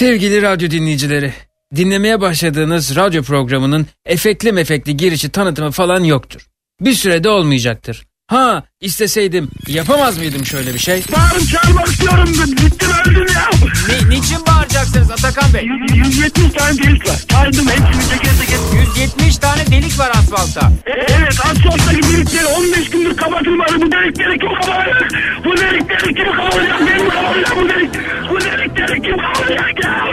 Sevgili 0.00 0.42
radyo 0.42 0.70
dinleyicileri, 0.70 1.32
dinlemeye 1.76 2.20
başladığınız 2.20 2.96
radyo 2.96 3.22
programının 3.22 3.86
efekli 4.06 4.52
mefekli 4.52 4.96
girişi 4.96 5.28
tanıtımı 5.28 5.70
falan 5.70 6.04
yoktur. 6.04 6.46
Bir 6.80 6.92
sürede 6.92 7.28
olmayacaktır. 7.28 8.06
Ha 8.26 8.64
isteseydim 8.80 9.50
yapamaz 9.68 10.18
mıydım 10.18 10.46
şöyle 10.46 10.74
bir 10.74 10.78
şey? 10.78 11.02
Bağırıp 11.12 11.48
çağırmak 11.48 11.88
istiyorum. 11.88 12.28
Bittim 12.52 12.88
öldüm 13.06 13.26
ya. 13.34 13.50
Ne, 13.88 14.10
niçin 14.10 14.46
bağıracaksınız 14.70 15.10
Atakan 15.10 15.54
Bey? 15.54 15.64
170 15.94 16.52
tane 16.52 16.78
delik 16.78 17.08
var. 17.08 17.16
Saydım 17.32 17.68
hepsini 17.68 18.08
teker 18.10 18.32
teker. 18.40 18.58
170 18.96 19.38
tane 19.38 19.66
delik 19.66 19.98
var 19.98 20.10
asfaltta. 20.10 20.72
E, 20.86 20.90
evet 20.90 21.40
asfalttaki 21.44 22.02
delikleri 22.02 22.46
15 22.46 22.90
gündür 22.90 23.16
kapatılmadı. 23.16 23.80
Bu 23.80 23.92
delikleri 23.92 24.38
kim 24.38 24.48
kapatacak? 24.48 25.10
Bu 25.44 25.56
delikleri 25.56 26.14
kim 26.14 26.32
kapatacak? 26.32 26.80
Ben 26.80 27.04
mi 27.04 27.10
kapatacağım 27.10 27.60
bu 27.60 27.68
delik? 27.68 27.90
Bu 28.30 28.40
delikleri 28.40 29.02
kim 29.02 29.16
kapatacak 29.16 29.84
ya? 29.84 30.04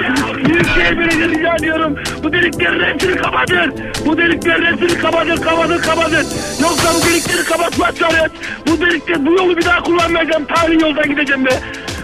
Büyükşehir 0.45 0.97
Belediye 0.99 1.27
rica 1.27 1.55
ediyorum. 1.55 1.95
Bu 2.23 2.33
deliklerin 2.33 2.93
hepsini 2.93 3.15
kapatın. 3.15 3.73
Bu 4.05 4.17
deliklerin 4.17 4.65
hepsini 4.65 5.01
kapatın, 5.01 5.37
kapatın, 5.37 5.77
kapatın. 5.77 6.27
Yoksa 6.61 6.93
bu 6.95 7.09
delikleri 7.09 7.43
kapatmazsanız 7.43 8.31
bu 8.67 8.81
delikleri, 8.81 9.25
bu 9.25 9.31
yolu 9.31 9.57
bir 9.57 9.65
daha 9.65 9.83
kullanmayacağım. 9.83 10.45
Tarihi 10.45 10.81
yoldan 10.81 11.09
gideceğim 11.09 11.45
be. 11.45 11.49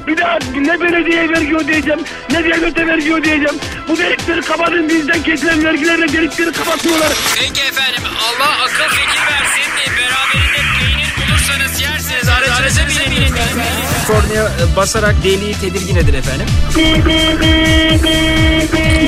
Bir 0.08 0.18
daha 0.18 0.38
ne 0.56 0.80
belediye 0.80 1.30
vergi 1.30 1.56
ödeyeceğim, 1.56 2.00
ne 2.32 2.44
devlete 2.44 2.88
vergi 2.88 3.14
ödeyeceğim. 3.14 3.56
Bu 3.88 3.98
delikleri 3.98 4.42
kapatın 4.42 4.90
bizden 4.90 5.24
kesilen 5.24 5.64
vergilerle 5.66 6.14
delikleri 6.14 6.52
kapatıyorlar. 6.52 7.14
Peki 7.36 7.62
efendim 7.62 8.04
Allah 8.20 8.50
akıl 8.64 8.96
fikir 8.96 9.22
versin. 9.22 9.74
Beraberinde 9.98 10.62
peynir 10.80 11.14
bulursanız 11.18 11.82
yersiniz. 11.82 12.30
Aracınıza 12.30 12.82
binin. 12.88 13.34
Kornaya 14.08 14.44
e, 14.46 14.76
basarak 14.76 15.16
deliği 15.24 15.54
tedirgin 15.54 15.96
edin 15.96 16.14
efendim. 16.14 16.48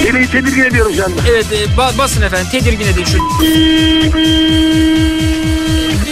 Deliği 0.04 0.28
tedirgin 0.32 0.64
ediyorum 0.64 0.94
şu 0.96 1.06
anda. 1.06 1.22
Evet 1.30 1.46
e, 1.54 1.66
ba- 1.78 1.98
basın 1.98 2.22
efendim 2.22 2.48
tedirgin 2.52 2.88
edin 2.88 3.06
şu. 3.06 3.18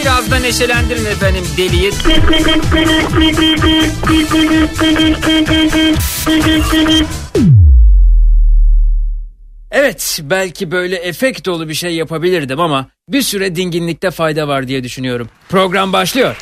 Biraz 0.04 0.30
da 0.30 0.36
neşelendirin 0.36 1.04
efendim 1.04 1.44
deliği. 1.56 1.90
Evet 9.70 10.20
belki 10.22 10.70
böyle 10.70 10.96
efekt 10.96 11.46
dolu 11.46 11.68
bir 11.68 11.74
şey 11.74 11.94
yapabilirdim 11.94 12.60
ama 12.60 12.88
bir 13.08 13.22
süre 13.22 13.56
dinginlikte 13.56 14.10
fayda 14.10 14.48
var 14.48 14.68
diye 14.68 14.84
düşünüyorum. 14.84 15.28
Program 15.48 15.92
başlıyor. 15.92 16.36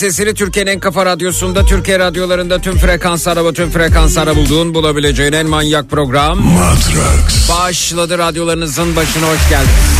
Sesini 0.00 0.34
Türkiye'nin 0.34 0.70
en 0.70 0.80
kafa 0.80 1.06
radyosunda 1.06 1.66
Türkiye 1.66 1.98
radyolarında 1.98 2.58
tüm 2.58 2.76
frekans 2.76 3.28
araba 3.28 3.52
tüm 3.52 3.70
frekans 3.70 4.18
ara 4.18 4.36
bulduğun 4.36 4.74
bulabileceğin 4.74 5.32
en 5.32 5.46
manyak 5.46 5.90
program 5.90 6.42
Matrax. 6.42 7.50
başladı 7.50 8.18
radyolarınızın 8.18 8.96
başına 8.96 9.26
hoş 9.26 9.48
geldiniz. 9.50 9.99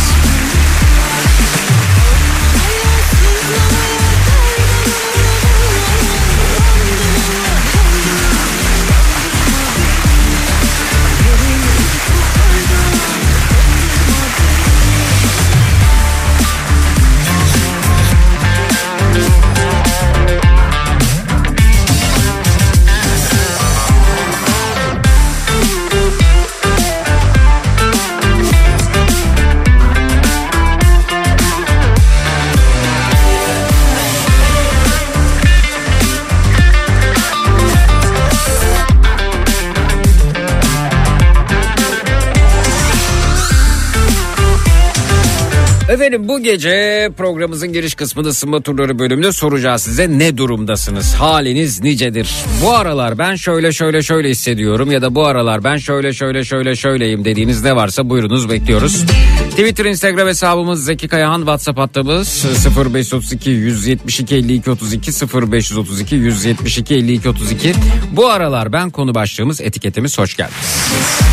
Bu 46.31 46.39
gece 46.39 47.09
programımızın 47.17 47.73
giriş 47.73 47.95
kısmında 47.95 48.29
ısınma 48.29 48.61
turları 48.61 48.99
bölümünde 48.99 49.31
soracağız 49.31 49.81
size 49.81 50.09
ne 50.09 50.37
durumdasınız? 50.37 51.13
Haliniz 51.13 51.81
nicedir? 51.81 52.29
Bu 52.63 52.71
aralar 52.71 53.17
ben 53.17 53.35
şöyle 53.35 53.71
şöyle 53.71 54.01
şöyle 54.01 54.29
hissediyorum 54.29 54.91
ya 54.91 55.01
da 55.01 55.15
bu 55.15 55.25
aralar 55.25 55.63
ben 55.63 55.77
şöyle 55.77 56.13
şöyle 56.13 56.43
şöyle 56.43 56.75
şöyleyim 56.75 57.25
dediğiniz 57.25 57.63
ne 57.63 57.75
varsa 57.75 58.09
buyurunuz 58.09 58.49
bekliyoruz. 58.49 59.05
Twitter, 59.49 59.85
Instagram 59.85 60.27
hesabımız 60.27 60.85
Zeki 60.85 61.07
Kayahan, 61.07 61.39
WhatsApp 61.39 61.79
hattımız 61.79 62.45
0532 62.85 63.49
172 63.49 64.35
52 64.35 64.71
32 64.71 65.11
0532 65.11 66.15
172 66.15 66.95
52 66.95 67.29
32. 67.29 67.73
Bu 68.11 68.27
aralar 68.27 68.73
ben 68.73 68.89
konu 68.89 69.15
başlığımız 69.15 69.61
etiketimiz 69.61 70.17
hoş 70.17 70.37
geldiniz. 70.37 71.30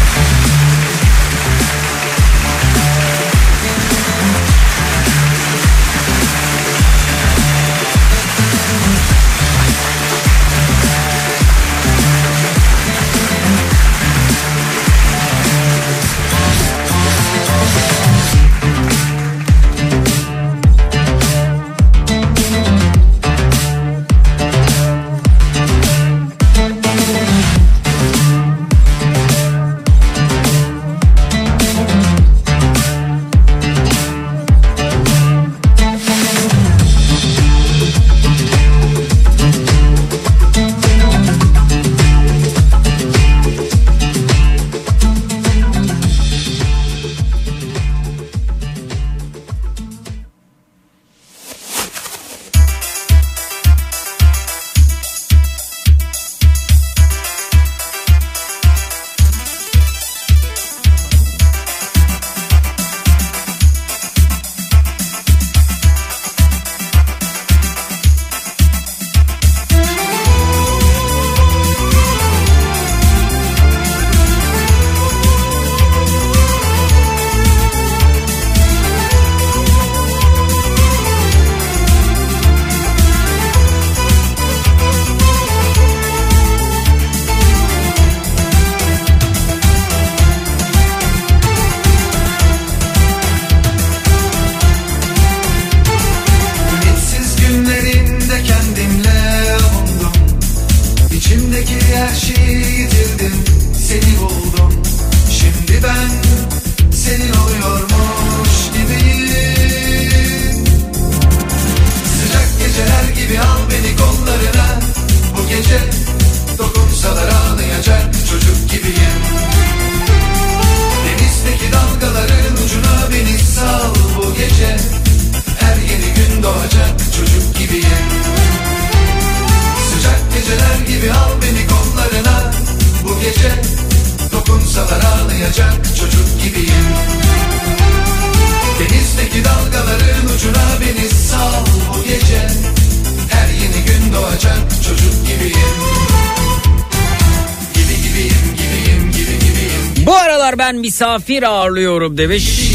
Ağırlıyorum 151.43 152.19
demiş. 152.19 152.73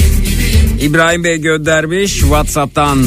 İbrahim 0.82 1.24
Bey 1.24 1.38
göndermiş 1.38 2.20
Whatsapp'tan. 2.20 3.00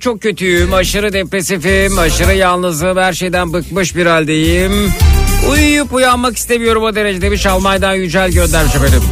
Çok 0.00 0.22
kötüyüm. 0.22 0.74
Aşırı 0.74 1.12
depresifim, 1.12 1.98
aşırı 1.98 2.34
yalnızım, 2.34 2.96
her 2.96 3.12
şeyden 3.12 3.52
bıkmış 3.52 3.96
bir 3.96 4.06
haldeyim. 4.06 4.72
Uyuyup 5.50 5.92
uyanmak 5.92 6.36
istemiyorum 6.36 6.82
o 6.82 6.94
derece 6.94 7.22
demiş 7.22 7.46
Almanya'dan 7.46 7.94
Yücel 7.94 8.30
göndermiş 8.30 8.74
efendim. 8.74 9.02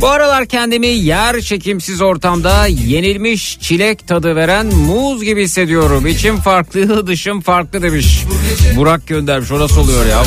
Bu 0.00 0.08
aralar 0.08 0.46
kendimi 0.46 0.86
yer 0.86 1.40
çekimsiz 1.40 2.02
ortamda 2.02 2.66
yenilmiş 2.66 3.58
çilek 3.60 4.08
tadı 4.08 4.36
veren 4.36 4.66
muz 4.66 5.24
gibi 5.24 5.44
hissediyorum. 5.44 6.06
İçim 6.06 6.40
farklı, 6.40 7.06
dışım 7.06 7.40
farklı 7.40 7.82
demiş. 7.82 8.24
Burak 8.76 9.06
göndermiş. 9.06 9.52
O 9.52 9.60
nasıl 9.60 9.80
oluyor 9.80 10.06
ya? 10.06 10.22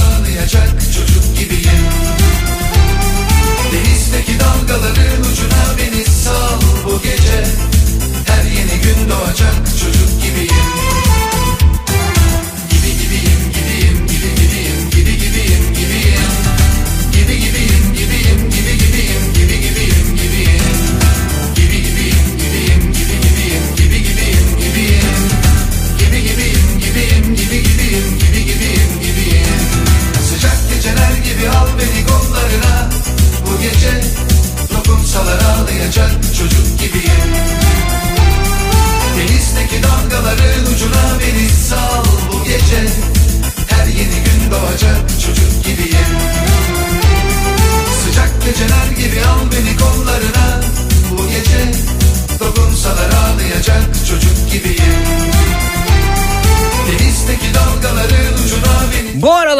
Dalgaların 4.39 5.21
ucuna 5.31 5.77
beni 5.77 6.05
sal 6.05 6.61
bu 6.85 7.01
gece 7.01 7.43
Her 8.27 8.43
yeni 8.43 8.81
gün 8.83 9.09
doğacak 9.09 9.55
çocuk 9.79 9.92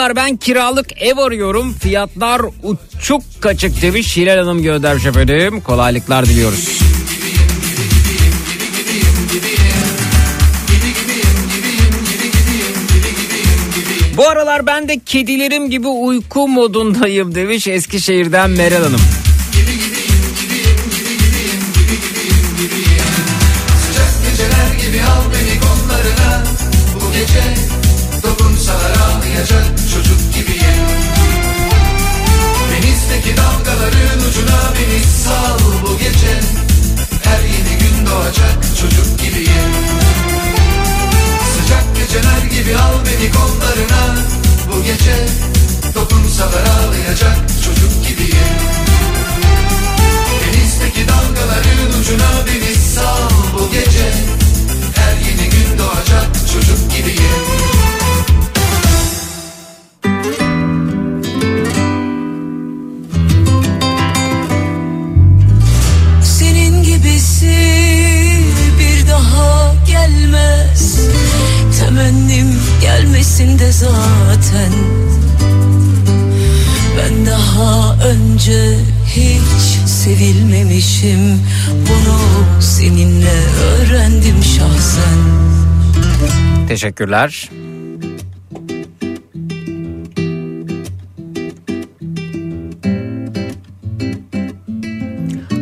aralar 0.04 0.16
ben 0.16 0.38
kiralık 0.38 1.02
ev 1.02 1.18
arıyorum. 1.18 1.74
Fiyatlar 1.74 2.42
uçuk 2.64 3.22
kaçık 3.40 3.82
demiş 3.82 4.18
Hilal 4.18 4.38
Hanım 4.38 4.64
göndermiş 4.64 5.06
efendim. 5.06 5.62
Kolaylıklar 5.62 6.26
diliyoruz. 6.26 6.80
Bu 14.18 14.28
aralar 14.30 14.66
ben 14.66 14.88
de 14.88 15.00
kedilerim 15.06 15.70
gibi 15.70 15.88
uyku 15.88 16.48
modundayım 16.48 17.36
demiş 17.36 17.68
Eskişehir'den 17.68 18.50
Meral 18.50 18.84
Hanım. 18.84 19.02
Sıcak 23.88 24.24
kollarına 43.74 44.16
Bu 44.72 44.84
gece 44.84 45.16
dokunsalar 45.96 46.64
ağlayacak 46.66 47.38
çocuk 47.66 47.83
gelmesin 72.84 73.60
de 73.60 73.72
zaten 73.72 74.72
Ben 76.98 77.26
daha 77.26 77.96
önce 78.08 78.78
hiç 79.08 79.90
sevilmemişim 79.90 81.42
Bunu 81.70 82.20
seninle 82.62 83.40
öğrendim 83.64 84.44
şahsen 84.44 85.20
Teşekkürler. 86.68 87.50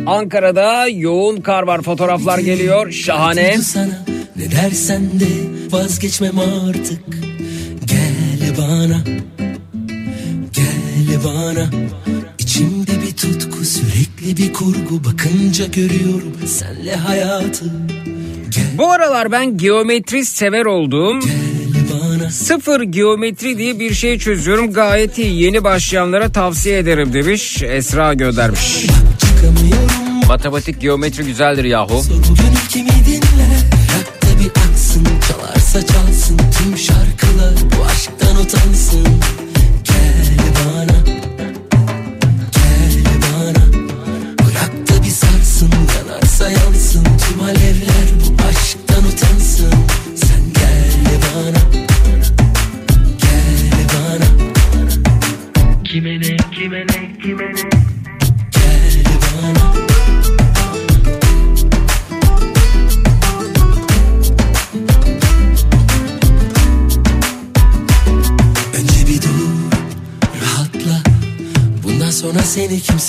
Ankara'da 0.06 0.88
yoğun 0.88 1.40
kar 1.40 1.62
var. 1.62 1.82
Fotoğraflar 1.82 2.38
geliyor. 2.38 2.90
Şahane. 2.90 3.58
sana 3.58 4.04
ne 4.36 4.50
dersen 4.50 5.02
de 5.20 5.61
vazgeçmem 5.72 6.38
artık 6.38 7.00
Gel 7.84 8.56
bana 8.58 9.04
Gel 10.52 11.24
bana 11.24 11.70
İçimde 12.38 12.92
bir 13.02 13.16
tutku 13.16 13.64
sürekli 13.64 14.36
bir 14.36 14.52
kurgu 14.52 15.04
Bakınca 15.04 15.66
görüyorum 15.66 16.32
senle 16.46 16.96
hayatı 16.96 17.64
Gel 18.48 18.78
Bu 18.78 18.90
aralar 18.90 19.32
ben 19.32 19.56
geometri 19.56 20.24
sever 20.24 20.64
bana 21.92 22.30
Sıfır 22.30 22.82
geometri 22.82 23.58
diye 23.58 23.80
bir 23.80 23.94
şey 23.94 24.18
çözüyorum. 24.18 24.72
Gayet 24.72 25.18
iyi. 25.18 25.42
Yeni 25.42 25.64
başlayanlara 25.64 26.32
tavsiye 26.32 26.78
ederim 26.78 27.12
demiş. 27.12 27.62
Esra 27.62 28.14
göndermiş. 28.14 28.86
Matematik 30.28 30.80
geometri 30.80 31.24
güzeldir 31.24 31.64
yahu. 31.64 32.02
Sor 32.02 32.14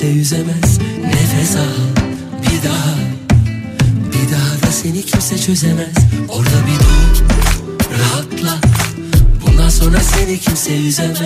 kimse 0.03 0.17
yüzemez 0.19 0.79
Nefes 1.03 1.55
al 1.55 1.61
bir 2.41 2.69
daha. 2.69 2.95
Bir 4.11 4.31
daha 4.33 4.67
da 4.67 4.71
seni 4.71 5.05
kimse 5.05 5.37
çözemez. 5.37 5.95
Orada 6.29 6.49
bir 6.67 6.79
dur 6.79 7.23
rahatla. 7.99 8.59
Bundan 9.41 9.69
sonra 9.69 9.99
seni 9.99 10.39
kimse 10.39 10.73
yüzemez 10.73 11.19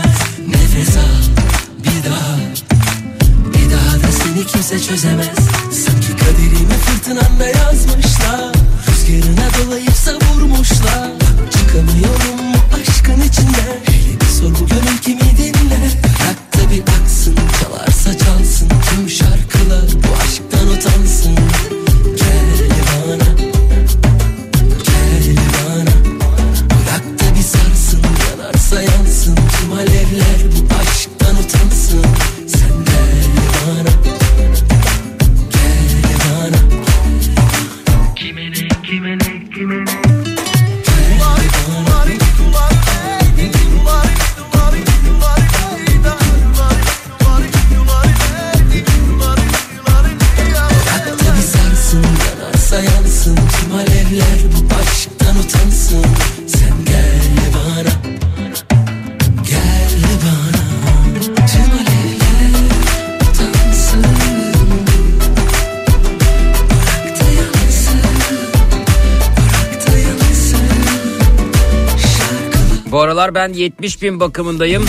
ben 73.37 73.53
70 73.53 74.01
bin 74.01 74.19
bakımındayım. 74.19 74.85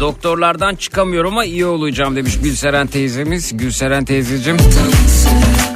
Doktorlardan 0.00 0.74
çıkamıyorum 0.74 1.32
ama 1.32 1.44
iyi 1.44 1.66
olacağım 1.66 2.16
demiş 2.16 2.38
Gülseren 2.42 2.86
teyzemiz. 2.86 3.56
Gülseren 3.56 4.04
teyzeciğim 4.04 4.58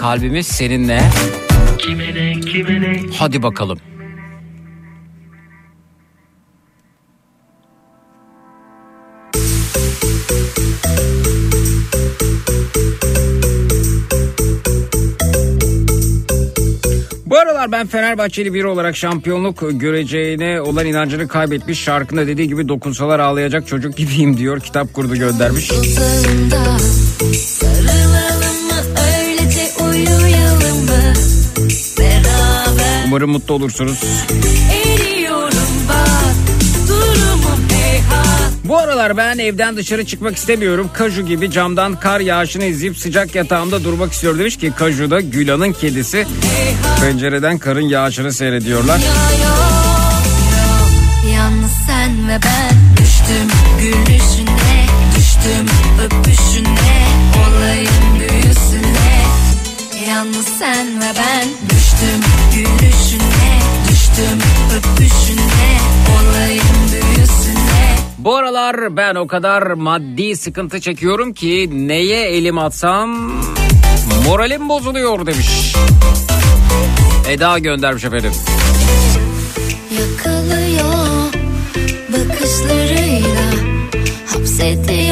kalbimiz 0.00 0.46
seninle. 0.46 1.02
Hadi 3.18 3.42
bakalım. 3.42 3.78
Ben 17.76 17.86
Fenerbahçeli 17.86 18.54
biri 18.54 18.66
olarak 18.66 18.96
şampiyonluk 18.96 19.64
göreceğine 19.70 20.60
olan 20.60 20.86
inancını 20.86 21.28
kaybetmiş. 21.28 21.80
Şarkında 21.80 22.26
dediği 22.26 22.48
gibi 22.48 22.68
dokunsalar 22.68 23.20
ağlayacak 23.20 23.66
çocuk 23.66 23.96
gibiyim 23.96 24.36
diyor. 24.36 24.60
Kitap 24.60 24.94
kurdu 24.94 25.16
göndermiş. 25.16 25.70
Uzağında 25.70 26.60
mı 26.60 26.78
Umarım 33.06 33.30
mutlu 33.30 33.54
olursunuz. 33.54 34.02
eriyorum 34.70 35.25
Bu 38.68 38.78
aralar 38.78 39.16
ben 39.16 39.38
evden 39.38 39.76
dışarı 39.76 40.06
çıkmak 40.06 40.36
istemiyorum. 40.36 40.90
Kaju 40.94 41.26
gibi 41.26 41.50
camdan 41.50 42.00
kar 42.00 42.20
yağışını 42.20 42.64
izleyip 42.64 42.98
sıcak 42.98 43.34
yatağımda 43.34 43.84
durmak 43.84 44.12
istiyor 44.12 44.38
demiş 44.38 44.56
ki 44.56 44.72
Kaju 44.76 45.10
da 45.10 45.20
Gülan'ın 45.20 45.72
kedisi. 45.72 46.26
Pencereden 47.00 47.58
karın 47.58 47.88
yağışını 47.88 48.32
seyrediyorlar. 48.32 49.00
Yalnız 51.34 51.72
sen 51.86 52.28
ve 52.28 52.38
ben 52.44 52.96
düştüm 52.96 53.48
gülüşüne 53.80 54.86
düştüm 55.16 55.75
Aralar 68.66 68.96
ben 68.96 69.14
o 69.14 69.26
kadar 69.26 69.62
maddi 69.62 70.36
sıkıntı 70.36 70.80
çekiyorum 70.80 71.32
ki 71.32 71.68
neye 71.72 72.28
elim 72.28 72.58
atsam 72.58 73.10
moralim 74.24 74.68
bozuluyor 74.68 75.26
demiş. 75.26 75.74
Eda 77.28 77.58
göndermiş 77.58 78.04
efendim. 78.04 78.32
Yakalıyor 80.00 81.32
bakışlarıyla 82.12 83.50
Hapsediyor 84.26 85.05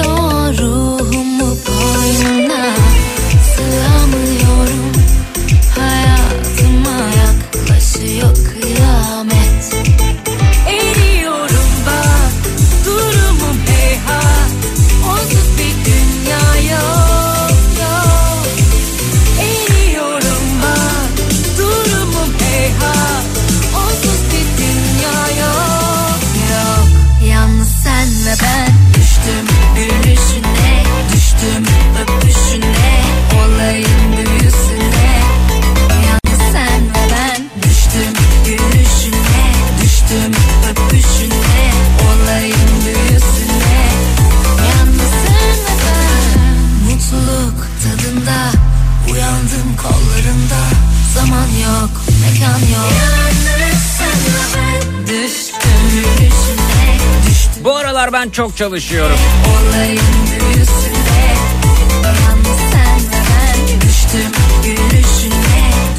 aralar 58.05 58.13
ben 58.13 58.31
çok 58.31 58.57
çalışıyorum. 58.57 59.17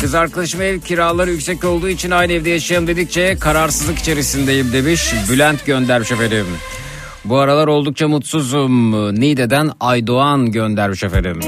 Kız 0.02 0.16
arkadaşım 0.16 0.62
ev 0.62 0.80
kiraları 0.80 1.32
yüksek 1.32 1.64
olduğu 1.64 1.90
için 1.90 2.12
aynı 2.12 2.34
evde 2.34 2.50
yaşayalım 2.50 2.88
dedikçe 2.88 3.38
kararsızlık 3.40 4.00
içerisindeyim 4.00 4.74
demiş. 4.74 5.14
Bülent 5.30 5.66
göndermiş 5.66 6.12
efendim. 6.12 6.46
Bu 7.26 7.38
aralar 7.38 7.68
oldukça 7.68 8.08
mutsuzum. 8.08 8.92
Niğde'den 9.20 9.72
Aydoğan 9.80 10.52
göndermiş 10.52 11.04
efendim. 11.04 11.40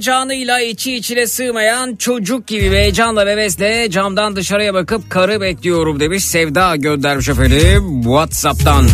Heyecanıyla 0.00 0.60
içi 0.60 0.96
içine 0.96 1.26
sığmayan 1.26 1.96
çocuk 1.96 2.46
gibi 2.46 2.70
heyecanla 2.70 3.26
ve 3.26 3.32
hevesle 3.32 3.90
camdan 3.90 4.36
dışarıya 4.36 4.74
bakıp 4.74 5.10
karı 5.10 5.40
bekliyorum 5.40 6.00
demiş 6.00 6.24
Sevda 6.24 6.76
göndermiş 6.76 7.28
efendim 7.28 8.02
Whatsapp'tan. 8.02 8.86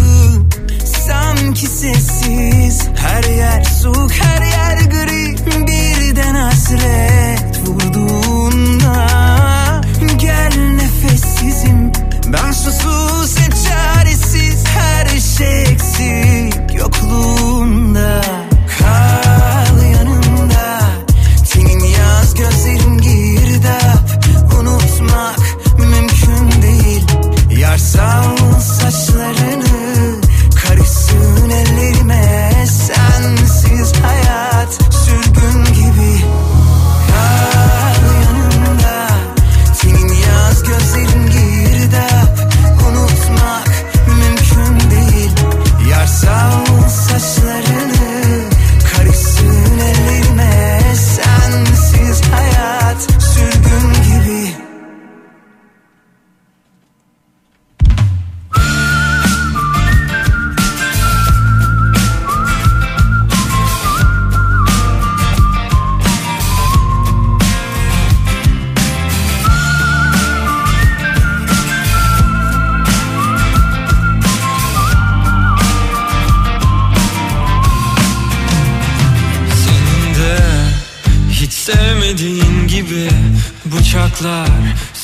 Sanki 1.07 1.67
sessiz 1.67 2.89
her 2.97 3.25
yer 3.25 3.65
soğuk 3.65 4.13
her 4.13 4.43
yer 4.43 4.79
gri. 4.91 5.37
Birden 5.67 6.35
hasret 6.35 7.61
vurduğunda 7.67 9.07
Gel 10.21 10.53
nefessizim. 10.57 11.93
Ben 12.33 12.53
susuz 12.53 13.35
çaresiz 13.69 14.65
Her 14.67 15.07
şey 15.07 15.63
eksik. 15.63 16.79
Yokluğunda 16.79 17.46
Yar 27.97 28.26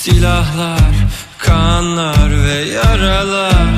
silahlar, 0.03 0.95
kanlar 1.39 2.31
ve 2.45 2.55
yaralar. 2.55 3.69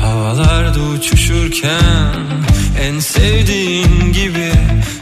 Havalarda 0.00 0.80
uçuşurken 0.80 2.14
en 2.80 2.98
sevdiğin 2.98 4.12
gibi 4.12 4.52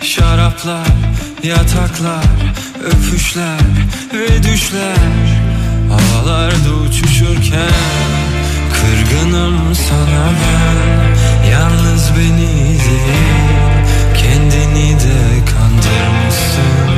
şaraplar, 0.02 0.86
yataklar, 1.42 2.24
öpüşler 2.84 3.60
ve 4.14 4.42
düşler. 4.42 5.26
Havalarda 5.90 6.70
uçuşurken 6.88 7.82
kırgınım 8.72 9.74
sana 9.74 10.30
ben. 10.40 11.50
Yalnız 11.50 12.10
beni 12.18 12.78
değil 12.78 13.36
kendini 14.14 14.94
de 15.00 15.44
kandırmışsın 15.52 16.95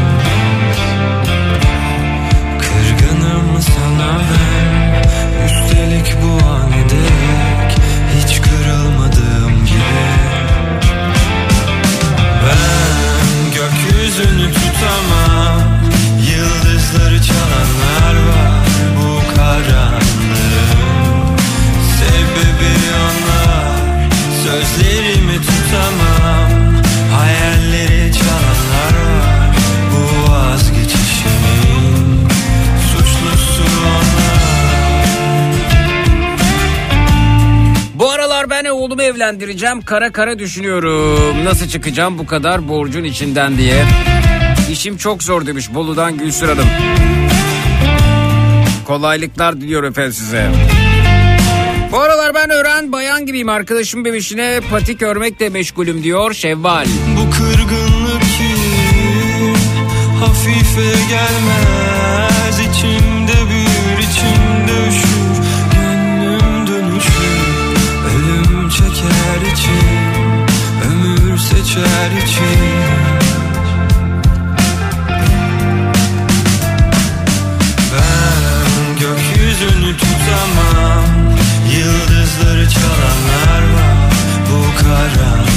Üstelik 5.46 6.16
bu 6.22 6.46
an 6.48 6.72
Hiç 8.18 8.40
kırılmadığım 8.40 9.66
gibi. 9.66 10.04
Ben 12.44 13.52
gökyüzünü 13.54 14.52
tutamam 14.52 15.62
Yıldızları 16.30 17.22
çalanlar 17.22 17.37
oğlumu 39.28 39.38
evlendireceğim 39.38 39.82
kara 39.82 40.12
kara 40.12 40.38
düşünüyorum. 40.38 41.44
Nasıl 41.44 41.68
çıkacağım 41.68 42.18
bu 42.18 42.26
kadar 42.26 42.68
borcun 42.68 43.04
içinden 43.04 43.58
diye. 43.58 43.84
İşim 44.70 44.96
çok 44.96 45.22
zor 45.22 45.46
demiş 45.46 45.74
Bolu'dan 45.74 46.18
Gülsür 46.18 46.48
Hanım. 46.48 46.66
Kolaylıklar 48.86 49.60
diliyorum 49.60 49.88
efendim 49.88 50.12
size. 50.12 50.50
Bu 51.92 51.98
aralar 51.98 52.34
ben 52.34 52.50
öğren 52.50 52.92
bayan 52.92 53.26
gibiyim 53.26 53.48
arkadaşım 53.48 54.04
bebişine 54.04 54.60
patik 54.70 55.02
örmekle 55.02 55.48
meşgulüm 55.48 56.02
diyor 56.02 56.34
Şevval. 56.34 56.86
Bu 57.16 57.30
kırgınlık 57.30 58.22
ki 58.22 58.54
hafife 60.20 60.90
gelmez 61.08 61.77
seçer 71.78 72.22
için. 72.22 72.44
Ben 77.92 78.96
gökyüzünü 79.00 79.96
tutamam. 79.96 81.04
Yıldızları 81.78 82.68
çalanlar 82.70 83.62
var. 83.74 84.10
Bu 84.50 84.82
karanlığın 84.82 85.47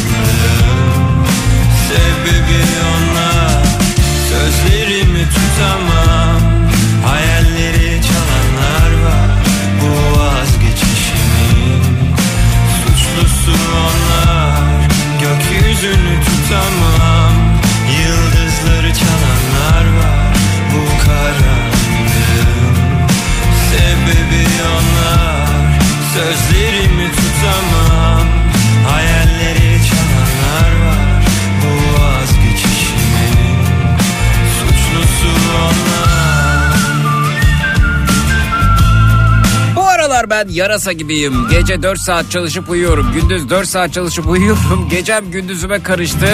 ben 40.31 40.47
yarasa 40.49 40.91
gibiyim. 40.91 41.33
Gece 41.51 41.83
4 41.83 41.99
saat 41.99 42.31
çalışıp 42.31 42.69
uyuyorum. 42.69 43.11
Gündüz 43.13 43.49
4 43.49 43.67
saat 43.67 43.93
çalışıp 43.93 44.27
uyuyorum. 44.29 44.87
Gecem 44.91 45.31
gündüzüme 45.31 45.83
karıştı. 45.83 46.27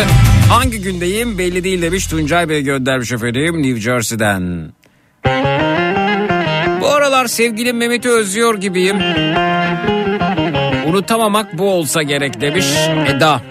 Hangi 0.50 0.82
gündeyim 0.82 1.38
belli 1.38 1.64
değil 1.64 1.82
demiş 1.82 2.08
Tuncay 2.08 2.50
Bey 2.50 2.62
göndermiş 2.62 3.12
efendim 3.12 3.64
New 3.64 3.82
Jersey'den. 3.82 4.72
Bu 6.82 6.88
aralar 6.88 7.28
sevgilim 7.28 7.78
Mehmet'i 7.78 8.10
özlüyor 8.10 8.56
gibiyim. 8.56 8.98
Unutamamak 10.86 11.58
bu 11.58 11.70
olsa 11.72 12.04
gerek 12.04 12.42
demiş 12.42 12.66
Eda. 13.08 13.42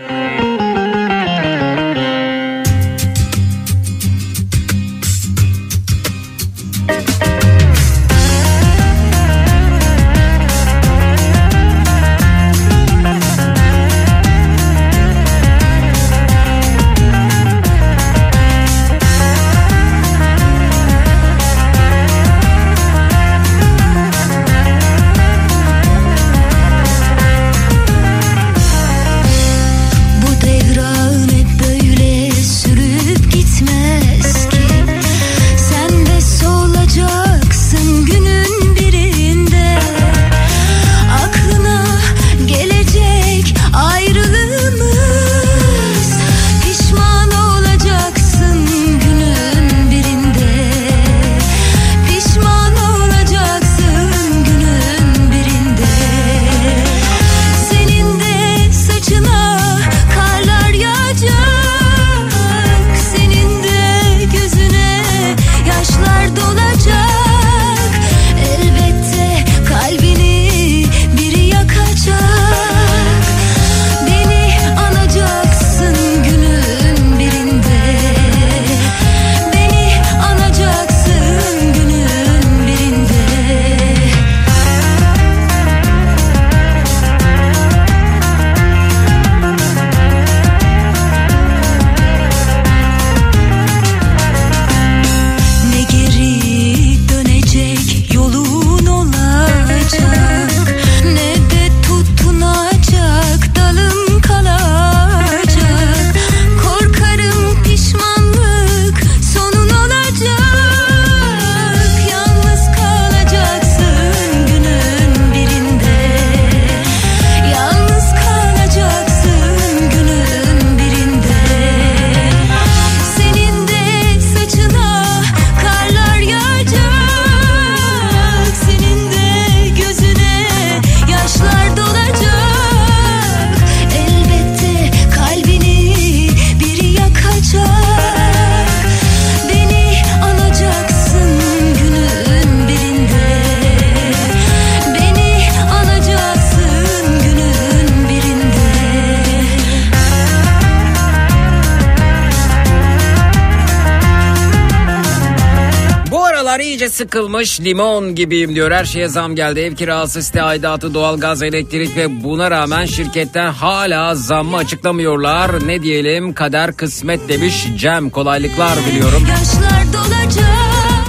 Sıkılmış 156.97 157.61
limon 157.61 158.15
gibiyim 158.15 158.55
diyor. 158.55 158.71
Her 158.71 158.85
şeye 158.85 159.09
zam 159.09 159.35
geldi. 159.35 159.61
Ev 159.61 159.75
kirası, 159.75 160.23
site 160.23 160.43
aidatı, 160.43 160.95
doğalgaz, 160.95 161.43
elektrik 161.43 161.97
ve 161.97 162.25
buna 162.25 162.51
rağmen 162.51 162.87
şirketten 162.87 163.53
hala 163.53 164.15
zammı 164.15 164.57
açıklamıyorlar. 164.57 165.69
Ne 165.69 165.83
diyelim 165.83 166.35
kader 166.35 166.77
kısmet 166.77 167.29
demiş 167.29 167.67
Cem. 167.77 168.11
Kolaylıklar 168.11 168.79
diliyorum. 168.87 169.27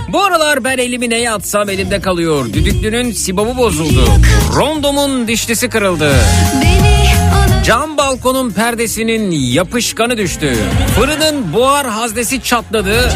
Bu 0.08 0.23
aralar 0.23 0.63
ben 0.63 0.78
elimi 0.78 1.10
neye 1.10 1.32
atsam 1.32 1.69
elimde 1.69 2.02
kalıyor. 2.02 2.45
Düdüklünün 2.54 3.12
sibobu 3.12 3.58
bozuldu. 3.58 4.08
Rondomun 4.56 5.28
dişlisi 5.28 5.69
kırıldı. 5.69 6.12
Cam 7.65 7.97
balkonun 7.97 8.52
perdesinin 8.52 9.32
yapışkanı 9.32 10.17
düştü. 10.17 10.56
Fırının 10.95 11.54
buhar 11.54 11.88
haznesi 11.88 12.43
çatladı. 12.43 13.10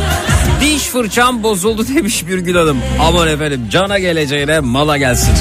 Diş 0.61 0.83
fırçam 0.83 1.43
bozuldu 1.43 1.87
demiş 1.95 2.27
Birgül 2.27 2.55
Hanım. 2.55 2.77
Aman 2.99 3.27
efendim 3.27 3.61
cana 3.71 3.99
geleceğine 3.99 4.59
mala 4.59 4.97
gelsin. 4.97 5.33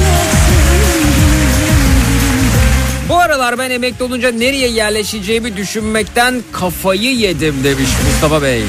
Bu 3.09 3.16
aralar 3.18 3.59
ben 3.59 3.70
emekli 3.70 4.04
olunca 4.04 4.30
nereye 4.30 4.68
yerleşeceğimi 4.68 5.56
düşünmekten 5.56 6.42
kafayı 6.52 7.16
yedim 7.16 7.54
demiş 7.64 7.90
Mustafa 8.06 8.42
Bey. 8.42 8.62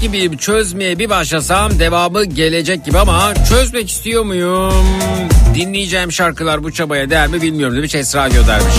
Kulaklık 0.00 0.12
gibiyim. 0.12 0.36
Çözmeye 0.36 0.98
bir 0.98 1.10
başlasam 1.10 1.78
devamı 1.78 2.24
gelecek 2.24 2.84
gibi 2.84 2.98
ama 2.98 3.34
çözmek 3.48 3.90
istiyor 3.90 4.24
muyum? 4.24 4.86
Dinleyeceğim 5.54 6.12
şarkılar 6.12 6.64
bu 6.64 6.72
çabaya 6.72 7.10
değer 7.10 7.28
mi 7.28 7.42
bilmiyorum 7.42 7.76
demiş 7.76 7.94
Esra 7.94 8.28
göndermiş. 8.28 8.74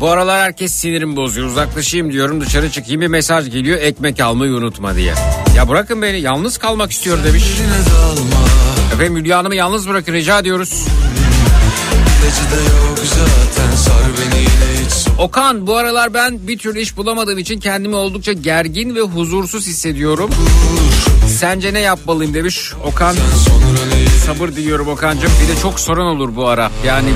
Bu 0.00 0.10
aralar 0.10 0.40
herkes 0.40 0.74
sinirim 0.74 1.16
bozuyor. 1.16 1.46
Uzaklaşayım 1.46 2.12
diyorum 2.12 2.40
dışarı 2.40 2.70
çıkayım 2.70 3.00
bir 3.00 3.06
mesaj 3.06 3.50
geliyor 3.50 3.78
ekmek 3.80 4.20
almayı 4.20 4.52
unutma 4.52 4.94
diye. 4.94 5.14
Ya 5.56 5.68
bırakın 5.68 6.02
beni 6.02 6.20
yalnız 6.20 6.58
kalmak 6.58 6.90
istiyor 6.92 7.24
demiş. 7.24 7.44
Efendim 8.94 9.16
Hülya 9.16 9.38
Hanım'ı 9.38 9.54
yalnız 9.54 9.88
bırakın 9.88 10.12
rica 10.12 10.38
ediyoruz. 10.38 10.86
Yok 12.26 12.95
Okan 15.18 15.66
bu 15.66 15.76
aralar 15.76 16.14
ben 16.14 16.48
bir 16.48 16.58
türlü 16.58 16.80
iş 16.80 16.96
bulamadığım 16.96 17.38
için 17.38 17.60
kendimi 17.60 17.94
oldukça 17.96 18.32
gergin 18.32 18.94
ve 18.94 19.00
huzursuz 19.00 19.66
hissediyorum. 19.66 20.30
Sence 21.28 21.74
ne 21.74 21.80
yapmalıyım 21.80 22.34
demiş 22.34 22.72
Okan. 22.84 23.16
Sabır 24.26 24.48
diliyorum 24.48 24.88
Okan'cığım. 24.88 25.30
Bir 25.42 25.56
de 25.56 25.60
çok 25.60 25.80
sorun 25.80 26.06
olur 26.06 26.36
bu 26.36 26.48
ara. 26.48 26.70
Yani 26.86 27.08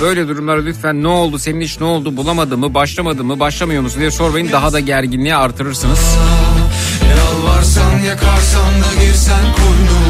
böyle 0.00 0.28
durumlara 0.28 0.60
lütfen 0.62 1.02
ne 1.02 1.08
oldu 1.08 1.38
senin 1.38 1.60
iş 1.60 1.80
ne 1.80 1.86
oldu 1.86 2.16
bulamadı 2.16 2.58
mı 2.58 2.74
başlamadı 2.74 3.24
mı 3.24 3.40
başlamıyor 3.40 3.82
musun 3.82 4.00
diye 4.00 4.10
sormayın 4.10 4.52
daha 4.52 4.72
da 4.72 4.80
gerginliği 4.80 5.36
artırırsınız. 5.36 6.16
Yalvarsan 7.10 7.98
yakarsan 7.98 8.70
da 8.70 9.04
girsen 9.04 9.42
koynuma 9.56 10.05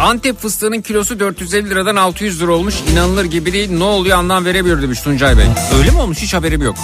Antep 0.00 0.40
fıstığının 0.40 0.80
kilosu 0.80 1.20
450 1.20 1.70
liradan 1.70 1.96
600 1.96 2.42
lira 2.42 2.52
olmuş. 2.52 2.74
İnanılır 2.92 3.24
gibi 3.24 3.52
değil. 3.52 3.70
Ne 3.70 3.84
oluyor 3.84 4.18
anlam 4.18 4.44
veremiyor 4.44 4.82
demiş 4.82 5.00
Tuncay 5.00 5.38
Bey. 5.38 5.46
Öyle 5.78 5.90
mi 5.90 5.98
olmuş 5.98 6.18
hiç 6.18 6.34
haberim 6.34 6.62
yok. 6.62 6.76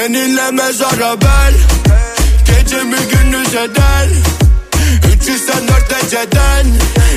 Seninle 0.00 0.50
mezara 0.50 1.20
ben 1.20 1.54
Gecemi 2.46 2.96
gündüz 3.10 3.54
eder. 3.54 4.08
304 5.02 6.04
eceden 6.04 6.66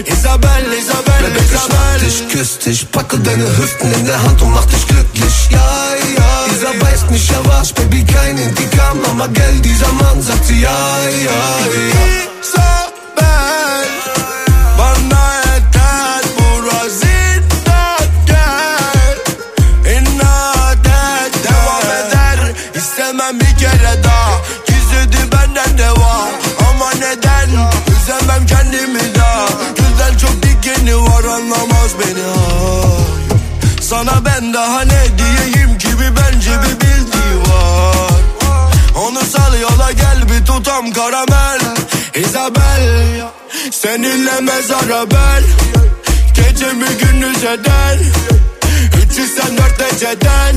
Isabel, 0.06 0.74
Isabel, 0.80 1.24
Isabel 1.46 2.00
dich, 2.06 2.28
küss 2.32 2.60
dich, 2.60 2.91
packe 2.91 3.17
deine 3.19 3.46
Hüften 3.58 3.93
in 3.93 4.06
der 4.06 4.22
Hand 4.24 4.41
und 4.41 4.52
mach 4.52 4.65
dich 4.65 4.86
glücklich. 4.88 5.34
Ja, 5.50 5.96
ja, 6.17 6.46
dieser 6.52 6.82
weiß 6.82 7.10
nicht, 7.10 7.32
er 7.32 7.46
war's, 7.46 7.72
Baby, 7.72 8.04
kein 8.04 8.38
Intikam, 8.38 9.02
Mama, 9.02 9.28
Geld, 9.28 9.63
dieser 9.63 9.91
Mann 9.93 10.22
sagt 10.22 10.46
sie, 10.46 10.60
ja, 10.60 10.69
ja, 11.28 11.41
ja. 11.89 12.04
Isabel 12.41 13.73
dikeni 30.93 31.03
var 31.03 31.23
anlamaz 31.23 31.91
beni. 31.99 32.23
Ay. 32.23 33.38
Sana 33.82 34.25
ben 34.25 34.53
daha 34.53 34.82
ne 34.82 35.03
diyeyim 35.17 35.77
ki 35.77 35.88
bir 35.88 36.15
bence 36.15 36.51
bir 36.51 36.82
bildiği 36.82 37.39
var. 37.41 38.21
Onu 38.95 39.25
sal 39.25 39.60
yola 39.62 39.91
gel 39.91 40.29
bir 40.29 40.45
tutam 40.45 40.93
karamel. 40.93 41.60
Isabel 42.15 43.21
Seninle 43.71 44.41
mezara 44.41 45.12
ben 45.12 45.43
Gecemi 46.36 46.86
gündüz 46.86 47.43
eder. 47.43 47.97
304 49.08 49.93
eceden 49.93 50.56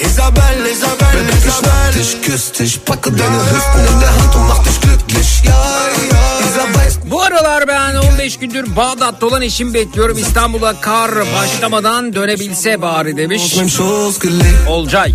Isabel, 0.00 0.66
Isabel, 0.72 1.14
Baby, 1.14 1.32
ich 1.32 1.42
schnapp 1.42 1.62
Isabel. 1.62 1.94
dich, 1.94 2.22
küss 2.22 2.52
dich, 2.52 2.84
packe 2.84 3.10
deine 3.12 3.40
Hüften 3.50 3.94
in 3.94 4.00
der 4.00 4.14
Hand 4.16 4.34
und 4.34 4.48
mach 4.48 4.62
dich 4.62 4.80
glücklich. 4.80 5.42
Ja, 5.44 5.52
ja, 6.12 6.74
weiß 6.74 6.99
Bu 7.10 7.22
aralar 7.22 7.68
ben 7.68 7.94
15 7.96 8.36
gündür 8.38 8.76
Bağdat'ta 8.76 9.26
olan 9.26 9.42
eşimi 9.42 9.74
bekliyorum. 9.74 10.18
İstanbul'a 10.18 10.80
kar 10.80 11.10
başlamadan 11.34 12.14
dönebilse 12.14 12.82
bari 12.82 13.16
demiş. 13.16 13.42
Olcay. 14.68 15.14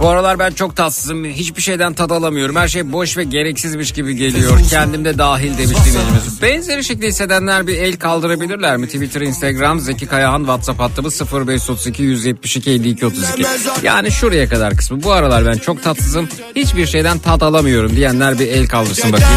Bu 0.00 0.08
aralar 0.08 0.38
ben 0.38 0.50
çok 0.52 0.76
tatsızım. 0.76 1.24
Hiçbir 1.24 1.62
şeyden 1.62 1.94
tad 1.94 2.10
alamıyorum. 2.10 2.56
Her 2.56 2.68
şey 2.68 2.92
boş 2.92 3.16
ve 3.16 3.24
gereksizmiş 3.24 3.92
gibi 3.92 4.16
geliyor. 4.16 4.60
Kendim 4.70 5.04
de 5.04 5.18
dahil 5.18 5.58
demiş 5.58 5.76
dinleyicimiz. 5.86 6.42
Benzeri 6.42 6.84
şekilde 6.84 7.08
hissedenler 7.08 7.66
bir 7.66 7.78
el 7.78 7.96
kaldırabilirler 7.96 8.76
mi? 8.76 8.86
Twitter, 8.86 9.20
Instagram, 9.20 9.80
Zeki 9.80 10.06
Kayahan, 10.06 10.38
WhatsApp 10.38 10.80
hattımız 10.80 11.20
0532 11.32 12.02
172 12.02 12.70
52 12.70 13.06
32. 13.06 13.42
Yani 13.82 14.10
şuraya 14.10 14.48
kadar 14.48 14.76
kısmı. 14.76 15.02
Bu 15.02 15.12
aralar 15.12 15.46
ben 15.46 15.58
çok 15.58 15.82
tatsızım. 15.82 16.23
Hiçbir 16.56 16.86
şeyden 16.86 17.18
tat 17.18 17.42
alamıyorum 17.42 17.96
diyenler 17.96 18.38
bir 18.38 18.48
el 18.48 18.66
kaldırsın 18.66 19.12
bakayım. 19.12 19.32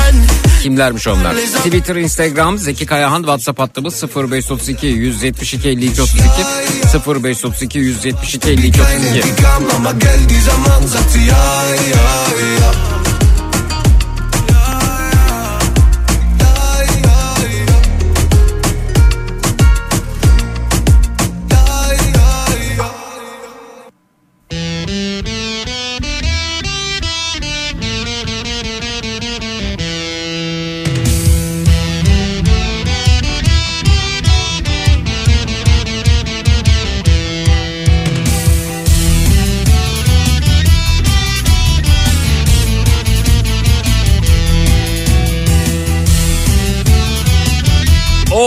Kimlermiş 0.63 1.07
onlar? 1.07 1.35
Twitter, 1.35 1.95
Instagram, 1.95 2.57
Zeki 2.57 2.85
Kayahan, 2.85 3.19
WhatsApp 3.21 3.59
hattımız 3.59 4.03
0532 4.15 4.87
172 4.87 5.69
52 5.69 6.01
32 6.01 6.23
0532 7.23 7.79
172 7.79 8.49
52 8.49 8.81
32. 8.81 9.21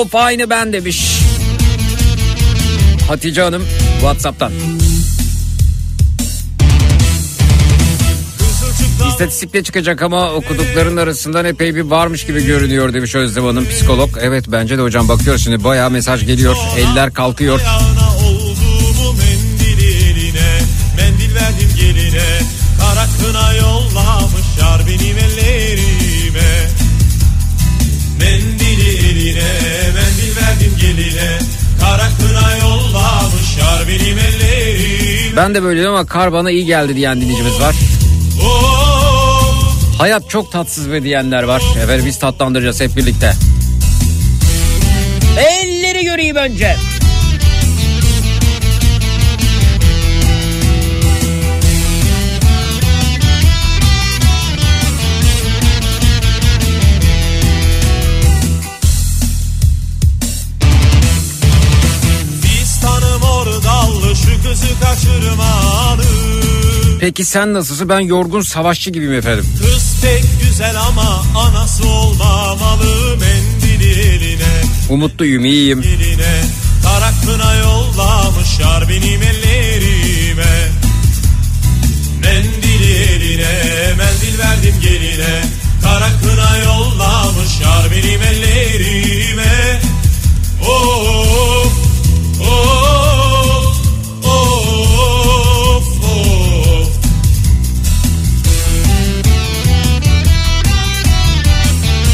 Of 0.00 0.14
aynı 0.14 0.50
ben 0.50 0.72
demiş. 0.72 1.20
Hatice 3.08 3.42
Hanım 3.42 3.62
Whatsapp'tan. 4.00 4.52
İstatistikte 9.08 9.62
çıkacak 9.62 10.02
ama 10.02 10.32
okudukların 10.32 10.96
arasından 10.96 11.44
epey 11.44 11.74
bir 11.74 11.80
varmış 11.80 12.26
gibi 12.26 12.46
görünüyor 12.46 12.94
demiş 12.94 13.14
Özlem 13.14 13.44
Hanım 13.44 13.68
psikolog. 13.68 14.10
Evet 14.20 14.44
bence 14.48 14.78
de 14.78 14.82
hocam 14.82 15.08
bakıyor 15.08 15.38
şimdi 15.38 15.64
bayağı 15.64 15.90
mesaj 15.90 16.26
geliyor. 16.26 16.56
Eller 16.76 17.12
kalkıyor. 17.12 17.60
Mendil 20.96 21.34
verdim 21.34 21.70
geline 21.76 22.40
Kara 22.80 23.06
kına 23.20 23.54
yollamışlar 23.54 23.69
Ben 35.36 35.54
de 35.54 35.62
böyleyim 35.62 35.90
ama 35.90 36.06
kar 36.06 36.32
bana 36.32 36.50
iyi 36.50 36.64
geldi 36.64 36.96
diyen 36.96 37.20
dinleyicimiz 37.20 37.60
var. 37.60 37.74
Hayat 39.98 40.30
çok 40.30 40.52
tatsız 40.52 40.90
be 40.92 41.02
diyenler 41.02 41.42
var. 41.42 41.62
Efendim 41.82 42.06
biz 42.06 42.18
tatlandıracağız 42.18 42.80
hep 42.80 42.96
birlikte. 42.96 43.32
Elleri 45.38 46.04
göreyim 46.04 46.36
önce. 46.36 46.76
Peki 67.00 67.24
sen 67.24 67.54
nasılsın? 67.54 67.88
Ben 67.88 68.00
yorgun 68.00 68.40
savaşçı 68.42 68.90
gibiyim 68.90 69.12
efendim. 69.12 69.46
Kız 69.58 69.96
pek 70.02 70.24
güzel 70.42 70.76
ama 70.88 71.24
anası 71.38 71.88
olmamalı 71.88 73.16
mendili 73.20 73.90
eline 74.00 74.62
Umutluyum, 74.88 75.44
iyiyim. 75.44 75.78
Eline 75.82 76.42
kara 76.82 77.10
kına 77.26 77.54
yollamışlar 77.54 78.88
benim 78.88 79.22
ellerime 79.22 80.68
Mendili 82.22 82.92
eline 82.94 83.52
mendil 83.98 84.38
verdim 84.38 84.74
geline 84.82 85.42
Kara 85.82 86.08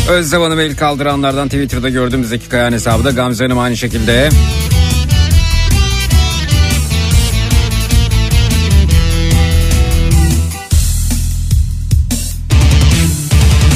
Özlem 0.09 0.43
Hanım 0.43 0.61
el 0.61 0.77
kaldıranlardan 0.77 1.49
Twitter'da 1.49 1.89
gördüğüm 1.89 2.25
Zeki 2.25 2.49
Kayan 2.49 2.73
hesabı 2.73 3.05
da 3.05 3.11
Gamze 3.11 3.45
Hanım 3.45 3.59
aynı 3.59 3.77
şekilde. 3.77 4.29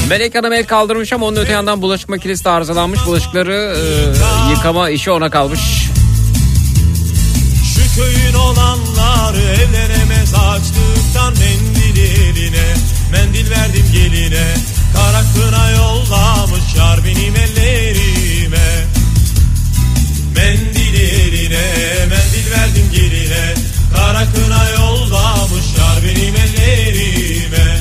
Melek 0.08 0.34
Hanım 0.34 0.52
el 0.52 0.66
kaldırmış 0.66 1.12
ama 1.12 1.26
onun 1.26 1.36
öte 1.36 1.52
yandan 1.52 1.82
bulaşık 1.82 2.08
makinesi 2.08 2.44
de 2.44 2.50
arızalanmış. 2.50 3.06
Bulaşıkları 3.06 3.76
e, 3.76 4.50
yıkama 4.50 4.90
işi 4.90 5.10
ona 5.10 5.30
kalmış. 5.30 5.60
Şu 7.74 8.00
köyün 8.00 8.34
olanları 8.34 9.40
evlenemez 9.40 10.34
açlıktan 10.34 11.32
mendil 11.32 12.00
eline 12.00 12.74
Mendil 13.12 13.50
verdim 13.50 13.86
geline 13.92 14.54
Kara 15.10 15.22
kına 15.34 15.70
yollamışlar 15.70 17.04
benim 17.04 17.36
ellerime. 17.36 18.86
Mendil 20.36 20.94
eline 20.94 21.62
mendil 22.10 22.50
verdim 22.50 22.90
geline. 22.92 23.54
Kara 23.96 24.24
kına 24.32 24.70
yollamışlar 24.70 26.02
benim 26.04 26.36
ellerime. 26.36 27.80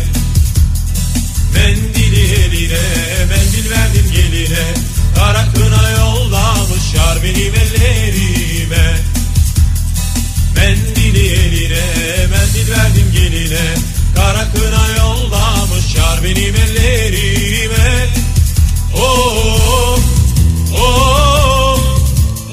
Mendil 1.54 2.14
eline 2.14 2.80
mendil 3.30 3.70
verdim 3.70 4.12
geline. 4.12 4.64
Kara 5.16 5.46
kına 5.54 5.90
yollamışlar 5.90 7.24
benim 7.24 7.59
benim 16.30 16.56
ellerime 16.56 18.08
Oh, 18.98 20.00
oh, 20.78 21.80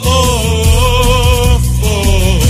oh, 0.04 1.60
oh. 1.84 2.40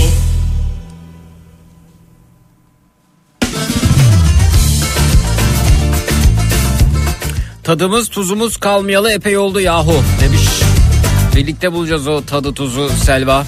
Tadımız 7.63 8.09
tuzumuz 8.09 8.57
kalmayalı 8.57 9.11
epey 9.11 9.37
oldu 9.37 9.59
yahu 9.59 10.03
demiş. 10.21 10.41
Birlikte 11.35 11.73
bulacağız 11.73 12.07
o 12.07 12.25
tadı 12.25 12.53
tuzu 12.53 12.89
Selva. 12.89 13.45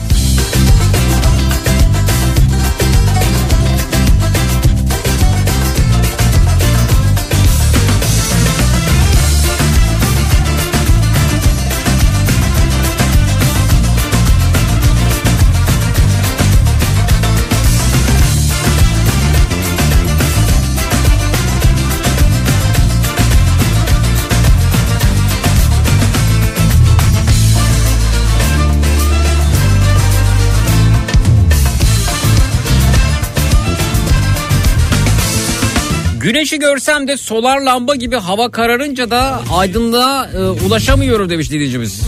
Güneşi 36.20 36.60
görsem 36.60 37.08
de 37.08 37.18
solar 37.18 37.62
lamba 37.62 37.96
gibi 37.96 38.16
hava 38.16 38.52
kararınca 38.52 39.12
da 39.12 39.42
aydınlığa 39.54 40.28
e, 40.28 40.40
ulaşamıyorum 40.40 41.30
demiş 41.30 41.52
dinleyicimiz. 41.52 42.02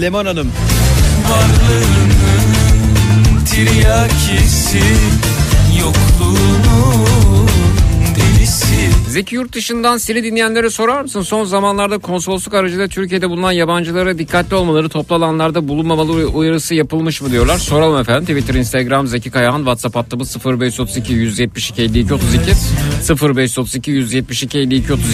Leman 0.00 0.26
Hanım. 0.26 0.52
Varlığının 1.30 2.50
tiryakisi 3.44 4.82
Yokluğunun 5.80 7.27
Zeki 9.18 9.34
yurt 9.34 9.52
dışından 9.52 9.96
seni 9.96 10.24
dinleyenlere 10.24 10.70
sorar 10.70 11.02
mısın? 11.02 11.22
Son 11.22 11.44
zamanlarda 11.44 11.98
konsolosluk 11.98 12.54
aracılığıyla 12.54 12.88
Türkiye'de 12.88 13.30
bulunan 13.30 13.52
yabancılara 13.52 14.18
dikkatli 14.18 14.56
olmaları, 14.56 14.88
toplu 14.88 15.14
alanlarda 15.14 15.68
bulunmamalı 15.68 16.12
uyarısı 16.12 16.74
yapılmış 16.74 17.22
mı 17.22 17.30
diyorlar. 17.30 17.58
Soralım 17.58 18.00
efendim. 18.00 18.24
Twitter, 18.24 18.54
Instagram, 18.54 19.06
Zeki 19.06 19.30
Kayahan, 19.30 19.58
WhatsApp 19.58 19.96
hattımız 19.96 20.36
0532 20.46 21.12
172 21.12 21.82
52 21.82 22.14
32 22.14 22.40
0532 23.10 23.90
172 23.90 24.58
52 24.58 24.92
32. 24.92 25.08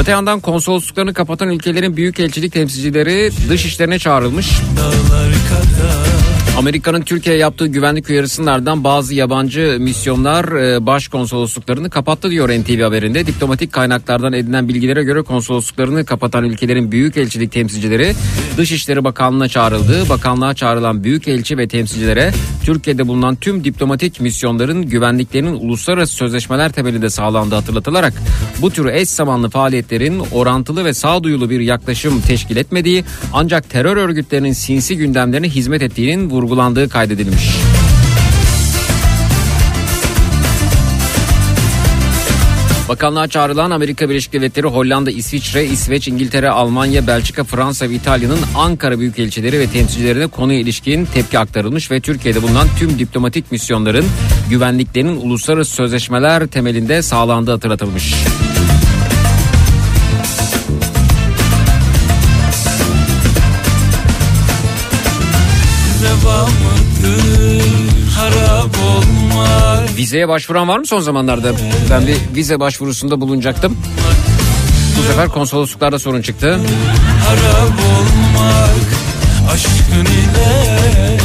Öte 0.00 0.10
yandan 0.10 0.40
konsolosluklarını 0.40 1.14
kapatan 1.14 1.48
ülkelerin 1.48 1.96
büyükelçilik 1.96 2.52
temsilcileri 2.52 3.30
dış 3.48 3.64
işlerine 3.64 3.98
çağrılmış. 3.98 4.50
Dağlar 4.76 5.32
kadar 5.48 6.15
Amerika'nın 6.56 7.00
Türkiye'ye 7.00 7.40
yaptığı 7.40 7.66
güvenlik 7.66 8.10
uyarısının 8.10 8.84
bazı 8.84 9.14
yabancı 9.14 9.76
misyonlar 9.80 10.44
e, 10.44 10.86
başkonsolosluklarını 10.86 11.90
kapattı 11.90 12.30
diyor 12.30 12.48
NTV 12.48 12.82
haberinde. 12.82 13.26
Diplomatik 13.26 13.72
kaynaklardan 13.72 14.32
edinilen 14.32 14.68
bilgilere 14.68 15.02
göre 15.02 15.22
konsolosluklarını 15.22 16.04
kapatan 16.04 16.44
ülkelerin 16.44 16.92
büyükelçilik 16.92 17.52
temsilcileri 17.52 18.14
Dışişleri 18.56 19.04
Bakanlığı'na 19.04 19.48
çağrıldı. 19.48 20.08
Bakanlığa 20.08 20.54
çağrılan 20.54 21.04
büyükelçi 21.04 21.58
ve 21.58 21.68
temsilcilere 21.68 22.32
Türkiye'de 22.64 23.08
bulunan 23.08 23.36
tüm 23.36 23.64
diplomatik 23.64 24.20
misyonların 24.20 24.82
güvenliklerinin 24.82 25.54
uluslararası 25.54 26.16
sözleşmeler 26.16 26.72
temelinde 26.72 27.10
sağlandığı 27.10 27.54
hatırlatılarak 27.54 28.14
bu 28.62 28.70
tür 28.70 28.86
eş 28.86 29.08
zamanlı 29.08 29.50
faaliyetlerin 29.50 30.22
orantılı 30.32 30.84
ve 30.84 30.94
sağduyulu 30.94 31.50
bir 31.50 31.60
yaklaşım 31.60 32.20
teşkil 32.20 32.56
etmediği 32.56 33.04
ancak 33.32 33.70
terör 33.70 33.96
örgütlerinin 33.96 34.52
sinsi 34.52 34.96
gündemlerine 34.96 35.48
hizmet 35.48 35.82
ettiğinin 35.82 36.30
vurgulandığı 36.46 36.88
kaydedilmiş. 36.88 37.50
Bakanlığa 42.88 43.28
çağrılan 43.28 43.70
Amerika 43.70 44.08
Birleşik 44.08 44.32
Devletleri, 44.32 44.66
Hollanda, 44.66 45.10
İsviçre, 45.10 45.64
İsveç, 45.64 46.08
İngiltere, 46.08 46.50
Almanya, 46.50 47.06
Belçika, 47.06 47.44
Fransa 47.44 47.90
ve 47.90 47.94
İtalya'nın 47.94 48.38
Ankara 48.56 48.98
Büyükelçileri 48.98 49.58
ve 49.58 49.66
temsilcilerine 49.66 50.26
konuya 50.26 50.58
ilişkin 50.58 51.04
tepki 51.04 51.38
aktarılmış 51.38 51.90
ve 51.90 52.00
Türkiye'de 52.00 52.42
bulunan 52.42 52.66
tüm 52.78 52.98
diplomatik 52.98 53.52
misyonların 53.52 54.06
güvenliklerinin 54.50 55.16
uluslararası 55.16 55.72
sözleşmeler 55.72 56.46
temelinde 56.46 57.02
sağlandığı 57.02 57.50
hatırlatılmış. 57.50 58.14
Vizeye 69.96 70.28
başvuran 70.28 70.68
var 70.68 70.78
mı 70.78 70.86
son 70.86 71.00
zamanlarda? 71.00 71.52
Ben 71.90 72.06
bir 72.06 72.16
vize 72.34 72.60
başvurusunda 72.60 73.20
bulunacaktım. 73.20 73.76
Bu 74.98 75.02
sefer 75.02 75.28
konsolosluklarda 75.28 75.98
sorun 75.98 76.22
çıktı. 76.22 76.60
Harap 77.26 77.78
olmak 77.98 78.86
Aşkın 79.52 80.04
ile 80.04 81.18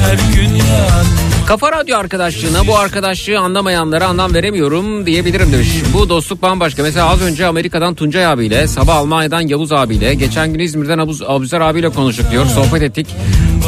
her 0.00 0.34
gün 0.34 0.54
yan 0.54 1.06
Kafa 1.46 1.72
Radyo 1.72 1.98
arkadaşlığına 1.98 2.66
bu 2.66 2.78
arkadaşlığı 2.78 3.38
anlamayanlara 3.38 4.06
anlam 4.06 4.34
veremiyorum 4.34 5.06
diyebilirim 5.06 5.52
demiş. 5.52 5.68
Bu 5.94 6.08
dostluk 6.08 6.42
bambaşka. 6.42 6.82
Mesela 6.82 7.10
az 7.10 7.22
önce 7.22 7.46
Amerika'dan 7.46 7.94
Tuncay 7.94 8.26
abiyle, 8.26 8.66
sabah 8.66 8.96
Almanya'dan 8.96 9.40
Yavuz 9.40 9.72
abiyle, 9.72 10.14
geçen 10.14 10.52
gün 10.52 10.60
İzmir'den 10.60 10.98
Abuz, 10.98 11.22
Abuzer 11.22 11.60
abiyle 11.60 11.88
konuştuk 11.88 12.30
diyor, 12.30 12.46
sohbet 12.46 12.82
ettik. 12.82 13.06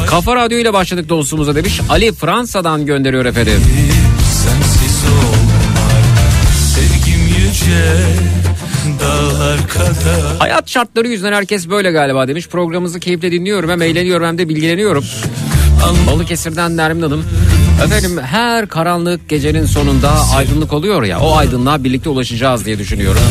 Kafa 0.09 0.35
Radyo 0.35 0.57
ile 0.57 0.73
başladık 0.73 1.09
dostluğumuza 1.09 1.55
demiş. 1.55 1.81
Ali 1.89 2.13
Fransa'dan 2.13 2.85
gönderiyor 2.85 3.25
efendim. 3.25 3.61
Hayat 10.39 10.69
şartları 10.69 11.07
yüzünden 11.07 11.33
herkes 11.33 11.69
böyle 11.69 11.91
galiba 11.91 12.27
demiş. 12.27 12.47
Programımızı 12.47 12.99
keyifle 12.99 13.31
dinliyorum 13.31 13.69
hem 13.69 13.81
eğleniyorum 13.81 14.27
hem 14.27 14.37
de 14.37 14.49
bilgileniyorum. 14.49 15.05
Balıkesir'den 16.07 16.77
Nermin 16.77 17.01
Hanım. 17.01 17.25
Efendim 17.85 18.19
her 18.23 18.67
karanlık 18.67 19.29
gecenin 19.29 19.65
sonunda 19.65 20.11
aydınlık 20.35 20.73
oluyor 20.73 21.03
ya 21.03 21.19
o 21.19 21.35
aydınlığa 21.35 21.83
birlikte 21.83 22.09
ulaşacağız 22.09 22.65
diye 22.65 22.79
düşünüyorum. 22.79 23.21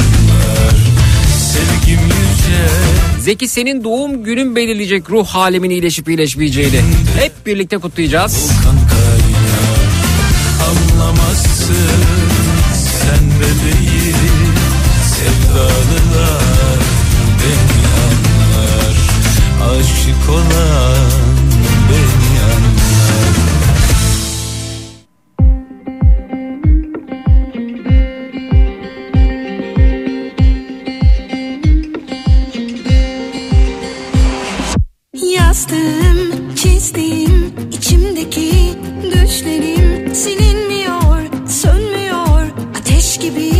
Zeki 3.20 3.48
senin 3.48 3.84
doğum 3.84 4.24
günün 4.24 4.56
belirleyecek 4.56 5.10
ruh 5.10 5.26
halimin 5.26 5.70
iyileşip 5.70 6.08
iyileşmeyeceğini. 6.08 6.80
Hep 7.20 7.46
birlikte 7.46 7.78
kutlayacağız. 7.78 8.50
Anlamazsın 10.68 12.05
Aşık 20.06 20.30
olan 20.30 21.10
Beni 21.88 22.38
anlar 22.42 23.36
Yazdım, 35.34 36.54
çizdim 36.54 37.54
içimdeki 37.72 38.52
düşlerim 39.02 40.14
silinmiyor, 40.14 41.48
sönmüyor 41.48 42.46
ateş 42.80 43.18
gibi 43.18 43.52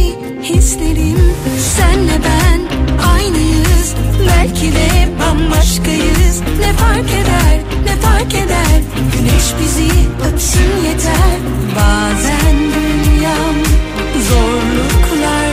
hislerim. 0.43 1.35
Senle 1.77 2.21
ben 2.25 2.61
aynıyız, 3.09 3.95
belki 4.29 4.73
de 4.73 4.96
bambaşkayız. 5.27 6.41
Ne 6.61 6.73
fark 6.73 7.11
eder, 7.11 7.61
ne 7.85 7.97
fark 8.01 8.35
eder? 8.35 8.81
Güneş 9.13 9.45
bizi 9.61 9.91
öpsün 10.29 10.87
yeter. 10.89 11.39
Bazen 11.77 12.57
dünyam 12.57 13.57
zorluklarla, 14.29 15.46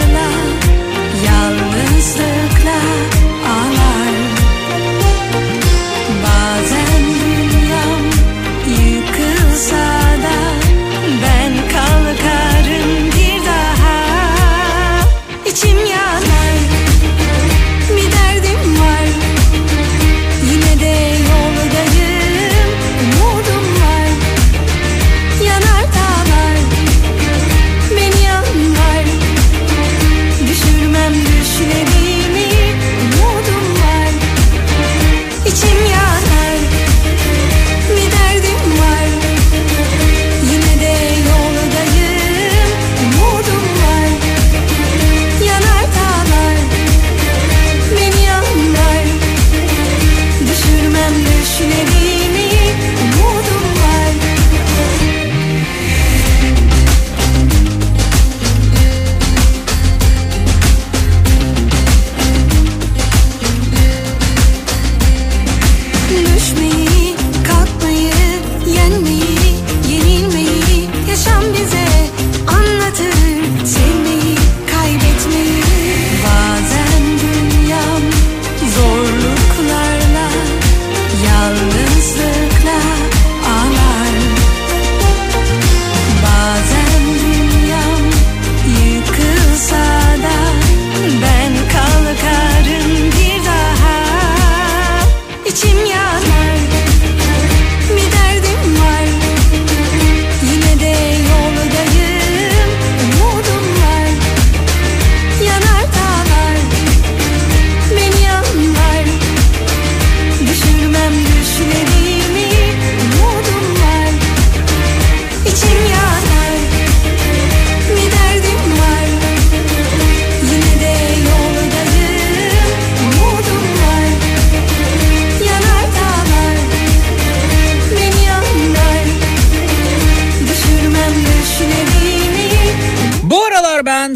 Düşürmem 111.11 112.12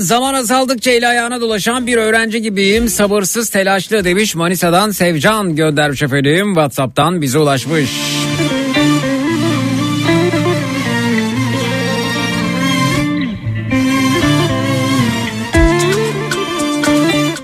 zaman 0.07 0.33
azaldıkça 0.33 0.91
eli 0.91 1.07
ayağına 1.07 1.41
dolaşan 1.41 1.87
bir 1.87 1.97
öğrenci 1.97 2.41
gibiyim. 2.41 2.87
Sabırsız 2.87 3.49
telaşlı 3.49 4.03
demiş 4.03 4.35
Manisa'dan 4.35 4.91
Sevcan 4.91 5.55
göndermiş 5.55 6.03
efendim. 6.03 6.47
Whatsapp'tan 6.47 7.21
bize 7.21 7.39
ulaşmış. 7.39 7.89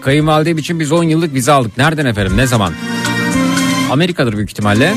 Kayınvalidem 0.02 0.58
için 0.58 0.80
biz 0.80 0.92
10 0.92 1.04
yıllık 1.04 1.34
vize 1.34 1.52
aldık. 1.52 1.78
Nereden 1.78 2.06
efendim? 2.06 2.38
Ne 2.38 2.48
zaman? 2.48 2.74
Amerika'dır 3.92 4.38
büyük 4.38 4.50
ihtimalle. 4.50 4.94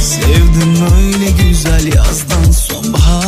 Sevdim 0.00 0.76
öyle 0.96 1.48
güzel 1.48 1.94
yazdan 1.94 2.52
Geçerken 2.52 3.21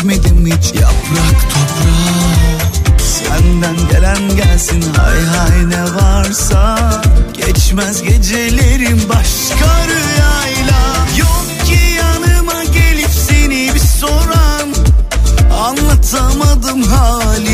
dökmedim 0.00 0.46
hiç. 0.46 0.74
Yaprak 0.74 1.40
toprağa 1.52 2.98
Senden 2.98 3.76
gelen 3.92 4.36
gelsin. 4.36 4.84
Hay 4.96 5.24
hay 5.24 5.70
ne 5.70 5.94
varsa. 5.94 6.78
Geçmez 7.36 8.02
gecelerim 8.02 9.02
başka 9.08 9.86
rüyayla. 9.86 11.06
Yok 11.18 11.66
ki 11.66 11.78
yanıma 11.96 12.64
gelip 12.64 13.10
seni 13.28 13.74
bir 13.74 13.80
soran. 13.80 14.74
Anlatamadım 15.52 16.82
halimiz 16.82 17.49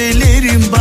Geçmez 0.00 0.20
gecelerim 0.20 0.72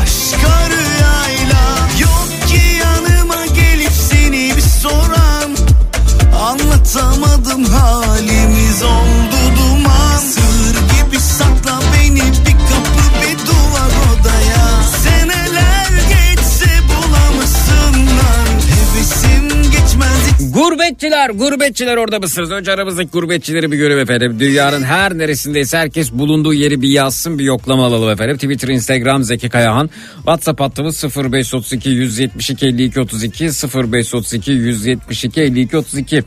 Gurbetçiler, 21.00 21.30
gurbetçiler 21.30 21.98
orada 21.98 22.20
mısınız? 22.20 22.52
Önce 22.52 22.72
aramızdaki 22.72 23.10
gurbetçileri 23.10 23.72
bir 23.72 23.78
görelim 23.78 24.00
efendim. 24.00 24.40
Dünyanın 24.40 24.84
her 24.84 25.18
neresindeyse 25.18 25.78
herkes 25.78 26.12
bulunduğu 26.12 26.54
yeri 26.54 26.82
bir 26.82 26.90
yazsın 26.90 27.40
bir 27.40 27.44
yoklama 27.44 27.86
alalım 27.86 28.10
efendim. 28.10 28.38
Twitter, 28.38 28.68
Instagram 28.68 29.24
Zeki 29.24 29.50
Kayahan. 29.50 29.90
WhatsApp 30.16 30.62
hattımız 30.62 31.04
0532 31.04 31.90
172 31.90 32.66
52 32.66 33.00
32 33.00 33.46
0532 33.46 34.52
172 34.52 35.42
52 35.42 35.78
32. 35.78 36.24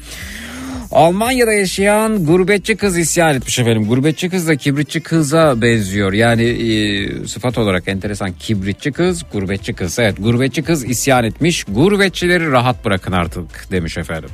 Almanya'da 0.92 1.52
yaşayan 1.52 2.24
gurbetçi 2.24 2.76
kız 2.76 2.98
isyan 2.98 3.34
etmiş 3.34 3.58
efendim. 3.58 3.86
Gurbetçi 3.86 4.30
kız 4.30 4.48
da 4.48 4.56
kibritçi 4.56 5.00
kıza 5.00 5.62
benziyor. 5.62 6.12
Yani 6.12 6.42
e, 6.42 7.26
sıfat 7.26 7.58
olarak 7.58 7.88
enteresan 7.88 8.32
kibritçi 8.32 8.92
kız, 8.92 9.24
gurbetçi 9.32 9.72
kız. 9.72 9.98
Evet 9.98 10.16
gurbetçi 10.18 10.62
kız 10.62 10.84
isyan 10.84 11.24
etmiş. 11.24 11.64
Gurbetçileri 11.64 12.50
rahat 12.50 12.84
bırakın 12.84 13.12
artık 13.12 13.70
demiş 13.70 13.98
efendim. 13.98 14.30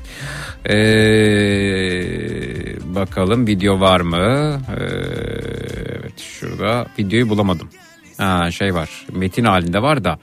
Ee, 0.68 0.74
bakalım 2.94 3.46
video 3.46 3.80
var 3.80 4.00
mı? 4.00 4.60
Ee, 4.70 4.82
evet 6.00 6.18
şurada 6.18 6.86
videoyu 6.98 7.28
bulamadım. 7.28 7.68
Ha, 8.16 8.50
şey 8.50 8.74
var 8.74 9.06
metin 9.12 9.44
halinde 9.44 9.82
var 9.82 10.04
da 10.04 10.18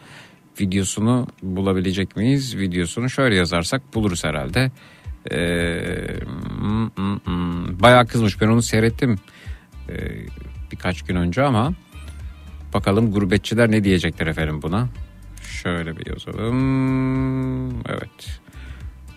videosunu 0.62 1.28
bulabilecek 1.44 2.16
miyiz? 2.16 2.58
Videosunu 2.58 3.10
şöyle 3.10 3.36
yazarsak 3.36 3.96
buluruz 3.96 4.24
herhalde. 4.24 4.72
Ee, 5.32 6.19
mm, 6.61 6.91
mm, 6.97 7.19
mm. 7.26 7.80
bayağı 7.80 8.07
kızmış 8.07 8.41
ben 8.41 8.47
onu 8.47 8.61
seyrettim 8.61 9.19
ee, 9.89 9.95
birkaç 10.71 11.01
gün 11.01 11.15
önce 11.15 11.43
ama 11.43 11.73
bakalım 12.73 13.11
gurbetçiler 13.11 13.71
ne 13.71 13.84
diyecekler 13.84 14.28
efendim 14.28 14.61
buna. 14.61 14.88
Şöyle 15.41 15.97
bir 15.97 16.05
yazalım. 16.05 17.69
Evet. 17.69 18.39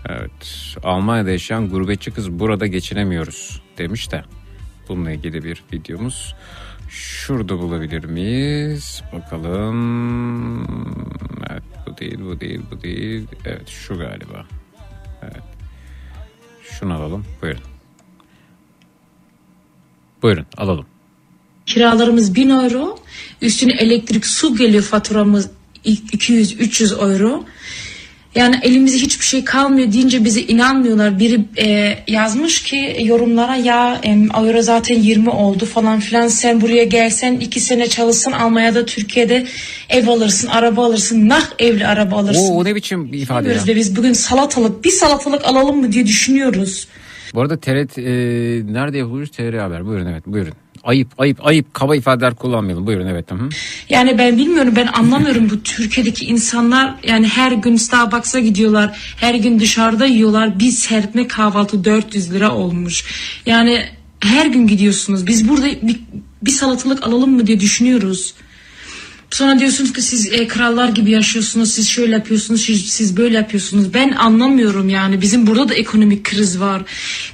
Evet. 0.08 0.76
Almanya'da 0.82 1.30
yaşayan 1.30 1.68
gurbetçi 1.68 2.10
kız 2.10 2.30
burada 2.32 2.66
geçinemiyoruz 2.66 3.62
demiş 3.78 4.12
de. 4.12 4.24
Bununla 4.88 5.12
ilgili 5.12 5.44
bir 5.44 5.62
videomuz. 5.72 6.34
Şurada 6.88 7.58
bulabilir 7.58 8.04
miyiz? 8.04 9.02
Bakalım. 9.12 10.62
Evet 11.50 11.62
bu 11.86 11.98
değil 11.98 12.18
bu 12.20 12.40
değil 12.40 12.60
bu 12.70 12.82
değil. 12.82 13.26
Evet 13.44 13.68
şu 13.68 13.98
galiba. 13.98 14.46
Evet. 15.22 15.47
Şunu 16.80 16.94
alalım. 16.94 17.24
Buyurun. 17.42 17.62
Buyurun 20.22 20.46
alalım. 20.56 20.86
Kiralarımız 21.66 22.34
1000 22.34 22.48
euro. 22.50 22.98
Üstüne 23.42 23.72
elektrik 23.72 24.26
su 24.26 24.56
geliyor 24.56 24.82
faturamız 24.82 25.50
200-300 25.84 27.12
euro. 27.12 27.44
Yani 28.34 28.56
elimizde 28.62 28.98
hiçbir 28.98 29.24
şey 29.24 29.44
kalmıyor 29.44 29.92
deyince 29.92 30.24
bize 30.24 30.40
inanmıyorlar. 30.40 31.18
Biri 31.18 31.40
e, 31.58 31.98
yazmış 32.08 32.62
ki 32.62 32.96
yorumlara 33.04 33.56
ya 33.56 34.00
em, 34.02 34.28
euro 34.30 34.62
zaten 34.62 34.94
20 34.94 35.30
oldu 35.30 35.64
falan 35.64 36.00
filan 36.00 36.28
sen 36.28 36.60
buraya 36.60 36.84
gelsen 36.84 37.34
2 37.34 37.60
sene 37.60 37.88
çalışsan 37.88 38.32
Almanya'da 38.32 38.84
Türkiye'de 38.84 39.46
ev 39.88 40.08
alırsın 40.08 40.48
araba 40.48 40.84
alırsın 40.86 41.28
nah 41.28 41.50
evli 41.58 41.86
araba 41.86 42.16
alırsın. 42.16 42.52
Oo, 42.52 42.56
o 42.58 42.64
ne 42.64 42.74
biçim 42.74 43.12
bir 43.12 43.18
ifade 43.18 43.36
ya? 43.36 43.44
Bilmiyoruz 43.44 43.68
ve 43.68 43.76
biz 43.76 43.96
bugün 43.96 44.12
salatalık 44.12 44.84
bir 44.84 44.90
salatalık 44.90 45.44
alalım 45.44 45.80
mı 45.80 45.92
diye 45.92 46.06
düşünüyoruz. 46.06 46.88
Bu 47.34 47.40
arada 47.40 47.60
TRT 47.60 47.98
e, 47.98 48.02
nerede 48.72 48.98
yapılıyor? 48.98 49.26
TR 49.26 49.54
Haber. 49.54 49.86
Buyurun 49.86 50.06
evet 50.06 50.26
buyurun. 50.26 50.52
Ayıp 50.84 51.20
ayıp 51.20 51.46
ayıp 51.46 51.74
kaba 51.74 51.96
ifadeler 51.96 52.34
kullanmayalım. 52.34 52.86
Buyurun 52.86 53.06
evet. 53.06 53.30
Hı. 53.30 53.48
Yani 53.88 54.18
ben 54.18 54.38
bilmiyorum 54.38 54.72
ben 54.76 54.86
anlamıyorum 54.86 55.50
bu 55.50 55.62
Türkiye'deki 55.62 56.24
insanlar 56.24 56.94
yani 57.02 57.28
her 57.28 57.52
gün 57.52 57.76
Starbucks'a 57.76 58.40
gidiyorlar 58.40 58.98
her 59.16 59.34
gün 59.34 59.60
dışarıda 59.60 60.06
yiyorlar 60.06 60.58
bir 60.58 60.70
serpme 60.70 61.28
kahvaltı 61.28 61.84
400 61.84 62.32
lira 62.32 62.54
olmuş 62.54 63.04
yani 63.46 63.84
her 64.20 64.46
gün 64.46 64.66
gidiyorsunuz 64.66 65.26
biz 65.26 65.48
burada 65.48 65.66
bir, 65.66 66.00
bir 66.42 66.50
salatalık 66.50 67.06
alalım 67.06 67.30
mı 67.30 67.46
diye 67.46 67.60
düşünüyoruz. 67.60 68.34
Sonra 69.30 69.58
diyorsunuz 69.58 69.92
ki 69.92 70.02
siz 70.02 70.32
e, 70.32 70.48
krallar 70.48 70.88
gibi 70.88 71.10
yaşıyorsunuz, 71.10 71.70
siz 71.70 71.88
şöyle 71.88 72.12
yapıyorsunuz, 72.12 72.62
siz, 72.62 72.88
siz 72.88 73.16
böyle 73.16 73.36
yapıyorsunuz. 73.36 73.94
Ben 73.94 74.12
anlamıyorum 74.12 74.88
yani. 74.88 75.20
Bizim 75.20 75.46
burada 75.46 75.68
da 75.68 75.74
ekonomik 75.74 76.24
kriz 76.24 76.60
var. 76.60 76.82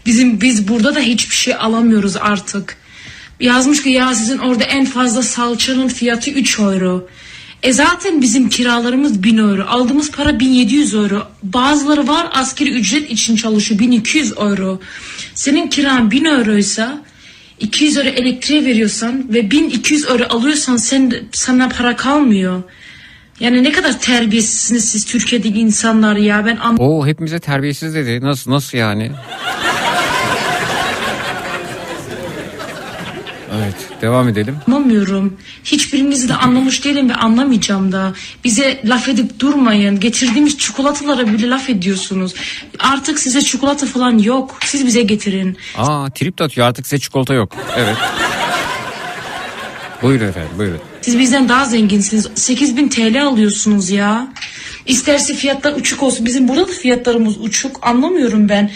Bizim 0.07 0.41
biz 0.41 0.69
burada 0.69 0.95
da 0.95 1.01
hiçbir 1.01 1.35
şey 1.35 1.55
alamıyoruz 1.55 2.17
artık. 2.17 2.77
Yazmış 3.41 3.83
ki 3.83 3.91
ya 3.91 4.15
sizin 4.15 4.39
orada 4.39 4.65
en 4.65 4.85
fazla 4.85 5.23
salçanın 5.23 5.89
fiyatı 5.89 6.31
3 6.31 6.59
euro. 6.59 7.09
E 7.63 7.73
zaten 7.73 8.23
bizim 8.23 8.49
kiralarımız 8.49 9.23
1000 9.23 9.39
euro. 9.39 9.65
Aldığımız 9.69 10.11
para 10.11 10.41
1700 10.41 10.95
euro. 10.95 11.27
Bazıları 11.43 12.09
var 12.09 12.27
askeri 12.33 12.71
ücret 12.71 13.11
için 13.11 13.37
çalışıyor 13.37 13.81
1200 13.81 14.33
euro. 14.33 14.81
Senin 15.35 15.69
kiran 15.69 16.11
1000 16.11 16.25
euroysa 16.25 17.03
200 17.61 17.97
euro 17.97 18.09
elektriğe 18.09 18.65
veriyorsan 18.65 19.27
ve 19.35 19.51
1200 19.51 20.05
euro 20.11 20.25
alıyorsan 20.29 20.77
sen, 20.77 21.13
sana 21.33 21.69
para 21.69 21.97
kalmıyor. 21.97 22.63
Yani 23.41 23.63
ne 23.65 23.73
kadar 23.73 24.01
terbiyesizsiniz 24.01 24.85
siz 24.89 25.05
Türkiye'deki 25.05 25.61
insanlar 25.61 26.17
ya 26.17 26.47
ben 26.47 26.57
an- 26.57 26.77
Oo 26.81 27.07
hepimize 27.07 27.39
terbiyesiz 27.41 27.95
dedi. 27.95 28.21
Nasıl 28.23 28.51
nasıl 28.51 28.79
yani? 28.79 29.11
Evet 33.57 33.75
devam 34.01 34.29
edelim. 34.29 34.57
anlamıyorum. 34.69 35.37
Hiçbirinizi 35.65 36.29
de 36.29 36.35
anlamış 36.35 36.85
değilim 36.85 37.11
ve 37.11 37.15
anlamayacağım 37.15 37.93
da. 37.93 38.13
Bize 38.45 38.81
laf 38.85 39.09
edip 39.09 39.41
durmayın. 39.41 40.01
Getirdiğimiz 40.01 40.59
çikolatalara 40.59 41.27
bile 41.27 41.49
laf 41.51 41.71
ediyorsunuz. 41.71 42.35
Artık 42.79 43.19
size 43.19 43.43
çikolata 43.43 43.87
falan 43.87 44.19
yok. 44.19 44.59
Siz 44.65 44.87
bize 44.87 45.03
getirin. 45.03 45.57
Aa 45.79 46.11
trip 46.11 46.39
de 46.39 46.45
atıyor 46.45 46.67
artık 46.67 46.87
size 46.87 46.99
çikolata 46.99 47.35
yok. 47.35 47.53
Evet. 47.77 47.97
buyurun 50.03 50.29
efendim 50.29 50.51
buyurun. 50.59 50.81
Siz 51.03 51.19
bizden 51.19 51.49
daha 51.49 51.65
zenginsiniz. 51.65 52.29
8000 52.35 52.89
TL 52.89 53.25
alıyorsunuz 53.27 53.91
ya. 53.91 54.29
İsterse 54.87 55.35
fiyatlar 55.35 55.73
uçuk 55.73 56.03
olsun. 56.03 56.27
Bizim 56.27 56.49
burada 56.49 56.69
da 56.69 56.73
fiyatlarımız 56.73 57.41
uçuk. 57.41 57.79
Anlamıyorum 57.83 58.49
ben. 58.49 58.71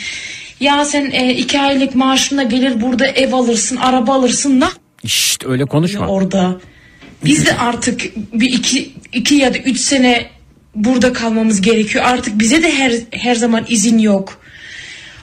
Ya 0.60 0.84
sen 0.84 1.10
e, 1.12 1.34
iki 1.34 1.60
aylık 1.60 1.94
maaşına 1.94 2.42
gelir 2.42 2.80
burada 2.80 3.06
ev 3.06 3.32
alırsın, 3.32 3.76
araba 3.76 4.14
alırsın. 4.14 4.60
Ne 4.60 4.64
İşte 5.02 5.48
öyle 5.48 5.64
konuşma. 5.64 6.06
orada? 6.08 6.60
Biz 7.24 7.46
de 7.46 7.56
artık 7.58 8.00
bir 8.32 8.52
iki, 8.52 8.90
iki 9.12 9.34
ya 9.34 9.54
da 9.54 9.58
üç 9.58 9.80
sene 9.80 10.26
burada 10.74 11.12
kalmamız 11.12 11.60
gerekiyor. 11.60 12.04
Artık 12.04 12.40
bize 12.40 12.62
de 12.62 12.72
her 12.72 12.92
her 13.10 13.34
zaman 13.34 13.64
izin 13.68 13.98
yok. 13.98 14.40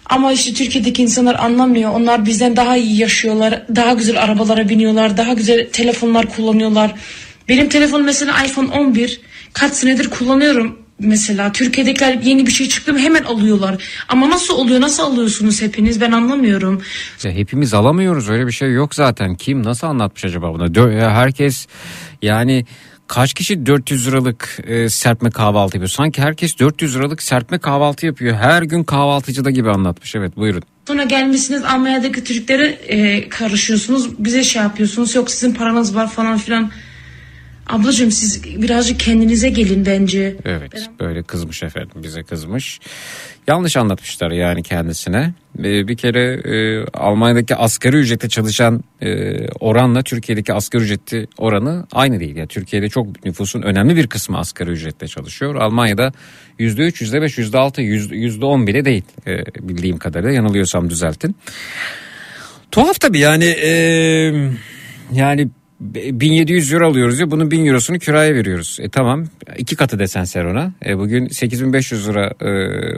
Ama 0.05 0.31
işte 0.31 0.53
Türkiye'deki 0.53 1.01
insanlar 1.03 1.35
anlamıyor. 1.35 1.91
Onlar 1.91 2.25
bizden 2.25 2.55
daha 2.55 2.77
iyi 2.77 2.97
yaşıyorlar. 2.97 3.63
Daha 3.75 3.93
güzel 3.93 4.23
arabalara 4.23 4.69
biniyorlar. 4.69 5.17
Daha 5.17 5.33
güzel 5.33 5.69
telefonlar 5.71 6.25
kullanıyorlar. 6.29 6.93
Benim 7.49 7.69
telefonum 7.69 8.05
mesela 8.05 8.45
iPhone 8.45 8.67
11. 8.71 9.21
Kaç 9.53 9.73
senedir 9.73 10.09
kullanıyorum 10.09 10.79
mesela. 10.99 11.51
Türkiye'dekiler 11.51 12.13
yeni 12.13 12.45
bir 12.45 12.51
şey 12.51 12.67
çıktı 12.69 12.93
mı 12.93 12.99
hemen 12.99 13.23
alıyorlar. 13.23 13.83
Ama 14.09 14.29
nasıl 14.29 14.53
oluyor? 14.53 14.81
Nasıl 14.81 15.03
alıyorsunuz 15.03 15.61
hepiniz? 15.61 16.01
Ben 16.01 16.11
anlamıyorum. 16.11 16.81
Ya 17.23 17.31
hepimiz 17.31 17.73
alamıyoruz 17.73 18.29
öyle 18.29 18.47
bir 18.47 18.51
şey 18.51 18.73
yok 18.73 18.95
zaten. 18.95 19.35
Kim 19.35 19.63
nasıl 19.63 19.87
anlatmış 19.87 20.25
acaba 20.25 20.53
bunu? 20.53 20.91
Ya 20.93 21.11
herkes 21.11 21.67
yani 22.21 22.65
kaç 23.07 23.33
kişi 23.33 23.65
400 23.65 24.07
liralık 24.07 24.59
e, 24.67 24.89
serpme 24.89 25.29
kahvaltı 25.29 25.77
yapıyor? 25.77 25.89
Sanki 25.89 26.21
herkes 26.21 26.59
400 26.59 26.95
liralık 26.95 27.23
serpme 27.23 27.57
kahvaltı 27.57 28.05
yapıyor. 28.05 28.35
Her 28.35 28.61
gün 28.61 28.83
kahvaltıcıda 28.83 29.51
gibi 29.51 29.69
anlatmış. 29.69 30.15
Evet 30.15 30.37
buyurun. 30.37 30.63
Sonra 30.87 31.03
gelmişsiniz 31.03 31.63
Almanya'daki 31.63 32.23
Türklere 32.23 32.65
e, 32.67 33.29
karışıyorsunuz. 33.29 34.19
Bize 34.19 34.43
şey 34.43 34.61
yapıyorsunuz. 34.61 35.15
Yok 35.15 35.31
sizin 35.31 35.53
paranız 35.53 35.95
var 35.95 36.09
falan 36.09 36.37
filan. 36.37 36.71
Ablacığım 37.67 38.11
siz 38.11 38.43
birazcık 38.61 38.99
kendinize 38.99 39.49
gelin 39.49 39.85
bence. 39.85 40.35
Evet 40.45 40.89
böyle 40.99 41.23
kızmış 41.23 41.63
efendim 41.63 42.03
bize 42.03 42.23
kızmış. 42.23 42.79
Yanlış 43.47 43.77
anlatmışlar 43.77 44.31
yani 44.31 44.63
kendisine. 44.63 45.33
Ee, 45.59 45.87
bir 45.87 45.97
kere 45.97 46.33
e, 46.33 46.85
Almanya'daki 46.93 47.55
asgari 47.55 47.97
ücrete 47.97 48.29
çalışan 48.29 48.83
e, 49.01 49.35
oranla 49.47 50.03
Türkiye'deki 50.03 50.53
asgari 50.53 50.83
ücreti 50.83 51.27
oranı 51.37 51.87
aynı 51.91 52.19
değil. 52.19 52.35
Yani 52.35 52.47
Türkiye'de 52.47 52.89
çok 52.89 53.25
nüfusun 53.25 53.61
önemli 53.61 53.95
bir 53.95 54.07
kısmı 54.07 54.37
asgari 54.37 54.69
ücretle 54.69 55.07
çalışıyor. 55.07 55.55
Almanya'da 55.55 56.11
%3, 56.59 56.91
%5, 56.91 57.41
%6, 57.41 57.81
%10 57.81 58.67
bile 58.67 58.85
değil 58.85 59.03
e, 59.27 59.45
bildiğim 59.45 59.97
kadarıyla 59.97 60.31
yanılıyorsam 60.31 60.89
düzeltin. 60.89 61.35
Tuhaf 62.71 62.99
tabii 62.99 63.19
yani 63.19 63.45
e, 63.45 63.69
yani 65.11 65.49
1700 65.79 66.73
euro 66.73 66.87
alıyoruz 66.87 67.19
ya 67.19 67.31
bunun 67.31 67.51
1000 67.51 67.65
eurosunu 67.65 67.99
kiraya 67.99 68.35
veriyoruz. 68.35 68.77
E 68.81 68.89
tamam 68.89 69.25
iki 69.57 69.75
katı 69.75 69.99
desen 69.99 70.23
sen 70.23 70.45
ona. 70.45 70.71
E 70.85 70.97
bugün 70.97 71.27
8500 71.27 72.09
lira 72.09 72.33
e, 72.41 72.49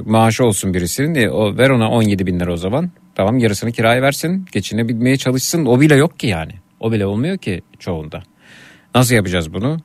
maaşı 0.05 0.45
olsun 0.45 0.73
birisinin. 0.73 1.15
E, 1.15 1.29
o, 1.29 1.57
ver 1.57 1.69
ona 1.69 1.89
17 1.89 2.25
bin 2.25 2.39
lira 2.39 2.53
o 2.53 2.57
zaman. 2.57 2.91
Tamam 3.15 3.37
yarısını 3.37 3.71
kiraya 3.71 4.01
versin 4.01 4.45
geçinebilmeye 4.51 5.17
çalışsın. 5.17 5.65
O 5.65 5.81
bile 5.81 5.95
yok 5.95 6.19
ki 6.19 6.27
yani. 6.27 6.51
O 6.79 6.91
bile 6.91 7.05
olmuyor 7.05 7.37
ki 7.37 7.61
çoğunda. 7.79 8.23
Nasıl 8.95 9.15
yapacağız 9.15 9.53
bunu? 9.53 9.77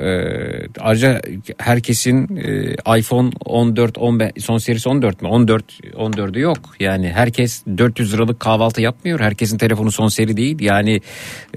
Ee, 0.00 0.66
ayrıca 0.80 1.22
herkesin 1.58 2.36
e, 2.36 2.74
iPhone 2.98 3.30
14 3.44 3.98
15 3.98 4.32
son 4.38 4.58
serisi 4.58 4.88
14 4.88 5.22
mü? 5.22 5.28
14 5.28 5.80
14'ü 5.82 6.40
yok. 6.40 6.58
Yani 6.80 7.12
herkes 7.12 7.64
400 7.78 8.14
liralık 8.14 8.40
kahvaltı 8.40 8.80
yapmıyor. 8.80 9.20
Herkesin 9.20 9.58
telefonu 9.58 9.92
son 9.92 10.08
seri 10.08 10.36
değil. 10.36 10.60
Yani 10.60 11.00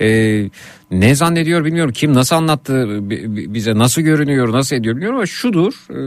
e, 0.01 0.49
ne 0.91 1.15
zannediyor 1.15 1.65
bilmiyorum. 1.65 1.93
Kim 1.93 2.13
nasıl 2.13 2.35
anlattı 2.35 2.87
bi- 3.09 3.35
bi- 3.35 3.53
bize 3.53 3.77
nasıl 3.77 4.01
görünüyor, 4.01 4.51
nasıl 4.53 4.75
ediyor 4.75 4.95
bilmiyorum 4.95 5.17
ama 5.17 5.25
şudur. 5.25 5.73
e, 5.89 5.99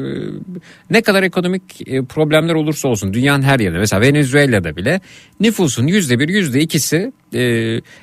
ne 0.91 1.03
kadar 1.03 1.22
ekonomik 1.22 1.62
e, 1.89 2.05
problemler 2.05 2.55
olursa 2.55 2.89
olsun 2.89 3.14
dünyanın 3.14 3.43
her 3.43 3.61
yerinde 3.61 3.78
mesela 3.78 4.03
Venezuela'da 4.03 4.76
bile 4.76 5.01
nüfusun 5.41 5.87
yüzde 5.87 6.18
bir, 6.18 6.28
yüzde 6.28 6.61
ikisi 6.61 7.12
e, 7.35 7.41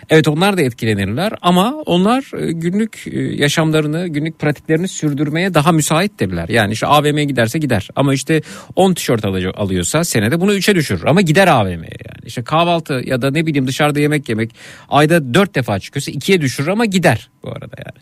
evet 0.10 0.28
onlar 0.28 0.58
da 0.58 0.62
etkilenirler 0.62 1.34
ama 1.42 1.74
onlar 1.86 2.24
günlük 2.52 3.08
yaşamlarını, 3.40 4.08
günlük 4.08 4.40
pratiklerini 4.40 4.88
sürdürmeye 4.88 5.54
daha 5.54 5.72
müsaittirler. 5.72 6.50
Yani 6.50 6.74
işte 6.74 6.88
AVM'ye 6.88 7.26
giderse 7.26 7.60
gider 7.60 7.88
ama 7.96 8.14
işte 8.14 8.42
10 8.76 8.94
tişört 8.94 9.26
alıyorsa 9.56 10.04
senede 10.04 10.42
bunu 10.42 10.54
3'e 10.56 10.76
düşürür 10.76 11.04
ama 11.06 11.22
gider 11.22 11.48
AVM'ye 11.48 11.76
yani. 11.78 12.26
İşte 12.26 12.44
kahvaltı 12.44 13.02
ya 13.06 13.22
da 13.22 13.32
ne 13.32 13.46
bileyim 13.46 13.68
dışarıda 13.68 14.00
yemek 14.00 14.30
yemek 14.30 14.52
ayda 14.90 15.34
4 15.34 15.56
defa 15.56 15.80
çıkıyorsa 15.80 16.12
2'ye 16.12 16.42
düşürür 16.42 16.66
ama 16.68 16.86
gider 16.86 17.30
bu 17.43 17.49
arada 17.51 17.76
yani. 17.86 17.97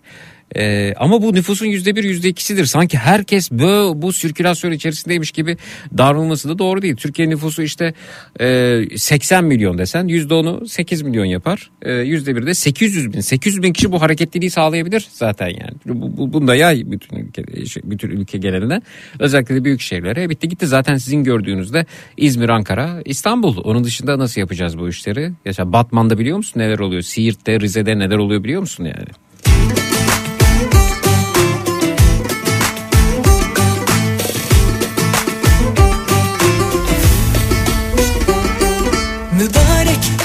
Ee, 0.56 0.94
ama 0.98 1.22
bu 1.22 1.34
nüfusun 1.34 1.66
yüzde 1.66 1.96
bir 1.96 2.04
yüzde 2.04 2.30
ikisidir. 2.30 2.66
Sanki 2.66 2.98
herkes 2.98 3.52
bu, 3.52 3.94
bu 3.96 4.14
sirkülasyon 4.14 4.72
içerisindeymiş 4.72 5.32
gibi 5.32 5.58
davranılması 5.98 6.50
da 6.50 6.60
doğru 6.60 6.82
değil. 6.82 6.96
Türkiye 6.96 7.30
nüfusu 7.30 7.62
işte 7.64 7.94
e, 8.40 8.98
80 8.98 9.46
milyon 9.46 9.78
desen 9.78 10.08
yüzde 10.08 10.34
onu 10.34 10.68
8 10.68 11.02
milyon 11.02 11.26
yapar. 11.26 11.72
E, 11.82 11.94
Yüzde 11.94 12.36
bir 12.36 12.46
de 12.46 12.54
800 12.54 13.14
bin. 13.14 13.20
800 13.20 13.64
bin 13.64 13.74
kişi 13.74 13.92
bu 13.92 14.02
hareketliliği 14.02 14.52
sağlayabilir 14.52 15.08
zaten 15.12 15.48
yani. 15.48 15.74
Bu, 15.86 16.18
bu, 16.18 16.34
bunu 16.34 16.48
da 16.48 16.56
yay 16.56 16.92
bütün 16.92 17.16
ülke, 17.18 17.66
şey, 17.66 17.84
bütün 17.86 18.10
ülke 18.10 18.38
geneline. 18.38 18.82
Özellikle 19.20 19.56
de 19.56 19.64
büyük 19.64 19.82
şehirlere. 19.82 20.30
Bitti 20.30 20.50
gitti 20.50 20.68
zaten 20.68 20.98
sizin 20.98 21.24
gördüğünüzde 21.24 21.86
İzmir, 22.18 22.50
Ankara, 22.50 23.02
İstanbul. 23.06 23.58
Onun 23.64 23.84
dışında 23.84 24.20
nasıl 24.20 24.42
yapacağız 24.42 24.78
bu 24.78 24.90
işleri? 24.90 25.32
Yaşa 25.46 25.74
Batman'da 25.74 26.18
biliyor 26.18 26.38
musun 26.38 26.60
neler 26.60 26.80
oluyor? 26.80 27.02
Siirt'te, 27.02 27.60
Rize'de 27.60 28.00
neler 28.00 28.18
oluyor 28.18 28.44
biliyor 28.44 28.62
musun 28.62 28.84
yani? 28.84 29.25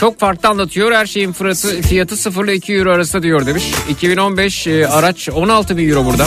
Çok 0.01 0.21
farklı 0.21 0.49
anlatıyor. 0.49 0.93
Her 0.93 1.07
şeyin 1.07 1.33
fiyatı, 1.33 1.83
fiyatı 1.83 2.17
0 2.17 2.45
ile 2.45 2.55
2 2.55 2.75
euro 2.75 2.91
arasında 2.93 3.23
diyor 3.23 3.47
demiş. 3.47 3.65
2015 3.91 4.67
e, 4.67 4.87
araç 4.89 5.29
16 5.29 5.77
bin 5.77 5.89
euro 5.89 6.05
burada. 6.05 6.27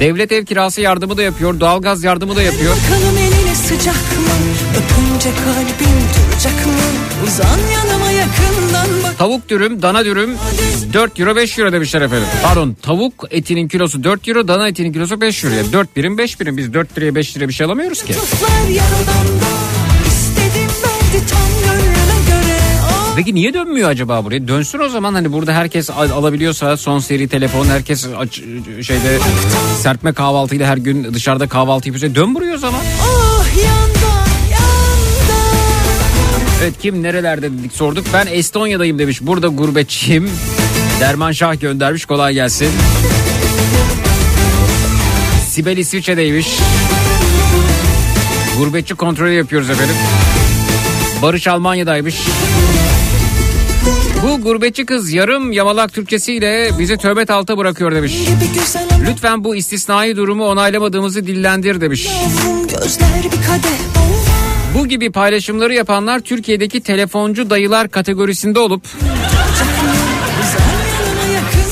Devlet 0.00 0.32
ev 0.32 0.44
kirası 0.44 0.80
yardımı 0.80 1.16
da 1.16 1.22
yapıyor. 1.22 1.60
Doğalgaz 1.60 2.04
yardımı 2.04 2.36
da 2.36 2.42
yapıyor. 2.42 2.76
Bakalım 2.76 3.18
eline 3.18 3.54
sıcak 3.54 3.94
mı 3.94 4.36
Öpünce 4.70 5.30
kalbin 5.44 5.96
duracak 5.96 6.66
mı 6.66 6.72
Uzan 7.26 7.58
yanıma 7.74 8.10
yakından 8.10 9.02
bak 9.04 9.18
Tavuk 9.18 9.48
dürüm, 9.48 9.82
dana 9.82 10.04
dürüm 10.04 10.30
4 10.92 11.20
euro 11.20 11.36
5 11.36 11.58
euro 11.58 11.72
demişler 11.72 12.00
efendim. 12.00 12.28
Pardon 12.42 12.76
tavuk 12.82 13.24
etinin 13.30 13.68
kilosu 13.68 14.04
4 14.04 14.28
euro, 14.28 14.48
dana 14.48 14.68
etinin 14.68 14.92
kilosu 14.92 15.20
5 15.20 15.44
euro. 15.44 15.54
Yani 15.54 15.72
4 15.72 15.96
birim 15.96 16.18
5 16.18 16.40
birim. 16.40 16.56
Biz 16.56 16.74
4 16.74 16.98
liraya 16.98 17.14
5 17.14 17.36
liraya 17.36 17.48
bir 17.48 17.54
şey 17.54 17.66
alamıyoruz 17.66 18.02
ki. 18.02 18.12
Tuflar 18.12 18.68
yaradan 18.68 19.40
da 19.40 19.56
İstedim 20.06 20.70
verdi 20.82 21.26
tam 21.30 21.55
Peki 23.16 23.34
niye 23.34 23.54
dönmüyor 23.54 23.88
acaba 23.90 24.24
buraya? 24.24 24.48
Dönsün 24.48 24.78
o 24.78 24.88
zaman 24.88 25.14
hani 25.14 25.32
burada 25.32 25.52
herkes 25.54 25.90
al- 25.90 26.10
alabiliyorsa 26.10 26.76
son 26.76 26.98
seri 26.98 27.28
telefon 27.28 27.66
herkes 27.66 28.06
aç, 28.18 28.34
şeyde 28.82 29.18
serpme 29.82 30.12
kahvaltıyla 30.12 30.68
her 30.68 30.76
gün 30.76 31.14
dışarıda 31.14 31.48
kahvaltı 31.48 31.88
yapıyorsa 31.88 32.14
dön 32.14 32.34
buraya 32.34 32.54
o 32.54 32.58
zaman. 32.58 32.80
ah 33.02 33.46
yanda 33.56 34.28
yanda 34.50 35.42
Evet 36.62 36.74
kim 36.82 37.02
nerelerde 37.02 37.52
dedik 37.58 37.72
sorduk. 37.72 38.06
Ben 38.12 38.26
Estonya'dayım 38.30 38.98
demiş. 38.98 39.18
Burada 39.22 39.46
gurbetçiyim. 39.48 40.30
Derman 41.00 41.32
Şah 41.32 41.60
göndermiş 41.60 42.04
kolay 42.04 42.34
gelsin. 42.34 42.68
Sibel 45.50 45.76
İsviçre'deymiş. 45.76 46.48
Gurbetçi 48.58 48.94
kontrolü 48.94 49.32
yapıyoruz 49.32 49.70
efendim. 49.70 49.94
Barış 51.22 51.46
Almanya'daymış. 51.46 52.16
Bu 54.22 54.40
gurbetçi 54.40 54.86
kız 54.86 55.12
yarım 55.12 55.52
yamalak 55.52 55.92
Türkçesiyle 55.92 56.70
bizi 56.78 56.96
tövbe 56.96 57.32
alta 57.32 57.58
bırakıyor 57.58 57.92
demiş. 57.94 58.14
Lütfen 59.08 59.44
bu 59.44 59.56
istisnai 59.56 60.16
durumu 60.16 60.44
onaylamadığımızı 60.46 61.26
dillendir 61.26 61.80
demiş. 61.80 62.08
Bu 64.74 64.86
gibi 64.86 65.10
paylaşımları 65.12 65.74
yapanlar 65.74 66.20
Türkiye'deki 66.20 66.80
telefoncu 66.80 67.50
dayılar 67.50 67.88
kategorisinde 67.88 68.58
olup 68.58 68.82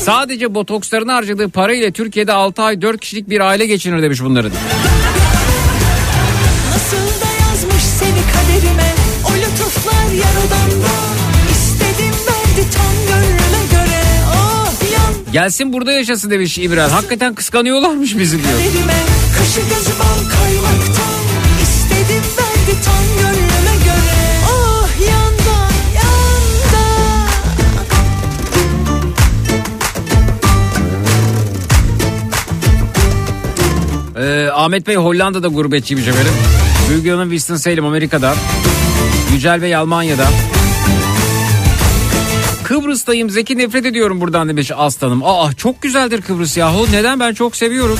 sadece 0.00 0.54
botokslarını 0.54 1.12
harcadığı 1.12 1.48
parayla 1.48 1.90
Türkiye'de 1.90 2.32
6 2.32 2.62
ay 2.62 2.82
4 2.82 3.00
kişilik 3.00 3.30
bir 3.30 3.40
aile 3.40 3.66
geçinir 3.66 4.02
demiş 4.02 4.22
bunların. 4.22 4.52
Nasıl 6.70 6.96
da 6.96 7.30
yazmış 7.50 7.82
seni 7.82 8.20
kaderime 8.32 8.94
O 9.24 9.30
lütuflar 9.36 10.12
yaradan 10.12 10.63
Gelsin 15.34 15.72
burada 15.72 15.92
yaşasın 15.92 16.30
demiş 16.30 16.58
İbrahim. 16.58 16.90
Hakikaten 16.90 17.34
kıskanıyorlarmış 17.34 18.18
bizi 18.18 18.38
diyor. 18.42 18.58
yanda 25.06 25.68
Ee, 34.18 34.50
Ahmet 34.50 34.86
Bey 34.86 34.96
Hollanda'da 34.96 35.48
gurbetçiymiş 35.48 36.08
efendim. 36.08 36.32
Müge 36.90 37.10
Hanım 37.10 37.30
Winston-Salem 37.30 37.86
Amerika'da. 37.86 38.34
Yücel 39.32 39.62
Bey 39.62 39.76
Almanya'da. 39.76 40.28
Kıbrıs'tayım 42.64 43.30
Zeki 43.30 43.58
nefret 43.58 43.86
ediyorum 43.86 44.20
buradan 44.20 44.48
demiş 44.48 44.70
aslanım. 44.76 45.22
Aa 45.24 45.52
çok 45.52 45.82
güzeldir 45.82 46.22
Kıbrıs 46.22 46.56
yahu. 46.56 46.86
Neden 46.92 47.20
ben 47.20 47.34
çok 47.34 47.56
seviyorum. 47.56 47.98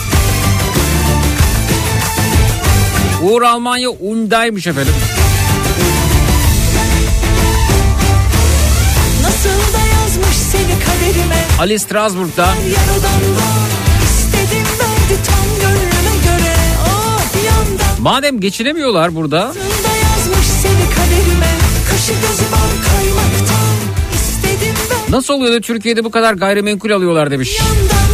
Uğur 3.23 3.43
Almanya 3.43 3.91
Unday'mış 3.91 4.67
efendim. 4.67 4.95
Ali 11.59 11.79
Strasbourg'da. 11.79 12.55
Ah 16.87 17.21
Madem 18.01 18.41
geçinemiyorlar 18.41 19.15
burada 19.15 19.39
da 19.39 19.49
yazmış 19.49 20.47
seni 20.63 20.95
kaderime 20.95 21.51
Kaşı 21.91 22.13
gözü 22.13 22.45
nasıl 25.15 25.35
oluyor 25.35 25.53
da 25.53 25.61
Türkiye'de 25.61 26.05
bu 26.05 26.11
kadar 26.11 26.35
gayrimenkul 26.35 26.91
alıyorlar 26.91 27.31
demiş. 27.31 27.59
yandan 27.59 28.05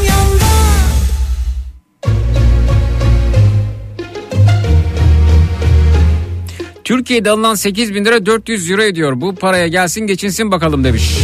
Türkiye'de 6.84 7.30
alınan 7.30 7.55
8 7.55 7.94
bin 7.94 8.05
lira 8.05 8.26
400 8.26 8.70
euro 8.70 8.82
ediyor. 8.82 9.20
Bu 9.20 9.34
paraya 9.34 9.68
gelsin 9.68 10.01
geçinsin 10.01 10.51
bakalım 10.51 10.84
demiş. 10.84 11.18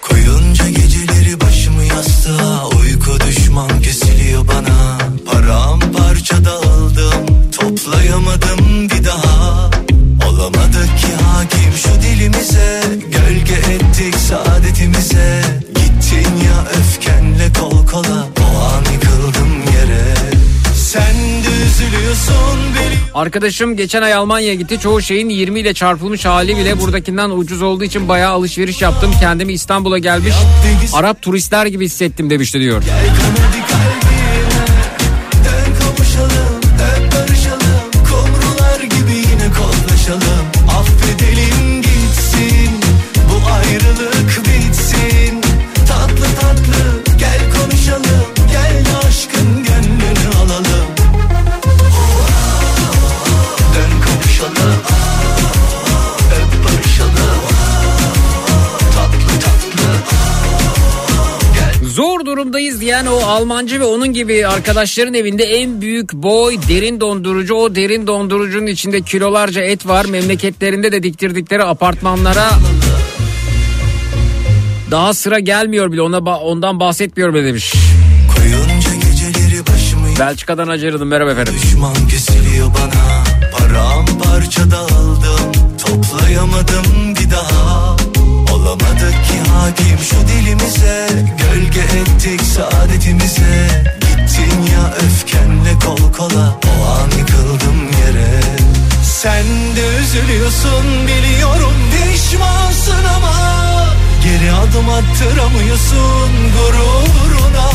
Koyunca 0.00 0.68
geceleri 0.68 1.40
başımı 1.40 1.84
yastığa 1.84 2.68
Uyku 2.68 3.20
düşman 3.26 3.82
kesiliyor 3.82 4.48
bana 4.48 4.98
Paramparça 5.26 6.44
dağıldım 6.44 7.50
Toplayamadım 7.52 8.90
bir 8.90 9.04
daha 9.04 9.70
Olamadık 10.28 10.98
ki 10.98 11.12
hakim 11.22 11.72
şu 11.72 12.02
dilimize 12.02 12.83
Arkadaşım 23.14 23.76
geçen 23.76 24.02
ay 24.02 24.14
Almanya'ya 24.14 24.54
gitti. 24.54 24.78
Çoğu 24.80 25.02
şeyin 25.02 25.28
20 25.28 25.60
ile 25.60 25.74
çarpılmış 25.74 26.24
hali 26.24 26.56
bile 26.56 26.80
buradakinden 26.80 27.30
ucuz 27.30 27.62
olduğu 27.62 27.84
için 27.84 28.08
bayağı 28.08 28.32
alışveriş 28.32 28.82
yaptım. 28.82 29.10
Kendimi 29.20 29.52
İstanbul'a 29.52 29.98
gelmiş 29.98 30.34
Arap 30.92 31.22
turistler 31.22 31.66
gibi 31.66 31.84
hissettim 31.84 32.30
demişti 32.30 32.60
diyor. 32.60 32.82
Dön 32.82 34.23
diyen 62.84 63.06
o 63.06 63.16
Almancı 63.16 63.80
ve 63.80 63.84
onun 63.84 64.12
gibi 64.12 64.46
arkadaşların 64.46 65.14
evinde 65.14 65.44
en 65.44 65.80
büyük 65.80 66.12
boy 66.12 66.56
derin 66.68 67.00
dondurucu. 67.00 67.54
O 67.54 67.74
derin 67.74 68.06
dondurucunun 68.06 68.66
içinde 68.66 69.00
kilolarca 69.00 69.62
et 69.62 69.86
var. 69.86 70.04
Memleketlerinde 70.04 70.92
de 70.92 71.02
diktirdikleri 71.02 71.64
apartmanlara 71.64 72.50
daha 74.90 75.14
sıra 75.14 75.38
gelmiyor 75.38 75.92
bile. 75.92 76.02
Ona 76.02 76.18
ondan 76.18 76.80
bahsetmiyor 76.80 77.34
bile 77.34 77.44
demiş. 77.44 77.74
Belçika'dan 80.18 80.68
acırdım 80.68 81.08
merhaba 81.08 81.30
efendim. 81.30 81.54
Düşman 81.62 82.08
kesiliyor 82.08 82.66
bana 82.66 83.24
Paramparça 83.52 84.70
dağıldım 84.70 85.52
Toplayamadım 85.78 87.14
bir 87.14 87.30
daha 87.30 87.73
hakim 89.64 89.98
şu 89.98 90.28
dilimize 90.28 91.08
Gölge 91.38 91.80
ettik 91.80 92.40
saadetimize. 92.42 93.84
Gittin 94.00 94.62
ya 94.72 94.94
öfkenle 95.06 95.78
kol 95.84 96.12
kola 96.12 96.58
O 96.66 96.90
an 96.90 97.10
yıkıldım 97.18 97.80
yere. 98.00 98.40
Sen 99.02 99.44
de 99.76 99.86
üzülüyorsun 100.02 100.84
biliyorum 101.06 101.74
Pişmansın 101.90 103.04
ama 103.16 103.34
Geri 104.24 104.52
adım 104.52 104.88
attıramıyorsun 104.88 106.30
gururuna. 106.56 107.70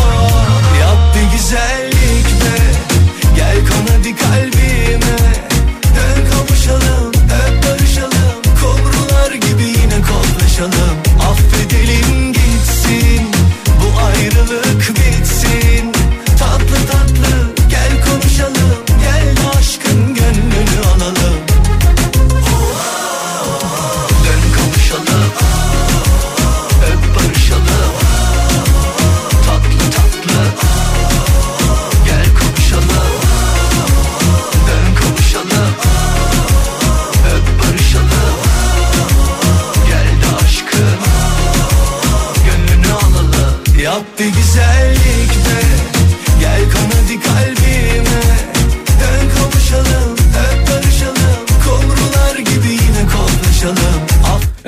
Yap 0.81 1.15
bir 1.15 1.37
güzellik 1.37 2.25
be 2.25 2.57
Gel 3.35 3.55
kon 3.55 3.93
hadi 3.95 4.15
kalbime 4.15 5.09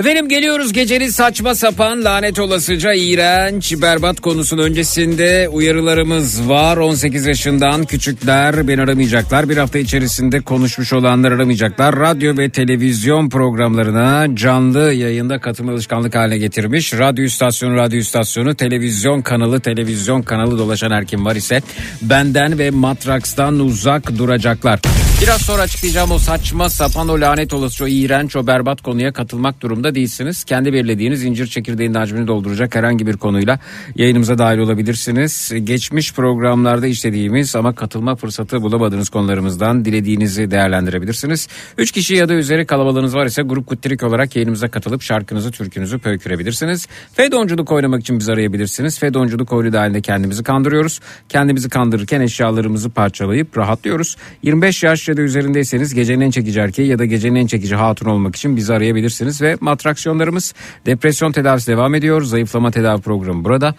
Efendim 0.01 0.29
geliyoruz 0.29 0.73
gecenin 0.73 1.09
saçma 1.09 1.55
sapan 1.55 2.03
lanet 2.03 2.39
olasıca 2.39 2.93
iğrenç 2.93 3.81
berbat 3.81 4.19
konusunun 4.19 4.63
öncesinde 4.63 5.49
uyarılarımız 5.49 6.49
var. 6.49 6.77
18 6.77 7.25
yaşından 7.25 7.85
küçükler 7.85 8.67
beni 8.67 8.81
aramayacaklar. 8.81 9.49
Bir 9.49 9.57
hafta 9.57 9.79
içerisinde 9.79 10.41
konuşmuş 10.41 10.93
olanlar 10.93 11.31
aramayacaklar. 11.31 11.95
Radyo 11.95 12.37
ve 12.37 12.49
televizyon 12.49 13.29
programlarına 13.29 14.35
canlı 14.35 14.93
yayında 14.93 15.39
katılma 15.39 15.71
alışkanlık 15.71 16.15
haline 16.15 16.37
getirmiş. 16.37 16.93
Radyo 16.93 17.23
istasyonu, 17.23 17.75
radyo 17.75 17.99
istasyonu, 17.99 18.55
televizyon 18.55 19.21
kanalı, 19.21 19.59
televizyon 19.59 20.21
kanalı 20.21 20.57
dolaşan 20.57 20.91
her 20.91 21.05
kim 21.05 21.25
var 21.25 21.35
ise 21.35 21.61
benden 22.01 22.59
ve 22.59 22.69
Matraks'tan 22.69 23.59
uzak 23.59 24.17
duracaklar. 24.17 24.79
Biraz 25.21 25.41
sonra 25.41 25.61
açıklayacağım 25.61 26.11
o 26.11 26.17
saçma 26.17 26.69
sapan 26.69 27.09
o 27.09 27.21
lanet 27.21 27.53
olası 27.53 27.83
o 27.83 27.87
iğrenç 27.87 28.35
o 28.35 28.47
berbat 28.47 28.81
konuya 28.81 29.13
katılmak 29.13 29.61
değilsiniz. 29.95 30.43
Kendi 30.43 30.73
belirlediğiniz 30.73 31.23
incir 31.23 31.47
çekirdeğinin 31.47 31.93
hacmini 31.93 32.27
dolduracak 32.27 32.75
herhangi 32.75 33.07
bir 33.07 33.17
konuyla 33.17 33.59
yayınımıza 33.95 34.37
dahil 34.37 34.57
olabilirsiniz. 34.57 35.51
Geçmiş 35.63 36.13
programlarda 36.13 36.87
işlediğimiz 36.87 37.55
ama 37.55 37.75
katılma 37.75 38.15
fırsatı 38.15 38.61
bulamadığınız 38.61 39.09
konularımızdan 39.09 39.85
dilediğinizi 39.85 40.51
değerlendirebilirsiniz. 40.51 41.47
Üç 41.77 41.91
kişi 41.91 42.15
ya 42.15 42.29
da 42.29 42.33
üzeri 42.33 42.65
kalabalığınız 42.65 43.15
var 43.15 43.25
ise 43.25 43.41
grup 43.41 43.67
kuttirik 43.67 44.03
olarak 44.03 44.35
yayınımıza 44.35 44.67
katılıp 44.67 45.01
şarkınızı 45.01 45.51
türkünüzü 45.51 45.99
pöykürebilirsiniz. 45.99 46.87
Fedonculuk 47.13 47.71
oynamak 47.71 48.01
için 48.01 48.19
bizi 48.19 48.31
arayabilirsiniz. 48.31 48.99
Fedonculuk 48.99 49.53
oyunu 49.53 49.73
dahilinde 49.73 50.01
kendimizi 50.01 50.43
kandırıyoruz. 50.43 50.99
Kendimizi 51.29 51.69
kandırırken 51.69 52.21
eşyalarımızı 52.21 52.89
parçalayıp 52.89 53.57
rahatlıyoruz. 53.57 54.17
25 54.43 54.83
yaş 54.83 55.07
ya 55.07 55.17
da 55.17 55.21
üzerindeyseniz 55.21 55.93
gecenin 55.93 56.21
en 56.21 56.31
çekici 56.31 56.59
erkeği 56.59 56.87
ya 56.87 56.99
da 56.99 57.05
gecenin 57.05 57.35
en 57.35 57.47
çekici 57.47 57.75
hatun 57.75 58.05
olmak 58.05 58.35
için 58.35 58.55
bizi 58.55 58.73
arayabilirsiniz. 58.73 59.41
Ve 59.41 59.57
atraksiyonlarımız. 59.81 60.53
Depresyon 60.85 61.31
tedavisi 61.31 61.67
devam 61.67 61.95
ediyor. 61.95 62.21
Zayıflama 62.21 62.71
tedavi 62.71 63.01
programı 63.01 63.43
burada. 63.43 63.75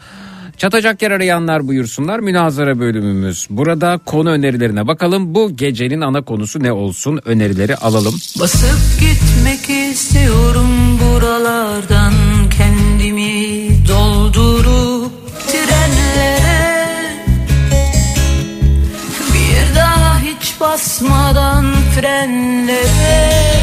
Çatacak 0.56 1.02
yer 1.02 1.10
arayanlar 1.10 1.68
buyursunlar. 1.68 2.18
Münazara 2.20 2.78
bölümümüz 2.78 3.46
burada. 3.50 4.00
Konu 4.06 4.30
önerilerine 4.30 4.86
bakalım. 4.86 5.34
Bu 5.34 5.56
gecenin 5.56 6.00
ana 6.00 6.22
konusu 6.22 6.62
ne 6.62 6.72
olsun? 6.72 7.20
Önerileri 7.24 7.76
alalım. 7.76 8.14
Basıp 8.40 9.00
gitmek 9.00 9.90
istiyorum 9.90 10.98
buralardan 11.00 12.12
kendimi 12.58 13.68
doldurup 13.88 15.12
trenlere 15.46 16.38
bir 19.34 19.76
daha 19.76 20.20
hiç 20.20 20.60
basmadan 20.60 21.66
frenlere 21.94 23.61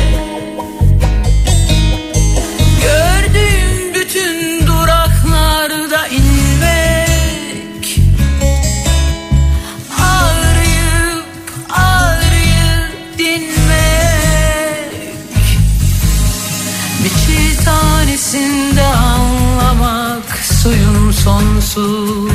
sonsuz 21.69 22.31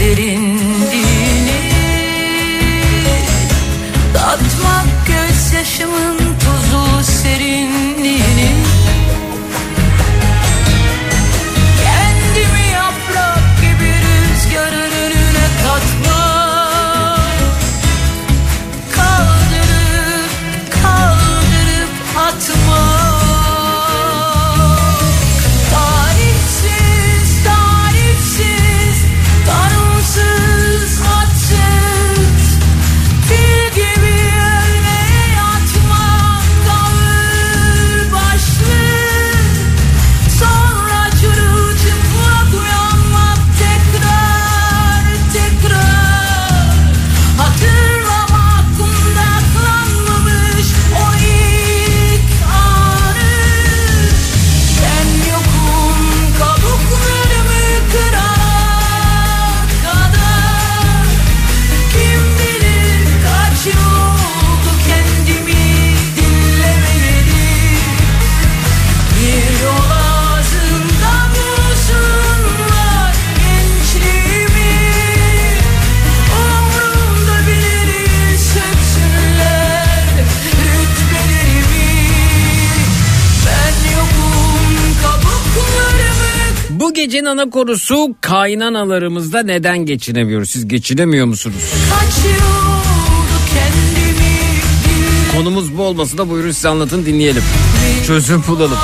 derinliğini 0.00 1.62
Tatmak 4.14 4.86
gözyaşımın 5.06 6.21
gecenin 87.02 87.26
ana 87.26 87.50
konusu 87.50 88.14
kaynanalarımızda 88.20 89.42
neden 89.42 89.78
geçinemiyoruz? 89.78 90.50
Siz 90.50 90.68
geçinemiyor 90.68 91.26
musunuz? 91.26 91.72
Kendimi 93.54 94.12
Konumuz 95.36 95.78
bu 95.78 95.82
olması 95.82 96.18
da 96.18 96.30
buyurun 96.30 96.50
size 96.50 96.68
anlatın 96.68 97.06
dinleyelim. 97.06 97.42
Çözüm 98.06 98.44
bulalım. 98.48 98.78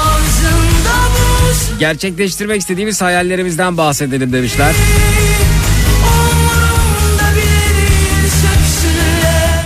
Gerçekleştirmek 1.80 2.60
istediğimiz 2.60 3.02
hayallerimizden 3.02 3.76
bahsedelim 3.76 4.32
demişler. 4.32 4.74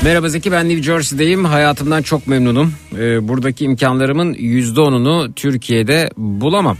Merhaba 0.04 0.28
Zeki 0.28 0.52
ben 0.52 0.68
New 0.68 0.82
Jersey'deyim. 0.82 1.44
Hayatımdan 1.44 2.02
çok 2.02 2.26
memnunum. 2.26 2.74
Ee, 2.98 3.28
buradaki 3.28 3.64
imkanlarımın 3.64 4.34
%10'unu 4.34 5.32
Türkiye'de 5.34 6.10
bulamam. 6.16 6.76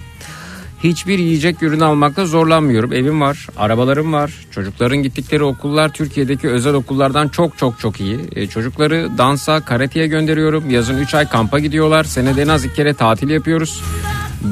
Hiçbir 0.85 1.19
yiyecek 1.19 1.63
ürün 1.63 1.81
almakta 1.81 2.27
zorlanmıyorum. 2.27 2.93
Evim 2.93 3.21
var, 3.21 3.47
arabalarım 3.57 4.13
var. 4.13 4.33
Çocukların 4.51 5.03
gittikleri 5.03 5.45
okullar 5.45 5.93
Türkiye'deki 5.93 6.49
özel 6.49 6.75
okullardan 6.75 7.29
çok 7.29 7.59
çok 7.59 7.79
çok 7.79 8.01
iyi. 8.01 8.19
Ee, 8.37 8.47
çocukları 8.47 9.09
dansa, 9.19 9.61
karateye 9.61 10.07
gönderiyorum. 10.07 10.71
Yazın 10.71 10.99
3 10.99 11.15
ay 11.15 11.29
kampa 11.29 11.59
gidiyorlar. 11.59 12.05
Senede 12.05 12.43
en 12.43 12.49
az 12.49 12.65
2 12.65 12.75
kere 12.75 12.95
tatil 12.95 13.31
yapıyoruz. 13.31 13.83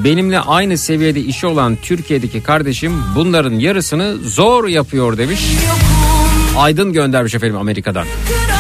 Benimle 0.05 0.41
aynı 0.41 0.78
seviyede 0.78 1.20
işi 1.20 1.47
olan 1.47 1.76
Türkiye'deki 1.83 2.43
kardeşim 2.43 2.93
bunların 3.16 3.55
yarısını 3.55 4.16
zor 4.16 4.68
yapıyor 4.68 5.18
demiş. 5.18 5.41
Aydın 6.57 6.93
göndermiş 6.93 7.35
efendim 7.35 7.57
Amerika'dan. 7.57 8.05
kadar 8.05 8.59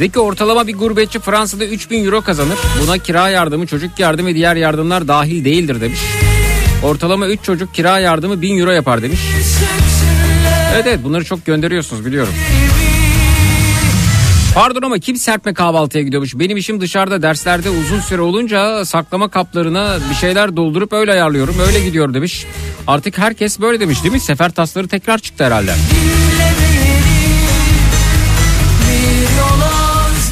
Zeki 0.00 0.20
ortalama 0.20 0.66
bir 0.66 0.74
gurbetçi 0.74 1.18
Fransa'da 1.18 1.64
3000 1.64 2.04
euro 2.04 2.20
kazanır. 2.20 2.58
Buna 2.82 2.98
kira 2.98 3.28
yardımı, 3.28 3.66
çocuk 3.66 3.98
yardımı 3.98 4.34
diğer 4.34 4.56
yardımlar 4.56 5.08
dahil 5.08 5.44
değildir 5.44 5.80
demiş. 5.80 6.00
Ortalama 6.84 7.26
3 7.26 7.42
çocuk 7.42 7.74
kira 7.74 7.98
yardımı 7.98 8.42
1000 8.42 8.58
euro 8.58 8.70
yapar 8.70 9.02
demiş. 9.02 9.20
Evet 10.74 10.86
evet 10.86 11.00
bunları 11.04 11.24
çok 11.24 11.46
gönderiyorsunuz 11.46 12.06
biliyorum. 12.06 12.32
Pardon 14.54 14.82
ama 14.82 14.98
kim 14.98 15.16
serpme 15.16 15.54
kahvaltıya 15.54 16.04
gidiyormuş? 16.04 16.38
Benim 16.38 16.56
işim 16.56 16.80
dışarıda 16.80 17.22
derslerde 17.22 17.70
uzun 17.70 18.00
süre 18.00 18.20
olunca 18.20 18.84
saklama 18.84 19.28
kaplarına 19.28 19.98
bir 20.10 20.14
şeyler 20.14 20.56
doldurup 20.56 20.92
öyle 20.92 21.12
ayarlıyorum. 21.12 21.54
Öyle 21.66 21.80
gidiyor 21.80 22.14
demiş. 22.14 22.46
Artık 22.86 23.18
herkes 23.18 23.60
böyle 23.60 23.80
demiş 23.80 24.02
değil 24.02 24.12
mi? 24.14 24.20
Sefer 24.20 24.50
tasları 24.50 24.88
tekrar 24.88 25.18
çıktı 25.18 25.44
herhalde. 25.44 25.74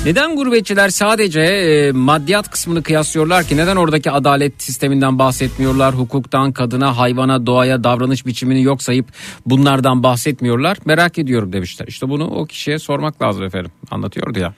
Neden 0.09 0.37
gurbetçiler 0.37 0.89
sadece 0.89 1.41
e, 1.41 1.93
maddiyat 1.93 2.51
kısmını 2.51 2.83
kıyaslıyorlar 2.83 3.45
ki? 3.45 3.57
Neden 3.57 3.77
oradaki 3.77 4.11
adalet 4.11 4.63
sisteminden 4.63 5.19
bahsetmiyorlar? 5.19 5.95
Hukuktan, 5.95 6.53
kadına, 6.53 6.99
hayvana, 6.99 7.47
doğaya 7.47 7.85
davranış 7.85 8.27
biçimini 8.27 8.63
yok 8.63 8.83
sayıp 8.83 9.07
bunlardan 9.47 10.03
bahsetmiyorlar? 10.03 10.79
Merak 10.85 11.19
ediyorum 11.19 11.53
demişler. 11.53 11.87
İşte 11.87 12.09
bunu 12.09 12.27
o 12.27 12.47
kişiye 12.47 12.79
sormak 12.79 13.23
lazım 13.23 13.45
efendim. 13.45 13.71
Anlatıyordu 13.91 14.39
ya. 14.39 14.55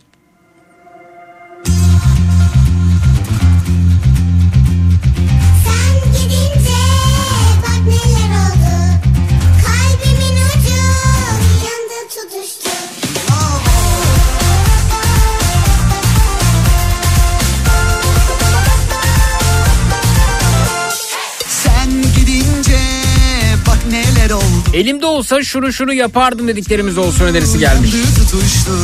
Elimde 24.75 25.07
olsa 25.07 25.43
şunu 25.43 25.73
şunu 25.73 25.93
yapardım 25.93 26.49
dediklerimiz 26.49 26.99
olsun 26.99 27.25
önerisi 27.25 27.59
gelmiş. 27.59 27.91
tutuştu 27.91 28.79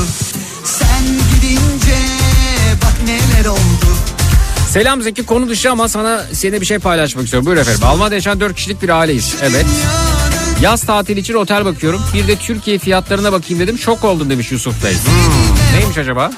Sen 0.65 1.05
gidince 1.35 1.97
bak 2.83 2.95
neler 3.07 3.47
oldu 3.47 3.87
Selam 4.71 5.03
Zeki 5.03 5.23
konu 5.27 5.49
dışı 5.49 5.71
ama 5.71 5.89
sana 5.89 6.25
seninle 6.33 6.61
bir 6.61 6.67
şey 6.67 6.79
paylaşmak 6.79 7.25
istiyorum. 7.25 7.47
Buyur 7.47 7.57
efendim. 7.57 7.85
Almanya'da 7.85 8.15
yaşayan 8.15 8.41
4 8.41 8.57
kişilik 8.57 8.83
bir 8.83 8.89
aileyiz. 8.89 9.35
Evet. 9.43 9.67
Yaz 10.63 10.83
tatili 10.83 11.21
için 11.21 11.35
otel 11.35 11.65
bakıyorum. 11.65 12.03
Bir 12.15 12.29
de 12.29 12.37
Türkiye 12.37 12.79
fiyatlarına 12.79 13.33
bakayım 13.33 13.63
dedim. 13.63 13.79
Şok 13.79 14.05
oldum 14.05 14.31
demiş 14.31 14.53
Yusuf 14.53 14.85
Bey. 14.85 14.93
Hmm, 14.93 15.79
neymiş 15.79 15.99
acaba? 15.99 16.31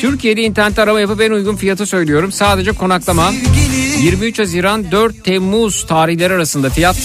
Türkiye'de 0.00 0.42
internet 0.42 0.78
arama 0.78 1.00
yapıp 1.00 1.20
en 1.20 1.30
uygun 1.30 1.56
fiyatı 1.56 1.86
söylüyorum. 1.86 2.32
Sadece 2.32 2.72
konaklama 2.72 3.32
23 4.00 4.38
Haziran 4.38 4.90
4 4.90 5.24
Temmuz 5.24 5.86
tarihleri 5.86 6.34
arasında 6.34 6.70
fiyat 6.70 6.96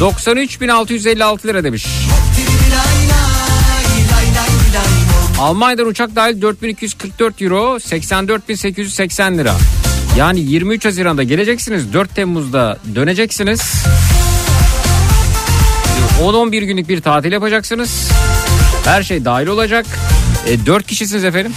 93.656 0.00 1.46
lira 1.48 1.64
demiş. 1.64 1.86
Almanya'dan 5.40 5.86
uçak 5.86 6.16
dahil 6.16 6.42
4244 6.42 7.42
euro 7.42 7.76
84.880 7.76 9.38
lira. 9.38 9.54
Yani 10.16 10.40
23 10.40 10.84
Haziran'da 10.84 11.22
geleceksiniz 11.22 11.92
4 11.92 12.14
Temmuz'da 12.14 12.78
döneceksiniz. 12.94 13.60
10-11 16.22 16.64
günlük 16.64 16.88
bir 16.88 17.00
tatil 17.00 17.32
yapacaksınız. 17.32 18.08
Her 18.84 19.02
şey 19.02 19.24
dahil 19.24 19.46
olacak. 19.46 19.86
E, 20.46 20.66
4 20.66 20.86
kişisiniz 20.86 21.24
efendim. 21.24 21.52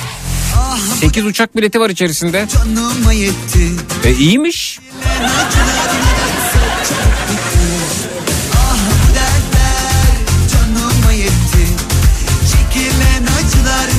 8 0.99 1.25
uçak 1.25 1.57
bileti 1.57 1.79
var 1.79 1.89
içerisinde. 1.89 2.47
E, 4.05 4.11
iyiymiş. 4.13 4.79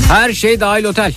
Her 0.08 0.32
şey 0.32 0.60
dahil 0.60 0.84
otel. 0.84 1.12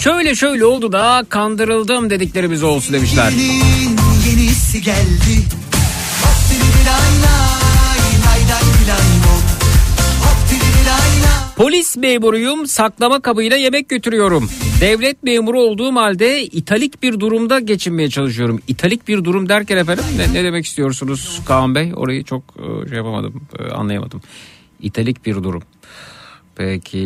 Şöyle 0.00 0.34
şöyle 0.34 0.64
oldu 0.64 0.92
da 0.92 1.24
kandırıldım 1.28 2.10
dediklerimiz 2.10 2.62
olsun 2.62 2.94
demişler. 2.94 3.32
Yenisi 4.26 4.82
geldi 4.82 5.44
Polis 11.58 11.96
memuruyum 11.96 12.66
saklama 12.66 13.20
kabıyla 13.20 13.56
yemek 13.56 13.88
götürüyorum. 13.88 14.50
Devlet 14.80 15.22
memuru 15.22 15.60
olduğum 15.60 15.96
halde 15.96 16.42
italik 16.42 17.02
bir 17.02 17.20
durumda 17.20 17.60
geçinmeye 17.60 18.10
çalışıyorum. 18.10 18.60
İtalik 18.68 19.08
bir 19.08 19.24
durum 19.24 19.48
derken 19.48 19.76
efendim 19.76 20.04
ne, 20.16 20.34
ne 20.34 20.44
demek 20.44 20.64
istiyorsunuz 20.64 21.40
Kaan 21.46 21.74
Bey? 21.74 21.92
Orayı 21.96 22.24
çok 22.24 22.42
e, 22.58 22.88
şey 22.88 22.96
yapamadım 22.96 23.42
e, 23.58 23.72
anlayamadım. 23.72 24.20
İtalik 24.80 25.26
bir 25.26 25.34
durum. 25.34 25.62
Peki 26.56 26.98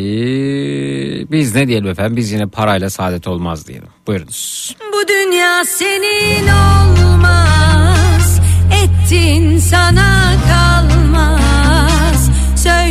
biz 1.31 1.55
ne 1.55 1.69
diyelim 1.69 1.89
efendim 1.89 2.17
biz 2.17 2.33
yine 2.33 2.47
parayla 2.47 2.91
saadet 2.91 3.29
olmaz 3.29 3.69
diyelim. 3.69 3.89
Buyurunuz. 4.07 4.77
Bu 4.93 5.09
dünya 5.09 5.65
senin 5.65 6.49
olmaz 6.49 8.41
Ettin 8.85 9.59
sana 9.59 10.33
kalmaz 10.49 11.52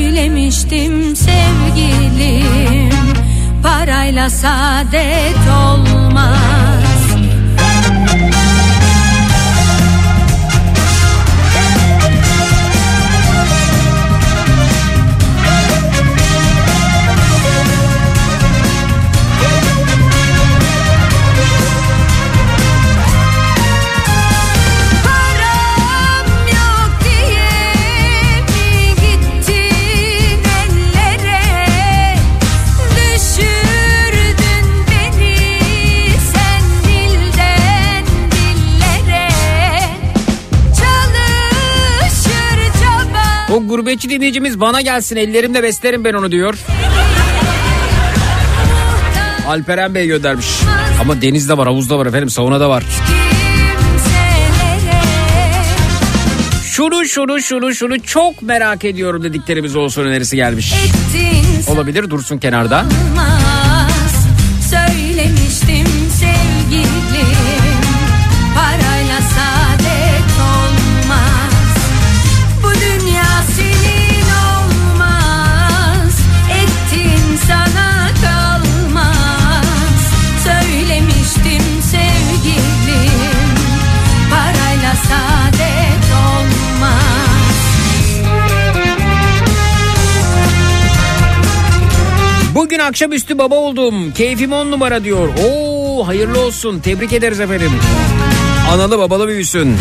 Söylemiştim 0.01 1.15
sevgilim. 1.15 2.91
Parayla 3.63 4.29
saadet 4.29 5.37
olmaz 5.65 6.80
gurbetçi 43.71 44.09
dinleyicimiz 44.09 44.59
bana 44.59 44.81
gelsin 44.81 45.15
ellerimle 45.15 45.63
beslerim 45.63 46.03
ben 46.03 46.13
onu 46.13 46.31
diyor. 46.31 46.57
Alperen 49.47 49.95
Bey 49.95 50.07
göndermiş. 50.07 50.47
Ama 51.01 51.21
denizde 51.21 51.57
var, 51.57 51.67
havuzda 51.67 51.99
var 51.99 52.05
efendim, 52.05 52.29
sauna 52.29 52.59
da 52.59 52.69
var. 52.69 52.83
Şunu 56.65 57.05
şunu 57.05 57.41
şunu 57.41 57.75
şunu 57.75 58.01
çok 58.03 58.41
merak 58.41 58.85
ediyorum 58.85 59.23
dediklerimiz 59.23 59.75
olsun 59.75 60.05
önerisi 60.05 60.35
gelmiş. 60.35 60.73
Olabilir 61.67 62.09
dursun 62.09 62.37
kenarda. 62.37 62.79
olmaz 62.79 64.00
Bugün 92.71 92.83
akşamüstü 92.83 93.37
baba 93.37 93.55
oldum. 93.55 94.11
Keyfim 94.11 94.53
on 94.53 94.71
numara 94.71 95.03
diyor. 95.03 95.29
Oo 95.45 96.07
hayırlı 96.07 96.39
olsun. 96.39 96.79
Tebrik 96.79 97.13
ederiz 97.13 97.39
efendim. 97.39 97.71
Analı 98.71 98.99
babalı 98.99 99.27
büyüsün. 99.27 99.77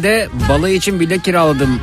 Ben 0.00 0.04
de 0.04 0.28
balayı 0.48 0.74
için 0.74 1.00
bile 1.00 1.18
kiraladım. 1.18 1.80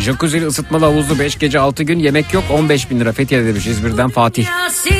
Jacuzzi'li 0.00 0.46
ısıtmalı 0.46 0.84
havuzlu 0.84 1.18
5 1.18 1.38
gece 1.38 1.60
6 1.60 1.82
gün 1.82 1.98
yemek 1.98 2.34
yok 2.34 2.44
15 2.50 2.90
bin 2.90 3.00
lira 3.00 3.12
Fethiye'de 3.12 3.46
demiş 3.46 3.66
İzmir'den 3.66 4.08
Fatih. 4.10 4.46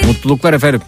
Mutluluklar 0.07 0.53
efendim. 0.53 0.81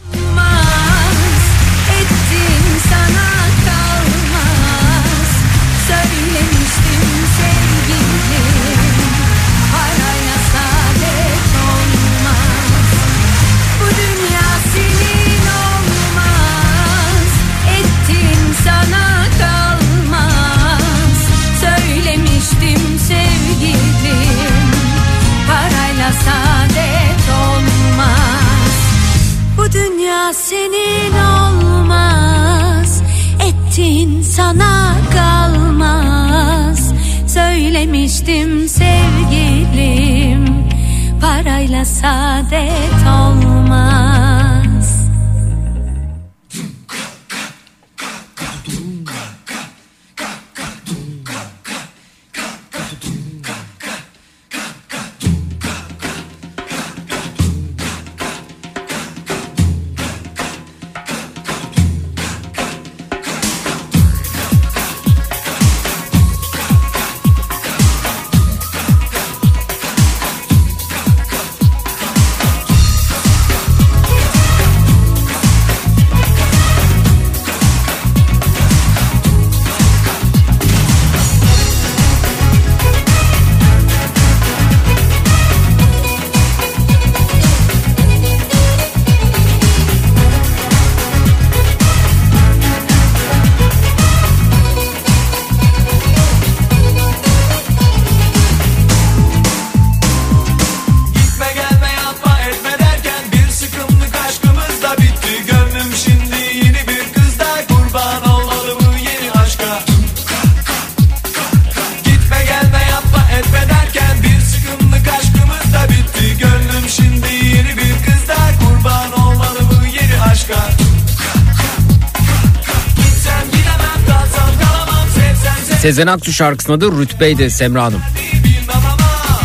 Sezen 125.99 126.13
Aksu 126.13 126.33
şarkısının 126.33 126.77
adı 126.77 127.01
Rütbeydi 127.01 127.51
Semra 127.51 127.85
Hanım. 127.85 128.01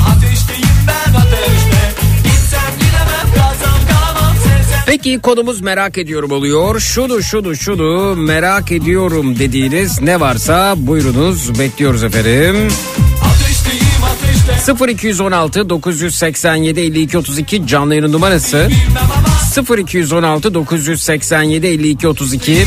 ateşteyim 0.08 0.68
ateşte 1.18 2.58
Peki 4.86 5.20
konumuz 5.20 5.62
merak 5.62 5.98
ediyorum 5.98 6.32
oluyor. 6.32 6.80
Şunu 6.80 7.24
şunu 7.24 7.56
şunu 7.56 8.16
merak 8.16 8.72
ediyorum 8.72 9.40
dediğiniz 9.40 10.02
ne 10.02 10.20
varsa 10.20 10.74
buyurunuz 10.78 11.60
bekliyoruz 11.60 12.04
efendim. 12.04 12.68
Ateşteyim 13.24 14.04
ateşte 14.66 14.92
0216 14.92 15.70
987 15.70 16.80
52 16.80 17.18
32 17.18 17.68
canlı 17.68 17.96
yayın 17.96 18.12
numarası 18.12 18.70
0216 19.78 20.54
987 20.54 21.68
52 21.68 22.08
32 22.08 22.66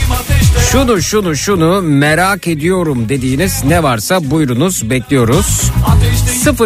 şunu 0.73 1.03
şunu 1.03 1.37
şunu 1.37 1.83
merak 1.83 2.49
ediyorum 2.49 3.09
dediğiniz 3.09 3.65
ne 3.65 3.83
varsa 3.83 4.31
buyurunuz 4.31 4.91
bekliyoruz. 4.91 5.71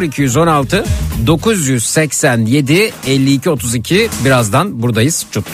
0216 0.03 0.85
987 1.27 2.93
52 3.07 3.51
32 3.51 4.09
birazdan 4.25 4.83
buradayız. 4.83 5.27
Çut. 5.31 5.45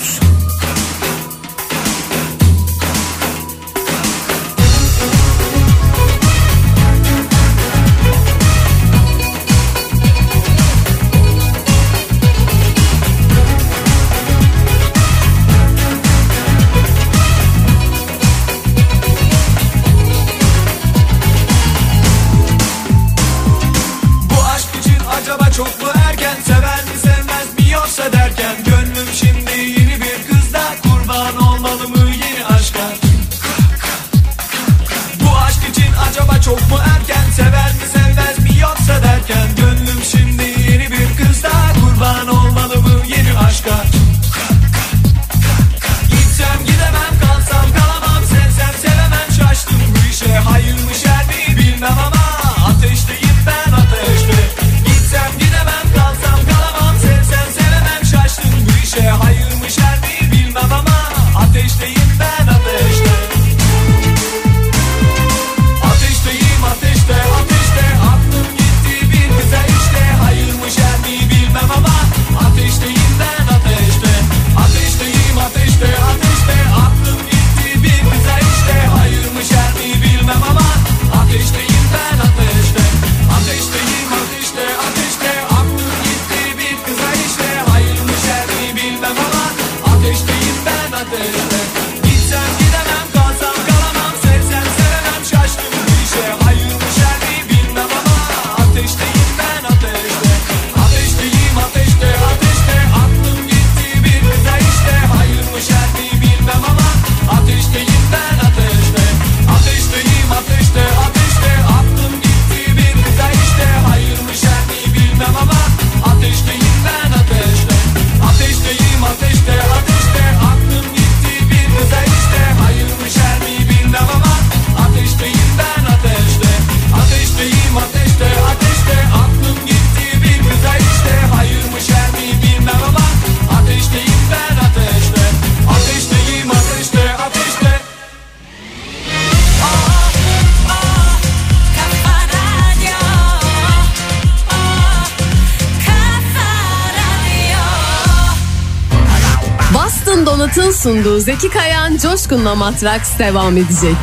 Coşkun'la 152.28 152.54
Matraks 152.54 153.18
devam 153.18 153.56
edecek. 153.56 153.96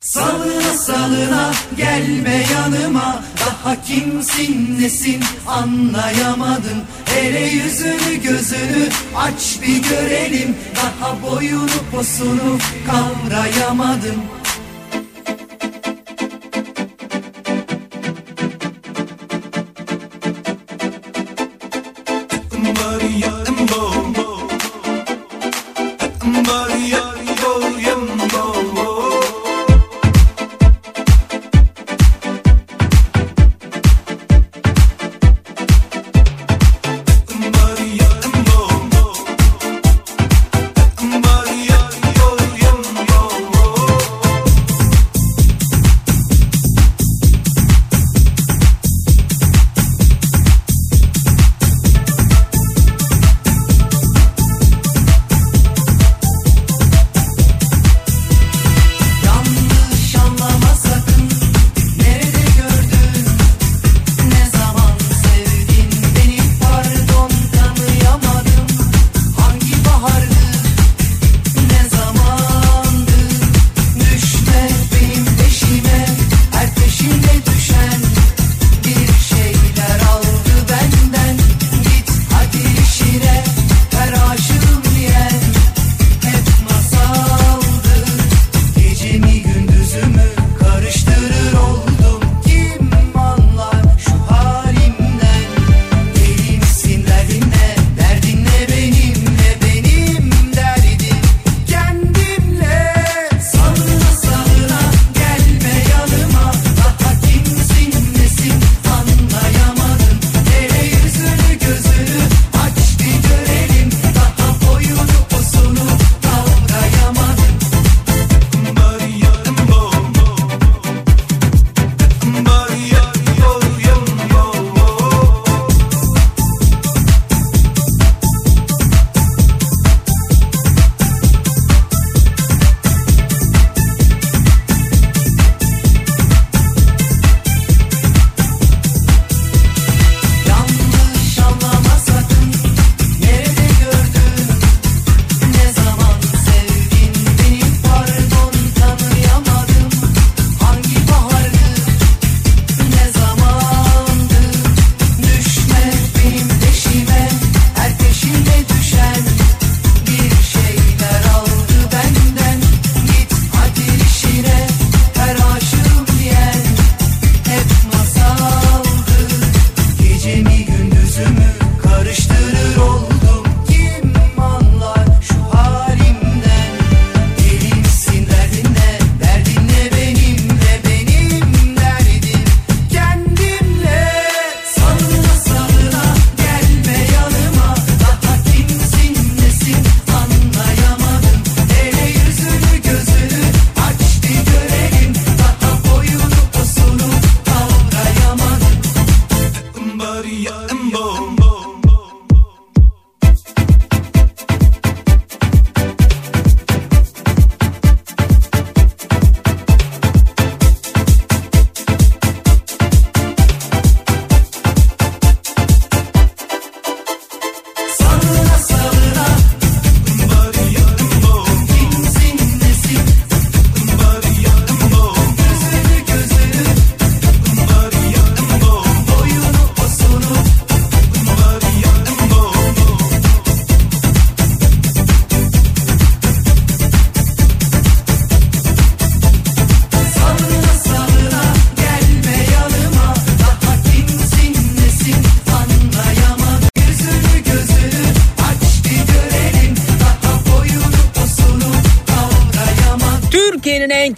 Salına 0.00 0.72
salına 0.72 1.50
gelme 1.76 2.44
yanıma. 2.54 3.22
Daha 3.40 3.82
kimsin 3.82 4.78
nesin 4.80 5.24
anlayamadım. 5.46 6.80
Hele 7.04 7.40
yüzünü 7.40 8.22
gözünü 8.22 8.88
aç 9.16 9.58
bir 9.62 9.82
görelim. 9.88 10.56
Daha 10.76 11.22
boyunu 11.22 11.90
posunu 11.92 12.58
kavrayamadım. 12.86 14.22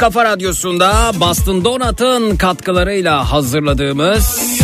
Kafa 0.09 0.25
radyosunda 0.25 0.91
Boston 1.21 1.65
Donut'ın 1.65 2.37
katkılarıyla 2.37 3.33
hazırladığımız 3.33 4.59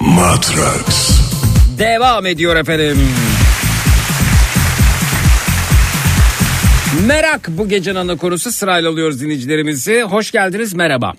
Matrax. 0.00 1.20
devam 1.78 2.26
ediyor 2.26 2.56
efendim. 2.56 2.98
Merak 7.06 7.48
bu 7.48 7.68
gecenin 7.68 7.96
ana 7.96 8.16
konusu 8.16 8.50
sırayla 8.50 8.90
alıyoruz 8.90 9.22
dinleyicilerimizi. 9.22 10.02
Hoş 10.02 10.30
geldiniz 10.30 10.74
merhaba. 10.74 11.12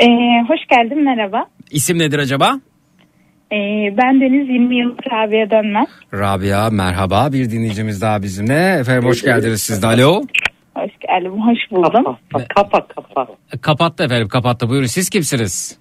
Ee, 0.00 0.06
hoş 0.48 0.60
geldin 0.70 1.04
merhaba. 1.04 1.46
İsim 1.70 1.98
nedir 1.98 2.18
acaba? 2.18 2.60
Ee, 3.52 3.56
ben 3.96 4.20
Deniz 4.20 4.48
20 4.48 4.76
yıllık 4.76 5.00
Rabia 5.12 5.50
Dönmez. 5.50 5.88
Rabia 6.14 6.70
merhaba 6.70 7.32
bir 7.32 7.50
dinleyicimiz 7.50 8.00
daha 8.02 8.22
bizimle. 8.22 8.76
Efendim 8.80 9.08
hoş 9.08 9.22
geldiniz 9.22 9.62
siz 9.62 9.82
de 9.82 9.86
alo. 9.86 10.22
Geldim, 11.14 11.32
hoş 11.32 11.58
buldum. 11.70 12.16
Kapa 12.54 12.86
kapa. 12.86 13.26
Kapattı 13.60 14.04
efendim 14.04 14.28
kapattı 14.28 14.68
buyurun 14.68 14.86
siz 14.86 15.10
kimsiniz? 15.10 15.78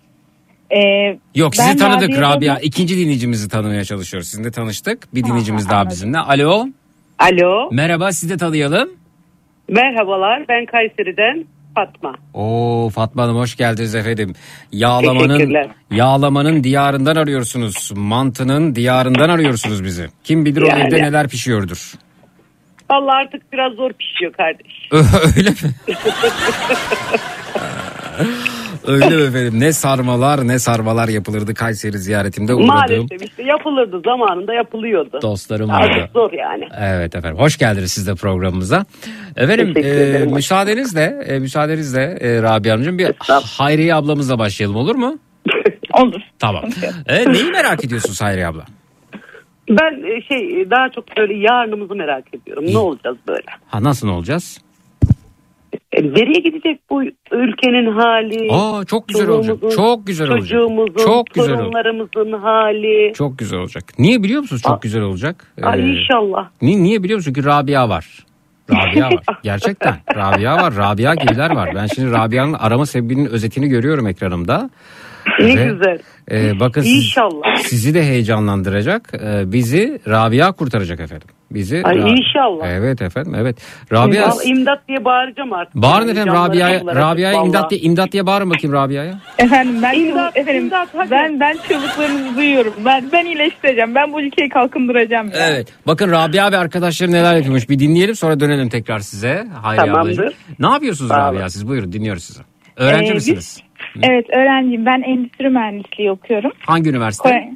Ee, 0.71 1.17
Yok 1.35 1.55
sizi 1.55 1.77
tanıdık 1.77 2.09
Rabia 2.09 2.35
Rabia. 2.35 2.59
İkinci 2.59 2.97
dinleyicimizi 2.97 3.49
tanımaya 3.49 3.83
çalışıyoruz. 3.83 4.27
Sizinle 4.27 4.51
tanıştık. 4.51 5.15
Bir 5.15 5.23
dinleyicimiz 5.23 5.69
daha 5.69 5.89
bizimle. 5.89 6.17
Alo. 6.17 6.65
Alo. 7.19 7.69
Merhaba 7.71 8.11
sizi 8.11 8.33
de 8.33 8.37
tanıyalım. 8.37 8.89
Merhabalar 9.69 10.45
ben 10.49 10.65
Kayseri'den 10.65 11.45
Fatma. 11.75 12.15
Oo 12.33 12.89
Fatma 12.89 13.23
Hanım 13.23 13.35
hoş 13.35 13.55
geldiniz 13.55 13.95
efendim. 13.95 14.33
Yağlamanın 14.71 15.69
yağlamanın 15.91 16.63
diyarından 16.63 17.15
arıyorsunuz. 17.15 17.91
Mantının 17.95 18.75
diyarından 18.75 19.29
arıyorsunuz 19.29 19.83
bizi. 19.83 20.07
Kim 20.23 20.45
bilir 20.45 20.61
o 20.61 20.65
Yani. 20.65 20.83
evde 20.83 21.03
neler 21.03 21.27
pişiyordur. 21.27 21.93
Vallahi 22.93 23.15
artık 23.25 23.53
biraz 23.53 23.73
zor 23.73 23.91
pişiyor 23.93 24.33
kardeş. 24.33 24.89
Öyle 25.37 25.49
mi? 25.49 25.55
Öyle 28.87 29.05
mi 29.15 29.21
efendim? 29.23 29.59
Ne 29.59 29.73
sarmalar 29.73 30.47
ne 30.47 30.59
sarmalar 30.59 31.07
yapılırdı 31.07 31.53
Kayseri 31.53 31.97
ziyaretimde 31.99 32.53
uğradığım 32.53 32.67
Maalesef 32.67 33.23
işte 33.23 33.43
yapılırdı 33.43 34.01
zamanında 34.05 34.53
yapılıyordu. 34.53 35.19
dostlarım 35.21 35.69
vardı. 35.69 35.89
Artık 35.93 36.13
zor 36.13 36.31
yani. 36.31 36.67
Evet 36.79 37.15
efendim. 37.15 37.39
Hoş 37.39 37.57
geldiniz 37.57 37.91
siz 37.91 38.07
de 38.07 38.15
programımıza. 38.15 38.85
Efendim 39.35 39.73
e, 39.77 40.25
müsaadenizle 40.33 41.23
e, 41.27 41.39
müsaadenizle 41.39 42.01
e, 42.21 42.41
Rabia 42.41 42.73
Hanımcığım 42.73 42.97
bir 42.97 43.11
Hayriye 43.57 43.95
ablamızla 43.95 44.39
başlayalım 44.39 44.75
olur 44.75 44.95
mu? 44.95 45.19
Olur. 45.93 46.21
Tamam. 46.39 46.63
E, 47.07 47.33
neyi 47.33 47.51
merak 47.51 47.85
ediyorsunuz 47.85 48.21
Hayriye 48.21 48.47
abla? 48.47 48.65
Ben 49.69 50.03
e, 50.17 50.21
şey 50.21 50.69
daha 50.71 50.89
çok 50.89 51.17
böyle 51.17 51.33
yarınımızı 51.33 51.95
merak 51.95 52.33
ediyorum. 52.33 52.65
Ne 52.67 52.77
olacağız 52.77 53.17
böyle? 53.27 53.45
Ha 53.67 53.83
nasıl 53.83 54.07
olacağız? 54.07 54.61
E, 55.91 56.03
nereye 56.03 56.39
gidecek 56.41 56.79
bu 56.89 57.03
ülkenin 57.31 57.91
hali? 57.91 58.47
Aa 58.51 58.85
çok 58.85 59.07
güzel 59.07 59.27
olacak. 59.29 59.57
Çok 59.75 60.07
güzel 60.07 60.27
olacak. 60.29 60.41
Çocuğumuzun, 60.49 61.05
Çok 61.05 61.27
güzel 61.27 61.49
olacak. 61.51 61.65
torunlarımızın 61.71 62.39
hali. 62.41 63.13
Çok 63.15 63.39
güzel 63.39 63.59
olacak. 63.59 63.83
Niye 63.99 64.23
biliyor 64.23 64.41
musunuz 64.41 64.61
çok 64.67 64.81
güzel 64.81 65.01
olacak? 65.01 65.53
Ay 65.63 65.79
Ee, 65.79 65.83
inşallah. 65.93 66.49
Niye, 66.61 66.83
niye 66.83 67.03
biliyor 67.03 67.17
musun? 67.17 67.33
Çünkü 67.35 67.47
Rabia 67.49 67.89
var. 67.89 68.25
Rabia 68.71 69.07
var. 69.11 69.23
Gerçekten. 69.43 69.95
Rabia 70.15 70.55
var. 70.57 70.75
Rabia 70.77 71.15
gibiler 71.15 71.55
var. 71.55 71.69
Ben 71.75 71.87
şimdi 71.87 72.11
Rabia'nın 72.11 72.53
arama 72.53 72.85
sebebinin 72.85 73.25
özetini 73.25 73.67
görüyorum 73.67 74.07
ekranımda. 74.07 74.69
Ne 75.39 75.45
Ve, 75.57 75.65
güzel. 75.65 75.99
e, 76.31 76.59
bakın 76.59 76.81
siz- 76.81 76.95
İnşallah. 77.05 77.55
sizi 77.65 77.93
de 77.93 78.03
heyecanlandıracak. 78.03 79.13
E, 79.13 79.51
bizi 79.51 79.99
Rabia 80.07 80.51
kurtaracak 80.51 80.99
efendim. 80.99 81.27
Bizi 81.51 81.81
Ay, 81.83 81.95
Ra- 81.95 82.09
inşallah. 82.09 82.67
Evet 82.69 83.01
efendim 83.01 83.35
evet. 83.37 83.57
Rabia 83.91 84.29
Vallahi 84.29 84.47
imdat 84.49 84.87
diye 84.87 85.05
bağıracağım 85.05 85.53
artık. 85.53 85.75
Bağırın 85.75 86.07
efendim 86.07 86.33
Rabia'ya 86.33 86.81
Rabia'ya 86.85 87.43
imdat 87.43 87.71
diye, 87.71 87.81
imdat 87.81 88.11
diye 88.11 88.25
bağırın 88.25 88.49
bakayım 88.49 88.73
Rabia'ya. 88.75 89.19
Efendim 89.37 89.75
ben 89.83 89.99
İmdat, 89.99 90.37
efendim 90.37 90.71
ben 91.11 91.39
ben 91.39 91.57
çığlıklarınızı 91.67 92.37
duyuyorum. 92.37 92.73
Ben 92.85 93.09
ben 93.13 93.25
iyileştireceğim. 93.25 93.95
Ben 93.95 94.13
bu 94.13 94.21
ülkeyi 94.21 94.49
kalkındıracağım. 94.49 95.27
ya. 95.27 95.33
Evet. 95.49 95.67
Bakın 95.87 96.11
Rabia 96.11 96.51
ve 96.51 96.57
arkadaşları 96.57 97.11
neler 97.11 97.35
yapıyormuş. 97.35 97.69
Bir 97.69 97.79
dinleyelim 97.79 98.15
sonra 98.15 98.39
dönelim 98.39 98.69
tekrar 98.69 98.99
size. 98.99 99.47
Hayri 99.61 99.79
Tamamdır. 99.81 99.99
ablacığım. 100.01 100.33
Ne 100.59 100.67
yapıyorsunuz 100.67 101.09
Sağ 101.11 101.17
Rabia 101.17 101.49
siz? 101.49 101.67
Buyurun 101.67 101.91
dinliyoruz 101.91 102.23
sizi. 102.23 102.41
Öğrenci 102.77 103.11
Ee, 103.11 103.15
biz- 103.15 103.27
misiniz? 103.27 103.59
Evet 104.01 104.25
öğrenciyim. 104.29 104.85
Ben 104.85 105.01
endüstri 105.01 105.49
mühendisliği 105.49 106.11
okuyorum. 106.11 106.51
Hangi 106.59 106.89
üniversite? 106.89 107.53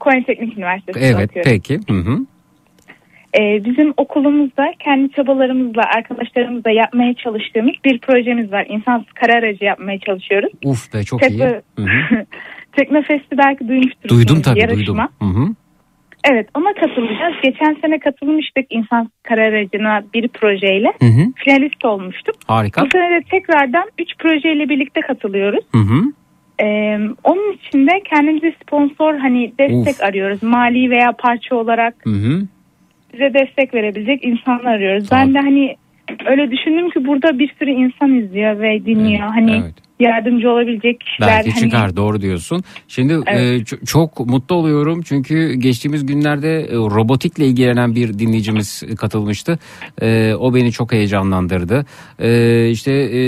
Konya 0.00 0.24
Teknik 0.24 0.58
Üniversitesi'nde 0.58 1.06
evet 1.06 1.30
okuyorum. 1.30 1.50
peki. 1.50 1.80
Hı 1.88 1.98
hı. 1.98 2.18
Ee, 3.38 3.64
bizim 3.64 3.94
okulumuzda 3.96 4.72
kendi 4.78 5.12
çabalarımızla 5.12 5.82
arkadaşlarımızla 5.96 6.70
yapmaya 6.70 7.14
çalıştığımız 7.14 7.74
bir 7.84 7.98
projemiz 7.98 8.52
var. 8.52 8.66
İnsansız 8.68 9.12
kara 9.12 9.32
aracı 9.32 9.64
yapmaya 9.64 9.98
çalışıyoruz. 9.98 10.52
Uf 10.64 10.94
be 10.94 11.04
çok 11.04 11.22
iyi. 11.22 11.38
Tekno, 11.38 11.46
Hı 11.76 11.82
hı. 11.82 12.24
Teknofest'i 12.76 13.38
belki 13.38 13.68
duymuştursunuz. 13.68 14.10
Duydum 14.10 14.42
tabii 14.42 14.60
yarışma. 14.60 14.76
duydum. 14.78 14.98
Hı 15.20 15.40
hı. 15.40 15.54
Evet 16.24 16.48
ona 16.54 16.72
katılacağız. 16.74 17.34
Geçen 17.42 17.76
sene 17.80 17.98
katılmıştık 17.98 18.66
insansız 18.70 19.12
kara 19.22 19.42
aracına 19.44 20.02
bir 20.14 20.28
projeyle. 20.28 20.92
Hı 21.00 21.06
hı. 21.06 21.32
Finalist 21.44 21.84
olmuştuk. 21.84 22.34
Harika. 22.46 22.82
Bu 22.82 22.88
sene 22.92 23.10
de 23.10 23.20
tekrardan 23.30 23.84
3 23.98 24.08
projeyle 24.18 24.68
birlikte 24.68 25.00
katılıyoruz. 25.00 25.64
Hı 25.72 25.78
hı. 25.78 26.02
Ee, 26.62 26.98
onun 27.24 27.52
için 27.52 27.86
de 27.86 28.00
kendimize 28.10 28.54
sponsor 28.62 29.14
hani 29.14 29.52
destek 29.58 29.94
Uf. 29.94 30.02
arıyoruz. 30.02 30.42
Mali 30.42 30.90
veya 30.90 31.12
parça 31.18 31.56
olarak 31.56 31.94
Hı 32.04 32.10
hı. 32.10 32.42
bize 33.12 33.34
destek 33.34 33.74
verebilecek 33.74 34.24
insanlar 34.24 34.74
arıyoruz. 34.74 35.08
Ben 35.12 35.34
de 35.34 35.38
hani 35.38 35.76
öyle 36.26 36.50
düşündüm 36.50 36.90
ki 36.90 37.06
burada 37.06 37.38
bir 37.38 37.54
sürü 37.58 37.70
insan 37.70 38.14
izliyor 38.14 38.60
ve 38.60 38.84
dinliyor. 38.84 39.28
hani 39.28 39.62
yardımcı 40.00 40.50
olabilecek 40.50 41.00
kişiler. 41.00 41.28
Belki 41.28 41.50
hani, 41.50 41.60
çıkar 41.60 41.96
doğru 41.96 42.20
diyorsun. 42.20 42.64
Şimdi 42.88 43.18
Evet. 43.26 43.72
e, 43.72 43.86
çok 43.86 44.26
mutlu 44.26 44.54
oluyorum 44.54 45.02
çünkü 45.02 45.52
geçtiğimiz 45.52 46.06
günlerde 46.06 46.60
e, 46.60 46.74
robotikle 46.74 47.46
ilgilenen 47.46 47.94
bir 47.94 48.18
dinleyicimiz 48.18 48.82
katılmıştı. 48.98 49.58
E, 50.02 50.34
o 50.34 50.54
beni 50.54 50.72
çok 50.72 50.92
heyecanlandırdı. 50.92 51.86
E, 52.18 52.70
işte 52.70 52.92
e, 52.92 53.20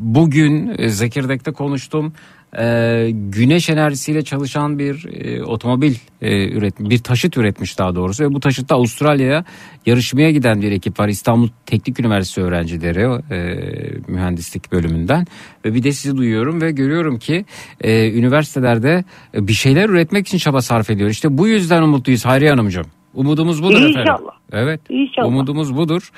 bugün 0.00 0.74
e, 0.78 0.88
Zekirdek'te 0.88 1.52
konuştum. 1.52 2.12
E, 2.58 3.10
güneş 3.12 3.70
enerjisiyle 3.70 4.24
çalışan 4.24 4.78
bir 4.78 5.06
e, 5.12 5.44
otomobil 5.44 5.94
e, 6.22 6.48
üret 6.48 6.80
bir 6.80 6.98
taşıt 6.98 7.36
üretmiş 7.36 7.78
daha 7.78 7.94
doğrusu 7.94 8.24
ve 8.24 8.34
bu 8.34 8.40
taşıtta 8.40 8.74
Avustralya'ya 8.74 9.44
yarışmaya 9.86 10.30
giden 10.30 10.62
bir 10.62 10.72
ekip 10.72 11.00
var 11.00 11.08
İstanbul 11.08 11.48
Teknik 11.66 12.00
Üniversitesi 12.00 12.46
öğrencileri 12.46 13.22
e, 13.30 13.40
mühendislik 14.08 14.72
bölümünden 14.72 15.26
ve 15.64 15.74
bir 15.74 15.82
de 15.82 15.92
sizi 15.92 16.16
duyuyorum 16.16 16.60
ve 16.60 16.70
görüyorum 16.70 17.18
ki 17.18 17.44
e, 17.80 18.12
üniversitelerde 18.12 19.04
bir 19.34 19.52
şeyler 19.52 19.88
üretmek 19.88 20.26
için 20.26 20.38
çaba 20.38 20.62
sarf 20.62 20.90
ediyor. 20.90 21.10
İşte 21.10 21.38
bu 21.38 21.48
yüzden 21.48 21.82
umutluyuz 21.82 22.24
Hayriye 22.24 22.50
Hanımcığım. 22.50 22.86
Umudumuz 23.14 23.62
budur 23.62 23.80
efendim. 23.80 24.00
İnşallah. 24.00 24.39
Evet. 24.52 24.80
İnşallah. 24.88 25.28
Umudumuz 25.28 25.76
budur. 25.76 26.10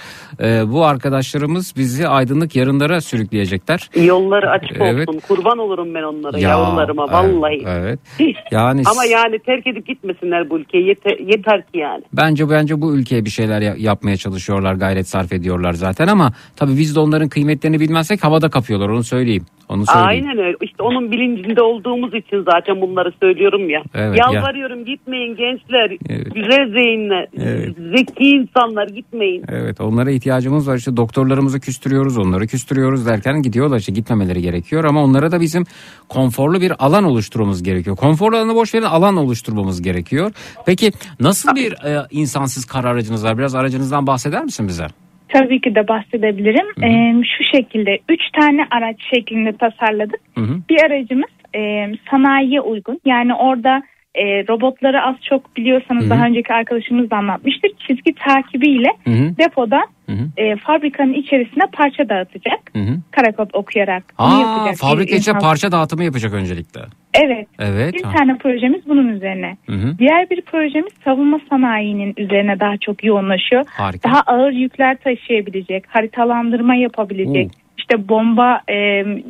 Ee, 0.42 0.62
bu 0.72 0.84
arkadaşlarımız 0.84 1.74
bizi 1.76 2.08
aydınlık 2.08 2.56
yarınlara 2.56 3.00
sürükleyecekler. 3.00 3.90
Yolları 4.04 4.50
açık 4.50 4.76
Evet. 4.80 5.08
olsun. 5.08 5.20
Kurban 5.28 5.58
olurum 5.58 5.94
ben 5.94 6.02
onlara 6.02 6.38
Ya, 6.38 6.48
yavrularıma 6.48 7.02
evet, 7.04 7.14
vallahi. 7.14 7.62
Evet. 7.66 8.00
Yani 8.50 8.82
Ama 8.90 9.04
yani 9.04 9.38
terk 9.38 9.66
edip 9.66 9.86
gitmesinler 9.86 10.50
bu 10.50 10.58
ülkeyi. 10.58 10.86
Yeter, 10.88 11.18
yeter 11.18 11.62
ki 11.62 11.78
yani. 11.78 12.02
Bence 12.12 12.50
bence 12.50 12.80
bu 12.80 12.96
ülkeye 12.96 13.24
bir 13.24 13.30
şeyler 13.30 13.60
ya- 13.60 13.74
yapmaya 13.78 14.16
çalışıyorlar, 14.16 14.74
gayret 14.74 15.08
sarf 15.08 15.32
ediyorlar 15.32 15.72
zaten 15.72 16.06
ama 16.06 16.32
tabii 16.56 16.72
biz 16.78 16.96
de 16.96 17.00
onların 17.00 17.28
kıymetlerini 17.28 17.80
bilmezsek 17.80 18.24
havada 18.24 18.48
kapıyorlar 18.50 18.88
onu 18.88 19.04
söyleyeyim. 19.04 19.44
Onu 19.68 19.86
söyleyeyim. 19.86 20.24
Aynen 20.26 20.44
öyle. 20.44 20.56
İşte 20.62 20.82
onun 20.82 21.12
bilincinde 21.12 21.62
olduğumuz 21.62 22.14
için 22.14 22.44
zaten 22.52 22.80
bunları 22.80 23.12
söylüyorum 23.22 23.70
ya. 23.70 23.82
Evet, 23.94 24.18
ya. 24.18 24.26
Yalvarıyorum 24.32 24.84
gitmeyin 24.84 25.36
gençler. 25.36 25.90
Güzel 26.34 26.72
zeyinler. 26.72 27.26
Evet. 27.38 27.76
Zeki 27.96 28.21
insanlar 28.30 28.88
gitmeyin. 28.88 29.44
Evet 29.48 29.80
onlara 29.80 30.10
ihtiyacımız 30.10 30.68
var 30.68 30.76
işte 30.76 30.96
doktorlarımızı 30.96 31.60
küstürüyoruz 31.60 32.18
onları 32.18 32.46
küstürüyoruz 32.46 33.06
derken 33.06 33.42
gidiyorlar 33.42 33.78
işte 33.78 33.92
gitmemeleri 33.92 34.42
gerekiyor 34.42 34.84
ama 34.84 35.04
onlara 35.04 35.32
da 35.32 35.40
bizim 35.40 35.64
konforlu 36.08 36.60
bir 36.60 36.72
alan 36.78 37.04
oluşturmamız 37.04 37.62
gerekiyor. 37.62 37.96
Konforlu 37.96 38.36
alanı 38.36 38.54
boş 38.54 38.74
verin 38.74 38.84
alan 38.84 39.16
oluşturmamız 39.16 39.82
gerekiyor. 39.82 40.32
Peki 40.66 40.90
nasıl 41.20 41.56
bir 41.56 41.72
e, 41.72 42.06
insansız 42.10 42.64
kar 42.64 42.84
aracınız 42.84 43.24
var 43.24 43.38
biraz 43.38 43.54
aracınızdan 43.54 44.06
bahseder 44.06 44.44
misin 44.44 44.68
bize? 44.68 44.86
Tabii 45.28 45.60
ki 45.60 45.74
de 45.74 45.88
bahsedebilirim. 45.88 46.84
Ee, 46.84 47.22
şu 47.36 47.56
şekilde 47.56 47.98
üç 48.08 48.20
tane 48.40 48.66
araç 48.70 48.96
şeklinde 49.14 49.52
tasarladık. 49.52 50.20
Hı 50.34 50.40
hı. 50.40 50.56
Bir 50.70 50.82
aracımız 50.82 51.30
e, 51.54 51.92
sanayiye 52.10 52.60
uygun. 52.60 53.00
Yani 53.04 53.34
orada 53.34 53.82
e, 54.14 54.24
robotları 54.48 55.02
az 55.02 55.14
çok 55.28 55.56
biliyorsanız 55.56 56.02
Hı 56.02 56.06
hı. 56.06 56.10
daha 56.10 56.26
önceki 56.26 56.52
arkadaşımız 56.52 57.10
da 57.10 57.16
anlatmıştır. 57.16 57.70
Çizgi 57.86 58.14
takibiyle 58.14 58.88
Hı 59.04 59.10
hı. 59.10 59.36
depoda 59.38 59.80
Hı 60.06 60.12
hı. 60.12 60.42
e, 60.42 60.56
fabrikanın 60.56 61.12
içerisine 61.12 61.64
parça 61.72 62.08
dağıtacak. 62.08 62.60
Hı 62.72 62.78
hı. 62.78 62.96
Karakod 63.10 63.50
okuyarak. 63.52 64.04
Aa, 64.18 64.72
fabrika 64.80 65.16
insan. 65.16 65.38
parça 65.38 65.72
dağıtımı 65.72 66.04
yapacak 66.04 66.32
öncelikle. 66.34 66.80
Evet. 67.14 67.48
Evet. 67.58 67.94
Bir 67.94 68.02
ha. 68.02 68.12
tane 68.16 68.38
projemiz 68.38 68.80
bunun 68.88 69.08
üzerine. 69.08 69.56
Hı 69.66 69.72
hı. 69.72 69.98
Diğer 69.98 70.30
bir 70.30 70.40
projemiz 70.42 70.92
savunma 71.04 71.40
sanayinin 71.50 72.14
üzerine 72.16 72.60
daha 72.60 72.76
çok 72.76 73.04
yoğunlaşıyor. 73.04 73.64
Harika. 73.70 74.10
Daha 74.10 74.20
ağır 74.20 74.52
yükler 74.52 74.96
taşıyabilecek, 74.96 75.84
haritalandırma 75.88 76.74
yapabilecek, 76.74 77.46
Oo. 77.46 77.60
işte 77.78 78.08
bomba 78.08 78.60
e, 78.68 78.74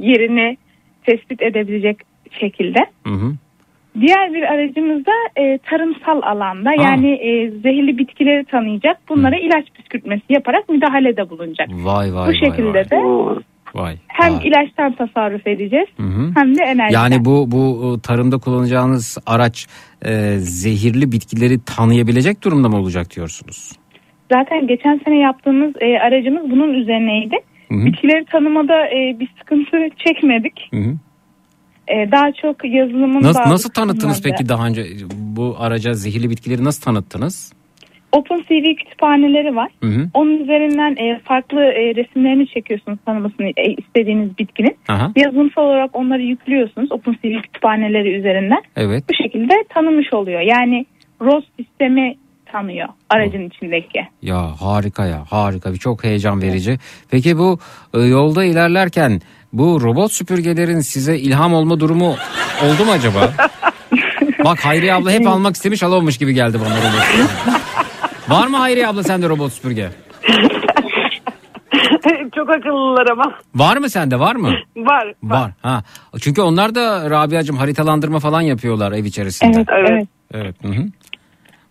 yerini 0.01 0.57
tespit 1.07 1.43
edebilecek 1.43 1.97
şekilde. 2.41 2.79
Hı 3.07 3.13
hı. 3.15 3.33
Diğer 4.01 4.33
bir 4.35 4.43
aracımız 4.43 5.07
da 5.07 5.41
e, 5.43 5.59
tarımsal 5.59 6.23
alanda 6.23 6.71
Aa. 6.71 6.83
yani 6.83 7.11
e, 7.11 7.51
zehirli 7.51 7.99
bitkileri 7.99 8.45
tanıyacak. 8.45 8.97
Bunlara 9.09 9.37
ilaç 9.37 9.65
püskürtmesi 9.75 10.23
yaparak 10.29 10.69
müdahalede 10.69 11.31
bulunacak. 11.31 11.69
Vay 11.73 12.15
vay 12.15 12.29
Bu 12.29 12.35
şekilde 12.35 12.79
vay 12.79 12.91
de 12.91 12.97
vay. 12.97 13.37
Vay. 13.75 13.97
hem 14.09 14.33
ilaçtan 14.41 14.93
tasarruf 14.93 15.47
edeceğiz 15.47 15.89
Hı 15.97 16.03
hı. 16.03 16.31
hem 16.35 16.55
de 16.59 16.63
enerji. 16.65 16.95
Yani 16.95 17.25
bu 17.25 17.51
bu 17.51 17.97
tarımda 18.03 18.39
kullanacağınız 18.39 19.19
araç 19.27 19.67
e, 20.05 20.11
zehirli 20.39 21.13
bitkileri 21.13 21.65
tanıyabilecek 21.77 22.45
durumda 22.45 22.69
mı 22.69 22.77
olacak 22.77 23.07
diyorsunuz? 23.17 23.73
Zaten 24.33 24.67
geçen 24.67 25.01
sene 25.05 25.19
yaptığımız 25.19 25.73
e, 25.81 25.99
aracımız 25.99 26.51
bunun 26.51 26.75
üzerineydi. 26.75 27.37
Hı 27.69 27.75
hı. 27.75 27.87
Bitkileri 27.87 28.25
tanımada 28.25 28.87
e, 28.87 29.21
bir 29.21 29.29
sıkıntı 29.39 29.89
çekmedik. 30.07 30.69
Hı 30.71 30.77
hı. 30.77 30.95
E, 31.89 32.13
daha 32.13 32.33
çok 32.33 32.65
yazılımın 32.65 33.23
Nasıl, 33.23 33.51
nasıl 33.51 33.71
tanıttınız 33.71 34.23
peki 34.23 34.49
daha 34.49 34.67
önce 34.67 34.87
bu 35.15 35.57
araca 35.59 35.95
zehirli 35.95 36.31
bitkileri 36.31 36.65
nasıl 36.65 36.83
tanıttınız? 36.83 37.53
OpenCV 38.13 38.75
kütüphaneleri 38.75 39.57
var. 39.57 39.71
Hı 39.83 39.87
hı. 39.89 40.09
Onun 40.15 40.39
üzerinden 40.39 40.97
e, 40.97 41.21
farklı 41.25 41.61
e, 41.61 41.95
resimlerini 41.95 42.49
çekiyorsunuz 42.49 42.99
tanımasını 43.07 43.47
e, 43.47 43.73
istediğiniz 43.79 44.39
bitkinin. 44.39 44.77
Aha. 44.89 45.13
Yazılımsal 45.17 45.63
olarak 45.63 45.97
onları 45.97 46.23
yüklüyorsunuz 46.23 46.93
OpenCV 46.93 47.43
kütüphaneleri 47.43 48.15
üzerinden. 48.19 48.63
Evet. 48.77 49.05
Bu 49.11 49.15
şekilde 49.15 49.55
tanımış 49.69 50.13
oluyor. 50.13 50.41
Yani 50.41 50.87
ROS 51.21 51.45
sistemi 51.61 52.17
tanıyor 52.53 52.89
aracın 53.11 53.49
içindeki. 53.49 54.01
Ya 54.23 54.41
harika 54.61 55.07
ya 55.07 55.25
harika 55.31 55.73
bir 55.73 55.79
çok 55.79 56.05
heyecan 56.05 56.43
verici. 56.43 56.79
Peki 57.11 57.39
bu 57.39 57.59
e, 57.95 58.01
yolda 58.01 58.45
ilerlerken 58.45 59.21
bu 59.53 59.81
robot 59.83 60.13
süpürgelerin 60.13 60.81
size 60.81 61.19
ilham 61.19 61.55
olma 61.55 61.81
durumu 61.81 62.17
oldu 62.65 62.85
mu 62.85 62.93
acaba? 62.93 63.33
Bak 64.45 64.65
Hayriye 64.65 64.95
abla 64.95 65.11
hep 65.11 65.27
almak 65.29 65.55
istemiş 65.57 65.83
alamamış 65.83 66.19
gibi 66.19 66.35
geldi 66.35 66.59
bana 66.61 66.77
robot 66.77 67.03
süpürge. 67.05 67.29
Var 68.29 68.47
mı 68.47 68.57
Hayriye 68.57 68.89
abla 68.89 69.03
sende 69.03 69.29
robot 69.29 69.53
süpürge? 69.53 69.91
Çok 72.35 72.51
akıllılar 72.51 73.07
ama. 73.11 73.35
Var 73.55 73.77
mı 73.77 73.91
sende 73.91 74.21
var 74.21 74.35
mı? 74.35 74.55
Var. 74.77 75.15
Var. 75.23 75.51
Ha. 75.63 75.83
Çünkü 76.21 76.43
onlar 76.43 76.75
da 76.75 77.11
Rabia'cığım 77.11 77.57
haritalandırma 77.57 78.21
falan 78.21 78.41
yapıyorlar 78.41 78.93
ev 78.93 79.05
içerisinde. 79.05 79.57
Evet, 79.57 79.69
evet. 79.91 80.09
Evet. 80.35 80.57
Hı 80.63 80.69
hı. 80.69 80.87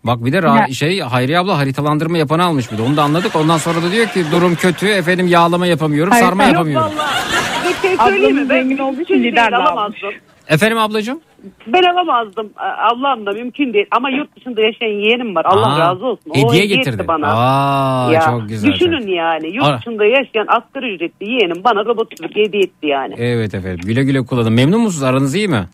Bak 0.04 0.24
bir 0.24 0.32
de 0.32 0.38
Ra- 0.38 0.74
şey 0.74 1.00
Hayriye 1.00 1.38
abla 1.38 1.58
haritalandırma 1.58 2.18
yapanı 2.18 2.44
almış 2.44 2.72
bir 2.72 2.78
de. 2.78 2.82
Onu 2.82 2.96
da 2.96 3.02
anladık. 3.02 3.36
Ondan 3.36 3.58
sonra 3.58 3.82
da 3.82 3.92
diyor 3.92 4.06
ki 4.06 4.24
durum 4.32 4.54
kötü. 4.54 4.86
Efendim 4.88 5.26
yağlama 5.26 5.66
yapamıyorum, 5.66 6.12
Harita- 6.12 6.24
sarma 6.26 6.42
Yok 6.44 6.52
yapamıyorum. 6.52 6.92
Bir 7.68 7.88
şey 7.88 7.96
söyleyeyim 7.96 8.34
mi? 8.36 8.40
Ablamız 8.42 8.50
Ben 8.50 8.62
zengin 8.62 8.78
olduğu 8.78 9.00
için 9.00 9.16
mümkün 9.20 9.36
değil, 9.36 9.48
alamazdım. 9.56 10.10
Efendim 10.48 10.78
ablacığım? 10.78 11.20
Ben 11.66 11.82
alamazdım. 11.82 12.50
Ablam 12.92 13.26
da 13.26 13.32
mümkün 13.32 13.72
değil. 13.72 13.86
Ama 13.90 14.10
yurt 14.10 14.36
dışında 14.36 14.60
yaşayan 14.60 15.00
yeğenim 15.04 15.34
var. 15.34 15.44
Allah 15.44 15.74
Aa, 15.74 15.78
razı 15.78 16.06
olsun. 16.06 16.30
O 16.30 16.34
hediye 16.36 16.64
etti 16.64 16.74
getirdi. 16.76 17.08
bana. 17.08 17.26
Aa, 17.32 18.20
çok 18.20 18.48
güzel. 18.48 18.72
Düşünün 18.72 19.06
yani. 19.06 19.54
Yurt 19.56 19.64
Ara- 19.66 19.78
dışında 19.78 20.04
yaşayan 20.04 20.46
asgari 20.48 20.94
ücretli 20.94 21.30
yeğenim 21.30 21.64
bana 21.64 21.84
robot 21.84 22.08
süpürge 22.16 22.42
hediye 22.42 22.62
etti 22.62 22.86
yani. 22.86 23.14
Evet 23.18 23.54
efendim. 23.54 23.80
Güle 23.86 24.02
güle 24.04 24.26
kullanın. 24.26 24.52
Memnun 24.52 24.80
musunuz? 24.80 25.02
Aranız 25.02 25.34
iyi 25.34 25.48
mi? 25.48 25.64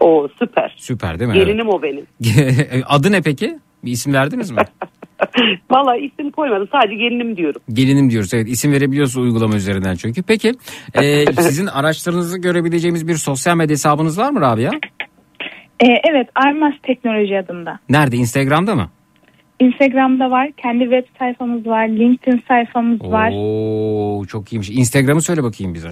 O 0.00 0.28
süper. 0.38 0.74
Süper 0.76 1.18
değil 1.20 1.30
mi? 1.30 1.34
Gelinim 1.34 1.68
o 1.68 1.82
benim. 1.82 2.06
Adı 2.88 3.12
ne 3.12 3.22
peki? 3.22 3.58
Bir 3.84 3.92
isim 3.92 4.12
verdiniz 4.12 4.50
mi? 4.50 4.58
Valla 5.70 5.96
isim 5.96 6.30
koymadım. 6.30 6.68
Sadece 6.72 6.94
gelinim 6.94 7.36
diyorum. 7.36 7.62
Gelinim 7.72 8.10
diyoruz. 8.10 8.34
Evet 8.34 8.48
isim 8.48 8.72
verebiliyorsunuz 8.72 9.26
uygulama 9.26 9.56
üzerinden 9.56 9.94
çünkü. 9.94 10.22
Peki 10.22 10.52
e, 10.94 11.26
sizin 11.32 11.66
araçlarınızı 11.66 12.38
görebileceğimiz 12.38 13.08
bir 13.08 13.14
sosyal 13.14 13.56
medya 13.56 13.72
hesabınız 13.72 14.18
var 14.18 14.30
mı 14.30 14.40
Rabia? 14.40 14.70
E, 15.80 15.86
evet 16.10 16.28
Armas 16.34 16.74
Teknoloji 16.82 17.38
adında. 17.38 17.78
Nerede? 17.88 18.16
Instagram'da 18.16 18.74
mı? 18.74 18.90
Instagram'da 19.60 20.30
var. 20.30 20.50
Kendi 20.56 20.84
web 20.84 21.04
sayfamız 21.18 21.66
var. 21.66 21.88
LinkedIn 21.88 22.42
sayfamız 22.48 23.00
var. 23.00 23.32
Oo 23.34 24.24
çok 24.24 24.52
iyiymiş. 24.52 24.70
Instagram'ı 24.70 25.22
söyle 25.22 25.42
bakayım 25.42 25.74
bize. 25.74 25.90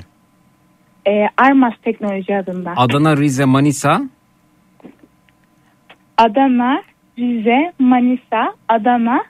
E, 1.06 1.28
Armas 1.36 1.74
Teknoloji 1.82 2.36
adında. 2.36 2.72
Adana, 2.76 3.16
Rize, 3.16 3.44
Manisa. 3.44 4.02
Adana, 6.18 6.82
Rize, 7.18 7.72
Manisa, 7.78 8.54
Adana, 8.68 9.24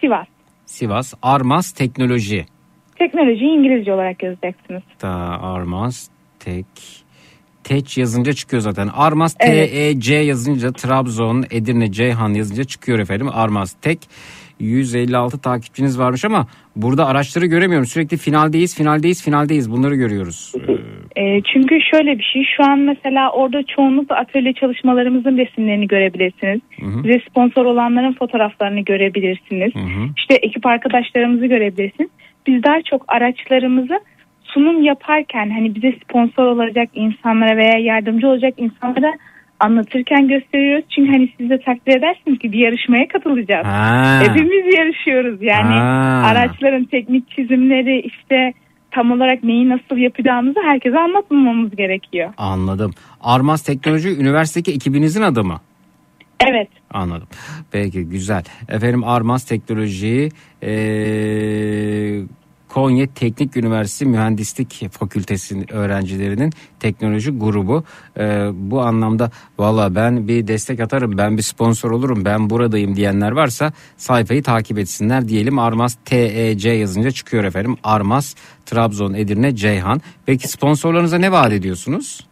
Sivas. 0.00 0.26
Sivas, 0.66 1.14
Armas 1.22 1.72
Teknoloji. 1.72 2.46
Teknolojiyi 2.96 3.58
İngilizce 3.58 3.92
olarak 3.92 4.22
yazacaksınız. 4.22 4.82
Da 5.02 5.08
Armas 5.42 6.08
Tek 6.38 6.66
Teç 7.64 7.98
yazınca 7.98 8.32
çıkıyor 8.32 8.62
zaten. 8.62 8.88
Armas 8.94 9.36
Evet. 9.40 9.70
T-E-C 9.70 10.14
yazınca 10.14 10.72
Trabzon, 10.72 11.44
Edirne, 11.50 11.92
Ceyhan 11.92 12.34
yazınca 12.34 12.64
çıkıyor 12.64 12.98
efendim. 12.98 13.28
Armas 13.32 13.72
Tek. 13.72 13.98
156 14.60 15.38
takipçiniz 15.38 15.98
varmış 15.98 16.24
ama 16.24 16.46
burada 16.76 17.06
araçları 17.06 17.46
göremiyorum. 17.46 17.86
Sürekli 17.86 18.16
finaldeyiz, 18.16 18.74
finaldeyiz, 18.74 19.22
finaldeyiz. 19.24 19.70
Bunları 19.70 19.94
görüyoruz. 19.94 20.52
E, 21.20 21.42
çünkü 21.52 21.80
şöyle 21.80 22.18
bir 22.18 22.24
şey 22.32 22.44
şu 22.56 22.64
an 22.64 22.78
mesela 22.78 23.30
orada 23.30 23.62
çoğunlukla 23.62 24.16
atölye 24.16 24.52
çalışmalarımızın 24.52 25.36
resimlerini 25.36 25.86
görebilirsiniz. 25.86 26.60
Hı 26.80 26.86
hı. 26.86 27.02
Size 27.02 27.20
sponsor 27.30 27.64
olanların 27.64 28.12
fotoğraflarını 28.12 28.80
görebilirsiniz. 28.80 29.74
Hı 29.74 29.78
hı. 29.78 30.08
İşte 30.16 30.34
ekip 30.34 30.66
arkadaşlarımızı 30.66 31.46
görebilirsiniz. 31.46 32.10
Biz 32.46 32.62
daha 32.62 32.82
çok 32.82 33.04
araçlarımızı 33.08 34.00
sunum 34.42 34.82
yaparken 34.82 35.50
hani 35.50 35.74
bize 35.74 35.92
sponsor 36.04 36.46
olacak 36.46 36.88
insanlara 36.94 37.56
veya 37.56 37.78
yardımcı 37.78 38.28
olacak 38.28 38.54
insanlara 38.56 39.12
anlatırken 39.60 40.28
gösteriyoruz. 40.28 40.84
Çünkü 40.94 41.12
hani 41.12 41.28
siz 41.38 41.50
de 41.50 41.60
takdir 41.60 41.96
edersiniz 41.98 42.38
ki 42.38 42.52
bir 42.52 42.58
yarışmaya 42.58 43.08
katılacağız. 43.08 43.66
Ha. 43.66 44.20
Hepimiz 44.22 44.78
yarışıyoruz. 44.78 45.42
Yani 45.42 45.74
Ha. 45.74 46.22
araçların 46.26 46.84
teknik 46.84 47.30
çizimleri 47.30 48.00
işte 48.00 48.52
tam 48.90 49.10
olarak 49.12 49.44
neyi 49.44 49.68
nasıl 49.68 49.96
yapacağımızı 49.96 50.60
herkese 50.64 50.98
anlatmamamız 50.98 51.76
gerekiyor. 51.76 52.32
Anladım. 52.36 52.90
Armas 53.20 53.62
Teknoloji 53.62 54.08
üniversitedeki 54.16 54.72
ekibinizin 54.72 55.22
adı 55.22 55.44
mı? 55.44 55.60
Evet. 56.50 56.68
Anladım. 56.90 57.28
Peki 57.70 58.04
güzel. 58.04 58.42
Efendim 58.68 59.04
Armas 59.04 59.44
Teknoloji 59.44 60.28
eee, 60.62 62.22
Konya 62.74 63.06
Teknik 63.14 63.56
Üniversitesi 63.56 64.06
Mühendislik 64.06 64.90
Fakültesi 64.90 65.64
öğrencilerinin 65.70 66.50
teknoloji 66.80 67.30
grubu. 67.30 67.84
Eee, 68.18 68.48
bu 68.52 68.80
anlamda 68.80 69.30
valla 69.58 69.94
ben 69.94 70.28
bir 70.28 70.46
destek 70.46 70.80
atarım, 70.80 71.18
ben 71.18 71.36
bir 71.36 71.42
sponsor 71.42 71.90
olurum, 71.90 72.24
ben 72.24 72.50
buradayım 72.50 72.96
diyenler 72.96 73.32
varsa 73.32 73.72
sayfayı 73.96 74.42
takip 74.42 74.78
etsinler 74.78 75.28
diyelim. 75.28 75.58
Armas 75.58 75.96
TEC 76.04 76.68
yazınca 76.70 77.10
çıkıyor 77.10 77.44
efendim. 77.44 77.76
Armas, 77.84 78.34
Trabzon, 78.66 79.14
Edirne, 79.14 79.56
Ceyhan. 79.56 80.00
Peki 80.26 80.48
sponsorlarınıza 80.48 81.18
ne 81.18 81.32
vaat 81.32 81.52
ediyorsunuz? 81.52 82.26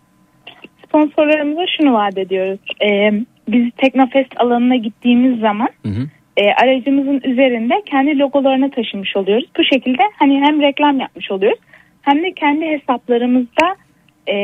Sponsorlarımıza 0.88 1.62
şunu 1.78 1.92
vaat 1.92 2.18
ediyoruz. 2.18 2.60
Ee, 2.82 3.24
biz 3.48 3.70
Teknofest 3.76 4.32
alanına 4.36 4.76
gittiğimiz 4.76 5.40
zaman 5.40 5.68
Hı 5.82 5.88
hı. 5.88 6.08
E, 6.38 6.42
aracımızın 6.62 7.20
üzerinde 7.24 7.74
kendi 7.90 8.18
logolarını 8.18 8.70
taşımış 8.70 9.16
oluyoruz. 9.16 9.46
Bu 9.58 9.64
şekilde 9.64 10.02
hani 10.18 10.40
hem 10.40 10.60
reklam 10.60 11.00
yapmış 11.00 11.30
oluyoruz 11.30 11.58
hem 12.02 12.22
de 12.22 12.32
kendi 12.32 12.64
hesaplarımızda 12.66 13.76
e, 14.28 14.34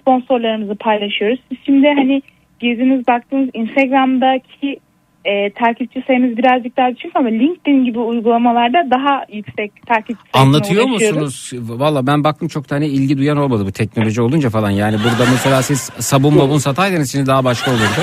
sponsorlarımızı 0.00 0.74
paylaşıyoruz. 0.74 1.40
Siz 1.48 1.58
şimdi 1.66 1.86
hani 1.86 2.22
girdiniz 2.60 3.06
baktığınız 3.08 3.48
Instagram'daki 3.54 4.76
e, 5.24 5.50
takipçi 5.50 6.04
sayımız 6.06 6.36
birazcık 6.36 6.76
daha 6.76 6.96
düşük 6.96 7.16
ama 7.16 7.28
LinkedIn 7.28 7.84
gibi 7.84 7.98
uygulamalarda 7.98 8.78
daha 8.90 9.24
yüksek 9.32 9.86
takipçi 9.86 10.22
sayısına 10.32 10.42
Anlatıyor 10.42 10.84
musunuz? 10.84 11.52
Valla 11.54 12.06
ben 12.06 12.24
baktım 12.24 12.48
çok 12.48 12.68
tane 12.68 12.86
ilgi 12.86 13.18
duyan 13.18 13.36
olmadı 13.36 13.66
bu 13.66 13.72
teknoloji 13.72 14.22
olunca 14.22 14.50
falan. 14.50 14.70
Yani 14.70 14.96
burada 14.96 15.30
mesela 15.30 15.62
siz 15.62 15.80
sabun 15.98 16.38
babun 16.38 16.58
sataydınız 16.58 17.12
şimdi 17.12 17.26
daha 17.26 17.44
başka 17.44 17.70
olurdu. 17.70 18.02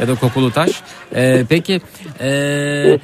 Ya 0.00 0.08
da 0.08 0.14
kokulu 0.14 0.50
taş. 0.50 0.82
Ee, 1.16 1.42
peki 1.48 1.80
ee, 2.20 2.98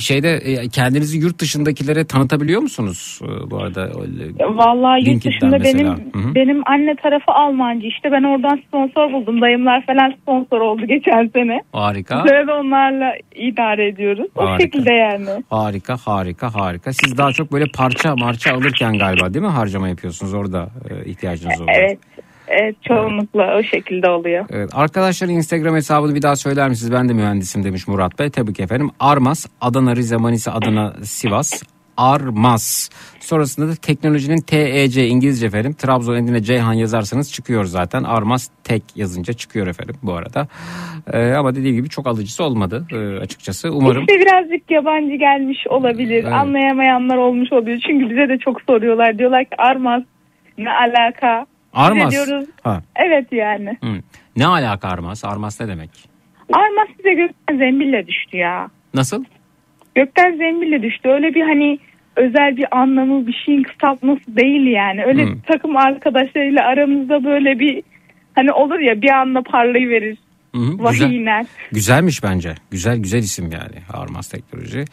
şeyde 0.00 0.30
e, 0.30 0.68
kendinizi 0.68 1.18
yurt 1.18 1.38
dışındakilere 1.38 2.04
tanıtabiliyor 2.04 2.60
musunuz 2.62 3.20
Ee, 3.24 3.50
bu 3.50 3.58
arada? 3.58 3.80
Öyle- 3.82 4.56
Vallahi 4.56 5.10
yurt 5.10 5.24
dışında 5.24 5.58
mesela. 5.58 5.78
benim 5.78 5.88
Hı 5.88 6.28
hı. 6.28 6.34
benim 6.34 6.62
anne 6.68 6.94
tarafı 7.02 7.32
Almancı. 7.32 7.86
İşte 7.86 8.12
ben 8.12 8.22
oradan 8.22 8.60
sponsor 8.68 9.12
buldum. 9.12 9.40
Dayımlar 9.40 9.86
falan 9.86 10.14
sponsor 10.22 10.60
oldu 10.60 10.82
geçen 10.86 11.30
sene. 11.34 11.60
Harika. 11.72 12.24
De 12.24 12.52
onlarla 12.52 13.12
idare 13.34 13.88
ediyoruz. 13.88 14.26
O 14.36 14.46
Harika. 14.46 14.62
şekilde 14.64 14.92
yani. 14.94 15.44
Harika 15.50 15.96
harika 15.96 16.54
harika. 16.54 16.92
Siz 16.92 17.18
daha 17.18 17.32
çok 17.32 17.52
böyle 17.52 17.64
parça 17.74 18.16
marça 18.16 18.54
alırken 18.54 18.98
galiba 18.98 19.34
değil 19.34 19.44
mi 19.44 19.50
harcama 19.50 19.88
yapıyorsunuz 19.88 20.34
orada 20.34 20.68
e, 20.90 21.10
ihtiyacınız 21.10 21.60
oluyor. 21.60 21.76
Evet. 21.78 21.98
Evet 22.48 22.76
çoğunlukla 22.82 23.58
o 23.58 23.62
şekilde 23.62 24.08
oluyor. 24.10 24.46
Evet, 24.50 24.70
arkadaşların 24.72 25.34
Instagram 25.34 25.74
hesabını 25.74 26.14
bir 26.14 26.22
daha 26.22 26.36
söyler 26.36 26.68
misiniz? 26.68 26.92
Ben 26.92 27.08
de 27.08 27.12
mühendisim 27.12 27.64
demiş 27.64 27.88
Murat 27.88 28.18
Bey. 28.18 28.30
Tabii 28.30 28.52
ki 28.52 28.62
efendim. 28.62 28.90
Armas, 29.00 29.46
Adana, 29.60 29.96
Rize, 29.96 30.16
Manisa, 30.16 30.52
Adana, 30.52 30.94
Sivas. 31.02 31.62
Armas. 31.96 32.90
Sonrasında 33.20 33.68
da 33.68 33.74
teknolojinin 33.74 34.36
TEC 34.36 35.08
İngilizce 35.08 35.46
efendim. 35.46 35.72
Trabzon 35.72 36.14
Edirne 36.14 36.42
Ceyhan 36.42 36.72
yazarsanız 36.72 37.32
çıkıyor 37.32 37.64
zaten. 37.64 38.02
Armas 38.02 38.48
tek 38.64 38.82
yazınca 38.96 39.32
çıkıyor 39.32 39.66
efendim 39.66 39.94
bu 40.02 40.12
arada. 40.12 40.48
Ee, 41.12 41.32
ama 41.32 41.54
dediğim 41.54 41.76
gibi 41.76 41.88
çok 41.88 42.06
alıcısı 42.06 42.44
olmadı 42.44 42.86
e, 42.92 42.96
açıkçası. 43.20 43.70
Umarım 43.72 44.00
İşte 44.00 44.20
birazcık 44.20 44.70
yabancı 44.70 45.14
gelmiş 45.14 45.58
olabilir. 45.68 46.24
Evet. 46.24 46.32
Anlayamayanlar 46.32 47.16
olmuş 47.16 47.52
oluyor. 47.52 47.78
Çünkü 47.86 48.10
bize 48.10 48.28
de 48.28 48.38
çok 48.38 48.60
soruyorlar. 48.62 49.18
Diyorlar 49.18 49.44
ki 49.44 49.56
Armas 49.58 50.02
ne 50.58 50.70
alaka? 50.70 51.46
Armas. 51.74 52.14
Ha. 52.62 52.82
Evet 52.96 53.32
yani. 53.32 53.78
Hı. 53.84 53.90
Ne 54.36 54.46
alaka 54.46 54.88
Armas? 54.88 55.24
Armas 55.24 55.60
ne 55.60 55.68
demek? 55.68 55.90
Armas 56.52 56.88
bize 56.98 57.14
gökten 57.14 57.58
zembille 57.58 58.06
düştü 58.06 58.36
ya. 58.36 58.68
Nasıl? 58.94 59.24
Gökten 59.94 60.36
zembille 60.36 60.82
düştü. 60.82 61.08
Öyle 61.08 61.34
bir 61.34 61.42
hani 61.42 61.78
özel 62.16 62.56
bir 62.56 62.78
anlamı 62.78 63.26
bir 63.26 63.42
şeyin 63.46 63.62
kısaltması 63.62 64.36
değil 64.36 64.66
yani. 64.66 65.04
Öyle 65.04 65.24
Hmm. 65.26 65.40
takım 65.40 65.76
arkadaşlarıyla 65.76 66.64
aramızda 66.64 67.24
böyle 67.24 67.58
bir 67.58 67.82
hani 68.34 68.52
olur 68.52 68.78
ya 68.78 69.02
bir 69.02 69.10
anda 69.10 69.42
parlayıverir. 69.42 70.18
Hı 70.54 70.60
hı, 70.60 70.78
Vahiy 70.78 70.92
güzel. 70.98 71.10
iner. 71.10 71.46
Güzelmiş 71.72 72.22
bence. 72.22 72.54
Güzel 72.70 72.98
güzel 72.98 73.18
isim 73.18 73.44
yani 73.52 73.76
Armas 73.92 74.28
Teknoloji. 74.28 74.84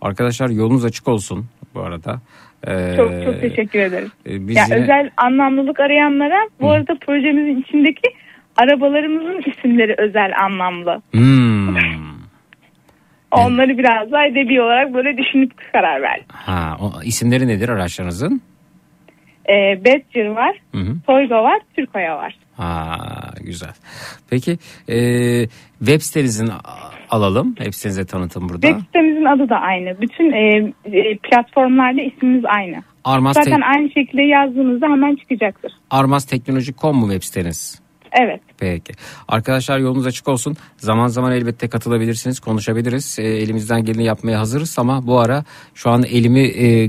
Arkadaşlar 0.00 0.48
yolunuz 0.50 0.84
açık 0.84 1.08
olsun 1.08 1.46
bu 1.74 1.80
arada. 1.80 2.20
Ee, 2.66 2.94
Çok 2.96 3.24
çok 3.24 3.40
teşekkür 3.40 3.78
ederim. 3.78 4.12
e, 4.26 4.48
biz 4.48 4.56
Ya 4.56 4.64
yine- 4.64 4.76
özel 4.82 5.10
anlamlılık 5.16 5.80
arayanlara 5.80 6.48
bu 6.60 6.70
arada 6.70 6.94
projemizin 7.00 7.62
içindeki 7.62 8.10
arabalarımızın 8.56 9.42
isimleri 9.50 9.94
özel 9.98 10.32
anlamlı. 10.44 11.02
Hmm. 11.12 11.76
Onları 13.30 13.78
biraz 13.78 14.12
daha 14.12 14.26
edebi 14.26 14.60
olarak 14.60 14.94
böyle 14.94 15.16
düşünüp 15.18 15.52
karar 15.72 16.02
verdim. 16.02 16.24
Ha, 16.32 16.76
o, 16.80 17.02
isimleri 17.04 17.48
nedir 17.48 17.68
araçlarınızın? 17.68 18.40
Ee, 19.48 19.84
Badger 19.84 20.26
var, 20.26 20.56
Hı 20.74 20.78
hı. 20.80 20.96
Toyga 21.06 21.42
var, 21.42 21.60
Türkoya 21.76 22.16
var. 22.16 22.38
Ha, 22.56 22.96
güzel. 23.40 23.70
Peki 24.30 24.52
e, 24.88 24.96
web 25.78 26.00
sitenizin 26.00 26.50
alalım. 27.10 27.54
Web 27.54 27.74
sitenize 27.74 28.06
tanıtım 28.06 28.48
burada. 28.48 28.66
Web 28.66 28.80
sitemizin 28.80 29.24
adı 29.24 29.48
da 29.48 29.56
aynı. 29.56 30.00
Bütün 30.00 30.32
e, 30.32 30.72
e, 30.84 31.16
platformlarda 31.16 32.02
ismimiz 32.02 32.44
aynı. 32.44 32.82
Armas, 33.04 33.34
Zaten 33.34 33.60
aynı 33.60 33.90
şekilde 33.90 34.22
yazdığınızda 34.22 34.86
hemen 34.86 35.16
çıkacaktır. 35.16 35.72
armasteknoloji.com 35.90 36.96
mu 36.96 37.10
web 37.10 37.22
siteniz? 37.22 37.80
Evet. 38.12 38.40
Peki. 38.58 38.92
Arkadaşlar 39.28 39.78
yolunuz 39.78 40.06
açık 40.06 40.28
olsun. 40.28 40.56
Zaman 40.76 41.08
zaman 41.08 41.32
elbette 41.32 41.68
katılabilirsiniz, 41.68 42.40
konuşabiliriz. 42.40 43.18
E, 43.18 43.22
elimizden 43.22 43.84
geleni 43.84 44.04
yapmaya 44.04 44.40
hazırız 44.40 44.78
ama 44.78 45.06
bu 45.06 45.18
ara 45.18 45.44
şu 45.74 45.90
an 45.90 46.02
elimi 46.02 46.40
e, 46.40 46.82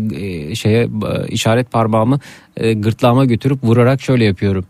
e, 0.51 0.55
şeye 0.55 0.83
e, 0.83 1.27
işaret 1.27 1.71
parmağımı 1.71 2.19
e, 2.57 2.73
gırtlağıma 2.73 3.25
götürüp 3.25 3.63
vurarak 3.63 4.01
şöyle 4.01 4.25
yapıyorum. 4.25 4.65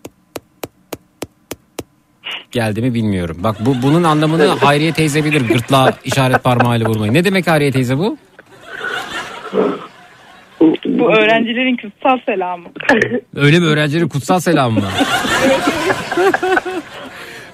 Geldi 2.51 2.81
mi 2.81 2.93
bilmiyorum. 2.93 3.37
Bak 3.39 3.55
bu 3.65 3.75
bunun 3.83 4.03
anlamını 4.03 4.47
Hayriye 4.47 4.91
teyze 4.91 5.25
bilir 5.25 5.47
gırtlağı 5.47 5.93
işaret 6.03 6.43
parmağıyla 6.43 6.89
vurmayı. 6.89 7.13
Ne 7.13 7.23
demek 7.23 7.47
Hayriye 7.47 7.71
teyze 7.71 7.97
bu? 7.97 8.17
Bu 10.85 11.11
öğrencilerin 11.13 11.77
kutsal 11.77 12.17
selamı. 12.25 12.67
Öyle 13.35 13.59
mi 13.59 13.65
öğrencilerin 13.65 14.07
kutsal 14.07 14.39
selamı 14.39 14.79
mı? 14.79 14.87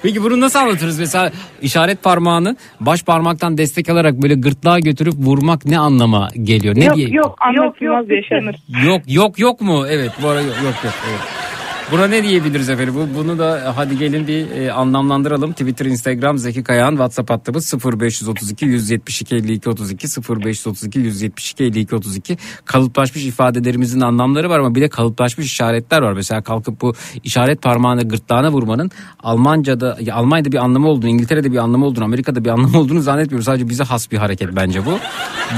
Peki 0.03 0.23
bunu 0.23 0.39
nasıl 0.41 0.59
anlatırız? 0.59 0.99
Mesela 0.99 1.31
işaret 1.61 2.03
parmağını 2.03 2.55
baş 2.79 3.03
parmaktan 3.03 3.57
destek 3.57 3.89
alarak 3.89 4.13
böyle 4.21 4.35
gırtlağa 4.35 4.79
götürüp 4.79 5.13
vurmak 5.17 5.65
ne 5.65 5.79
anlama 5.79 6.29
geliyor? 6.43 6.75
Ne 6.75 6.93
diye? 6.93 7.21
Anlatılmaz 7.39 8.05
yaşanır. 8.09 8.55
Yok 8.85 9.01
yok 9.07 9.39
yok 9.39 9.61
mu? 9.61 9.85
Evet 9.89 10.11
bu 10.21 10.27
ara 10.27 10.41
yok 10.41 10.55
yok. 10.63 10.75
yok 10.83 10.93
evet. 11.09 11.46
Buna 11.91 12.07
ne 12.07 12.23
diyebiliriz 12.23 12.69
efendim? 12.69 12.95
Bu, 12.95 13.17
bunu 13.17 13.39
da 13.39 13.59
e, 13.59 13.61
hadi 13.61 13.97
gelin 13.97 14.27
bir 14.27 14.51
e, 14.51 14.71
anlamlandıralım. 14.71 15.51
Twitter, 15.51 15.85
Instagram, 15.85 16.37
Zeki 16.37 16.63
Kayağan, 16.63 16.91
WhatsApp 16.91 17.29
hattımız 17.29 17.73
0532 17.73 18.65
172 18.65 19.35
52 19.35 19.69
32 19.69 20.07
0532 20.29 20.99
172 20.99 21.63
52 21.63 21.95
32. 21.95 22.37
Kalıplaşmış 22.65 23.25
ifadelerimizin 23.25 24.01
anlamları 24.01 24.49
var 24.49 24.59
ama 24.59 24.75
bir 24.75 24.81
de 24.81 24.89
kalıplaşmış 24.89 25.45
işaretler 25.45 26.01
var. 26.01 26.13
Mesela 26.13 26.41
kalkıp 26.41 26.81
bu 26.81 26.93
işaret 27.23 27.61
parmağını 27.61 28.07
gırtlağına 28.07 28.51
vurmanın 28.51 28.91
Almanca'da, 29.23 29.97
ya 30.01 30.15
Almanya'da 30.15 30.51
bir 30.51 30.57
anlamı 30.57 30.87
olduğunu, 30.87 31.09
İngiltere'de 31.09 31.51
bir 31.51 31.57
anlamı 31.57 31.85
olduğunu, 31.85 32.03
Amerika'da 32.03 32.45
bir 32.45 32.49
anlamı 32.49 32.79
olduğunu 32.79 33.01
zannetmiyoruz. 33.01 33.45
Sadece 33.45 33.69
bize 33.69 33.83
has 33.83 34.11
bir 34.11 34.17
hareket 34.17 34.55
bence 34.55 34.85
bu. 34.85 34.99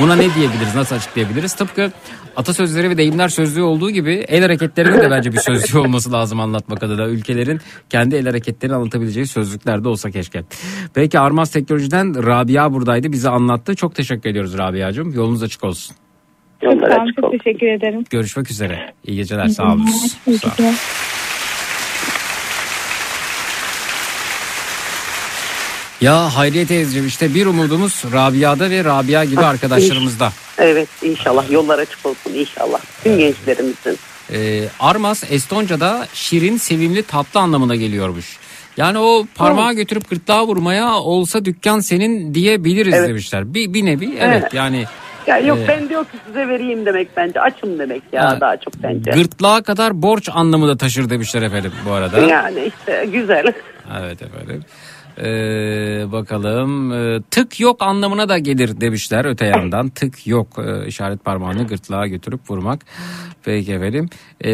Buna 0.02 0.16
ne 0.16 0.36
diyebiliriz? 0.36 0.76
Nasıl 0.76 0.96
açıklayabiliriz? 0.96 1.54
Tıpkı 1.54 1.92
atasözleri 2.36 2.90
ve 2.90 2.98
deyimler 2.98 3.30
sözlüğü 3.30 3.62
olduğu 3.62 3.90
gibi 3.92 4.14
el 4.14 4.42
hareketlerinin 4.42 4.98
de 5.02 5.12
bence 5.12 5.32
bir 5.32 5.38
sözlüğü 5.38 5.80
olması 5.80 6.12
lazım 6.12 6.40
anlatmak 6.40 6.84
adına. 6.84 7.06
Ülkelerin 7.06 7.60
kendi 7.90 8.16
el 8.16 8.26
hareketlerini 8.26 8.76
anlatabileceği 8.76 9.28
sözlükler 9.28 9.84
de 9.84 9.90
olsa 9.90 10.12
keşke. 10.12 10.44
Peki 10.94 11.20
Armas 11.20 11.52
Teknoloji'den 11.52 12.26
Rabia 12.26 12.74
buradaydı. 12.74 13.12
Bize 13.12 13.30
anlattı. 13.30 13.76
Çok 13.76 13.96
teşekkür 13.96 14.30
ediyoruz 14.30 14.58
Rabia'cığım. 14.58 15.14
Yolunuz 15.14 15.44
açık 15.44 15.64
olsun. 15.64 15.96
Çok 16.64 16.74
sağ 16.74 17.02
olun, 17.02 17.14
çok 17.22 17.32
teşekkür 17.32 17.68
ederim. 17.68 18.04
Görüşmek 18.10 18.52
üzere. 18.52 18.94
İyi 19.04 19.16
geceler. 19.16 19.48
Sağ 19.48 19.64
olun. 19.74 19.86
Sağ 19.86 20.64
olun. 20.64 20.76
Ya 26.02 26.36
Hayriye 26.36 26.66
teyzeciğim 26.66 27.08
işte 27.08 27.34
bir 27.36 27.46
umudumuz 27.46 28.04
Rabia'da 28.14 28.70
ve 28.70 28.84
Rabia 28.84 29.24
gibi 29.24 29.42
arkadaşlarımızda. 29.42 30.32
Evet 30.58 30.88
inşallah 31.04 31.52
yollar 31.52 31.80
açık 31.80 32.06
olsun 32.06 32.34
inşallah. 32.34 32.80
Tüm 33.04 33.18
gençlerimizin. 33.18 33.98
Ee, 34.34 34.64
Armas 34.80 35.24
Estonca'da 35.32 36.08
şirin, 36.14 36.58
sevimli, 36.58 37.04
tatlı 37.04 37.40
anlamına 37.40 37.76
geliyormuş. 37.76 38.38
Yani 38.78 38.98
o 38.98 39.26
parmağı 39.36 39.74
götürüp 39.74 40.10
gırtlağa 40.10 40.48
vurmaya 40.48 40.94
olsa 40.96 41.46
dükkan 41.46 41.80
senin 41.80 42.34
diyebiliriz 42.34 42.94
Evet. 42.94 43.10
demişler. 43.10 43.54
Bir, 43.54 43.74
bir 43.74 43.86
nevi 43.86 44.06
evet, 44.20 44.40
Evet. 44.42 44.54
yani 44.54 44.86
Ya 45.28 45.38
yok 45.40 45.58
e, 45.58 45.68
ben 45.68 45.90
diyor 45.90 46.04
ki 46.06 46.18
size 46.28 46.48
vereyim 46.48 46.86
demek 46.86 47.18
bence. 47.18 47.42
Açım 47.42 47.80
demek 47.80 48.02
ya 48.12 48.26
Ha. 48.32 48.38
daha 48.42 48.58
çok 48.58 48.74
bence. 48.84 49.12
gırtlağa 49.12 49.62
kadar 49.62 50.02
borç 50.02 50.30
anlamı 50.34 50.68
da 50.68 50.78
taşır 50.78 51.10
demişler 51.10 51.42
efendim 51.42 51.72
bu 51.86 51.92
arada. 51.92 52.20
Yani 52.20 52.72
işte 52.80 53.10
güzel. 53.14 53.54
Evet 54.02 54.22
efendim. 54.22 54.64
Ee, 55.24 56.12
bakalım. 56.12 56.92
Ee, 56.94 57.22
tık 57.32 57.60
yok 57.60 57.82
anlamına 57.82 58.30
da 58.30 58.38
gelir 58.38 58.82
demişler 58.82 59.26
öte 59.26 59.46
yandan. 59.46 59.90
Tık 59.90 60.28
yok 60.28 60.48
Ee, 60.60 60.88
işaret 60.88 61.26
parmağını 61.26 61.68
gırtlağa 61.68 62.08
götürüp 62.08 62.50
vurmak. 62.50 62.86
Peki 63.44 63.74
efendim. 63.74 64.10
Ee, 64.42 64.50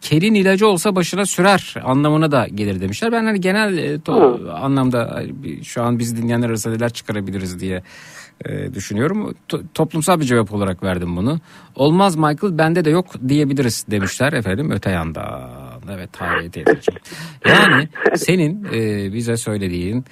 kerin 0.00 0.34
ilacı 0.34 0.68
olsa 0.68 0.96
başına 0.96 1.26
sürer 1.26 1.74
anlamına 1.84 2.30
da 2.30 2.46
gelir 2.54 2.80
demişler. 2.80 3.12
Ben 3.12 3.24
hani 3.24 3.40
genel 3.40 3.78
e, 3.78 3.94
to- 3.96 4.50
anlamda 4.50 5.22
şu 5.62 5.82
an 5.82 5.98
bizi 5.98 6.16
dinleyenler 6.16 6.48
arasında 6.48 6.74
neler 6.74 6.90
çıkarabiliriz 6.92 7.60
diye 7.60 7.82
e, 8.44 8.74
düşünüyorum. 8.74 9.34
To- 9.48 9.62
toplumsal 9.74 10.20
bir 10.20 10.24
cevap 10.24 10.54
olarak 10.54 10.82
verdim 10.82 11.16
bunu. 11.16 11.40
Olmaz 11.74 12.16
Michael 12.16 12.58
bende 12.58 12.84
de 12.84 12.90
yok 12.90 13.06
diyebiliriz 13.28 13.84
demişler 13.90 14.32
efendim 14.32 14.70
öte 14.70 14.90
yandan 14.90 15.50
evet 15.94 16.10
Hayriye 16.16 16.50
teyzeciğim 16.50 17.00
yani 17.44 17.88
senin 18.14 18.64
e, 18.64 19.12
bize 19.12 19.36
söylediğin 19.36 20.04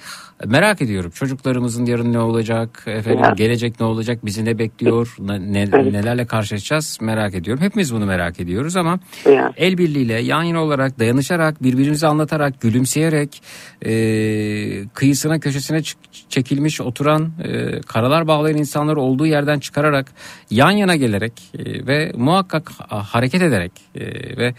merak 0.45 0.81
ediyorum. 0.81 1.11
Çocuklarımızın 1.15 1.85
yarın 1.85 2.13
ne 2.13 2.19
olacak? 2.19 2.83
Efendim 2.87 3.23
Ya. 3.23 3.29
gelecek 3.37 3.79
ne 3.79 3.85
olacak? 3.85 4.25
Bizi 4.25 4.45
ne 4.45 4.59
bekliyor? 4.59 5.15
Ne- 5.19 5.69
Evet. 5.73 5.91
nelerle 5.93 6.25
karşılaşacağız? 6.25 6.97
Merak 7.01 7.35
ediyorum. 7.35 7.63
Hepimiz 7.63 7.93
bunu 7.93 8.05
merak 8.05 8.39
ediyoruz 8.39 8.75
ama 8.77 8.99
Ya. 9.25 9.53
el 9.57 9.77
birliğiyle 9.77 10.13
yan 10.21 10.43
yana 10.43 10.63
olarak 10.63 10.99
dayanışarak 10.99 11.63
birbirimizi 11.63 12.07
anlatarak 12.07 12.61
gülümseyerek 12.61 13.41
e, 13.85 14.87
kıyısına 14.93 15.39
köşesine 15.39 15.81
çekilmiş 16.29 16.81
oturan 16.81 17.31
e, 17.43 17.81
karalar 17.81 18.27
bağlayan 18.27 18.57
insanları 18.57 18.99
olduğu 19.01 19.25
yerden 19.25 19.59
çıkararak 19.59 20.11
yan 20.51 20.71
yana 20.71 20.95
gelerek 20.95 21.33
e, 21.57 21.87
ve 21.87 22.11
muhakkak 22.15 22.71
ha- 22.77 23.03
hareket 23.03 23.41
ederek 23.41 23.71
e, 23.95 24.01
ve 24.37 24.53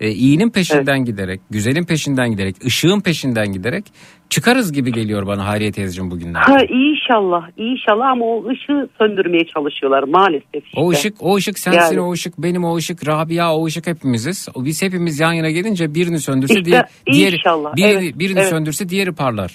e, 0.00 0.10
iyinin 0.10 0.50
peşinden 0.50 1.04
giderek 1.04 1.40
güzelin 1.50 1.84
peşinden 1.84 2.30
giderek 2.30 2.56
ışığın 2.66 3.00
peşinden 3.00 3.52
giderek 3.52 3.84
çıkarız 4.32 4.72
gibi 4.72 4.92
geliyor 4.92 5.26
bana 5.26 5.46
Hayriye 5.46 5.72
teyzeciğim 5.72 6.10
bugünlerde. 6.10 6.52
Ha 6.52 6.58
inşallah 6.68 7.48
inşallah 7.56 8.06
ama 8.06 8.24
o 8.24 8.48
ışığı 8.48 8.88
söndürmeye 8.98 9.44
çalışıyorlar 9.54 10.02
maalesef. 10.02 10.64
işte. 10.66 10.80
O 10.80 10.90
ışık, 10.90 11.14
o 11.20 11.36
ışık 11.36 11.58
sensin, 11.58 11.80
Yani. 11.96 12.00
o 12.00 12.12
ışık 12.12 12.38
benim, 12.38 12.64
o 12.64 12.76
ışık 12.76 13.08
Rabia, 13.08 13.56
o 13.56 13.66
ışık 13.66 13.86
hepimiziz. 13.86 14.48
Biz 14.56 14.82
hepimiz 14.82 15.20
yan 15.20 15.32
yana 15.32 15.50
gelince 15.50 15.94
birini 15.94 16.18
söndürse 16.18 16.54
İşte 16.54 16.64
diğer, 16.64 16.88
diğeri, 17.12 17.34
inşallah, 17.36 17.72
evet, 17.78 18.18
birini 18.18 18.38
evet. 18.38 18.48
söndürse 18.48 18.88
diğeri 18.88 19.12
parlar. 19.12 19.52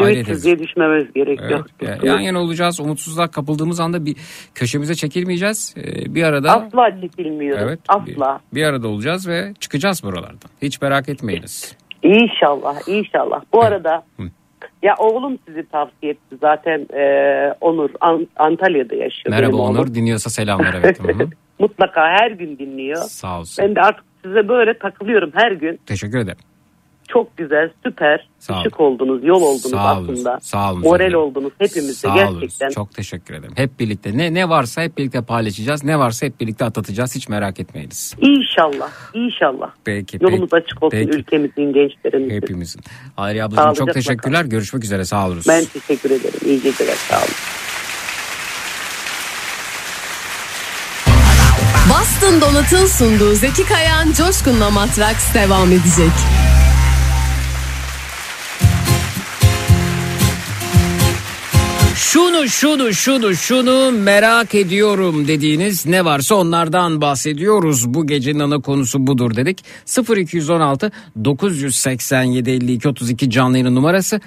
Ümitsizliğe 0.00 0.58
düşmememiz 0.58 1.12
gerekiyor. 1.12 1.64
Ya- 1.82 1.98
Yan 2.02 2.20
yana 2.20 2.40
olacağız. 2.42 2.80
Umutsuzluğa 2.80 3.28
kapıldığımız 3.28 3.80
anda 3.80 4.06
bir 4.06 4.16
köşemize 4.54 4.94
çekilmeyeceğiz. 4.94 5.74
Ee, 5.78 6.14
Bir 6.14 6.22
arada 6.22 6.50
Asla 6.52 7.00
çekilmiyoruz. 7.00 7.62
Evet. 7.64 7.78
Asla. 7.88 8.40
bir 8.54 8.62
arada 8.62 8.88
olacağız 8.88 9.28
ve 9.28 9.54
çıkacağız 9.60 10.02
buralardan. 10.04 10.50
Hiç 10.62 10.82
merak 10.82 11.08
etmeyiniz. 11.08 11.76
İnşallah, 12.02 12.88
inşallah. 12.88 13.42
Bu 13.52 13.62
arada 13.62 14.02
ya 14.82 14.94
oğlum 14.98 15.38
sizi 15.48 15.68
tavsiye 15.68 16.12
etti 16.12 16.36
zaten 16.40 16.86
e, 16.94 17.04
Onur 17.60 17.90
An- 18.00 18.28
Antalya'da 18.36 18.94
yaşıyor. 18.94 19.30
Merhaba 19.30 19.52
benim 19.52 19.60
oğlum. 19.60 19.76
Onur. 19.76 19.94
Dinliyorsa 19.94 20.30
selamlar 20.30 20.74
evet. 20.80 21.00
Mutlaka 21.58 22.00
her 22.20 22.30
gün 22.30 22.58
dinliyor. 22.58 22.96
Sağ 22.96 23.38
olsun. 23.40 23.64
Ben 23.64 23.76
de 23.76 23.80
artık 23.80 24.04
size 24.24 24.48
böyle 24.48 24.78
takılıyorum 24.78 25.30
her 25.34 25.52
gün. 25.52 25.80
Teşekkür 25.86 26.18
ederim. 26.18 26.38
Çok 27.12 27.36
güzel, 27.36 27.70
süper, 27.84 28.28
Sağ 28.38 28.52
olun. 28.54 28.60
ışık 28.60 28.80
oldunuz, 28.80 29.24
yol 29.24 29.42
oldunuz 29.42 29.70
Sağ 29.70 29.98
olun. 29.98 30.12
aslında. 30.12 30.38
Sağ 30.40 30.72
olun. 30.72 30.80
Moral 30.82 31.10
Sağ 31.10 31.18
olun. 31.18 31.30
oldunuz 31.30 31.52
hepimize 31.58 31.92
Sağ 31.92 32.14
olun. 32.14 32.40
gerçekten. 32.40 32.68
Çok 32.70 32.94
teşekkür 32.94 33.34
ederim. 33.34 33.52
Hep 33.56 33.80
birlikte 33.80 34.18
ne 34.18 34.34
ne 34.34 34.48
varsa 34.48 34.82
hep 34.82 34.98
birlikte 34.98 35.22
paylaşacağız. 35.22 35.84
Ne 35.84 35.98
varsa 35.98 36.26
hep 36.26 36.40
birlikte 36.40 36.64
atlatacağız. 36.64 37.14
Hiç 37.14 37.28
merak 37.28 37.60
etmeyiniz. 37.60 38.14
İnşallah, 38.20 38.90
inşallah. 39.14 39.70
Peki. 39.84 40.18
Yolumuz 40.20 40.50
peki, 40.50 40.64
açık 40.64 40.82
olsun 40.82 40.98
peki. 40.98 41.10
ülkemizin, 41.16 41.72
gençlerimizin. 41.72 42.34
Hepimizin. 42.34 42.80
Hayriye 43.16 43.44
ablacığım 43.44 43.74
çok 43.86 43.94
teşekkürler. 43.94 44.44
Görüşmek 44.44 44.84
üzere. 44.84 45.04
Sağ 45.04 45.26
olun. 45.26 45.40
Ben 45.48 45.64
teşekkür 45.64 46.10
ederim. 46.10 46.40
İyi 46.46 46.62
geceler, 46.62 46.94
sağ 46.94 47.16
olun. 47.18 47.34
Boston 51.90 52.40
Donat'ın 52.40 52.86
sunduğu 52.86 53.34
Zeki 53.34 53.64
Kayan 53.66 54.12
Coşkun'la 54.12 54.70
Matraks 54.70 55.34
devam 55.34 55.68
edecek. 55.72 56.12
Şunu 62.00 62.48
şunu 62.48 62.94
şunu 62.94 63.36
şunu 63.36 63.92
merak 63.92 64.54
ediyorum 64.54 65.28
dediğiniz 65.28 65.86
ne 65.86 66.04
varsa 66.04 66.34
onlardan 66.34 67.00
bahsediyoruz. 67.00 67.94
Bu 67.94 68.06
gecenin 68.06 68.38
ana 68.38 68.60
konusu 68.60 69.06
budur 69.06 69.36
dedik. 69.36 69.64
0216 70.16 70.92
987 71.24 72.50
52 72.50 72.88
32 72.88 73.30
canlı 73.30 73.58
yayın 73.58 73.74
numarası 73.74 74.20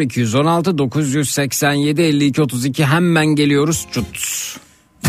0216 0.00 0.78
987 0.78 2.02
52 2.02 2.42
32 2.42 2.84
hemen 2.84 3.26
geliyoruz. 3.26 3.86
Cut. 3.92 4.06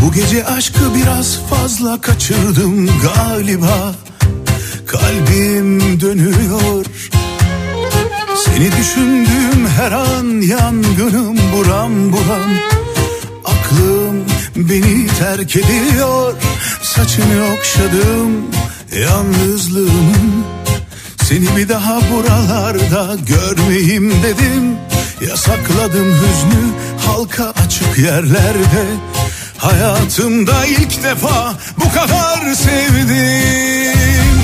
Bu 0.02 0.12
gece 0.12 0.46
aşkı 0.46 0.96
biraz 0.96 1.48
fazla 1.50 2.02
kaçırdım 2.02 2.90
galiba 3.04 3.96
Kalbim 4.88 6.02
dönüyor 6.02 6.86
Seni 8.36 8.72
düşündüğüm 8.72 9.68
her 9.78 9.92
an 9.92 10.42
yangınım 10.42 11.38
buram 11.54 12.12
buram. 12.12 12.52
Aklım 13.46 14.26
beni 14.56 15.08
terk 15.08 15.56
ediyor 15.56 16.34
Saçını 16.82 17.54
okşadım 17.54 18.46
yalnızlığımın. 19.00 20.46
Seni 21.24 21.58
bir 21.58 21.70
daha 21.70 22.00
buralarda 22.12 23.16
görmeyeyim 23.16 24.12
dedim. 24.24 24.78
Yasakladım 25.30 26.14
hüznü 26.14 26.64
halka 27.08 27.54
açık 27.66 27.98
yerlerde. 27.98 28.86
Hayatımda 29.58 30.66
ilk 30.66 31.04
defa 31.04 31.54
bu 31.78 31.94
kadar 31.94 32.54
sevdim 32.54 34.35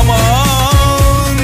aman. 0.00 1.36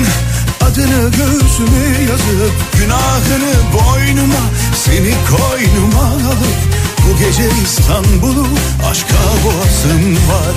Adını 0.61 1.11
göğsüme 1.11 2.03
yazıp 2.11 2.55
günahını 2.79 3.55
boynuma 3.73 4.43
Seni 4.75 5.15
koynuma 5.31 6.07
alıp 6.07 6.61
bu 7.05 7.19
gece 7.19 7.49
İstanbul'u 7.65 8.47
aşka 8.91 9.23
boğasım 9.45 10.15
var. 10.15 10.57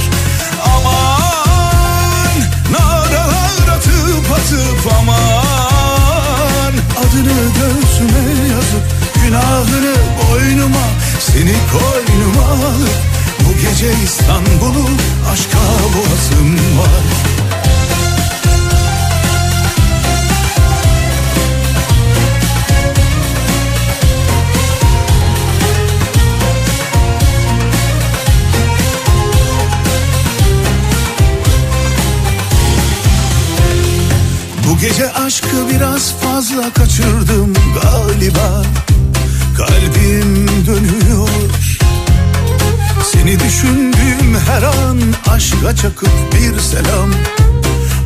Aman 0.75 2.39
naralar 2.71 3.77
atıp 3.77 4.31
atıp 4.31 4.93
aman. 4.99 6.73
Adını 6.97 7.41
göğsüme 7.59 8.49
yazıp 8.51 8.85
günahını 9.23 9.95
boynuma 10.21 10.87
Seni 11.19 11.55
koynuma 11.71 12.53
alıp 12.53 12.95
bu 13.39 13.53
gece 13.53 13.91
İstanbul'u 14.03 14.89
aşka 15.31 15.57
boğasım 15.95 16.55
var 16.79 17.24
Bu 34.69 34.77
gece 34.77 35.11
aşkı 35.11 35.69
biraz 35.69 36.13
fazla 36.13 36.73
kaçırdım 36.73 37.53
galiba. 37.83 38.63
Kalbim 39.57 40.47
dönüyor. 40.65 41.29
Seni 43.11 43.39
düşündüğüm 43.39 44.37
her 44.47 44.63
an 44.63 44.99
aşka 45.27 45.75
çakıp 45.75 46.09
bir 46.33 46.59
selam. 46.59 47.11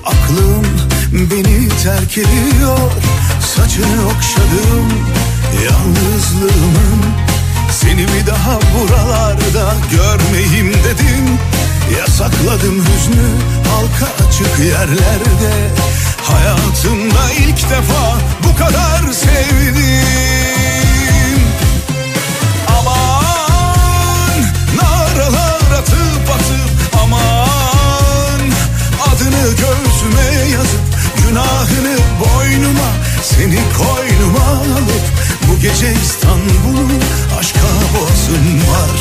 Aklım 0.05 0.65
beni 1.13 1.69
terk 1.83 2.17
ediyor. 2.17 2.91
Saçını 3.55 4.07
okşadım 4.07 4.87
yalnızlığımın 5.65 7.28
Seni 7.71 8.07
bir 8.07 8.27
daha 8.27 8.59
buralarda 8.61 9.73
görmeyeyim 9.91 10.73
dedim 10.73 11.39
Yasakladım 11.97 12.85
hüznü 12.85 13.29
halka 13.71 14.27
açık 14.27 14.59
yerlerde. 14.59 15.53
Hayatımda 16.23 17.31
ilk 17.39 17.69
defa 17.69 18.17
bu 18.43 18.55
kadar 18.55 19.13
sevdim. 19.13 19.79
Aman 22.79 24.41
naralar 24.75 25.79
atıp 25.79 26.29
atıp 26.33 27.01
aman. 27.03 28.41
Adını 29.07 29.45
göğsüme 29.49 30.49
yazıp 30.51 30.81
günahını 31.27 31.97
boynuma 32.19 32.89
Seni 33.39 33.59
koynuma 33.77 34.45
alıp 34.49 35.05
bu 35.47 35.59
gece 35.59 35.93
İstanbul'u 36.03 36.87
aşka 37.39 37.67
boğasım 37.93 38.57
var. 38.71 38.91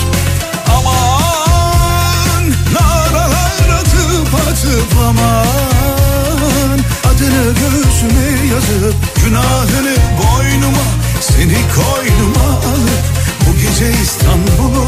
Aman 0.77 2.45
naralar 2.73 3.69
atıp 3.81 4.35
atıp 4.35 4.99
aman. 5.09 6.79
Adını 7.05 7.55
göğsüme 7.55 8.55
yazıp 8.55 8.97
günahını 9.25 9.97
boynuma 10.19 10.87
Seni 11.21 11.59
koynuma 11.75 12.49
alıp 12.51 13.05
bu 13.47 13.53
gece 13.55 13.93
İstanbul'u 14.03 14.87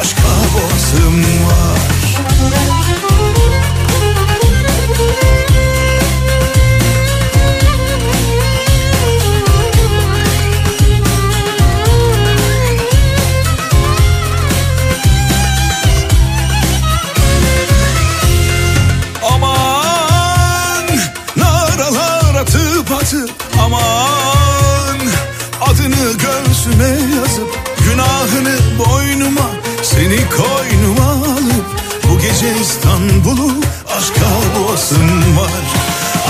aşka 0.00 0.28
boğasım 0.54 1.18
var 1.22 3.11
Seni 30.12 30.28
koynuma 30.28 31.10
alıp 31.10 31.66
bu 32.08 32.18
gece 32.18 32.60
İstanbul'u 32.60 33.52
aşka 33.98 34.30
boğasım 34.54 35.36
var. 35.36 35.64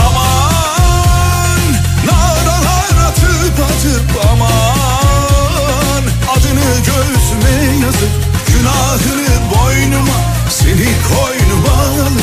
Aman 0.06 1.72
naralar 2.06 3.08
atıp 3.08 3.60
atıp 3.64 4.26
aman. 4.32 6.02
Adını 6.32 6.74
göğsüme 6.86 7.84
yazıp 7.84 8.12
günahını 8.48 9.50
boynuma 9.54 10.18
Seni 10.50 10.88
koynuma 11.08 11.82
alıp 11.82 12.22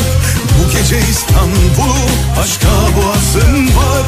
bu 0.60 0.72
gece 0.78 1.00
İstanbul'u 1.10 2.10
aşka 2.42 2.96
boğasım 2.98 3.68
var. 3.68 4.06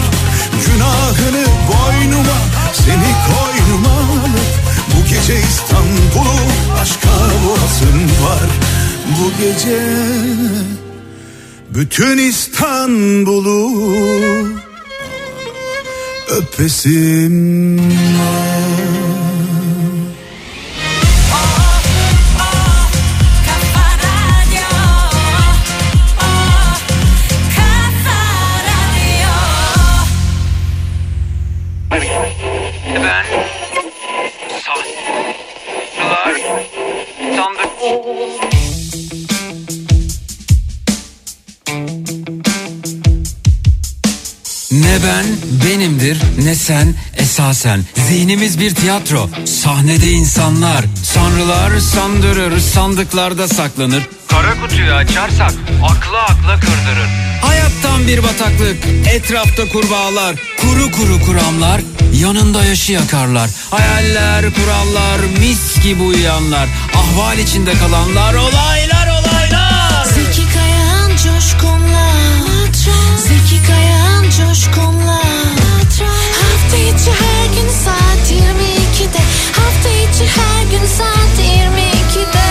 Günahını 0.65 1.45
boynuma 1.67 2.37
seni 2.73 3.11
koynuma 3.27 3.95
alıp 3.97 4.70
Bu 4.95 5.03
gece 5.09 5.35
İstanbul'u 5.39 6.39
aşka 6.81 7.09
boğasım 7.45 8.03
var 8.23 8.49
Bu 9.19 9.31
gece 9.43 9.81
bütün 11.69 12.17
İstanbul'u 12.17 13.71
öpesim 16.29 17.77
var. 18.19 18.80
Ne 45.01 45.07
ben 45.07 45.25
benimdir 45.65 46.17
ne 46.43 46.55
sen 46.55 46.95
esasen. 47.17 47.83
Zihnimiz 48.07 48.59
bir 48.59 48.75
tiyatro 48.75 49.29
sahnede 49.45 50.11
insanlar. 50.11 50.85
Sanrılar 51.03 51.79
sandırır 51.79 52.59
sandıklarda 52.59 53.47
saklanır. 53.47 54.03
Kara 54.27 54.61
kutuyu 54.61 54.93
açarsak 54.93 55.53
aklı 55.83 56.19
akla 56.19 56.55
kırdırır. 56.59 57.09
Hayattan 57.41 58.07
bir 58.07 58.23
bataklık 58.23 58.77
etrafta 59.13 59.67
kurbağalar. 59.67 60.35
Kuru 60.61 60.91
kuru 60.91 61.25
kuramlar 61.25 61.81
yanında 62.13 62.65
yaşı 62.65 62.91
yakarlar. 62.91 63.49
Hayaller 63.69 64.45
kurallar 64.53 65.19
mis 65.39 65.83
gibi 65.83 66.03
uyuyanlar 66.03 66.67
Ahval 66.95 67.37
içinde 67.37 67.73
kalanlar 67.73 68.33
olaylar 68.33 69.07
olaylar 69.07 69.20
Zeki 73.61 73.67
Kayan 73.67 74.23
coşkunla. 74.23 75.21
Hafta 76.41 76.77
içi 76.77 77.11
her 77.11 77.45
gün 77.45 77.69
saat 77.69 78.31
22'de 78.31 79.19
Hafta 79.51 79.89
içi 79.89 80.25
her 80.25 80.63
gün 80.71 80.85
saat 80.85 81.39
22'de 81.39 82.50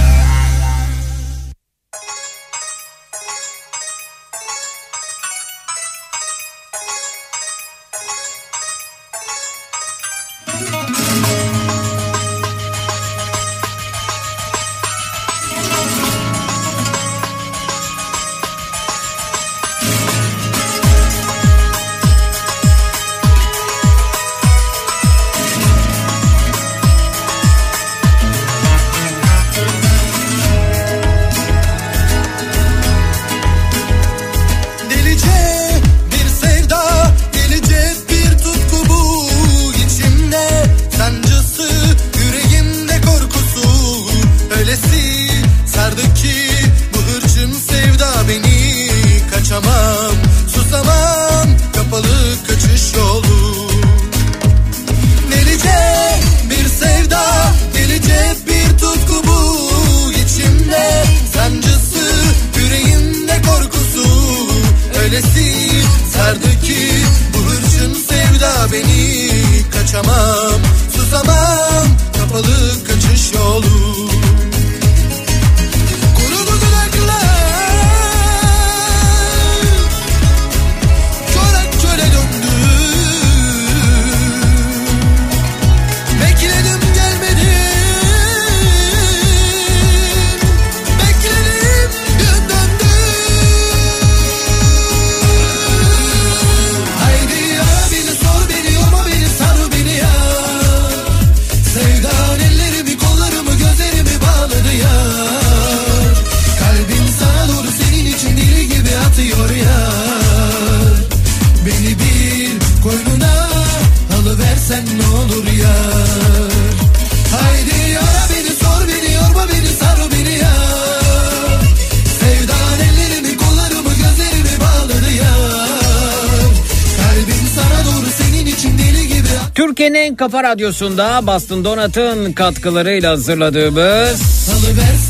Kafa 130.21 130.43
radyosunda 130.43 131.27
Boston 131.27 131.65
Donat'ın 131.65 132.33
katkılarıyla 132.33 133.11
hazırladığımız 133.11 134.49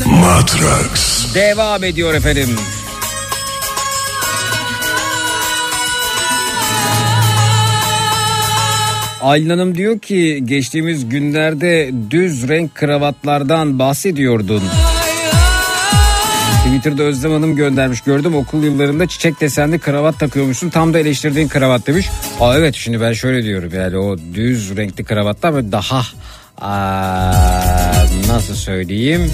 Matrax 0.06 1.34
devam 1.34 1.84
ediyor 1.84 2.14
efendim. 2.14 2.48
Aylin 9.22 9.50
Hanım 9.50 9.74
diyor 9.74 9.98
ki 9.98 10.42
geçtiğimiz 10.44 11.08
günlerde 11.08 11.90
düz 12.10 12.48
renk 12.48 12.74
kravatlardan 12.74 13.78
bahsediyordun. 13.78 14.62
Twitter'da 16.82 17.02
Özlem 17.02 17.32
Hanım 17.32 17.56
göndermiş 17.56 18.00
gördüm 18.00 18.34
okul 18.34 18.62
yıllarında 18.62 19.06
çiçek 19.06 19.40
desenli 19.40 19.78
kravat 19.78 20.18
takıyormuşsun 20.18 20.70
tam 20.70 20.94
da 20.94 20.98
eleştirdiğin 20.98 21.48
kravat 21.48 21.86
demiş. 21.86 22.06
Aa 22.40 22.58
evet 22.58 22.74
şimdi 22.74 23.00
ben 23.00 23.12
şöyle 23.12 23.44
diyorum 23.44 23.70
yani 23.74 23.96
o 23.96 24.16
düz 24.34 24.76
renkli 24.76 25.04
kravatlar 25.04 25.54
böyle 25.54 25.72
daha 25.72 26.02
aa, 26.60 27.32
nasıl 28.28 28.54
söyleyeyim 28.54 29.30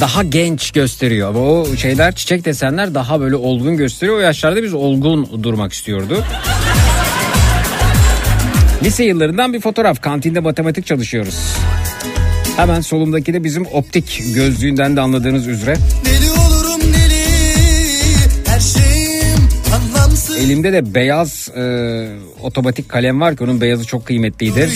daha 0.00 0.22
genç 0.22 0.70
gösteriyor. 0.70 1.28
Ama 1.28 1.40
o 1.40 1.76
şeyler 1.76 2.14
çiçek 2.14 2.44
desenler 2.44 2.94
daha 2.94 3.20
böyle 3.20 3.36
olgun 3.36 3.76
gösteriyor. 3.76 4.18
O 4.18 4.20
yaşlarda 4.20 4.62
biz 4.62 4.74
olgun 4.74 5.42
durmak 5.42 5.72
istiyordu. 5.72 6.24
Lise 8.82 9.04
yıllarından 9.04 9.52
bir 9.52 9.60
fotoğraf. 9.60 10.00
Kantinde 10.00 10.40
matematik 10.40 10.86
çalışıyoruz. 10.86 11.34
Hemen 12.56 12.80
solumdaki 12.80 13.34
de 13.34 13.44
bizim 13.44 13.66
optik 13.66 14.22
gözlüğünden 14.34 14.96
de 14.96 15.00
anladığınız 15.00 15.46
üzere. 15.46 15.76
Deli 16.04 16.30
olurum 16.30 16.80
deli 16.80 17.24
Her 18.46 18.60
şeyim 18.60 19.48
anlamsız 19.74 20.36
Elimde 20.38 20.72
de 20.72 20.94
beyaz 20.94 21.48
e, 21.56 21.62
otomatik 22.42 22.88
kalem 22.88 23.20
var 23.20 23.36
ki 23.36 23.44
onun 23.44 23.60
beyazı 23.60 23.84
çok 23.84 24.06
kıymetliydi. 24.06 24.68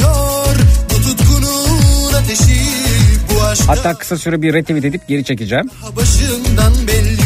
Bu 0.90 1.02
tutkunun 1.02 2.12
ateşi 2.14 2.60
Bu 3.34 3.42
aşk 3.42 3.68
Hatta 3.68 3.94
kısa 3.94 4.16
süre 4.16 4.42
bir 4.42 4.54
retweet 4.54 4.84
edip 4.84 5.08
geri 5.08 5.24
çekeceğim. 5.24 5.70
başından 5.96 6.72
belli 6.88 7.18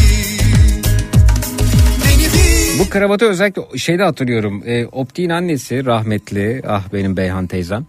Bu 2.78 2.88
kravatı 2.88 3.24
özellikle 3.24 3.78
şeyde 3.78 4.02
hatırlıyorum. 4.02 4.62
E, 4.66 4.86
Optik'in 4.86 5.30
annesi 5.30 5.86
rahmetli 5.86 6.62
ah 6.68 6.82
benim 6.92 7.16
Beyhan 7.16 7.46
teyzem. 7.46 7.86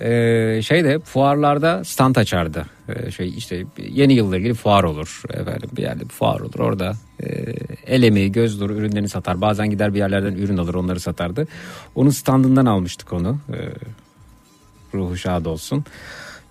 E, 0.00 0.62
şeyde 0.62 0.98
fuarlarda 0.98 1.84
stand 1.84 2.16
açardı. 2.16 2.66
E, 2.88 3.10
şey 3.10 3.28
işte 3.28 3.64
yeni 3.78 4.12
yılla 4.12 4.36
ilgili 4.36 4.54
fuar 4.54 4.84
olur. 4.84 5.22
Efendim 5.30 5.70
bir 5.76 5.82
yerde 5.82 6.04
bir 6.04 6.08
fuar 6.08 6.40
olur. 6.40 6.58
Orada 6.58 6.92
e, 7.22 7.54
el 7.86 8.28
göz 8.28 8.60
nuru 8.60 8.74
ürünlerini 8.74 9.08
satar. 9.08 9.40
Bazen 9.40 9.70
gider 9.70 9.94
bir 9.94 9.98
yerlerden 9.98 10.32
ürün 10.32 10.56
alır 10.56 10.74
onları 10.74 11.00
satardı. 11.00 11.46
Onun 11.94 12.10
standından 12.10 12.66
almıştık 12.66 13.12
onu. 13.12 13.38
E, 13.48 13.58
ruhu 14.94 15.16
şad 15.16 15.44
olsun. 15.44 15.84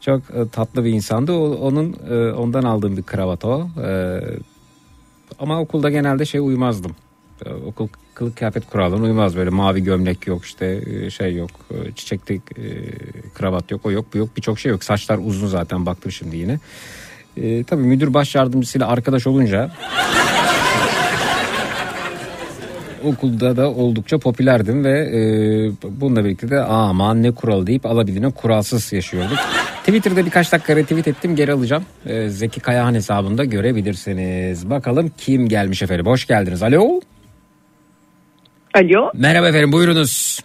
Çok 0.01 0.21
e, 0.21 0.49
tatlı 0.51 0.85
bir 0.85 0.91
insandı. 0.91 1.31
O, 1.31 1.55
onun 1.55 1.95
e, 2.09 2.31
ondan 2.33 2.63
aldığım 2.63 2.97
bir 2.97 3.03
kravat 3.03 3.45
o. 3.45 3.69
E, 3.83 4.19
ama 5.39 5.61
okulda 5.61 5.89
genelde 5.89 6.25
şey 6.25 6.41
uymazdım. 6.41 6.95
E, 7.45 7.49
okul 7.49 7.87
kılık 8.13 8.37
kıyafet 8.37 8.69
kurallarına 8.69 9.05
uymaz 9.05 9.35
böyle 9.35 9.49
mavi 9.49 9.83
gömlek 9.83 10.27
yok 10.27 10.45
işte 10.45 10.81
e, 10.85 11.09
şey 11.09 11.35
yok 11.35 11.49
e, 11.71 11.91
çiçekli 11.91 12.41
kravat 13.33 13.71
yok 13.71 13.85
o 13.85 13.91
yok 13.91 14.05
bu 14.13 14.17
yok 14.17 14.29
birçok 14.37 14.59
şey 14.59 14.71
yok 14.71 14.83
saçlar 14.83 15.19
uzun 15.23 15.47
zaten 15.47 15.85
baktım 15.85 16.11
şimdi 16.11 16.37
yine. 16.37 16.59
E, 17.37 17.63
tabii 17.63 17.83
müdür 17.83 18.13
baş 18.13 18.35
yardımcısıyla 18.35 18.87
arkadaş 18.87 19.27
olunca 19.27 19.71
okulda 23.03 23.57
da 23.57 23.71
oldukça 23.71 24.17
popülerdim 24.17 24.83
ve 24.83 24.99
e, 24.99 25.19
bununla 25.83 26.25
birlikte 26.25 26.49
de 26.49 26.59
aman 26.59 27.23
ne 27.23 27.31
kural 27.31 27.67
deyip 27.67 27.85
alabildiğine 27.85 28.31
kuralsız 28.31 28.93
yaşıyorduk. 28.93 29.37
Twitter'da 29.79 30.25
birkaç 30.25 30.51
dakika 30.51 30.75
retweet 30.75 31.07
ettim 31.07 31.35
geri 31.35 31.53
alacağım. 31.53 31.85
E, 32.05 32.29
Zeki 32.29 32.59
Kayahan 32.59 32.93
hesabında 32.93 33.45
görebilirsiniz. 33.45 34.69
Bakalım 34.69 35.11
kim 35.17 35.49
gelmiş 35.49 35.81
efendim. 35.81 36.05
Hoş 36.05 36.27
geldiniz. 36.27 36.63
Alo. 36.63 37.01
Alo. 38.75 39.11
Merhaba 39.13 39.47
efendim 39.47 39.71
buyurunuz. 39.71 40.39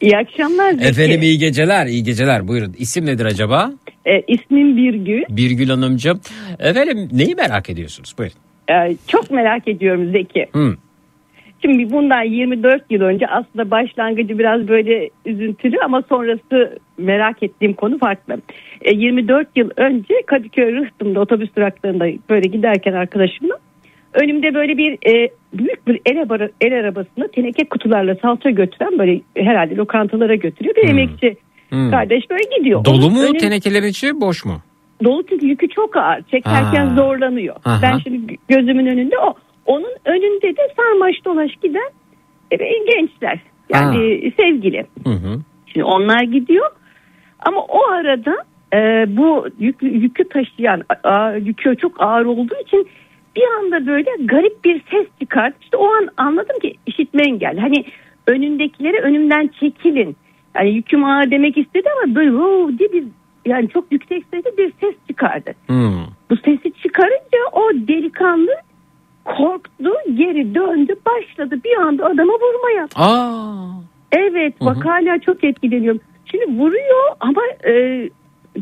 İyi 0.00 0.16
akşamlar 0.16 0.72
Zeki. 0.72 0.88
Efendim 0.88 1.22
iyi 1.22 1.38
geceler 1.38 1.86
iyi 1.86 2.02
geceler 2.02 2.48
buyurun. 2.48 2.74
İsim 2.78 3.06
nedir 3.06 3.24
acaba? 3.24 3.72
Ee, 4.06 4.22
ismim 4.28 4.76
Birgül. 4.76 5.22
Birgül 5.28 5.68
Hanımcığım. 5.68 6.20
Efendim 6.58 7.08
neyi 7.12 7.34
merak 7.34 7.70
ediyorsunuz? 7.70 8.14
Buyurun. 8.18 8.36
Ee, 8.70 8.96
çok 9.08 9.30
merak 9.30 9.68
ediyorum 9.68 10.12
Zeki. 10.12 10.46
Hı. 10.52 10.76
Şimdi 11.64 11.92
bundan 11.92 12.22
24 12.22 12.82
yıl 12.90 13.00
önce 13.00 13.26
aslında 13.26 13.70
başlangıcı 13.70 14.38
biraz 14.38 14.68
böyle 14.68 15.10
üzüntülü 15.26 15.76
ama 15.84 16.02
sonrası 16.08 16.78
merak 16.98 17.42
ettiğim 17.42 17.74
konu 17.74 17.98
farklı. 17.98 18.40
Ee, 18.82 18.94
24 18.94 19.48
yıl 19.56 19.70
önce 19.76 20.14
Kadıköy 20.26 20.72
Rıhtım'da 20.72 21.20
otobüs 21.20 21.56
duraklarında 21.56 22.04
böyle 22.30 22.48
giderken 22.48 22.92
arkadaşımla 22.92 23.58
önümde 24.14 24.54
böyle 24.54 24.76
bir 24.78 24.92
e, 25.14 25.28
büyük 25.54 25.86
bir 25.86 26.00
el, 26.06 26.18
araba, 26.18 26.48
el 26.60 26.74
arabasını 26.80 27.28
teneke 27.28 27.64
kutularla 27.64 28.14
salça 28.14 28.50
götüren 28.50 28.98
böyle 28.98 29.20
herhalde 29.36 29.76
lokantalara 29.76 30.34
götürüyor 30.34 30.76
bir 30.76 30.88
emekçi 30.88 31.36
Hmm. 31.68 31.90
kardeş 31.90 32.30
böyle 32.30 32.56
gidiyor. 32.58 32.84
Dolu 32.84 32.96
Onun 33.06 33.12
mu 33.12 33.22
önü- 33.22 33.38
tenekelerin 33.38 33.86
içi 33.86 34.20
boş 34.20 34.44
mu? 34.44 34.60
Dolu 35.04 35.22
çünkü 35.28 35.46
yükü 35.46 35.68
çok 35.68 35.96
ağır. 35.96 36.22
Çekerken 36.22 36.86
Ha. 36.86 36.94
zorlanıyor. 36.96 37.56
Aha. 37.64 37.78
Ben 37.82 37.98
şimdi 37.98 38.36
gözümün 38.48 38.86
önünde 38.86 39.18
o. 39.18 39.34
Onun 39.66 39.90
önünde 40.04 40.56
de 40.56 40.62
sarmaş 40.76 41.14
dolaş 41.24 41.50
giden 41.62 41.90
e, 42.50 42.56
gençler. 42.56 43.38
Yani 43.72 44.32
sevgili. 44.40 44.86
Hı 45.04 45.10
hı. 45.10 45.38
Şimdi 45.66 45.84
onlar 45.84 46.22
gidiyor. 46.22 46.70
Ama 47.38 47.60
o 47.60 47.82
arada 47.90 48.34
e, 48.74 48.78
bu 49.16 49.46
yük, 49.58 49.82
yükü 49.82 50.28
taşıyan 50.28 50.82
a- 51.04 51.08
a- 51.08 51.36
yükü 51.36 51.76
çok 51.76 52.00
ağır 52.02 52.24
olduğu 52.24 52.56
için 52.66 52.88
bir 53.36 53.44
anda 53.58 53.86
böyle 53.86 54.10
garip 54.24 54.64
bir 54.64 54.82
ses 54.90 55.06
çıkardı. 55.20 55.56
İşte 55.60 55.76
o 55.76 55.86
an 55.86 56.08
anladım 56.16 56.58
ki 56.62 56.74
işitme 56.86 57.22
engelli. 57.22 57.60
Hani 57.60 57.84
önündekilere 58.26 59.00
önümden 59.00 59.50
çekilin. 59.60 60.16
Yani 60.56 60.70
yüküm 60.70 61.04
ağır 61.04 61.30
demek 61.30 61.58
istedi 61.58 61.88
ama 62.02 62.14
böyle 62.14 62.30
"Wow" 62.30 62.78
diye 62.78 62.92
bir 62.92 63.04
yani 63.46 63.68
çok 63.68 63.92
yüksek 63.92 64.24
sesle 64.30 64.56
bir 64.58 64.72
ses 64.80 64.94
çıkardı. 65.08 65.54
Hmm. 65.66 66.06
Bu 66.30 66.36
sesi 66.36 66.72
çıkarınca 66.82 67.38
o 67.52 67.72
delikanlı 67.74 68.50
korktu, 69.24 69.90
geri 70.14 70.54
döndü, 70.54 70.94
başladı 71.06 71.60
bir 71.64 71.76
anda 71.76 72.06
adama 72.06 72.32
vurmaya. 72.32 72.88
Aa. 72.94 73.64
Evet, 74.12 74.54
bak 74.60 74.84
hala 74.84 75.18
çok 75.18 75.44
etkileniyorum. 75.44 76.00
Şimdi 76.26 76.60
vuruyor 76.60 77.10
ama 77.20 77.40
e, 77.66 77.72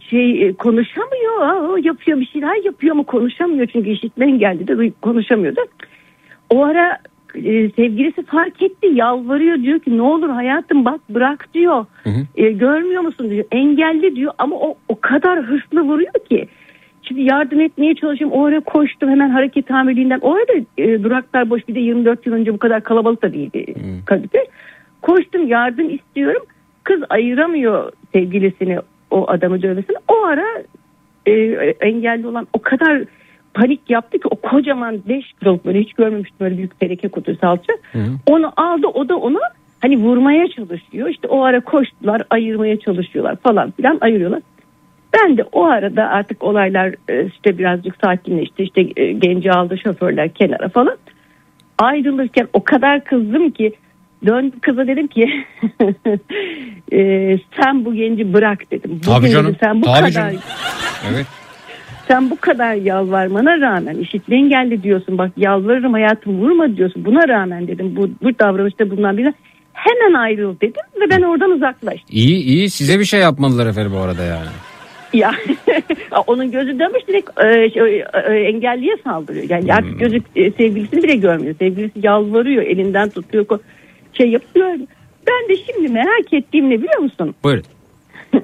şey 0.01 0.47
e, 0.47 0.53
konuşamıyor. 0.53 1.41
Aa, 1.41 1.79
yapıyor 1.83 2.21
bir 2.21 2.27
şeyler 2.27 2.65
yapıyor 2.65 2.93
ama 2.93 3.03
konuşamıyor 3.03 3.67
çünkü 3.67 3.91
işitme 3.91 4.27
engelli 4.27 4.69
de 4.69 4.93
konuşamıyordu. 5.03 5.61
O 6.51 6.65
ara 6.65 6.99
e, 7.35 7.71
sevgilisi 7.71 8.23
fark 8.23 8.63
etti, 8.63 8.89
yalvarıyor 8.93 9.57
diyor 9.63 9.79
ki 9.81 9.97
ne 9.97 10.03
olur 10.03 10.31
hayatım 10.31 10.85
bak 10.85 11.01
bırak 11.11 11.49
diyor. 11.55 11.87
E, 12.37 12.51
görmüyor 12.51 13.03
musun 13.03 13.31
diyor. 13.31 13.45
Engelli 13.51 14.17
diyor 14.17 14.33
ama 14.39 14.57
o 14.57 14.75
o 14.89 15.01
kadar 15.01 15.43
hırslı 15.43 15.81
vuruyor 15.81 16.13
ki. 16.31 16.49
Şimdi 17.03 17.23
yardım 17.23 17.61
etmeye 17.61 17.95
çalışıyorum. 17.95 18.37
O 18.37 18.45
ara 18.45 18.61
koştum 18.61 19.11
hemen 19.11 19.31
hareket 19.31 19.71
amirliğinden. 19.71 20.19
O 20.23 20.35
arada 20.35 20.53
e, 20.79 21.03
duraklar 21.03 21.51
boş 21.51 21.69
bir 21.69 21.75
de 21.75 21.81
24 21.81 22.27
yıl 22.27 22.35
önce 22.35 22.55
bu 22.55 22.59
kadar 22.59 22.83
kalabalık 22.83 23.23
da 23.23 23.33
değildi 23.33 23.75
Kadıköy. 24.07 24.45
Koştum 25.03 25.47
yardım 25.47 25.91
istiyorum. 25.91 26.43
Kız 26.85 27.03
ayıramıyor 27.11 27.93
sevgilisini 28.13 28.79
o 29.13 29.31
adamı 29.31 29.63
dövmesini. 29.63 29.97
O 30.09 30.25
ara 30.25 30.63
e, 31.27 31.33
engelli 31.81 32.27
olan 32.27 32.47
o 32.53 32.63
kadar 32.63 33.03
panik 33.55 33.91
yaptı 33.91 34.19
ki 34.19 34.29
o 34.31 34.37
kocaman 34.37 35.01
5 35.09 35.33
kiloluk 35.33 35.65
böyle 35.65 35.81
hiç 35.81 35.93
görmemiştim 35.93 36.37
böyle 36.41 36.57
büyük 36.57 36.81
teneke 36.81 37.09
kutu 37.09 37.37
salça. 37.37 37.73
Onu 38.27 38.53
aldı 38.57 38.87
o 38.87 39.09
da 39.09 39.17
onu 39.17 39.39
hani 39.81 39.97
vurmaya 39.97 40.49
çalışıyor. 40.49 41.09
İşte 41.09 41.29
o 41.29 41.43
ara 41.43 41.61
koştular 41.61 42.23
ayırmaya 42.31 42.79
çalışıyorlar 42.81 43.37
falan 43.37 43.71
filan 43.71 43.99
ayırıyorlar. 44.01 44.43
Ben 45.15 45.37
de 45.37 45.45
o 45.53 45.65
arada 45.65 46.09
artık 46.09 46.45
olaylar 46.45 46.95
e, 47.09 47.27
işte 47.27 47.59
birazcık 47.59 47.97
sakinleşti. 48.05 48.63
İşte 48.63 48.81
e, 48.97 49.13
genci 49.13 49.53
aldı 49.53 49.79
şoförler 49.79 50.29
kenara 50.29 50.69
falan. 50.69 50.97
Ayrılırken 51.79 52.49
o 52.53 52.65
kadar 52.65 53.05
kızdım 53.05 53.51
ki 53.51 53.73
döndüm 54.27 54.61
kıza 54.61 54.87
dedim 54.87 55.07
ki 55.07 55.29
e, 56.93 57.39
sen 57.63 57.85
bu 57.85 57.95
genci 57.95 58.33
bırak 58.33 58.71
dedim. 58.71 59.01
Tabii 59.05 59.17
Bugün 59.17 59.33
canım, 59.33 59.57
Sen 59.61 59.83
bu 59.83 59.87
tabii 59.87 59.97
kadar 59.99 60.11
canım. 60.11 60.41
Evet. 61.13 61.27
sen 62.09 62.31
bu 62.31 62.37
kadar 62.37 62.75
yalvarmana 62.75 63.61
rağmen 63.61 63.97
işitme 63.97 64.37
engelli 64.37 64.83
diyorsun 64.83 65.19
bak 65.19 65.31
yalvarırım 65.37 65.93
hayatım 65.93 66.41
vurma 66.41 66.77
diyorsun 66.77 67.05
buna 67.05 67.29
rağmen 67.29 67.69
dedim 67.69 67.97
bu, 67.97 68.11
bu 68.23 68.39
davranışta 68.39 68.91
bulunan 68.91 69.19
birine 69.19 69.35
hemen 69.73 70.15
ayrıl 70.15 70.61
dedim 70.61 70.83
ve 71.01 71.11
ben 71.11 71.23
oradan 71.23 71.51
uzaklaştım. 71.51 72.09
İyi 72.11 72.45
iyi 72.45 72.71
size 72.71 72.99
bir 72.99 73.05
şey 73.05 73.21
yapmadılar 73.21 73.67
efendim 73.67 73.93
bu 73.95 73.99
arada 73.99 74.23
yani. 74.25 74.49
Ya 75.13 75.33
onun 76.27 76.51
gözü 76.51 76.79
dönmüş 76.79 77.09
direkt 77.09 77.31
e, 77.41 77.71
şey, 77.71 78.01
e, 78.01 78.35
engelliye 78.49 78.97
saldırıyor. 79.05 79.45
Yani 79.51 79.75
artık 79.75 80.01
gözü 80.01 80.21
e, 80.37 80.51
sevgilisini 80.51 81.03
bile 81.03 81.15
görmüyor. 81.15 81.55
Sevgilisi 81.59 82.07
yalvarıyor, 82.07 82.63
elinden 82.63 83.09
tutuyor, 83.11 83.47
şey 84.13 84.31
yapıyor. 84.31 84.69
Ben 85.27 85.49
de 85.49 85.63
şimdi 85.67 85.89
merak 85.93 86.33
ettiğim 86.33 86.71
ne 86.71 86.79
biliyor 86.79 86.99
musun? 86.99 87.35
Buyurun. 87.45 87.65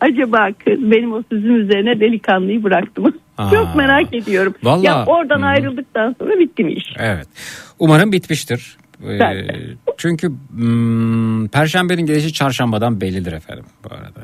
Acaba 0.00 0.48
kız 0.64 0.90
benim 0.90 1.12
o 1.12 1.22
sözüm 1.32 1.56
üzerine 1.60 2.00
delikanlıyı 2.00 2.62
bıraktı 2.62 3.00
mı? 3.02 3.12
Aa. 3.38 3.50
Çok 3.50 3.74
merak 3.76 4.14
ediyorum. 4.14 4.54
Vallahi- 4.62 4.86
Ya 4.86 5.04
oradan 5.06 5.42
Hı. 5.42 5.46
ayrıldıktan 5.46 6.16
sonra 6.18 6.38
bitti 6.38 6.64
mi 6.64 6.72
iş? 6.72 6.84
Evet. 6.98 7.26
Umarım 7.78 8.12
bitmiştir. 8.12 8.76
Ee, 9.08 9.18
çünkü 9.96 10.28
hmm, 10.50 11.48
Perşembenin 11.48 12.06
gelişi 12.06 12.32
çarşambadan 12.32 13.00
bellidir 13.00 13.32
efendim 13.32 13.64
bu 13.84 13.88
arada. 13.94 14.20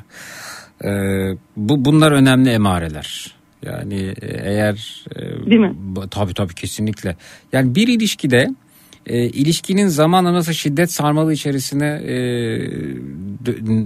Ee, 0.85 1.37
bu 1.57 1.85
bunlar 1.85 2.13
önemli 2.13 2.51
emareler. 2.51 3.35
Yani 3.63 4.15
e, 4.23 4.27
eğer 4.51 5.05
e, 5.17 5.21
Değil 5.51 5.61
mi? 5.61 5.73
bu- 5.75 6.09
tabii 6.09 6.35
tabii 6.35 6.55
kesinlikle. 6.55 7.17
Yani 7.53 7.75
bir 7.75 7.89
ilişkide 7.89 8.49
e, 9.09 9.25
ilişkinin 9.29 9.89
zamanla 9.89 10.35
nasıl 10.35 10.53
şiddet 10.53 10.93
sarmalı 10.93 11.33
içerisine 11.33 11.87
e, 11.87 12.17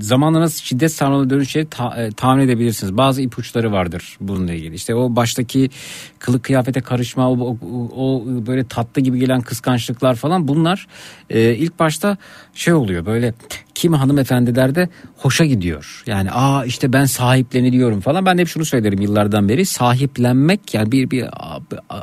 zamanla 0.01 0.41
nasıl 0.41 0.63
şiddet 0.65 0.93
sarmalı 0.93 1.31
dönüşeceğini 1.31 1.71
ta- 1.71 2.03
e, 2.03 2.11
tahmin 2.11 2.43
edebilirsiniz. 2.43 2.97
Bazı 2.97 3.23
ipuçları 3.23 3.73
vardır 3.73 4.17
bununla 4.21 4.53
ilgili. 4.53 4.75
İşte 4.75 4.95
o 4.95 5.17
baştaki 5.17 5.71
kılık 6.19 6.45
kıyafete 6.45 6.81
karışma, 6.81 7.31
o, 7.31 7.57
o, 7.57 7.57
o 7.97 8.25
böyle 8.47 8.65
tatlı 8.65 9.03
gibi 9.03 9.19
gelen 9.19 9.41
kıskançlıklar 9.41 10.15
falan 10.15 10.49
bunlar 10.49 10.87
e, 11.31 11.55
ilk 11.55 11.79
başta 11.79 12.17
şey 12.55 12.75
oluyor 12.75 13.07
böyle 13.07 13.35
kimi 13.75 13.97
hanımefendilerde 13.97 14.89
hoşa 15.17 15.45
gidiyor. 15.45 16.03
Yani 16.07 16.31
aa 16.33 16.65
işte 16.65 16.93
ben 16.93 17.05
sahipleniliyorum 17.05 18.01
falan. 18.01 18.27
Ben 18.27 18.39
de 18.39 18.43
hep 18.43 18.49
şunu 18.49 18.65
söylerim 18.65 19.01
yıllardan 19.01 19.49
beri 19.49 19.67
sahiplenmek 19.67 20.75
yani 20.75 20.93
bir 20.93 21.11
bir 21.11 21.29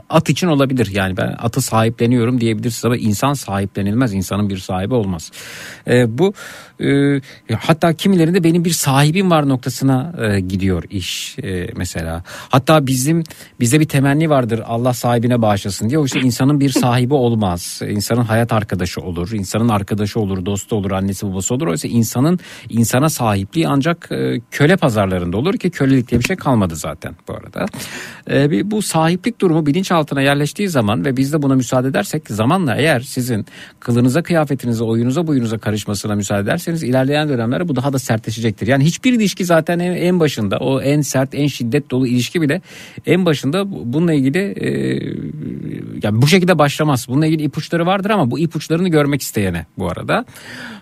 at 0.09 0.29
için 0.29 0.47
olabilir. 0.47 0.89
Yani 0.91 1.17
ben 1.17 1.35
atı 1.39 1.61
sahipleniyorum 1.61 2.41
diyebilirsiniz 2.41 2.85
ama 2.85 2.97
insan 2.97 3.33
sahiplenilmez. 3.33 4.13
İnsanın 4.13 4.49
bir 4.49 4.57
sahibi 4.57 4.93
olmaz. 4.93 5.31
Ee, 5.87 6.17
bu 6.17 6.33
e, 6.83 7.21
hatta 7.55 7.93
kimilerinde 7.93 8.43
benim 8.43 8.65
bir 8.65 8.69
sahibim 8.69 9.31
var 9.31 9.49
noktasına 9.49 10.13
e, 10.21 10.39
gidiyor 10.39 10.83
iş 10.89 11.39
e, 11.43 11.67
mesela. 11.75 12.23
Hatta 12.49 12.87
bizim 12.87 13.23
bizde 13.59 13.79
bir 13.79 13.87
temenni 13.87 14.29
vardır 14.29 14.61
Allah 14.65 14.93
sahibine 14.93 15.41
bağışlasın 15.41 15.89
diye. 15.89 15.99
Oysa 15.99 16.19
insanın 16.19 16.59
bir 16.59 16.69
sahibi 16.69 17.13
olmaz. 17.13 17.81
İnsanın 17.89 18.21
hayat 18.21 18.53
arkadaşı 18.53 19.01
olur, 19.01 19.31
insanın 19.31 19.69
arkadaşı 19.69 20.19
olur, 20.19 20.45
dostu 20.45 20.75
olur, 20.75 20.91
annesi 20.91 21.27
babası 21.27 21.53
olur. 21.53 21.67
Oysa 21.67 21.87
insanın 21.87 22.39
insana 22.69 23.09
sahipliği 23.09 23.67
ancak 23.67 24.11
e, 24.11 24.41
köle 24.51 24.77
pazarlarında 24.77 25.37
olur 25.37 25.53
ki 25.53 25.69
kölelik 25.69 26.11
diye 26.11 26.19
bir 26.19 26.25
şey 26.25 26.35
kalmadı 26.35 26.75
zaten 26.75 27.15
bu 27.27 27.33
arada. 27.33 27.65
Bu 28.71 28.81
sahiplik 28.81 29.41
durumu 29.41 29.65
bilinçaltına 29.65 30.21
yerleştiği 30.21 30.69
zaman 30.69 31.05
ve 31.05 31.17
biz 31.17 31.33
de 31.33 31.41
buna 31.41 31.55
müsaade 31.55 31.87
edersek 31.87 32.27
zamanla 32.27 32.75
eğer 32.75 32.99
sizin 32.99 33.45
kılınıza, 33.79 34.23
kıyafetinize, 34.23 34.83
oyunuza, 34.83 35.27
buyunuza 35.27 35.57
karışmasına 35.57 36.15
müsaade 36.15 36.41
ederseniz 36.69 36.83
ilerleyen 36.89 37.29
dönemlerde 37.29 37.67
bu 37.67 37.75
daha 37.75 37.93
da 37.93 37.99
sertleşecektir. 37.99 38.67
Yani 38.67 38.83
hiçbir 38.85 39.13
ilişki 39.13 39.45
zaten 39.45 39.79
en, 39.79 39.91
en 39.91 40.19
başında 40.19 40.57
o 40.57 40.81
en 40.81 41.01
sert, 41.01 41.29
en 41.35 41.47
şiddet 41.47 41.91
dolu 41.91 42.07
ilişki 42.07 42.41
bile 42.41 42.61
en 43.05 43.25
başında 43.25 43.71
bu- 43.71 43.93
bununla 43.93 44.13
ilgili 44.13 44.39
e, 44.39 44.69
yani 46.03 46.21
bu 46.21 46.27
şekilde 46.27 46.57
başlamaz. 46.57 47.05
Bununla 47.09 47.25
ilgili 47.25 47.43
ipuçları 47.43 47.85
vardır 47.85 48.09
ama 48.09 48.31
bu 48.31 48.39
ipuçlarını 48.39 48.89
görmek 48.89 49.21
isteyene 49.21 49.65
bu 49.77 49.89
arada. 49.89 50.25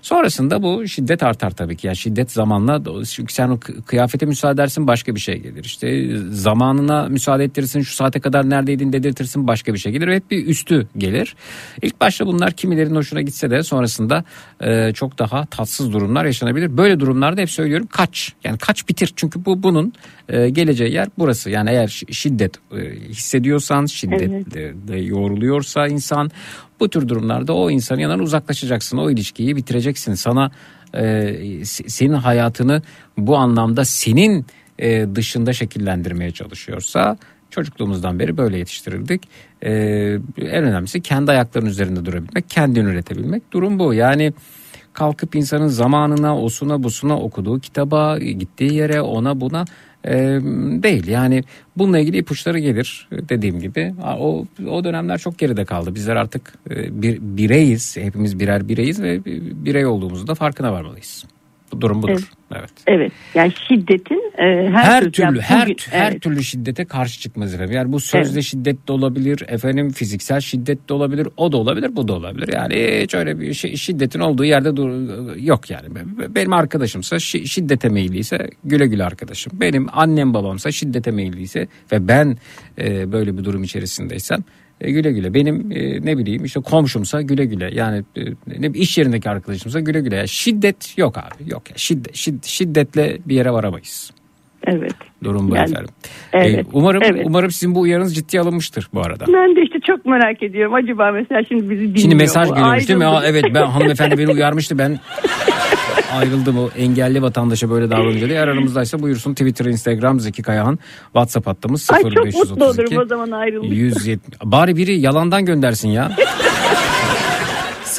Sonrasında 0.02 0.64
bu 0.64 0.88
şiddet 0.88 1.24
artar 1.24 1.52
tabii 1.52 1.76
ki. 1.78 1.88
Yani 1.88 1.98
şiddet 1.98 2.32
zamanla 2.32 2.82
çünkü 3.06 3.34
sen 3.34 3.50
o 3.50 3.56
kı- 3.56 3.82
kıyafete 3.84 4.26
müsaade 4.26 4.54
edersin 4.54 4.88
başka 4.88 5.16
bir 5.16 5.20
şey 5.20 5.38
gelir. 5.42 5.64
İşte 5.64 6.18
zamanına 6.32 7.08
müsaade 7.10 7.44
ettirirsin 7.44 7.82
şu 7.82 7.96
saate 7.96 8.20
kadar 8.20 8.50
neredeydin 8.50 8.94
dedirtirsin 8.94 9.48
başka 9.48 9.74
bir 9.74 9.80
şey 9.80 9.92
gelir. 9.92 10.14
Hep 10.14 10.32
bir 10.32 10.46
üstü 10.48 10.88
gelir. 10.98 11.36
İlk 11.82 12.02
başta 12.02 12.26
bunlar 12.28 12.52
kimilerin 12.52 12.96
hoşuna 12.96 13.22
gitse 13.22 13.50
de 13.52 13.64
sonrasında 13.64 14.24
e, 14.62 14.94
çok 14.94 15.20
daha 15.20 15.46
tatsız 15.46 15.77
durumlar 15.80 16.26
yaşanabilir. 16.26 16.78
Böyle 16.78 17.00
durumlarda 17.00 17.42
hep 17.42 17.52
söylüyorum 17.52 17.88
kaç. 17.92 18.34
Yani 18.44 18.58
kaç 18.58 18.90
bitir. 18.90 19.14
Çünkü 19.16 19.46
bu 19.46 19.64
bunun 19.64 19.94
e, 20.30 20.50
geleceği 20.50 20.94
yer 20.94 21.08
burası. 21.18 21.50
Yani 21.50 21.70
eğer 21.70 21.88
şi- 21.88 22.14
şiddet 22.14 22.56
e, 22.72 22.78
hissediyorsan, 23.10 23.86
şiddetle 23.86 24.74
de 24.88 24.98
yoğruluyorsa 24.98 25.88
insan 25.88 26.32
bu 26.80 26.90
tür 26.90 27.08
durumlarda 27.08 27.54
o 27.54 27.72
insanın 27.72 28.00
yanından 28.00 28.20
uzaklaşacaksın. 28.20 28.98
O 28.98 29.12
ilişkiyi 29.12 29.56
bitireceksin. 29.56 30.14
Sana 30.14 30.52
e, 30.94 31.04
se- 31.62 31.90
senin 31.90 32.14
hayatını 32.14 32.82
bu 33.18 33.38
anlamda 33.38 33.86
senin 33.86 34.46
e, 34.80 35.06
dışında 35.16 35.54
şekillendirmeye 35.54 36.32
çalışıyorsa 36.32 37.18
çocukluğumuzdan 37.50 38.20
beri 38.20 38.38
böyle 38.38 38.58
yetiştirildik. 38.58 39.22
E, 39.62 39.72
en 40.38 40.64
önemlisi 40.64 41.02
kendi 41.02 41.32
ayaklarının 41.32 41.70
üzerinde 41.70 42.06
durabilmek, 42.06 42.50
kendini 42.50 42.90
üretebilmek. 42.90 43.52
Durum 43.52 43.80
bu. 43.80 43.94
Yani 43.94 44.34
kalkıp 44.98 45.36
insanın 45.36 45.68
zamanına, 45.68 46.42
osuna, 46.42 46.84
busuna 46.84 47.20
okuduğu 47.20 47.60
kitaba, 47.60 48.20
gittiği 48.20 48.74
yere, 48.74 49.02
ona 49.02 49.42
buna 49.42 49.66
e, 50.06 50.16
değil. 50.84 51.08
Yani 51.08 51.44
bununla 51.78 52.00
ilgili 52.00 52.18
ipuçları 52.18 52.60
gelir 52.60 53.08
dediğim 53.12 53.60
gibi. 53.60 53.94
O 54.20 54.46
o 54.70 54.84
dönemler 54.84 55.18
çok 55.18 55.38
geride 55.38 55.66
kaldı. 55.66 55.96
Bizler 55.96 56.16
artık 56.16 56.54
e, 56.70 57.02
bir 57.02 57.20
bireyiz. 57.22 57.98
Hepimiz 57.98 58.40
birer 58.40 58.68
bireyiz 58.68 59.02
ve 59.02 59.26
birey 59.66 59.86
olduğumuzu 59.86 60.28
da 60.28 60.36
farkına 60.36 60.72
varmalıyız. 60.74 61.26
Bu 61.74 61.82
durum 61.82 62.02
budur. 62.04 62.22
Evet. 62.56 62.70
Evet. 62.88 63.12
Yani 63.36 63.52
şiddetin 63.68 64.32
e, 64.38 64.44
her, 64.70 64.84
Her, 64.84 65.04
türlü- 65.12 65.22
yani 65.26 65.42
her 65.42 65.66
bugün- 65.66 65.78
her 65.90 66.12
evet. 66.12 66.22
türlü 66.22 66.44
şiddete 66.44 66.86
karşı 66.86 67.20
çıkmaz 67.20 67.54
efendim. 67.54 67.76
Yani 67.76 67.92
bu 67.92 68.00
sözle 68.00 68.34
Evet. 68.34 68.44
şiddet 68.44 68.88
de 68.88 68.92
olabilir, 68.92 69.44
efendim 69.48 69.90
fiziksel 69.92 70.40
şiddet 70.42 70.90
de 70.90 70.94
olabilir, 70.94 71.28
o 71.38 71.52
da 71.52 71.58
olabilir, 71.58 71.96
bu 71.96 72.08
da 72.08 72.14
olabilir. 72.14 72.50
Yani 72.54 73.00
hiç 73.04 73.14
öyle 73.16 73.40
bir 73.40 73.54
şey, 73.54 73.76
şiddetin 73.76 74.20
olduğu 74.20 74.46
yerde 74.46 74.76
dur, 74.78 74.90
yok 75.36 75.70
yani. 75.70 75.88
Benim 76.36 76.54
arkadaşımsa 76.54 77.16
şi- 77.16 77.46
şiddete 77.48 77.90
meyilliyse 77.90 78.50
güle 78.64 78.88
güle 78.88 79.04
arkadaşım. 79.06 79.54
Benim 79.56 79.88
annem 79.94 80.34
babamsa 80.34 80.72
şiddete 80.72 81.12
meyilliyse 81.12 81.68
ve 81.92 82.08
ben 82.08 82.38
e, 82.80 83.12
böyle 83.12 83.38
bir 83.38 83.44
durum 83.44 83.64
içerisindeysem 83.64 84.40
e, 84.82 84.92
güle 84.92 85.12
güle. 85.12 85.34
Benim 85.34 85.72
e, 85.72 86.06
ne 86.06 86.18
bileyim 86.18 86.46
işte 86.46 86.60
komşumsa 86.60 87.22
güle 87.22 87.46
güle. 87.46 87.70
Yani 87.74 88.04
e, 88.16 88.22
ne 88.62 88.68
iş 88.68 88.98
yerindeki 88.98 89.30
arkadaşımsa 89.30 89.80
güle 89.80 90.02
güle. 90.02 90.16
Yani 90.16 90.28
şiddet 90.28 90.98
yok 90.98 91.18
abi. 91.18 91.52
Yok 91.52 91.70
ya. 91.70 91.78
Şiddet, 91.78 92.16
şid- 92.16 92.48
şiddetle 92.48 93.18
bir 93.26 93.36
yere 93.36 93.52
varamayız. 93.52 94.12
Evet. 94.68 94.94
Durum 95.24 95.52
bu 95.52 95.56
Yani- 95.56 95.72
efendim. 95.72 95.90
Evet, 96.34 96.60
Ee, 96.60 96.66
umarım 96.74 97.02
evet. 97.06 97.24
umarım 97.26 97.52
sizin 97.52 97.76
bu 97.76 97.80
uyarınız 97.80 98.16
ciddiye 98.16 98.42
alınmıştır 98.42 98.90
bu 98.94 99.02
arada. 99.02 99.26
Ben 99.28 99.56
de 99.56 99.62
işte 99.62 99.80
çok 99.88 100.06
merak 100.06 100.44
ediyorum. 100.44 100.74
Acaba 100.74 101.12
mesela 101.12 101.42
şimdi 101.48 101.70
bizi 101.70 101.82
dinliyor 101.82 101.98
Şimdi 101.98 102.16
mesaj 102.16 102.50
mu? 102.50 102.56
geliyormuş 102.56 102.88
değil 102.88 103.00
mi? 103.00 103.06
Ayrıldı. 103.06 103.26
Aa, 103.26 103.30
evet 103.30 103.44
ben 103.54 103.66
hanımefendi 103.66 104.18
beni 104.18 104.32
uyarmıştı 104.34 104.78
ben 104.78 105.00
ayrıldım 106.20 106.58
o 106.60 106.70
engelli 106.78 107.22
vatandaşa 107.22 107.70
böyle 107.70 107.90
davranınca 107.90 108.30
diye. 108.30 108.40
Aramızdaysa 108.40 109.00
buyursun 109.00 109.34
Twitter, 109.34 109.66
Instagram, 109.66 110.20
Zeki 110.20 110.42
Kayahan, 110.42 110.80
WhatsApp 111.06 111.48
hattımız 111.48 111.90
Ay 111.92 112.02
çok 112.02 112.12
mutlu 112.12 112.26
0532 112.26 112.84
olurum 112.96 113.04
o 113.06 113.06
zaman 113.08 113.32
ayrıldık. 113.32 113.72
170. 113.72 114.20
Bari 114.44 114.76
biri 114.78 115.00
yalandan 115.00 115.46
göndersin 115.46 115.90
ya. 115.90 116.12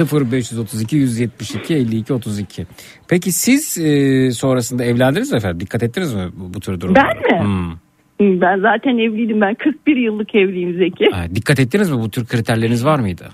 0532 0.05 0.97
172 0.97 1.75
52 1.75 2.13
32. 2.13 2.67
Peki 3.09 3.33
siz 3.33 3.79
e, 3.79 4.31
sonrasında 4.31 4.85
evlendiniz 4.85 5.33
mi 5.33 5.37
efendim? 5.37 5.61
Dikkat 5.61 5.83
ettiniz 5.83 6.15
mi 6.15 6.23
bu, 6.37 6.55
bu 6.55 6.61
tür 6.61 6.81
durumlara? 6.81 7.09
Ben 7.31 7.39
mi? 7.39 7.45
Hmm. 7.45 7.71
Hı, 8.21 8.41
Ben 8.41 8.61
zaten 8.61 8.99
evliydim. 8.99 9.41
Ben 9.41 9.55
41 9.55 9.97
yıllık 9.97 10.35
evliyim 10.35 10.79
Zeki. 10.79 11.11
Ha, 11.13 11.25
dikkat 11.35 11.61
ettiniz 11.61 11.91
mi? 11.91 12.01
Bu 12.01 12.11
tür 12.11 12.27
kriterleriniz 12.27 12.85
var 12.85 12.99
mıydı? 12.99 13.25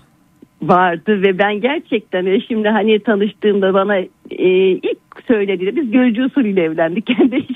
Vardı 0.63 1.23
ve 1.23 1.39
ben 1.39 1.61
gerçekten 1.61 2.27
eşimle 2.27 2.71
hani 2.71 2.99
tanıştığımda 2.99 3.75
bana 3.75 3.97
e, 4.31 4.71
ilk 4.71 4.99
söylediğinde 5.27 5.77
biz 5.77 5.91
görücü 5.91 6.25
usulüyle 6.25 6.63
evlendik. 6.63 7.07
Kendi 7.17 7.47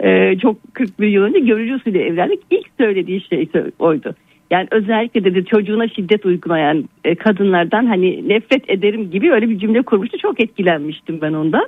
e, 0.00 0.38
çok 0.38 0.56
41 0.74 1.08
yıl 1.08 1.22
önce 1.22 1.38
görücü 1.38 1.74
usulüyle 1.74 2.04
evlendik. 2.04 2.40
İlk 2.50 2.66
söylediği 2.78 3.20
şey 3.20 3.48
oydu. 3.78 4.14
Yani 4.50 4.68
özellikle 4.70 5.24
dedi 5.24 5.44
çocuğuna 5.44 5.88
şiddet 5.88 6.26
uygulayan 6.26 6.88
e, 7.04 7.14
kadınlardan 7.14 7.86
hani 7.86 8.28
nefret 8.28 8.70
ederim 8.70 9.10
gibi 9.10 9.32
öyle 9.32 9.48
bir 9.48 9.58
cümle 9.58 9.82
kurmuştu. 9.82 10.18
Çok 10.18 10.40
etkilenmiştim 10.40 11.20
ben 11.20 11.32
ondan. 11.32 11.66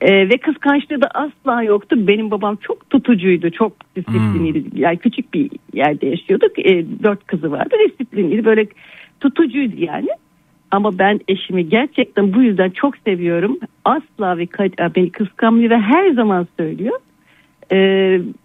E, 0.00 0.28
ve 0.28 0.38
kıskançlığı 0.38 1.02
da 1.02 1.08
asla 1.14 1.62
yoktu. 1.62 1.96
Benim 1.98 2.30
babam 2.30 2.56
çok 2.56 2.90
tutucuydu, 2.90 3.50
çok 3.50 3.72
disiplinliydi. 3.96 4.64
Yani 4.74 4.96
küçük 4.98 5.34
bir 5.34 5.50
yerde 5.72 6.06
yaşıyorduk. 6.06 6.58
E, 6.58 6.84
dört 7.02 7.26
kızı 7.26 7.50
vardı, 7.50 7.76
disiplinliydi. 7.88 8.44
Böyle 8.44 8.66
tutucuydu 9.20 9.76
yani. 9.78 10.08
Ama 10.70 10.98
ben 10.98 11.20
eşimi 11.28 11.68
gerçekten 11.68 12.34
bu 12.34 12.42
yüzden 12.42 12.70
çok 12.70 12.96
seviyorum. 12.96 13.58
Asla 13.84 14.38
ve 14.38 14.46
beni 14.96 15.10
kıskanmıyor 15.10 15.70
ve 15.70 15.78
her 15.78 16.10
zaman 16.10 16.46
söylüyor. 16.58 16.98
E, 17.72 17.78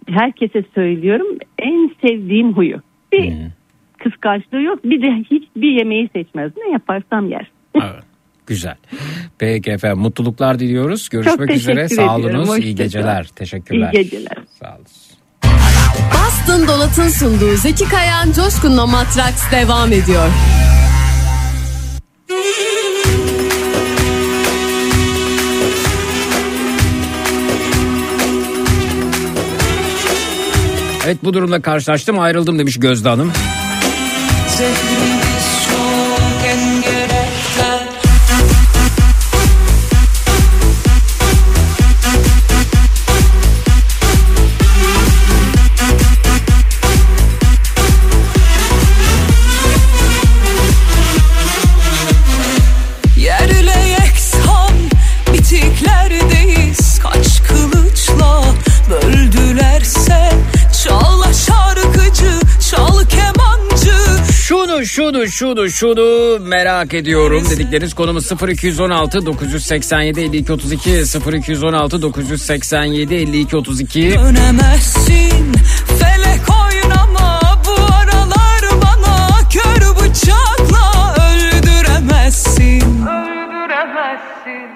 herkese 0.08 0.64
söylüyorum. 0.76 1.28
En 1.60 1.92
sevdiğim 2.02 2.54
huyu. 2.54 2.78
Bir 3.14 3.34
kıskançlığı 4.04 4.62
yok. 4.62 4.80
Bir 4.84 5.02
de 5.02 5.24
hiçbir 5.32 5.72
yemeği 5.78 6.10
seçmez. 6.16 6.52
Ne 6.58 6.72
yaparsam 6.72 7.30
yer. 7.30 7.52
Evet. 7.76 8.04
Güzel. 8.48 8.76
Peki 9.40 9.72
efendim 9.72 10.00
mutluluklar 10.00 10.60
diliyoruz. 10.60 11.10
Görüşmek 11.10 11.52
üzere. 11.52 11.90
Sağ 11.90 12.16
olunuz. 12.16 12.60
İyi 12.60 12.76
geceler. 12.76 13.28
Teşekkürler. 13.36 13.94
İyi 13.94 14.04
geceler. 14.04 14.38
Sağ 14.60 14.76
olun. 14.76 14.86
Bastın 16.14 16.68
Dolat'ın 16.68 17.08
sunduğu 17.08 17.56
Zeki 17.56 17.90
Kayan 17.90 18.32
Coşkun'la 18.32 18.86
Matraks 18.86 19.52
devam 19.52 19.92
ediyor. 19.92 20.28
Evet 31.06 31.18
bu 31.24 31.34
durumla 31.34 31.62
karşılaştım 31.62 32.20
ayrıldım 32.20 32.60
demiş 32.60 32.80
Gözde 32.80 33.10
Hanım. 33.10 33.32
Zehrimiz 34.58 35.23
şudu 65.14 65.28
şudu 65.28 65.70
şudu 65.70 66.40
merak 66.40 66.94
ediyorum. 66.94 67.44
Dedikleriniz 67.50 67.94
konumuz 67.94 68.32
0216 68.50 69.26
987 69.26 70.22
52 70.22 70.54
32 70.54 70.90
0216 71.38 72.02
987 72.02 73.16
52 73.16 73.58
32 73.58 74.14
Dönemezsin 74.14 75.54
felek 76.00 76.42
oynama 76.50 77.40
bu 77.66 77.94
aralar 77.94 78.62
bana 78.82 79.30
kör 79.50 79.96
bıçakla 79.96 81.16
öldüremezsin. 81.30 82.82
Öldüremezsin. 83.08 84.70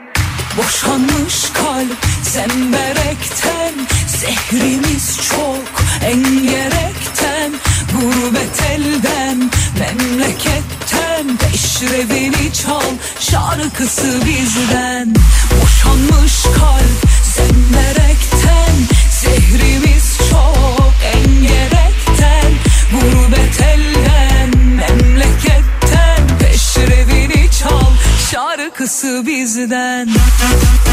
Boşanmış 0.58 1.50
kalp 1.54 1.98
zemberekten 2.24 3.74
Zehrimiz 4.08 5.20
çok 5.30 5.84
engerekten 6.06 7.52
Gurbet 7.94 8.62
elden 8.72 9.50
Memleketten 9.80 11.38
peşrevini 11.38 12.54
çal 12.54 12.82
Şarkısı 13.20 14.22
bizden. 14.26 15.16
Boşanmış 15.62 16.44
kalp 16.44 17.12
zemmerekten 17.24 18.76
Zehrimiz 19.22 20.18
çok 20.30 20.94
engerekten. 21.14 22.52
Gurbet 22.92 23.62
elden 23.62 24.58
Memleketten 24.58 26.38
peşrevini 26.40 27.52
çal 27.52 27.94
Şarkısı 28.32 29.24
bizden. 29.26 30.08
Müzik 30.08 30.88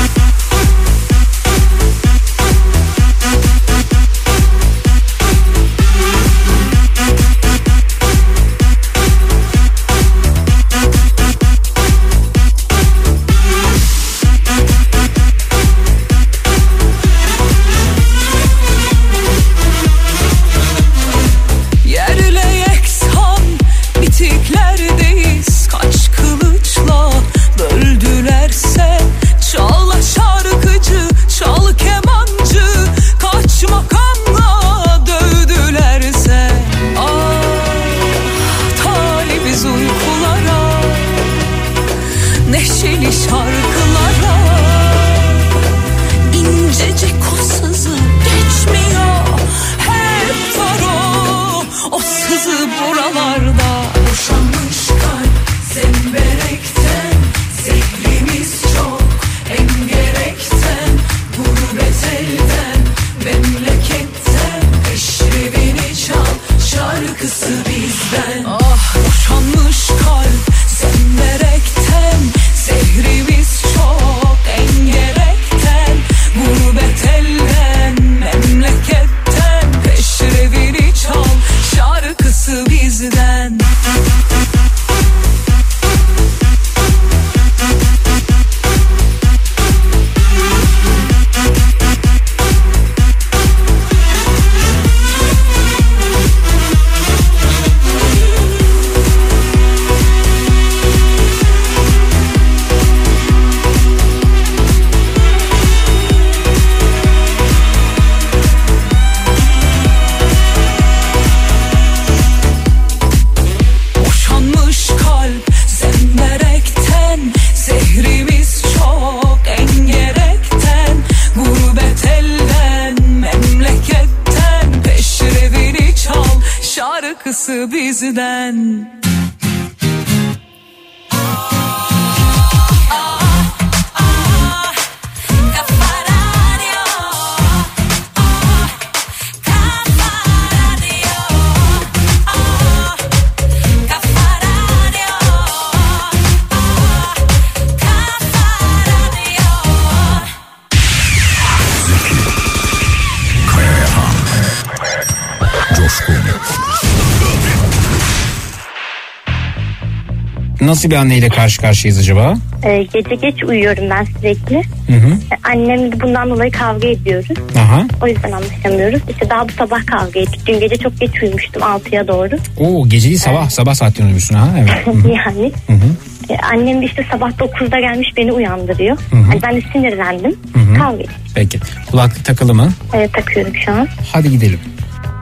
Nasıl 160.85 160.91
bir 160.97 161.01
anneyle 161.01 161.29
karşı 161.29 161.61
karşıyayız 161.61 161.99
acaba? 161.99 162.35
Ee, 162.65 162.83
gece 162.95 163.15
geç 163.15 163.45
uyuyorum 163.45 163.91
ben 163.91 164.05
sürekli. 164.05 164.57
Hı 164.87 164.93
hı. 164.93 165.09
Ee, 165.33 165.49
Annemle 165.53 166.01
bundan 166.01 166.31
dolayı 166.31 166.51
kavga 166.51 166.89
ediyoruz. 166.89 167.39
Aha. 167.59 167.87
O 168.03 168.07
yüzden 168.07 168.33
anlaşamıyoruz. 168.33 169.01
İşte 169.11 169.31
daha 169.31 169.49
bu 169.49 169.53
sabah 169.53 169.87
kavga 169.87 170.21
ettik. 170.21 170.41
Dün 170.47 170.61
gece 170.61 170.77
çok 170.77 171.01
geç 171.01 171.23
uyumuştum 171.23 171.63
6'ya 171.63 172.09
doğru. 172.09 172.37
Oo 172.59 172.89
gece 172.89 173.09
değil 173.09 173.19
sabah 173.19 173.51
sabah 173.51 173.75
saatlerinde 173.75 174.07
uyumuşsun 174.07 174.35
ha 174.35 174.49
evet. 174.59 174.87
Hı 174.87 174.91
hı. 174.91 175.09
yani. 175.27 175.53
Hı 175.67 175.73
hı. 175.73 175.89
Ee, 176.31 176.37
Annem 176.53 176.83
de 176.83 176.87
işte 176.87 177.07
sabah 177.13 177.31
9'da 177.31 177.81
gelmiş 177.81 178.09
beni 178.17 178.33
uyandırıyor. 178.33 178.97
Hı 179.11 179.17
hı. 179.17 179.23
Hani 179.23 179.43
ben 179.43 179.57
de 179.57 179.61
sinirlendim. 179.73 180.37
Hı 180.55 180.61
hı. 180.61 180.75
Kavga 180.75 181.03
ettik. 181.03 181.17
Peki 181.35 181.59
kulaklık 181.91 182.25
takılı 182.25 182.55
mı? 182.55 182.73
Evet, 182.95 183.13
takıyorum 183.13 183.53
şu 183.65 183.73
an. 183.73 183.89
Hadi 184.13 184.31
gidelim. 184.31 184.61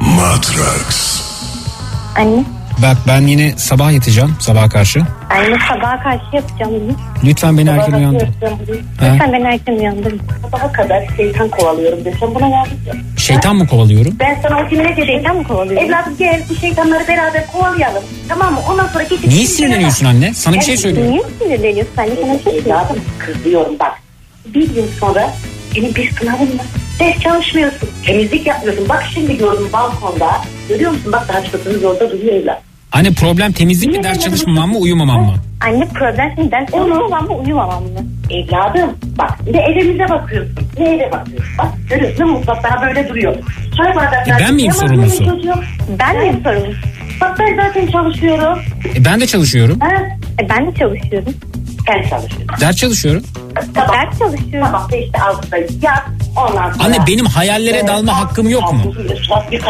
Matrax. 0.00 1.20
Anne. 2.16 2.44
Bak 2.78 2.96
ben 3.08 3.26
yine 3.26 3.52
sabah 3.56 3.92
yatacağım 3.92 4.36
sabaha 4.40 4.68
karşı. 4.68 5.00
Anne 5.30 5.56
sabaha 5.68 6.02
karşı 6.02 6.24
yapacağım 6.32 6.72
bunu. 6.72 6.96
Lütfen 7.24 7.58
beni 7.58 7.68
erken 7.70 7.92
uyandır. 7.92 8.28
Lütfen 9.00 9.32
beni 9.32 9.46
erken 9.46 9.72
uyandırın. 9.72 10.20
Sabaha 10.42 10.72
kadar 10.72 11.04
şeytan 11.16 11.48
kovalıyorum 11.48 12.04
desem 12.04 12.34
buna 12.34 12.48
yardımcı. 12.48 12.90
Şeytan 13.16 13.56
mı 13.56 13.66
kovalıyorum? 13.66 14.16
Ben 14.20 14.38
sana 14.42 14.60
o 14.66 14.68
gün 14.68 14.78
ne 14.78 14.84
dedim? 14.96 15.04
Şeytan 15.06 15.36
mı 15.36 15.44
kovalıyor? 15.44 15.82
Evladım 15.82 16.14
gel 16.18 16.42
bu 16.50 16.54
şeytanları 16.56 17.08
beraber 17.08 17.46
kovalayalım. 17.46 18.02
Tamam 18.28 18.52
mı? 18.54 18.60
Ondan 18.70 18.86
sonra 18.86 19.04
gidip... 19.04 19.26
Niye 19.26 19.46
sinirleniyorsun 19.46 20.06
anne? 20.06 20.34
Sana 20.34 20.56
bir 20.56 20.60
şey 20.60 20.76
söylüyorum. 20.76 21.12
Niye 21.12 21.22
sinirleniyorsun? 21.38 21.96
Anne 21.96 22.10
sana 22.20 22.38
bir 22.38 22.44
şey 22.44 22.58
Evladım 22.58 22.96
kızıyorum 23.18 23.78
bak. 23.80 23.92
Bir 24.54 24.74
yıl 24.74 24.86
sonra 25.00 25.30
senin 25.74 25.94
bir 25.94 26.10
sınavın 26.10 26.58
var. 26.58 26.66
Ders 26.98 27.18
çalışmıyorsun. 27.20 27.88
Temizlik 28.06 28.46
yapmıyorsun. 28.46 28.88
Bak 28.88 29.04
şimdi 29.14 29.38
gördüm 29.38 29.68
balkonda. 29.72 30.40
Görüyor 30.72 30.90
musun? 30.90 31.12
Bak 31.12 31.28
taşkasınız 31.28 31.84
orada 31.84 32.10
duruyor 32.10 32.32
evlat. 32.34 32.62
Anne 32.92 33.12
problem 33.12 33.52
temizlik 33.52 33.96
mi 33.96 34.02
ders 34.02 34.18
çalışmamam 34.18 34.70
mı 34.70 34.78
uyumamam 34.78 35.24
mı? 35.24 35.34
Anne 35.60 35.88
problem 35.88 36.32
senin 36.36 36.50
ders 36.50 36.70
çalışmamam 36.70 37.24
mı 37.26 37.36
uyumamam 37.36 37.82
mı? 37.82 37.88
Evladım 38.30 38.90
bak 39.18 39.38
ne 39.52 39.58
evimize 39.62 40.08
bakıyorsun 40.08 40.54
ne 40.78 40.94
eve 40.94 41.12
bakıyorsun. 41.12 41.54
Bak 41.58 41.66
görüyorsun 41.90 42.30
mutfak 42.30 42.64
daha 42.64 42.86
böyle 42.86 43.08
duruyor. 43.08 43.34
Çay 43.76 43.96
bardaklar. 43.96 44.40
E 44.40 44.44
ben 44.44 44.54
miyim 44.54 44.72
sorumlusu? 44.72 45.24
Ben 45.98 46.18
miyim 46.18 46.40
sorumlusu? 46.44 46.78
Bak 47.20 47.36
ben 47.38 47.56
zaten 47.56 47.86
çalışıyorum. 47.86 48.58
E, 48.96 49.04
ben 49.04 49.20
de 49.20 49.26
çalışıyorum. 49.26 49.80
Ha? 49.80 49.90
E, 50.42 50.48
ben 50.48 50.66
de 50.66 50.74
çalışıyorum. 50.78 51.34
Sen 51.86 52.02
çalışıyorsun. 52.08 52.60
Ders 52.60 52.76
çalışıyorum. 52.76 53.22
Sabah, 53.74 53.92
Ders 53.92 54.18
çalışıyorum. 54.18 54.68
Sabah 54.68 54.88
işte 55.04 55.18
altıda 55.22 55.56
yat. 55.56 56.02
Ondan 56.36 56.72
sonra... 56.72 56.84
Anne 56.84 57.06
benim 57.06 57.26
hayallere 57.26 57.86
dalma 57.86 58.20
hakkım 58.20 58.48
yok 58.48 58.72
mu? 58.72 58.94
Bir. 59.50 59.60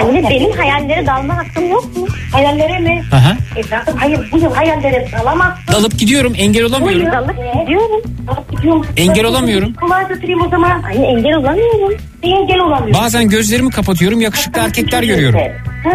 Anne 0.00 0.30
benim 0.30 0.52
hayallere 0.52 1.06
dalma 1.06 1.36
hakkım 1.36 1.70
yok 1.70 1.96
mu? 1.96 2.06
Hayallere 2.32 2.78
mi? 2.78 3.02
Aha. 3.12 3.36
Evladım 3.56 3.96
hayır 3.96 4.28
bu 4.32 4.38
yıl 4.38 4.54
hayallere 4.54 5.08
dalamazsın. 5.12 5.72
Dalıp 5.72 5.98
gidiyorum 5.98 6.32
engel 6.36 6.64
olamıyorum. 6.64 7.12
Dalıp 7.12 7.36
gidiyorum. 7.60 8.02
Dalıp 8.26 8.50
gidiyorum. 8.50 8.86
Engel 8.96 9.24
olamıyorum. 9.24 9.74
Kulağa 9.74 10.02
götüreyim 10.02 10.42
o 10.42 10.48
zaman. 10.48 10.82
Anne 10.82 11.06
engel 11.06 11.34
olamıyorum. 11.34 11.98
Bir 12.22 12.32
engel 12.32 12.58
olamıyorum. 12.60 13.02
Bazen 13.04 13.28
gözlerimi 13.28 13.70
kapatıyorum 13.70 14.20
yakışıklı 14.20 14.60
erkekler 14.60 15.02
görüyorum. 15.02 15.40
Ha? 15.84 15.90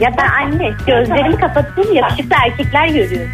Ya 0.00 0.10
ben 0.18 0.28
anne 0.28 0.70
gözlerimi 0.86 1.36
kapatıyorum 1.36 1.94
yakışıklı 1.94 2.36
erkekler 2.46 2.88
görüyorum. 2.88 3.30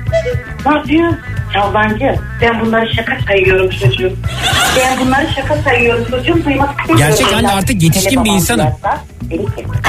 Ne 0.67 0.73
yapıyorsun? 0.73 1.19
Yalancı. 1.55 2.15
Ben 2.43 2.61
bunları 2.61 2.95
şaka 2.95 3.19
sayıyorum 3.27 3.71
çocuğum. 3.71 4.13
Ben 4.77 5.07
bunları 5.07 5.27
şaka 5.37 5.57
sayıyorum 5.57 6.05
çocuğum. 6.11 6.45
Duymak 6.45 6.81
istemiyorum. 6.81 7.17
Gerçek 7.19 7.33
anne 7.37 7.53
artık 7.53 7.83
yetişkin 7.83 8.25
bir 8.25 8.31
insanım. 8.31 8.69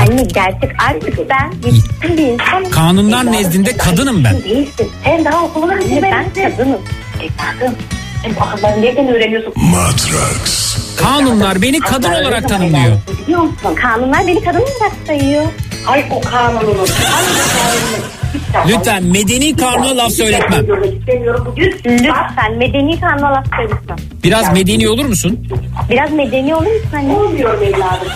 Anne 0.02 0.24
gerçek 0.24 0.72
artık 0.90 1.30
ben 1.30 1.52
yetişkin 1.66 2.18
bir 2.18 2.28
insanım. 2.28 2.72
Kanunlar 2.72 3.32
nezdinde 3.32 3.78
kadınım 3.78 4.24
ben. 4.24 4.44
Değilsin. 4.44 4.92
Sen 5.04 5.26
daha 5.26 5.44
okuluna 5.44 5.74
Anne 5.74 6.02
ben 6.02 6.26
kadınım. 6.34 6.82
Evladım 7.20 7.76
sen 8.24 8.36
bu 8.36 8.44
akılları 8.44 8.82
nereden 8.82 9.08
öğreniyorsun? 9.08 9.54
Matrax. 9.56 10.78
Kanunlar 10.98 11.62
beni 11.62 11.80
kadın 11.80 12.12
olarak 12.12 12.50
tanımlıyor. 12.50 12.98
Biliyor 13.24 13.42
musun? 13.42 13.76
Kanunlar 13.76 14.28
beni 14.28 14.44
kadın 14.44 14.60
olarak 14.62 14.92
sayıyor. 15.08 15.44
Ay 15.88 16.06
o 16.12 16.22
kanununu. 16.22 16.78
Hangi 16.78 17.40
kanununu? 17.54 18.18
Lütfen 18.68 19.04
medeni 19.04 19.58
kanuna 19.58 19.98
laf 19.98 20.12
söyletmem. 20.12 20.66
İstemiyorum 21.00 21.46
bugün. 21.46 21.72
Lütfen 21.86 22.58
medeni 22.58 23.00
kanuna 23.00 23.32
laf 23.32 23.46
söylesin. 23.56 24.20
Biraz 24.24 24.54
medeni 24.54 24.90
olur 24.90 25.06
musun? 25.06 25.48
Biraz 25.90 26.12
medeni 26.12 26.56
olur 26.56 26.66
musun 26.66 26.90
anne? 26.98 27.14
Olmuyorum 27.14 27.64
evladım. 27.64 28.08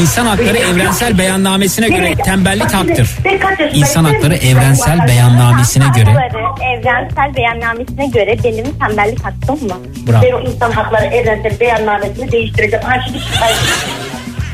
İnsan 0.00 0.26
hakları 0.26 0.58
evrensel 0.58 1.18
beyannamesine 1.18 1.88
göre 1.88 2.14
tembellik 2.14 2.74
haktır. 2.74 3.08
İnsan 3.72 4.04
hakları 4.04 4.34
evrensel 4.36 5.08
beyannamesine 5.08 5.84
göre 5.96 6.28
evrensel 6.74 7.36
beyannamesine 7.36 8.06
göre 8.06 8.36
benim 8.44 8.78
tembellik 8.78 9.24
hakkım 9.24 9.68
mı? 9.68 9.76
Bravo. 10.08 10.22
Ben 10.22 10.32
o 10.32 10.40
insan 10.40 10.72
hakları 10.72 11.04
evrensel 11.04 11.60
beyannamesini 11.60 12.32
değiştireceğim. 12.32 12.84
Ha 12.84 12.94
şimdi. 13.06 13.18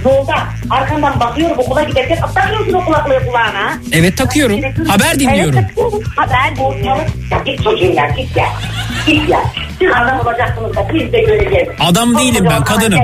Yolda 0.04 0.34
arkandan 0.70 1.20
bakıyorum 1.20 1.58
okula 1.58 1.82
giderken 1.82 2.18
takıyorsun 2.34 2.72
o 2.72 2.84
kulaklığı 2.84 3.26
kulağına. 3.26 3.72
Evet 3.92 4.16
takıyorum. 4.16 4.60
Haber 4.88 5.20
dinliyorum. 5.20 5.58
Evet 5.58 5.68
takıyorum. 5.68 6.02
Haber 6.16 6.56
dinliyorum. 6.56 7.04
Ya 7.30 7.38
git 7.46 7.64
çocuğum 7.64 7.92
ya 7.92 8.08
git 8.08 8.36
ya. 8.36 8.46
Git 9.06 9.28
ya. 9.28 9.40
Siz 9.78 9.90
adam 9.90 10.20
olacaksınız 10.20 10.76
da 10.76 10.88
biz 10.94 11.12
de 11.12 11.20
göreceğiz. 11.20 11.68
Adam 11.80 12.18
değilim 12.18 12.46
ben, 12.50 12.64
kadınım. 12.64 13.00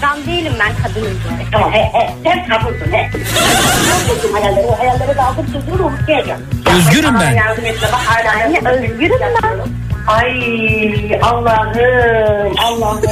Adam 0.00 0.26
değilim 0.26 0.52
ben 0.60 0.72
kadınım. 0.82 1.20
Tamam 1.52 1.72
he 1.72 1.82
he 1.82 2.10
sen 2.24 2.46
kadınsın 2.48 2.92
he. 2.92 2.96
Yapıyorsun 2.96 4.32
hayalleri? 4.32 4.66
O 4.66 4.78
hayalleri 4.78 5.16
de 5.16 5.22
aldım 5.22 5.46
çocuğunu 5.46 5.86
unutmayacağım. 5.86 6.40
Özgürüm 6.76 7.20
ben. 7.20 7.32
yardım 7.32 7.64
et 7.64 7.82
de 7.82 7.86
bak 7.92 8.00
hala 8.06 8.40
yardım 8.40 8.66
özgürüm 8.66 9.20
ben. 9.42 9.58
Ay 10.06 11.20
Allah'ım 11.22 12.56
Allah'ım. 12.64 13.02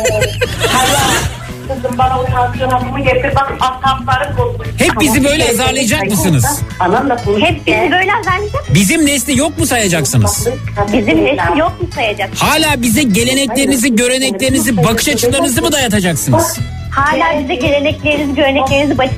Hayal. 0.72 1.34
Kızım 1.68 1.98
bana 1.98 2.20
o 2.20 2.24
tansiyon 2.24 2.70
hapımı 2.70 3.00
getir 3.00 3.34
bak 3.36 3.52
asaplarım 3.60 4.36
bozuldu. 4.38 4.64
Hep 4.78 5.00
bizi 5.00 5.24
böyle 5.24 5.50
azarlayacak 5.50 6.06
mısınız? 6.10 6.62
Anamla 6.80 7.16
konuş. 7.24 7.42
Hep 7.42 7.66
bizi 7.66 7.90
böyle 7.92 8.14
azarlayacak. 8.20 8.64
Bizim 8.74 9.06
nesli 9.06 9.38
yok 9.38 9.58
mu 9.58 9.66
sayacaksınız? 9.66 10.48
Bizim 10.92 11.24
nesil 11.24 11.56
yok 11.58 11.80
mu 11.82 11.88
sayacak? 11.94 12.30
Hala 12.38 12.82
bize 12.82 13.02
geleneklerinizi, 13.02 13.96
göreneklerinizi, 13.96 14.76
bakış 14.76 15.08
açılarınızı 15.08 15.62
mı 15.62 15.72
dayatacaksınız? 15.72 16.58
Hala 16.90 17.40
bize 17.42 17.54
geleneklerinizi, 17.54 18.34
göreneklerinizi, 18.34 18.98
bakış 18.98 19.14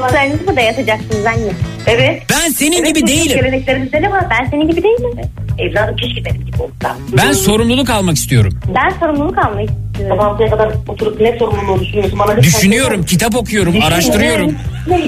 açılarınızı 0.00 0.44
mı 0.44 0.56
dayatacaksınız 0.56 1.26
anne? 1.26 1.52
Evet. 1.86 2.22
Ben 2.30 2.50
senin 2.50 2.76
Evet, 2.84 2.86
gibi 2.96 3.06
değilim. 3.06 3.38
Geleneklerimizde 3.38 4.02
ne 4.02 4.10
var? 4.10 4.24
Ben 4.30 4.50
senin 4.50 4.68
gibi 4.70 4.82
değilim. 4.82 5.10
Evladım 5.58 5.96
keşke 5.96 6.24
benim 6.24 6.46
gibi 6.46 6.62
olsa. 6.62 6.96
Ben 7.16 7.32
sorumluluk 7.32 7.90
almak 7.90 8.16
istiyorum. 8.16 8.60
Ben 8.74 8.90
sorumluluk 9.00 9.38
almak 9.38 9.60
istiyorum. 9.64 9.89
Sabahlıya 10.08 10.50
kadar 10.50 10.72
oturup 10.88 11.20
ne 11.20 11.38
sorumluluğu 11.38 11.80
düşünüyorsun? 11.80 12.18
Bana 12.18 12.36
Düşünüyorum, 12.42 13.04
kitap 13.04 13.36
okuyorum, 13.36 13.74
araştırıyorum. 13.82 14.54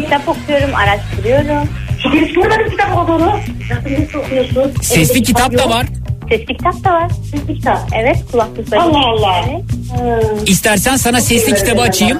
Kitap 0.04 0.28
okuyorum, 0.28 0.74
araştırıyorum. 0.74 1.68
Hiç 1.98 2.34
görmedim 2.34 2.70
kitap 2.70 2.96
olduğunu. 2.98 3.32
Nasıl 4.00 4.18
okuyorsun? 4.18 4.72
Sesli 4.82 5.12
Elinde 5.12 5.22
kitap 5.22 5.52
da 5.58 5.62
yok. 5.62 5.70
var. 5.70 5.86
Sesli 6.28 6.46
kitap 6.56 6.84
da 6.84 6.92
var. 6.92 7.10
Sesli 7.30 7.54
kitap. 7.54 7.78
Evet, 7.94 8.16
kulaklıkları. 8.32 8.82
Allah 8.82 9.06
Allah. 9.06 9.44
Evet. 9.48 10.48
İstersen 10.48 10.96
sana 10.96 11.20
sesli 11.20 11.54
kitabı 11.54 11.80
açayım. 11.80 12.18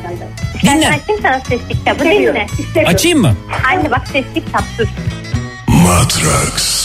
Ben 0.66 0.76
Dinle. 0.76 0.86
açayım 0.88 1.22
sana 1.22 1.40
sesli 1.40 1.68
kitabı 1.68 2.04
dinle. 2.04 2.46
Açayım 2.86 3.20
mı? 3.20 3.32
Anne 3.72 3.90
bak 3.90 4.06
sesli 4.12 4.34
kitap 4.34 4.64
dur. 4.78 4.86
Matrax. 5.68 6.82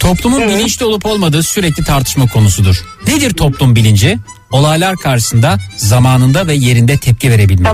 Toplumun 0.00 0.40
bilinçli 0.48 0.84
olup 0.84 1.06
olmadığı 1.06 1.42
sürekli 1.42 1.84
tartışma 1.84 2.26
konusudur. 2.26 2.84
Nedir 3.06 3.30
toplum 3.30 3.76
bilinci? 3.76 4.18
Olaylar 4.50 4.96
karşısında 4.96 5.58
zamanında 5.76 6.46
ve 6.46 6.54
yerinde 6.54 6.96
tepki 6.96 7.30
verebilmek. 7.30 7.66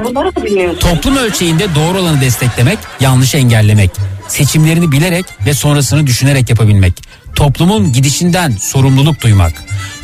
Toplum 0.81 1.17
ölçeğinde 1.17 1.75
doğru 1.75 1.99
olanı 1.99 2.21
desteklemek, 2.21 2.79
yanlışı 3.01 3.37
engellemek. 3.37 3.91
Seçimlerini 4.29 4.93
bilerek 4.93 5.27
ve 5.47 5.55
sonrasını 5.55 6.07
düşünerek 6.07 6.51
yapabilmek. 6.51 7.03
Toplumun 7.35 7.93
gidişinden 7.93 8.57
sorumluluk 8.61 9.21
duymak. 9.23 9.53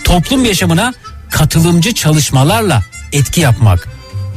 Toplum 0.04 0.44
yaşamına 0.44 0.94
katılımcı 1.30 1.94
çalışmalarla 1.94 2.82
etki 3.12 3.40
yapmak. 3.40 3.88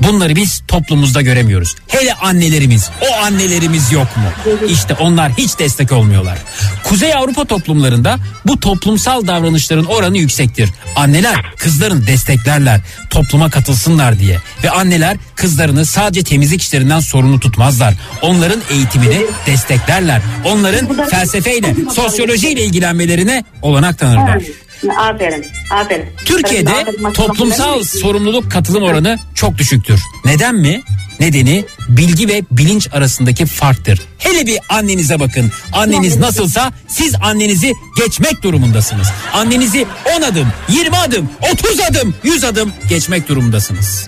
Bunları 0.03 0.35
biz 0.35 0.61
toplumumuzda 0.67 1.21
göremiyoruz. 1.21 1.75
Hele 1.87 2.13
annelerimiz, 2.13 2.89
o 3.01 3.23
annelerimiz 3.25 3.91
yok 3.91 4.07
mu? 4.17 4.53
İşte 4.69 4.93
onlar 4.93 5.31
hiç 5.37 5.59
destek 5.59 5.91
olmuyorlar. 5.91 6.37
Kuzey 6.83 7.13
Avrupa 7.13 7.45
toplumlarında 7.45 8.17
bu 8.47 8.59
toplumsal 8.59 9.27
davranışların 9.27 9.85
oranı 9.85 10.17
yüksektir. 10.17 10.69
Anneler 10.95 11.35
kızlarını 11.57 12.07
desteklerler, 12.07 12.81
topluma 13.09 13.49
katılsınlar 13.49 14.19
diye. 14.19 14.39
Ve 14.63 14.69
anneler 14.69 15.17
kızlarını 15.35 15.85
sadece 15.85 16.23
temizlik 16.23 16.61
işlerinden 16.61 16.99
sorumlu 16.99 17.39
tutmazlar. 17.39 17.93
Onların 18.21 18.61
eğitimini 18.69 19.21
desteklerler. 19.45 20.21
Onların 20.45 21.07
felsefeyle, 21.09 21.75
sosyolojiyle 21.95 22.63
ilgilenmelerine 22.63 23.43
olanak 23.61 23.99
tanırlar. 23.99 24.41
Aferin, 24.89 25.45
aferin. 25.71 26.05
Türkiye'de 26.25 26.71
Aferin, 26.73 27.13
toplumsal 27.13 27.69
aferin. 27.69 27.83
sorumluluk 28.01 28.51
katılım 28.51 28.83
oranı 28.83 29.19
çok 29.35 29.57
düşüktür. 29.57 29.99
Neden 30.25 30.55
mi? 30.55 30.81
Nedeni 31.19 31.65
bilgi 31.89 32.27
ve 32.27 32.41
bilinç 32.51 32.87
arasındaki 32.93 33.45
farktır. 33.45 34.01
Hele 34.17 34.47
bir 34.47 34.59
annenize 34.69 35.19
bakın. 35.19 35.51
Anneniz 35.73 36.17
nasılsa 36.17 36.71
siz 36.87 37.15
annenizi 37.21 37.73
geçmek 37.97 38.43
durumundasınız. 38.43 39.07
Annenizi 39.33 39.85
10 40.17 40.21
adım, 40.21 40.47
20 40.69 40.97
adım, 40.97 41.29
30 41.53 41.79
adım, 41.79 42.15
100 42.23 42.43
adım 42.43 42.73
geçmek 42.89 43.27
durumundasınız. 43.29 44.07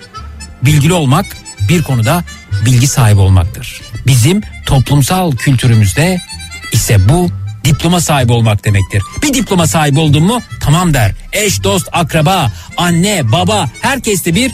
Bilgili 0.62 0.92
olmak 0.92 1.26
bir 1.68 1.82
konuda 1.82 2.24
bilgi 2.66 2.86
sahibi 2.86 3.20
olmaktır. 3.20 3.80
Bizim 4.06 4.40
toplumsal 4.66 5.32
kültürümüzde 5.32 6.20
ise 6.72 7.08
bu 7.08 7.30
diploma 7.64 8.00
sahibi 8.00 8.32
olmak 8.32 8.64
demektir. 8.64 9.02
Bir 9.22 9.34
diploma 9.34 9.66
sahibi 9.66 10.00
oldun 10.00 10.22
mu 10.22 10.42
tamam 10.60 10.94
der. 10.94 11.12
Eş, 11.32 11.64
dost, 11.64 11.88
akraba, 11.92 12.52
anne, 12.76 13.32
baba 13.32 13.70
herkeste 13.80 14.34
bir 14.34 14.52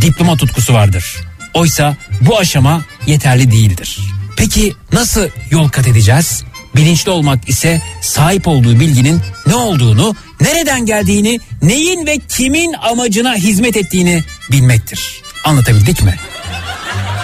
diploma 0.00 0.36
tutkusu 0.36 0.74
vardır. 0.74 1.16
Oysa 1.54 1.96
bu 2.20 2.38
aşama 2.38 2.82
yeterli 3.06 3.52
değildir. 3.52 3.98
Peki 4.36 4.72
nasıl 4.92 5.28
yol 5.50 5.68
kat 5.68 5.88
edeceğiz? 5.88 6.44
Bilinçli 6.76 7.10
olmak 7.10 7.48
ise 7.48 7.80
sahip 8.00 8.48
olduğu 8.48 8.80
bilginin 8.80 9.20
ne 9.46 9.54
olduğunu, 9.54 10.14
nereden 10.40 10.86
geldiğini, 10.86 11.40
neyin 11.62 12.06
ve 12.06 12.18
kimin 12.28 12.72
amacına 12.72 13.34
hizmet 13.34 13.76
ettiğini 13.76 14.22
bilmektir. 14.50 15.22
Anlatabildik 15.44 16.02
mi? 16.02 16.14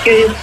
Görüyorsun. 0.05 0.37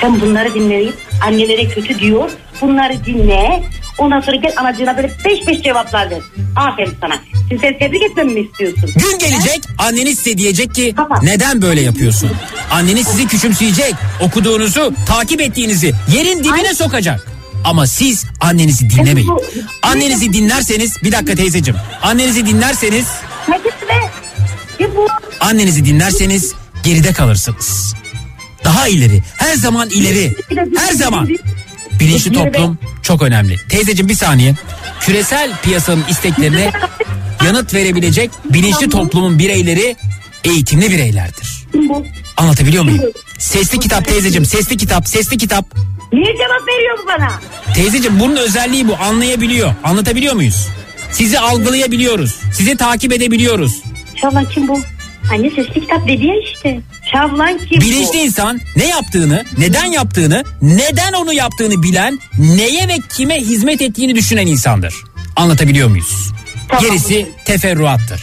Sen 0.00 0.20
bunları 0.20 0.54
dinleyip 0.54 0.94
annelere 1.20 1.68
kötü 1.68 1.98
diyor. 1.98 2.30
Bunları 2.60 3.04
dinle. 3.04 3.62
Ondan 3.98 4.20
sonra 4.20 4.36
gel 4.36 4.52
anacığına 4.56 4.96
böyle 4.96 5.12
beş 5.24 5.46
beş 5.46 5.62
cevaplar 5.62 6.10
ver. 6.10 6.20
Aferin 6.56 6.94
sana. 7.00 7.18
Şimdi 7.48 7.60
sen 7.60 7.78
tebrik 7.78 8.02
etmemi 8.02 8.32
mi 8.32 8.40
istiyorsun? 8.40 8.90
Gün 8.96 9.18
gelecek 9.18 9.62
anneniz 9.78 10.18
size 10.18 10.38
diyecek 10.38 10.74
ki 10.74 10.94
neden 11.22 11.62
böyle 11.62 11.80
yapıyorsun? 11.80 12.30
Anneniz 12.70 13.06
sizi 13.06 13.26
küçümseyecek, 13.26 13.94
okuduğunuzu, 14.20 14.94
takip 15.06 15.40
ettiğinizi 15.40 15.92
yerin 16.14 16.44
dibine 16.44 16.74
sokacak. 16.74 17.26
Ama 17.64 17.86
siz 17.86 18.24
annenizi 18.40 18.90
dinlemeyin. 18.90 19.30
Annenizi 19.82 20.32
dinlerseniz 20.32 21.02
bir 21.02 21.12
dakika 21.12 21.34
teyzeciğim. 21.34 21.80
Annenizi 22.02 22.46
dinlerseniz 22.46 23.06
annenizi 25.40 25.84
dinlerseniz 25.84 26.54
geride 26.84 27.12
kalırsınız. 27.12 27.94
Daha 28.64 28.88
ileri, 28.88 29.22
her 29.36 29.54
zaman 29.56 29.90
ileri, 29.90 30.36
her 30.76 30.92
zaman. 30.92 31.28
Bilinçli 32.02 32.32
toplum 32.32 32.78
çok 33.02 33.22
önemli. 33.22 33.56
Teyzeciğim 33.68 34.08
bir 34.08 34.14
saniye. 34.14 34.54
Küresel 35.00 35.50
piyasanın 35.62 36.04
isteklerine 36.10 36.72
yanıt 37.44 37.74
verebilecek 37.74 38.30
bilinçli 38.50 38.90
toplumun 38.90 39.38
bireyleri 39.38 39.96
eğitimli 40.44 40.90
bireylerdir. 40.90 41.66
Anlatabiliyor 42.36 42.84
muyum? 42.84 43.02
Sesli 43.38 43.78
kitap 43.78 44.04
teyzeciğim, 44.08 44.44
sesli 44.44 44.76
kitap, 44.76 45.08
sesli 45.08 45.38
kitap. 45.38 45.64
Niye 46.12 46.32
cevap 46.36 46.68
veriyor 46.68 46.98
bu 47.02 47.06
bana? 47.06 47.32
Teyzeciğim 47.74 48.20
bunun 48.20 48.36
özelliği 48.36 48.88
bu, 48.88 48.96
anlayabiliyor. 48.96 49.74
Anlatabiliyor 49.84 50.34
muyuz? 50.34 50.68
Sizi 51.12 51.38
algılayabiliyoruz. 51.38 52.36
Sizi 52.52 52.76
takip 52.76 53.12
edebiliyoruz. 53.12 53.82
Şavlan 54.20 54.44
kim 54.44 54.68
bu? 54.68 54.80
Anne 55.32 55.50
sesli 55.50 55.80
kitap 55.80 56.08
dedi 56.08 56.26
ya 56.26 56.34
işte. 56.52 56.80
Şavlan 57.12 57.58
kim 57.58 57.80
Bilinçli 57.80 58.18
bu? 58.18 58.24
insan 58.24 58.60
ne 58.76 58.88
yaptığını, 58.88 59.44
neden 59.58 59.84
yaptığını, 59.84 60.44
neden 60.62 61.12
onu 61.12 61.32
yaptığını 61.32 61.82
bilen, 61.82 62.18
neye 62.38 62.88
ve 62.88 62.96
kime 63.16 63.36
hizmet 63.40 63.82
ettiğini 63.82 64.14
düşünen 64.14 64.46
insandır. 64.46 64.94
Anlatabiliyor 65.36 65.88
muyuz? 65.88 66.32
Tamam. 66.68 66.84
Gerisi 66.84 67.26
teferruattır. 67.44 68.20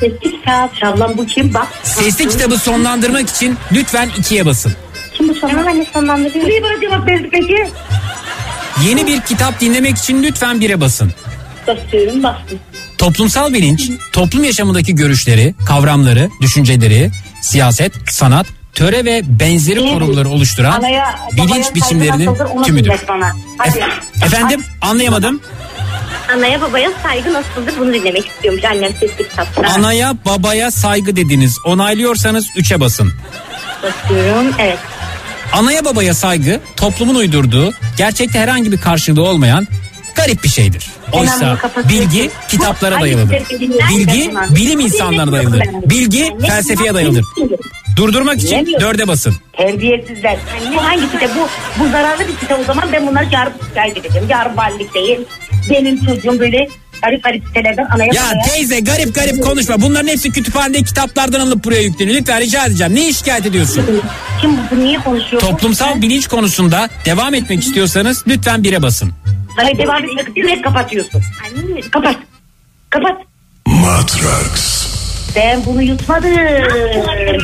Sesli 0.00 0.20
kitap. 0.20 0.76
Şavlan 0.80 1.18
bu 1.18 1.26
kim? 1.26 1.54
Bak. 1.54 1.68
Sesli 1.82 2.28
kitabı 2.28 2.58
sonlandırmak 2.58 3.30
için 3.30 3.56
lütfen 3.72 4.10
ikiye 4.18 4.46
basın. 4.46 4.72
Kim 5.14 5.28
bu? 5.28 5.40
Tamam 5.40 5.66
anne 5.66 5.86
sonlandırıyorum. 5.92 6.50
Niye 6.50 6.62
bana 6.62 6.80
cevap 6.80 7.08
verdi 7.08 7.28
peki? 7.32 7.66
Yeni 8.88 9.06
bir 9.06 9.20
kitap 9.20 9.60
dinlemek 9.60 9.96
için 9.98 10.22
lütfen 10.22 10.60
bire 10.60 10.80
basın. 10.80 11.12
Basıyorum 11.66 12.22
bastım. 12.22 12.58
Toplumsal 13.00 13.52
bilinç, 13.52 13.90
toplum 14.12 14.44
yaşamındaki 14.44 14.94
görüşleri, 14.94 15.54
kavramları, 15.66 16.30
düşünceleri, 16.40 17.10
siyaset, 17.40 17.92
sanat, 18.10 18.46
töre 18.74 19.04
ve 19.04 19.22
benzeri 19.26 19.80
kurumları 19.92 20.28
oluşturan 20.28 20.72
Anaya, 20.72 21.18
bilinç 21.32 21.74
biçimlerinin 21.74 22.30
tümüdür. 22.64 22.92
Hadi. 23.58 23.84
Efendim 24.24 24.64
anlayamadım. 24.80 25.40
Anaya 26.36 26.60
babaya 26.60 26.90
saygı 27.02 27.32
nasıldır 27.32 27.74
bunu 27.78 27.94
dinlemek 27.94 28.26
istiyormuş 28.26 28.64
annem 28.64 28.92
sesli 29.00 29.28
kitapta. 29.28 29.62
Anaya 29.68 30.14
babaya 30.24 30.70
saygı 30.70 31.16
dediniz. 31.16 31.58
Onaylıyorsanız 31.64 32.46
3'e 32.46 32.80
basın. 32.80 33.12
Basıyorum 33.82 34.54
evet. 34.58 34.78
Anaya 35.52 35.84
babaya 35.84 36.14
saygı 36.14 36.60
toplumun 36.76 37.14
uydurduğu, 37.14 37.72
gerçekte 37.96 38.38
herhangi 38.38 38.72
bir 38.72 38.80
karşılığı 38.80 39.22
olmayan 39.22 39.66
garip 40.20 40.44
bir 40.44 40.48
şeydir. 40.48 40.86
Oysa 41.12 41.58
bilgi 41.88 42.30
kitaplara 42.48 43.00
dayalıdır. 43.00 43.42
dinler 43.60 43.88
Bilgi 43.90 44.30
bilim 44.56 44.80
insanlarına 44.80 45.32
dayalıdır. 45.32 45.62
Bilgi 45.90 46.30
felsefeye 46.46 46.94
dayalıdır. 46.94 47.24
Durdurmak 47.96 48.36
için 48.42 48.66
dörde 48.80 49.08
basın. 49.08 49.34
Terbiyesizler. 49.52 50.36
Bu 50.76 50.82
hangi 50.84 51.00
site? 51.06 51.28
Bu, 51.36 51.48
bu 51.84 51.88
zararlı 51.88 52.28
bir 52.28 52.32
site 52.40 52.54
o 52.54 52.64
zaman 52.64 52.88
ben 52.92 53.06
bunları 53.06 53.26
yarın 53.32 53.52
şikayet 53.68 53.96
edeceğim. 53.96 54.26
Yarın 54.30 54.56
valilik 54.56 54.94
değil. 54.94 55.18
Benim 55.70 56.04
çocuğum 56.06 56.40
böyle 56.40 56.68
garip 57.02 57.24
garip 57.24 57.44
sitelerden 57.46 57.86
anaya 57.94 58.06
Ya 58.14 58.22
babaya- 58.22 58.42
teyze 58.42 58.80
garip 58.80 59.14
garip 59.14 59.42
konuşma. 59.42 59.82
Bunların 59.82 60.08
hepsi 60.08 60.30
kütüphanede 60.32 60.82
kitaplardan 60.82 61.40
alınıp 61.40 61.64
buraya 61.64 61.82
yükleniyor. 61.82 62.18
Lütfen 62.20 62.40
rica 62.40 62.66
edeceğim. 62.66 62.94
Ne 62.94 63.12
şikayet 63.12 63.46
ediyorsun? 63.46 63.86
Kim 64.40 64.50
bu 64.70 64.84
niye 64.84 64.98
konuşuyor? 64.98 65.42
Toplumsal 65.42 66.02
bilinç 66.02 66.28
konusunda 66.28 66.88
devam 67.04 67.34
etmek 67.34 67.62
istiyorsanız 67.62 68.24
lütfen 68.28 68.64
bire 68.64 68.82
basın. 68.82 69.12
Hayır 69.56 69.78
devam 69.78 70.04
etmek 70.04 70.36
direkt 70.36 70.62
kapatıyorsun. 70.62 71.22
Kapat. 71.92 72.16
Kapat. 72.90 73.16
Matrax. 73.66 74.80
Ben 75.36 75.64
bunu 75.66 75.82
yutmadım. 75.82 76.36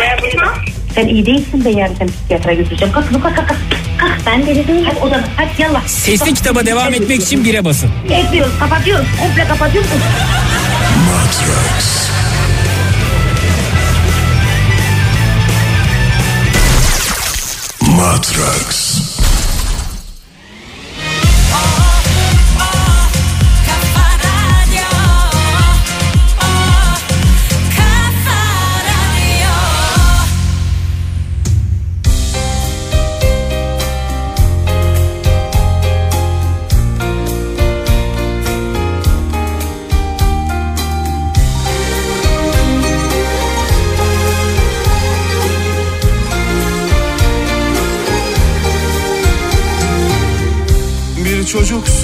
Ben 0.00 0.18
bunu... 0.22 0.50
Sen 0.94 1.08
iyi 1.08 1.26
değilsin 1.26 1.64
be 1.64 1.70
yani 1.70 1.96
sen 1.98 2.08
psikiyatra 2.08 2.52
götüreceğim. 2.52 2.94
Kalk 2.94 3.10
kalk 3.12 3.22
kalk 3.22 3.36
kalk. 3.36 3.58
Kalk 3.98 4.26
ben 4.26 4.46
de 4.46 4.54
değilim. 4.54 4.84
Hadi 4.86 4.98
odana 4.98 5.24
hadi 5.36 5.62
yallah. 5.62 5.86
Sesli 5.86 6.34
kitaba 6.34 6.66
devam 6.66 6.94
etmek 6.94 7.22
için 7.22 7.44
bire 7.44 7.64
basın. 7.64 7.90
Etmiyoruz 8.10 8.58
kapatıyoruz. 8.58 9.06
Komple 9.20 9.44
kapatıyoruz. 9.48 9.90
Matrax. 11.06 12.06
Matrax. 17.80 18.95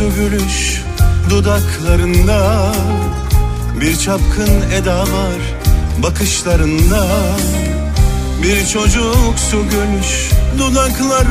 Çocuksu 0.02 0.20
gülüş 0.20 0.82
dudaklarında. 1.30 2.72
Bir 3.80 3.96
çapkın 3.96 4.62
eda 4.74 4.98
var 5.00 5.40
bakışlarında. 6.02 7.06
Bir 8.42 8.66
çocuksu 8.66 9.62
gülüş 9.70 10.30
dudaklarında. 10.58 11.22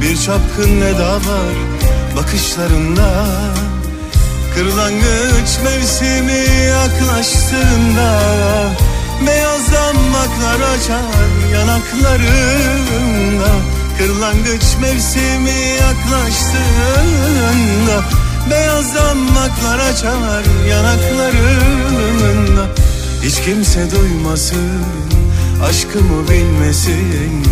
Bir 0.00 0.16
çapkın 0.16 0.80
eda 0.80 1.14
var 1.14 1.54
bakışlarında. 2.16 3.26
Kırlangıç 4.54 5.58
mevsimi 5.64 6.44
yaklaştığında 6.66 8.20
Beyaz 9.26 9.72
damaklar 9.72 10.60
açar 10.60 11.52
yanaklarında 11.52 13.48
Kırlangıç 13.98 14.64
mevsimi 14.80 15.76
yaklaştığında 15.80 17.16
Beyaz 18.50 18.94
damaklar 18.94 19.78
açar 19.78 20.44
yanaklarında. 20.68 22.66
Hiç 23.22 23.40
kimse 23.40 23.90
duymasın 23.90 24.82
Aşkımı 25.68 26.28
bilmesin 26.28 27.46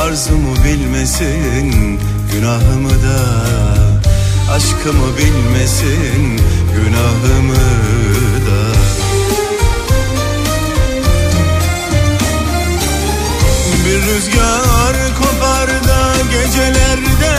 Arzumu 0.00 0.56
bilmesin 0.64 2.00
Günahımı 2.32 2.90
da. 2.90 3.42
Aşkımı 4.52 5.16
bilmesin 5.18 6.40
Günahımı 6.76 7.56
da. 8.46 8.60
Bir 13.86 14.02
rüzgar 14.02 14.96
kopar 15.18 15.51
da 15.68 16.02
gecelerde 16.30 17.34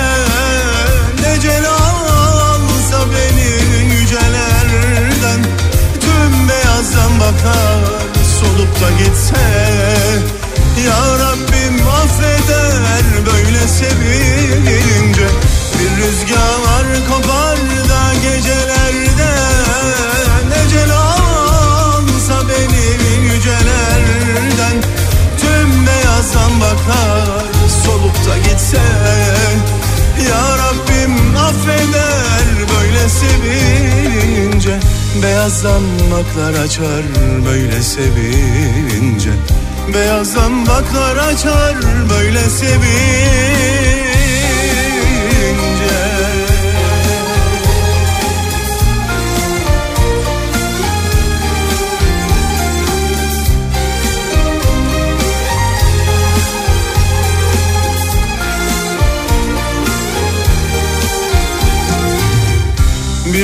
Necel 1.21 1.65
alsa 1.69 2.99
beni 3.13 3.93
yücelerden. 3.93 5.43
Tüm 6.01 6.49
beyazdan 6.49 7.19
bakar 7.19 7.79
solup 8.39 8.81
da 8.81 8.89
gitse. 9.03 9.43
Ya 10.85 11.19
Rabbim 11.19 11.87
affeder 11.87 13.25
böyle 13.25 13.67
sevince 13.67 15.27
Bir 15.79 16.03
rüzgar 16.03 17.07
kopar 17.09 17.57
da 17.89 18.13
gecelerde 18.13 19.33
Necel 20.49 20.91
alsa 20.91 22.49
beni 22.49 23.33
yücelerden. 23.33 24.81
Tüm 25.41 25.87
beyazdan 25.87 26.61
bakar 26.61 27.52
da 28.27 28.37
gitse 28.37 28.77
Ya 30.29 30.57
Rabbim 30.57 31.37
affeder 31.37 32.45
böyle 32.75 33.09
sevince. 33.09 34.79
Beyazdan 35.23 35.83
baklar 36.11 36.63
açar 36.63 37.03
böyle 37.45 37.81
sevince. 37.81 39.29
Beyazdan 39.93 40.67
baklar 40.67 41.15
açar 41.17 41.75
böyle 42.09 42.49
sevince 42.49 44.02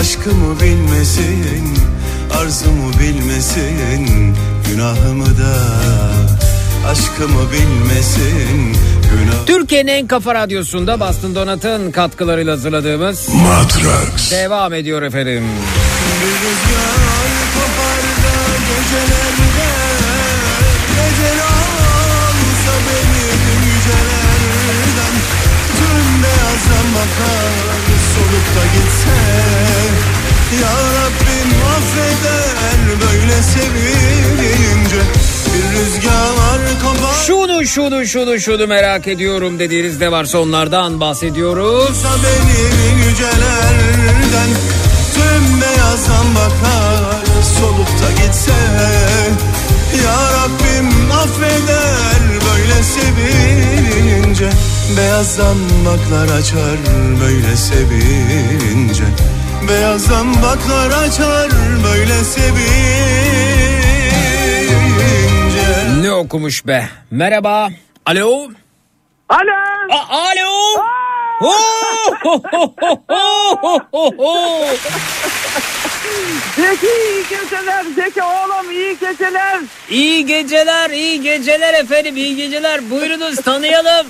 Aşkımı 0.00 0.60
bilmesin 0.60 1.78
Arzumu 2.40 2.92
bilmesin 3.00 4.34
Günahımı 4.70 5.26
da 5.26 5.56
Aşkımı 6.88 7.52
bilmesin 7.52 8.76
Günah 9.10 9.46
Türkiye'nin 9.46 9.88
en 9.88 10.06
kafa 10.06 10.34
radyosunda 10.34 11.00
Bastın 11.00 11.34
Donat'ın 11.34 11.90
katkılarıyla 11.90 12.52
hazırladığımız 12.52 13.28
Matrax. 13.28 14.30
devam 14.32 14.74
ediyor 14.74 15.02
efendim. 15.02 15.44
Bir 16.20 16.26
rüzgar 16.26 16.98
da 18.24 18.38
gecelerde 18.68 19.70
Gecel 20.88 21.40
alsa 21.42 22.74
beni 22.86 23.24
yücelerden 23.66 25.14
Tüm 25.78 26.22
beyazdan 26.22 26.94
bakar 26.94 27.68
solup 28.14 28.46
da 28.56 28.64
gitse 28.74 29.67
Ya 30.56 30.70
Rabbim 30.70 31.50
affeder 31.76 33.00
böyle 33.00 33.42
sevince 33.42 35.00
Bir 35.46 35.78
rüzgar 35.78 36.80
kopar 36.82 37.14
Şunu 37.26 37.66
şunu 37.66 38.06
şunu 38.06 38.40
şunu 38.40 38.66
merak 38.66 39.08
ediyorum 39.08 39.58
dediğiniz 39.58 40.00
ne 40.00 40.12
varsa 40.12 40.38
onlardan 40.38 41.00
bahsediyoruz. 41.00 42.04
beni 42.04 43.08
yücelerden 43.08 44.50
Tüm 45.14 45.60
beyazdan 45.60 46.34
bakar 46.34 47.24
solup 47.58 47.88
da 47.88 48.22
gitse. 48.22 48.52
Ya 50.04 50.32
Rabbim 50.32 51.12
affeder 51.12 52.22
böyle 52.32 52.82
sevince 52.82 54.50
Beyazdan 54.96 55.56
baklar 55.86 56.38
açar 56.38 56.78
böyle 57.20 57.56
sevince 57.56 59.04
Beyazdan 59.68 60.34
baklar 60.42 60.90
açar 61.02 61.50
böyle 61.84 62.24
sevince 62.24 62.58
Ne 66.00 66.12
okumuş 66.12 66.66
be? 66.66 66.88
Merhaba. 67.10 67.68
Alo. 68.06 68.48
Alo. 69.28 69.52
alo. 70.08 70.48
Oh, 71.42 72.12
ho, 73.92 74.12
ho. 74.18 74.66
Zeki 76.56 76.86
iyi 76.86 77.22
geceler. 77.30 77.84
Zeki 77.94 78.22
oğlum 78.22 78.70
iyi 78.70 78.98
geceler. 78.98 79.58
İyi 79.90 80.26
geceler, 80.26 80.90
iyi 80.90 81.22
geceler 81.22 81.74
efendim, 81.74 82.16
iyi 82.16 82.36
geceler. 82.36 82.90
Buyurunuz 82.90 83.36
tanıyalım. 83.36 84.06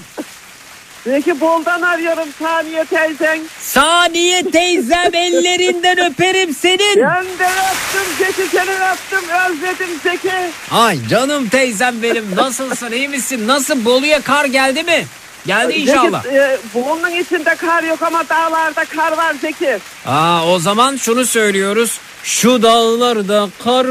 Zeki 1.09 1.41
Bol'dan 1.41 1.83
arıyorum 1.83 2.29
Saniye 2.39 2.85
teyzen. 2.85 3.41
Saniye 3.61 4.51
teyzem 4.51 5.15
ellerinden 5.15 5.99
öperim 6.11 6.55
senin. 6.55 6.97
Ben 7.03 7.25
de 7.25 7.49
öptüm 7.71 8.07
Zeki 8.19 8.51
seni 8.57 8.71
öptüm 8.93 9.29
özledim 9.29 10.01
Zeki. 10.03 10.33
Ay 10.71 10.99
canım 11.11 11.49
teyzem 11.49 12.03
benim 12.03 12.37
nasılsın 12.37 12.93
iyi 12.93 13.09
misin? 13.09 13.49
Nasıl 13.49 13.85
Bolu'ya 13.85 14.21
kar 14.21 14.45
geldi 14.45 14.83
mi? 14.83 15.07
Geldi 15.47 15.73
inşallah. 15.73 16.23
Zeki, 16.23 16.37
e, 16.37 16.59
bunun 16.75 17.11
içinde 17.11 17.55
kar 17.55 17.83
yok 17.83 18.03
ama 18.03 18.29
dağlarda 18.29 18.85
kar 18.85 19.13
var 19.13 19.35
Zeki. 19.41 19.79
Aa 20.07 20.47
o 20.47 20.59
zaman 20.59 20.97
şunu 20.97 21.27
söylüyoruz. 21.27 21.99
Şu 22.29 22.63
dağlarda 22.63 23.47
kar 23.65 23.85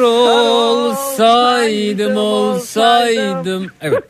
olsaydım 0.74 2.18
olsaydım. 2.18 3.68
Evet. 3.82 4.04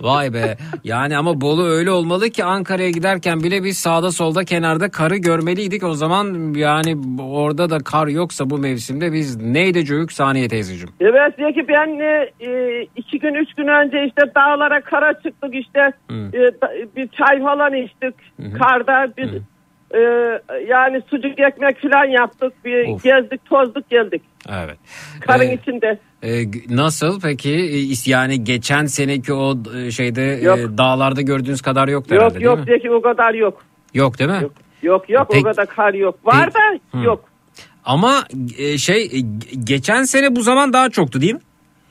Vay 0.00 0.34
be. 0.34 0.56
Yani 0.84 1.16
ama 1.16 1.40
Bolu 1.40 1.66
öyle 1.66 1.90
olmalı 1.90 2.30
ki 2.30 2.44
Ankara'ya 2.44 2.90
giderken 2.90 3.40
bile 3.40 3.64
biz 3.64 3.78
sağda 3.78 4.10
solda 4.10 4.44
kenarda 4.44 4.90
karı 4.90 5.16
görmeliydik. 5.16 5.84
O 5.84 5.94
zaman 5.94 6.54
yani 6.54 6.96
orada 7.22 7.70
da 7.70 7.78
kar 7.78 8.06
yoksa 8.06 8.50
bu 8.50 8.58
mevsimde 8.58 9.12
biz 9.12 9.36
neydi 9.36 9.84
cüyük 9.84 10.12
saniye 10.12 10.48
teyzeciğim. 10.48 10.94
Evet 11.00 11.34
Zeki 11.38 11.68
ben 11.68 11.98
e, 11.98 12.30
e, 12.40 12.82
iki 12.96 13.18
gün 13.18 13.34
üç 13.34 13.54
gün 13.54 13.66
önce 13.68 14.04
işte 14.06 14.22
dağlara 14.34 14.80
kara 14.80 15.12
çıktık 15.22 15.54
işte 15.54 15.92
e, 16.10 16.38
bir 16.96 17.08
çay 17.08 17.42
falan 17.42 17.74
içtik 17.74 18.14
karda 18.58 19.16
bir 19.16 19.30
e, 19.94 19.98
yani 20.68 21.02
sucuk 21.10 21.40
ekmek 21.40 21.82
falan 21.82 22.04
yaptık 22.04 22.52
bir 22.64 22.88
Of. 22.88 23.02
gezdik 23.02 23.44
tozduk 23.44 23.90
geldik 23.90 24.22
Evet. 24.48 24.78
karın 25.20 25.48
Ee, 25.48 25.54
içinde. 25.54 25.98
e, 26.22 26.30
nasıl 26.76 27.20
peki 27.20 27.50
E, 27.50 28.10
yani 28.10 28.44
geçen 28.44 28.84
seneki 28.86 29.32
o 29.32 29.54
e, 29.76 29.90
şeyde 29.90 30.34
e, 30.34 30.44
Yok. 30.44 30.58
dağlarda 30.78 31.22
gördüğünüz 31.22 31.62
kadar 31.62 31.88
yoktu 31.88 32.14
Yok 32.14 32.22
herhalde 32.22 32.44
yok 32.44 32.58
mi? 32.58 32.64
Zeki 32.68 32.90
o 32.90 33.02
kadar 33.02 33.34
yok. 33.34 33.62
Yok 33.94 34.18
değil 34.18 34.30
mi? 34.30 34.40
Yok 34.82 35.10
yok 35.10 35.26
Peki- 35.30 35.40
o 35.40 35.50
kadar 35.50 35.66
kar 35.66 35.94
yok. 35.94 36.26
Var 36.26 36.54
da 36.54 36.58
Hı. 36.98 37.04
yok. 37.04 37.24
Ama 37.84 38.24
e, 38.58 38.78
şey 38.78 39.02
e, 39.04 39.20
geçen 39.64 40.02
sene 40.02 40.36
bu 40.36 40.42
zaman 40.42 40.72
daha 40.72 40.90
çoktu 40.90 41.20
değil 41.20 41.34
mi? 41.34 41.40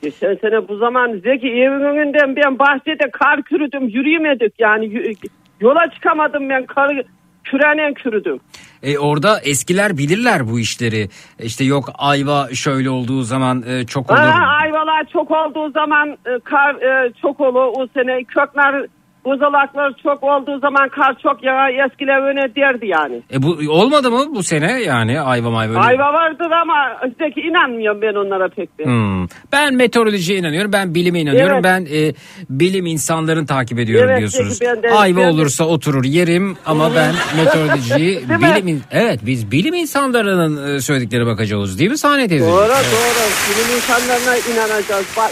Geçen 0.02 0.34
sene 0.34 0.68
bu 0.68 0.76
zaman 0.76 1.12
Zeki 1.12 1.46
evin 1.46 1.84
önünden 1.84 2.36
ben 2.36 2.58
bahçede 2.58 3.10
kar 3.12 3.42
kürüdüm 3.42 3.88
yürüyemedik 3.88 4.54
yani 4.58 5.14
yola 5.60 5.90
çıkamadım 5.94 6.48
ben 6.48 6.66
kar 6.66 7.02
kürenen 7.50 7.94
kürüdüm. 7.94 8.40
E, 8.82 8.98
orada 8.98 9.40
eskiler 9.40 9.98
bilirler 9.98 10.48
bu 10.48 10.60
işleri. 10.60 11.08
İşte 11.38 11.64
yok 11.64 11.84
ayva 11.98 12.48
şöyle 12.54 12.90
olduğu 12.90 13.22
zaman 13.22 13.64
e, 13.68 13.86
çok 13.86 14.10
olur. 14.10 14.18
Ha, 14.18 14.46
ayvalar 14.62 15.04
çok 15.12 15.30
olduğu 15.30 15.70
zaman 15.70 16.08
e, 16.10 16.38
kar 16.44 16.74
e, 16.74 17.12
çok 17.22 17.40
olur 17.40 17.72
o 17.76 17.86
sene 17.94 18.24
kökler 18.24 18.86
buzulaklar 19.26 19.92
çok 20.02 20.22
olduğu 20.22 20.58
zaman 20.60 20.88
kar 20.88 21.16
çok 21.22 21.42
yağar 21.44 21.70
eskiler 21.86 22.22
öne 22.30 22.54
derdi 22.56 22.86
yani. 22.86 23.22
E, 23.32 23.42
bu 23.42 23.58
olmadı 23.68 24.10
mı 24.10 24.26
bu 24.34 24.42
sene 24.42 24.82
yani 24.82 25.20
ayva 25.20 25.50
mayva? 25.50 25.70
öyle- 25.72 25.80
Ayva 25.80 26.12
vardır 26.12 26.50
ama 26.62 26.74
Zeki 27.18 27.40
inanmıyorum 27.40 28.02
ben 28.02 28.14
onlara 28.14 28.48
pek 28.48 28.78
de. 28.78 28.84
Hmm. 28.84 29.26
Ben 29.52 29.74
meteorolojiye 29.74 30.38
inanıyorum. 30.38 30.72
Ben 30.72 30.94
bilime 30.94 31.20
inanıyorum. 31.20 31.52
Evet. 31.54 31.64
Ben 31.64 31.86
e, 31.92 32.14
bilim 32.50 32.86
insanlarını 32.86 33.46
takip 33.46 33.78
ediyorum 33.78 34.08
Evet, 34.10 34.18
diyorsunuz. 34.18 34.58
ben 34.60 34.82
de- 34.82 34.90
Ayva 34.90 35.20
ben 35.20 35.26
de- 35.26 35.30
olursa 35.30 35.64
oturur 35.64 36.04
yerim 36.04 36.56
ama 36.66 36.94
ben 36.94 37.14
meteorolojiyi 37.36 38.18
mi? 38.20 38.38
bilim 38.40 38.68
in- 38.68 38.82
evet 38.90 39.20
biz 39.26 39.50
bilim 39.50 39.74
insanlarının 39.74 40.76
e, 40.76 40.80
söylediklerine 40.80 41.26
bakacağız 41.26 41.78
değil 41.78 41.90
mi 41.90 41.98
Saniye 41.98 42.28
teyze? 42.28 42.46
Doğru 42.46 42.52
doğru. 42.68 43.26
Bilim 43.48 43.76
insanlarına 43.76 44.36
inanacağız. 44.54 45.06
Ba- 45.16 45.30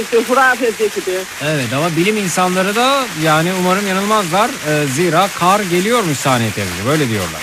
işte, 0.00 0.18
hurafe 0.28 0.70
Zeki 0.70 1.06
de. 1.06 1.18
Evet 1.44 1.66
ama 1.76 1.86
bilim 1.96 2.16
insanları 2.16 2.76
da 2.76 2.97
yani 3.24 3.48
umarım 3.60 3.86
yanılmazlar. 3.88 4.48
E, 4.48 4.86
zira 4.86 5.26
kar 5.38 5.60
geliyormuş 5.60 6.16
Saniye 6.16 6.50
teyze. 6.50 6.86
Böyle 6.88 7.08
diyorlar. 7.08 7.42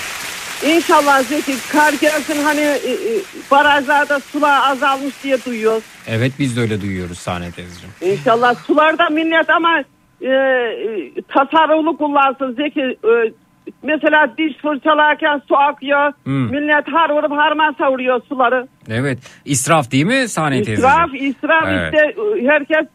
İnşallah 0.66 1.22
Zeki 1.22 1.52
kar 1.72 1.92
gelsin 1.92 2.44
hani 2.44 2.60
e, 2.60 2.90
e, 2.90 3.22
barajlarda 3.50 4.20
sular 4.20 4.70
azalmış 4.70 5.14
diye 5.24 5.44
duyuyoruz. 5.44 5.84
Evet 6.08 6.32
biz 6.38 6.56
de 6.56 6.60
öyle 6.60 6.80
duyuyoruz 6.80 7.18
Saniye 7.18 7.50
teyzeciğim. 7.50 7.94
İnşallah 8.00 8.54
sularda 8.54 9.08
millet 9.10 9.50
ama 9.50 9.78
e, 10.20 10.26
e, 10.28 11.12
tasarruflu 11.34 11.96
kullansın 11.96 12.54
Zeki. 12.54 12.80
E, 12.80 13.32
mesela 13.82 14.34
diş 14.38 14.56
fırçalarken 14.62 15.42
su 15.48 15.56
akıyor. 15.56 16.12
Hmm. 16.24 16.50
Millet 16.50 16.88
har 16.92 17.10
vurup 17.10 17.32
harman 17.32 17.74
savuruyor 17.78 18.20
suları. 18.28 18.66
Evet 18.88 19.18
israf 19.44 19.90
değil 19.90 20.04
mi 20.06 20.28
Saniye 20.28 20.62
teyzeciğim? 20.62 20.94
İsraf, 20.94 21.10
israf 21.14 21.64
Evet. 21.68 21.94
işte 21.94 22.14
herkes 22.48 22.86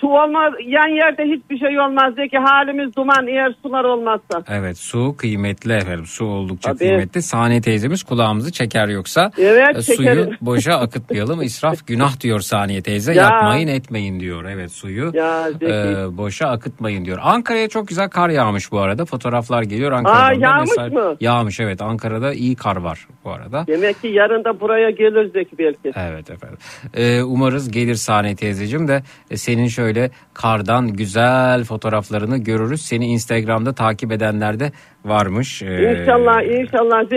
su 0.00 0.06
olmaz. 0.08 0.52
Yan 0.66 0.88
yerde 0.88 1.22
hiçbir 1.24 1.58
şey 1.58 1.80
olmaz 1.80 2.14
Zeki. 2.16 2.38
Halimiz 2.38 2.96
duman 2.96 3.26
eğer 3.26 3.54
sular 3.62 3.84
olmazsa. 3.84 4.42
Evet 4.48 4.78
su 4.78 5.14
kıymetli 5.18 5.72
efendim. 5.72 6.06
Su 6.06 6.24
oldukça 6.24 6.68
Tabii. 6.70 6.78
kıymetli. 6.78 7.22
Saniye 7.22 7.60
teyzemiz 7.60 8.02
kulağımızı 8.02 8.52
çeker 8.52 8.88
yoksa 8.88 9.30
Evet, 9.38 9.76
e, 9.76 9.82
suyu 9.82 9.96
çekerim. 9.98 10.36
boşa 10.40 10.74
akıtmayalım. 10.74 11.42
İsraf 11.42 11.86
günah 11.86 12.20
diyor 12.20 12.40
Saniye 12.40 12.82
teyze. 12.82 13.14
Ya. 13.14 13.22
Yapmayın 13.22 13.68
etmeyin 13.68 14.20
diyor. 14.20 14.44
Evet 14.44 14.72
suyu 14.72 15.10
Ya, 15.14 15.48
e, 15.62 15.68
boşa 16.16 16.46
akıtmayın 16.48 17.04
diyor. 17.04 17.18
Ankara'ya 17.22 17.68
çok 17.68 17.88
güzel 17.88 18.08
kar 18.08 18.28
yağmış 18.28 18.72
bu 18.72 18.80
arada. 18.80 19.04
Fotoğraflar 19.04 19.62
geliyor 19.62 19.92
Ankara'dan. 19.92 20.22
Aa, 20.22 20.32
yağmış 20.32 20.70
Mesela- 20.76 21.08
mı? 21.10 21.16
Yağmış 21.20 21.60
evet. 21.60 21.82
Ankara'da 21.82 22.32
iyi 22.34 22.56
kar 22.56 22.76
var 22.76 23.06
bu 23.24 23.30
arada. 23.30 23.64
Demek 23.66 24.02
ki 24.02 24.08
yarın 24.08 24.44
da 24.44 24.60
buraya 24.60 24.90
gelir 24.90 25.30
Zeki 25.32 25.58
belki. 25.58 25.92
Evet 25.96 26.30
efendim. 26.30 26.58
Ee, 26.94 27.22
umarız 27.22 27.70
gelir 27.70 27.94
Saniye 27.94 28.36
teyzeciğim 28.36 28.88
de 28.88 29.02
e, 29.30 29.36
senin 29.36 29.66
şöyle 29.66 29.85
kardan 30.34 30.88
güzel 30.92 31.64
fotoğraflarını 31.64 32.38
görürüz. 32.38 32.82
Seni 32.82 33.06
Instagram'da 33.06 33.72
takip 33.74 34.12
edenler 34.12 34.60
de 34.60 34.72
varmış. 35.04 35.62
Ee, 35.62 35.66
İnşallah 36.00 36.42
inşallah. 36.42 37.10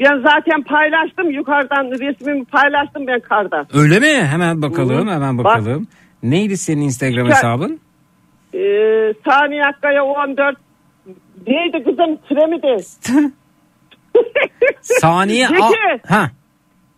Ben 0.00 0.22
zaten 0.22 0.62
paylaştım 0.62 1.30
yukarıdan 1.30 1.84
resmimi 1.90 2.44
paylaştım 2.44 3.06
ben 3.06 3.20
karda. 3.20 3.66
Öyle 3.74 3.98
mi? 3.98 4.26
Hemen 4.26 4.62
bakalım 4.62 5.08
Hı. 5.08 5.12
hemen 5.12 5.38
Bak. 5.38 5.44
bakalım. 5.44 5.86
Neydi 6.22 6.56
senin 6.56 6.82
Instagram 6.82 7.26
İşte- 7.26 7.36
hesabın? 7.36 7.80
Ee, 8.54 8.58
saniye 9.30 9.62
Akkaya 9.64 10.04
14 10.04 10.56
neydi 11.46 11.84
kızım 11.84 12.18
süre 12.28 12.46
mi 12.46 12.62
de? 12.62 12.76
Saniye 14.80 15.46
Zeki. 15.46 15.62
A- 15.62 16.14
ha 16.14 16.30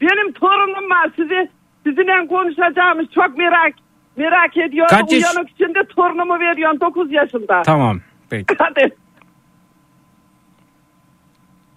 Benim 0.01 0.33
torunum 0.33 0.91
var 0.91 1.11
sizi 1.17 1.49
sizinle 1.87 2.27
konuşacağımız 2.29 3.07
çok 3.15 3.39
merak 3.39 3.73
merak 4.21 4.57
ediyorum. 4.57 4.97
Kaç 4.99 5.13
yaş- 5.13 5.23
Uyanık 5.23 5.51
içinde 5.51 5.85
torunumu 5.97 6.35
veriyorum 6.41 6.81
9 6.81 7.13
yaşında. 7.13 7.63
tamam 7.63 8.01
peki. 8.31 8.55
Hadi. 8.59 8.97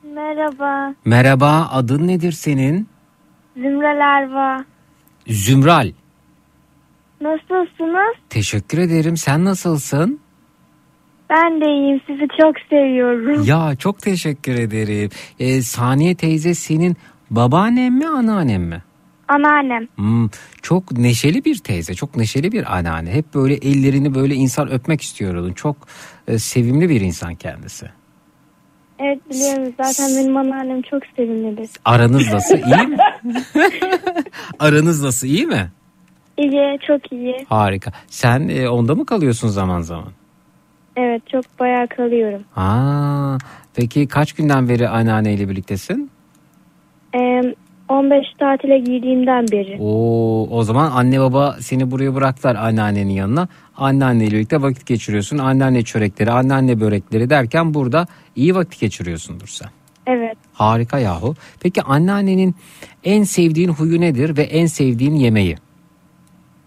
Merhaba. 0.03 0.93
Merhaba 1.05 1.69
adın 1.71 2.07
nedir 2.07 2.31
senin? 2.31 2.87
Zümrel 3.57 3.99
Erva. 4.21 4.65
Zümral. 5.27 5.91
Nasılsınız? 7.21 8.15
Teşekkür 8.29 8.77
ederim. 8.77 9.17
Sen 9.17 9.45
nasılsın? 9.45 10.19
Ben 11.29 11.61
de 11.61 11.65
iyiyim. 11.65 12.01
Sizi 12.07 12.27
çok 12.41 12.55
seviyorum. 12.69 13.43
Ya 13.45 13.75
çok 13.75 13.99
teşekkür 13.99 14.53
ederim. 14.53 15.09
Ee, 15.39 15.61
Saniye 15.61 16.15
teyze 16.15 16.53
senin 16.53 16.95
babaannen 17.31 17.93
mi 17.93 18.07
anneannen 18.07 18.61
mi? 18.61 18.81
Anneannem. 19.27 19.87
Hmm, 19.95 20.29
çok 20.61 20.91
neşeli 20.91 21.45
bir 21.45 21.57
teyze, 21.57 21.93
çok 21.93 22.15
neşeli 22.15 22.51
bir 22.51 22.77
anneanne. 22.77 23.11
Hep 23.11 23.33
böyle 23.33 23.53
ellerini 23.53 24.15
böyle 24.15 24.35
insan 24.35 24.71
öpmek 24.71 25.01
istiyor 25.01 25.35
onun. 25.35 25.53
Çok 25.53 25.75
e, 26.27 26.39
sevimli 26.39 26.89
bir 26.89 27.01
insan 27.01 27.35
kendisi. 27.35 27.89
Evet 28.99 29.29
biliyorum 29.29 29.73
zaten 29.77 30.09
benim 30.17 30.37
anneannem 30.37 30.81
çok 30.81 31.03
sevimlidir. 31.15 31.69
Aranız 31.85 32.33
nasıl 32.33 32.55
iyi 32.57 32.87
mi? 32.87 32.97
Aranız 34.59 35.03
nasıl 35.03 35.27
iyi 35.27 35.45
mi? 35.45 35.71
İyi 36.37 36.79
çok 36.87 37.11
iyi. 37.11 37.45
Harika. 37.49 37.91
Sen 38.07 38.49
e, 38.49 38.69
onda 38.69 38.95
mı 38.95 39.05
kalıyorsun 39.05 39.47
zaman 39.47 39.81
zaman? 39.81 40.11
Evet 40.95 41.21
çok 41.31 41.59
bayağı 41.59 41.87
kalıyorum. 41.87 42.43
Aa, 42.55 43.37
peki 43.75 44.07
kaç 44.07 44.33
günden 44.33 44.69
beri 44.69 44.89
anneanneyle 44.89 45.49
birliktesin? 45.49 46.11
Ee, 47.15 47.41
15 47.93 48.25
tatile 48.39 48.79
girdiğimden 48.79 49.45
beri. 49.51 49.77
Oo, 49.79 50.47
o 50.51 50.63
zaman 50.63 50.91
anne 50.91 51.19
baba 51.19 51.55
seni 51.59 51.91
buraya 51.91 52.15
bıraktılar 52.15 52.55
anneannenin 52.55 53.13
yanına. 53.13 53.47
Anneanneyle 53.77 54.35
birlikte 54.35 54.61
vakit 54.61 54.85
geçiriyorsun. 54.85 55.37
Anneanne 55.37 55.81
çörekleri, 55.81 56.31
anneanne 56.31 56.79
börekleri 56.79 57.29
derken 57.29 57.73
burada 57.73 58.07
iyi 58.35 58.55
vakit 58.55 58.79
geçiriyorsundur 58.79 59.47
sen. 59.47 59.69
Evet. 60.07 60.37
Harika 60.53 60.99
yahu. 60.99 61.35
Peki 61.63 61.81
anneannenin 61.81 62.55
en 63.03 63.23
sevdiğin 63.23 63.69
huyu 63.69 64.01
nedir 64.01 64.37
ve 64.37 64.41
en 64.41 64.65
sevdiğin 64.65 65.15
yemeği? 65.15 65.55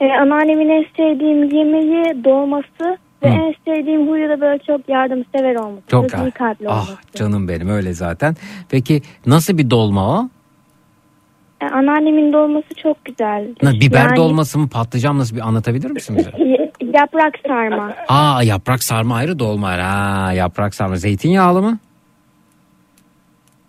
Ee, 0.01 0.05
anneannemin 0.05 0.69
en 0.69 0.85
sevdiğim 0.97 1.43
yemeği 1.57 2.24
dolması 2.24 2.98
ve 3.23 3.27
en 3.28 3.55
sevdiğim 3.65 4.09
huyu 4.09 4.28
da 4.28 4.40
böyle 4.40 4.59
çok 4.66 4.89
yardımsever 4.89 5.55
olması. 5.55 5.82
Çok 5.89 6.15
iyi 6.15 6.31
kalpli 6.31 6.69
olması. 6.69 6.93
Ah 6.93 7.15
canım 7.15 7.48
benim 7.48 7.69
öyle 7.69 7.93
zaten. 7.93 8.35
Peki 8.69 9.03
nasıl 9.27 9.59
bir 9.59 9.70
dolma 9.70 10.20
o? 10.20 10.28
Ee, 11.62 11.66
anneannemin 11.66 12.33
dolması 12.33 12.66
çok 12.83 13.05
güzel. 13.05 13.55
Na- 13.62 13.73
Biber 13.73 14.05
Yani- 14.07 14.16
dolması 14.16 14.59
mı 14.59 14.69
patlıcan 14.69 15.19
nasıl 15.19 15.37
bir 15.37 15.41
anlatabilir 15.49 15.91
misin 15.91 16.16
bize? 16.19 16.31
Yaprak 16.95 17.35
sarma. 17.47 17.95
Aa 18.09 18.43
yaprak 18.43 18.83
sarma 18.85 19.15
ayrı 19.16 19.39
dolma. 19.39 19.69
Ha, 19.73 20.33
yaprak 20.33 20.74
sarma 20.74 20.97
zeytinyağlı 20.97 21.62
mı? 21.62 21.78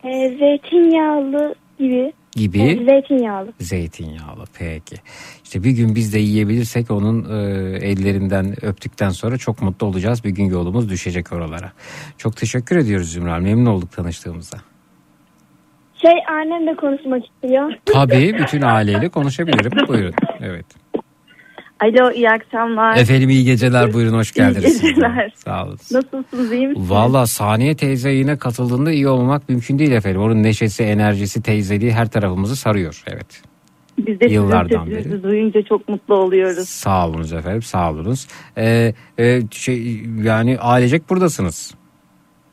Ee, 0.03 0.35
zeytinyağlı 0.39 1.55
gibi. 1.79 2.13
Gibi. 2.31 2.61
Evet, 2.61 2.85
zeytinyağlı. 2.85 3.53
Zeytinyağlı 3.59 4.45
peki. 4.59 4.95
İşte 5.43 5.63
bir 5.63 5.71
gün 5.71 5.95
biz 5.95 6.13
de 6.13 6.19
yiyebilirsek 6.19 6.91
onun 6.91 7.23
e, 7.23 7.37
ellerinden 7.77 8.65
öptükten 8.65 9.09
sonra 9.09 9.37
çok 9.37 9.61
mutlu 9.61 9.87
olacağız. 9.87 10.23
Bir 10.23 10.29
gün 10.29 10.45
yolumuz 10.45 10.89
düşecek 10.89 11.33
oralara. 11.33 11.71
Çok 12.17 12.37
teşekkür 12.37 12.75
ediyoruz 12.77 13.11
Zümrüt. 13.11 13.41
Memnun 13.41 13.65
olduk 13.65 13.91
tanıştığımıza. 13.91 14.57
Şey 16.01 16.11
annem 16.29 16.67
de 16.67 16.75
konuşmak 16.75 17.23
istiyor. 17.25 17.71
Tabii 17.85 18.35
bütün 18.39 18.61
aileyle 18.61 19.09
konuşabilirim. 19.09 19.71
Buyurun. 19.87 20.13
Evet. 20.41 20.65
Alo 21.83 22.11
iyi 22.11 22.29
akşamlar. 22.29 22.97
Efendim 22.97 23.29
iyi 23.29 23.45
geceler 23.45 23.93
buyurun 23.93 24.13
hoş 24.17 24.31
İyi 24.31 24.33
geldiniz. 24.35 24.81
geceler. 24.81 25.31
Sağ 25.35 25.63
olun. 25.65 25.77
Nasılsınız 25.91 26.51
iyi 26.51 26.67
misiniz? 26.67 26.91
Valla 26.91 27.25
Saniye 27.27 27.75
teyze 27.75 28.11
yine 28.11 28.37
katıldığında 28.37 28.91
iyi 28.91 29.07
olmak 29.07 29.49
mümkün 29.49 29.79
değil 29.79 29.91
efendim. 29.91 30.21
Onun 30.21 30.43
neşesi, 30.43 30.83
enerjisi, 30.83 31.41
teyzeliği 31.41 31.91
her 31.91 32.07
tarafımızı 32.09 32.55
sarıyor. 32.55 33.03
Evet. 33.07 33.41
Biz 33.97 34.19
de 34.19 34.25
Yıllardan 34.25 34.83
sizin 34.85 34.95
sesinizi 34.97 35.23
beri. 35.23 35.31
duyunca 35.31 35.61
çok 35.61 35.89
mutlu 35.89 36.15
oluyoruz. 36.15 36.69
Sağ 36.69 37.07
olunuz 37.07 37.33
efendim 37.33 37.61
sağ 37.61 37.91
olunuz. 37.91 38.27
Ee, 38.57 38.93
e, 39.19 39.39
şey, 39.51 40.03
yani 40.23 40.57
ailecek 40.59 41.09
buradasınız. 41.09 41.75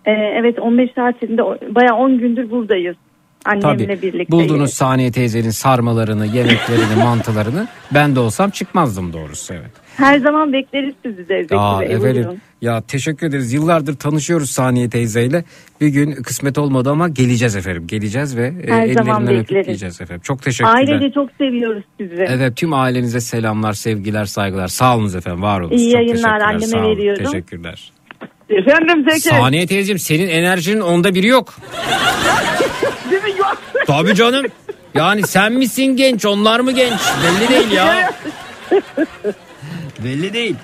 Ee, 0.06 0.10
evet 0.12 0.58
15 0.58 0.90
saatinde 0.94 1.42
baya 1.74 1.94
10 1.94 2.18
gündür 2.18 2.50
buradayız. 2.50 2.96
Annemle 3.44 3.86
Tabii. 3.86 4.02
birlikte. 4.02 4.32
Buldunuz 4.32 4.72
Saniye 4.74 5.12
teyzenin 5.12 5.50
sarmalarını, 5.50 6.26
yemeklerini, 6.26 6.94
mantılarını. 7.04 7.68
Ben 7.94 8.16
de 8.16 8.20
olsam 8.20 8.50
çıkmazdım 8.50 9.12
doğrusu 9.12 9.54
evet. 9.54 9.70
Her 9.96 10.18
zaman 10.18 10.52
bekleriz 10.52 10.94
sizi 11.04 11.28
de 11.28 11.42
Zeki 11.42 11.56
Aa, 11.56 11.80
Bey. 11.80 11.86
efendim 11.86 12.14
buyurun. 12.14 12.40
ya 12.62 12.80
teşekkür 12.80 13.26
ederiz. 13.26 13.52
Yıllardır 13.52 13.96
tanışıyoruz 13.96 14.50
Saniye 14.50 14.90
teyzeyle. 14.90 15.44
Bir 15.80 15.88
gün 15.88 16.12
kısmet 16.12 16.58
olmadı 16.58 16.90
ama 16.90 17.08
geleceğiz 17.08 17.56
efendim. 17.56 17.86
Geleceğiz 17.86 18.36
ve 18.36 18.46
e, 18.66 18.70
Her 18.72 18.88
zaman 18.88 19.22
ellerinden 19.22 19.36
öpüp 19.44 19.56
bekleriz. 19.56 20.00
efendim. 20.00 20.20
Çok 20.24 20.42
teşekkürler. 20.42 20.74
Ailece 20.76 21.10
çok 21.14 21.30
seviyoruz 21.38 21.82
sizi. 22.00 22.26
Evet 22.28 22.56
tüm 22.56 22.72
ailenize 22.72 23.20
selamlar, 23.20 23.72
sevgiler, 23.72 24.24
saygılar. 24.24 24.68
Sağ 24.68 24.96
olunuz 24.96 25.14
efendim, 25.14 25.42
var 25.42 25.60
olun. 25.60 25.70
İyi 25.76 25.92
Çok 25.92 26.00
yayınlar, 26.00 26.40
anneme 26.40 26.78
olun. 26.78 26.90
veriyorum. 26.96 27.24
Teşekkürler. 27.24 27.92
Efendim 28.50 29.04
Zeki. 29.08 29.20
Saniye 29.20 29.66
teyzeciğim 29.66 29.98
senin 29.98 30.28
enerjinin 30.28 30.80
onda 30.80 31.14
biri 31.14 31.26
yok. 31.26 31.54
Tabii 33.86 34.14
canım. 34.14 34.46
Yani 34.94 35.22
sen 35.22 35.52
misin 35.52 35.96
genç 35.96 36.26
onlar 36.26 36.60
mı 36.60 36.72
genç? 36.72 37.00
Belli 37.24 37.48
değil 37.48 37.70
ya. 37.70 38.10
Belli 40.04 40.32
değil. 40.34 40.56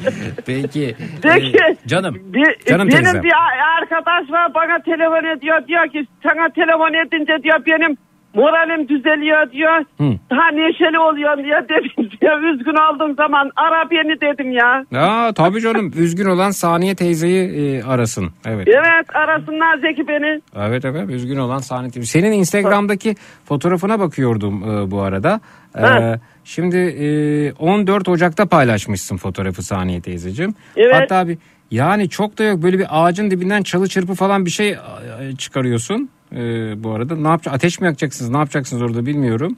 Peki. 0.47 0.97
E, 1.25 1.77
canım. 1.89 2.15
Bir, 2.21 2.65
Canım 2.69 2.89
benim 2.89 3.03
teyzem. 3.05 3.23
bir 3.23 3.33
arkadaş 3.81 4.31
var 4.31 4.55
bana 4.55 4.83
telefon 4.83 5.37
ediyor 5.37 5.67
diyor 5.69 5.89
ki 5.93 6.07
sana 6.23 6.49
telefon 6.49 7.07
edince 7.07 7.43
diyor 7.43 7.61
benim 7.67 7.97
moralim 8.35 8.89
düzeliyor 8.89 9.53
diyor. 9.53 9.79
Hı. 9.99 10.19
Daha 10.31 10.49
neşeli 10.51 10.99
oluyor 10.99 11.45
diyor 11.45 11.63
dedim 11.69 12.11
diyor. 12.21 12.43
Üzgün 12.43 12.75
olduğum 12.75 13.15
zaman 13.15 13.51
ara 13.57 13.91
beni 13.91 14.21
dedim 14.21 14.53
ya. 14.53 14.85
Aa, 15.01 15.33
tabii 15.33 15.61
canım. 15.61 15.93
Üzgün 15.97 16.27
olan 16.27 16.51
Saniye 16.51 16.95
teyzeyi 16.95 17.51
e, 17.51 17.83
arasın. 17.83 18.31
Evet. 18.47 18.69
Evet 18.69 19.17
arasınlar 19.17 19.79
Zeki 19.79 20.09
beni. 20.09 20.41
Evet 20.57 20.85
efendim 20.85 21.11
üzgün 21.11 21.39
olan 21.39 21.59
Saniye 21.59 21.91
teyze. 21.91 22.07
Senin 22.07 22.33
Instagram'daki 22.33 23.15
fotoğrafına 23.45 24.01
bakıyordum 24.01 24.63
e, 24.63 24.91
bu 24.91 25.01
arada. 25.01 25.41
E, 25.79 26.19
şimdi 26.45 26.77
e, 26.77 27.53
14 27.53 28.09
Ocak'ta 28.09 28.47
paylaşmışsın 28.47 29.17
fotoğrafı 29.17 29.63
Saniye 29.63 30.01
teyzeciğim. 30.01 30.55
Evet. 30.77 30.95
Hatta 30.95 31.29
bir 31.29 31.39
yani 31.71 32.09
çok 32.09 32.39
da 32.39 32.45
yok 32.45 32.63
böyle 32.63 32.79
bir 32.79 32.87
ağacın 32.91 33.31
dibinden 33.31 33.63
çalı 33.63 33.89
çırpı 33.89 34.15
falan 34.15 34.47
bir 34.47 34.51
şey 34.51 34.71
e, 34.71 34.77
çıkarıyorsun. 35.39 36.11
E, 36.33 36.39
bu 36.85 36.91
arada 36.95 37.17
ne 37.17 37.29
yapacaksınız? 37.29 37.55
Ateş 37.57 37.81
mi 37.81 37.85
yakacaksınız? 37.87 38.31
Ne 38.31 38.39
yapacaksınız 38.39 38.83
orada 38.83 39.07
bilmiyorum. 39.07 39.57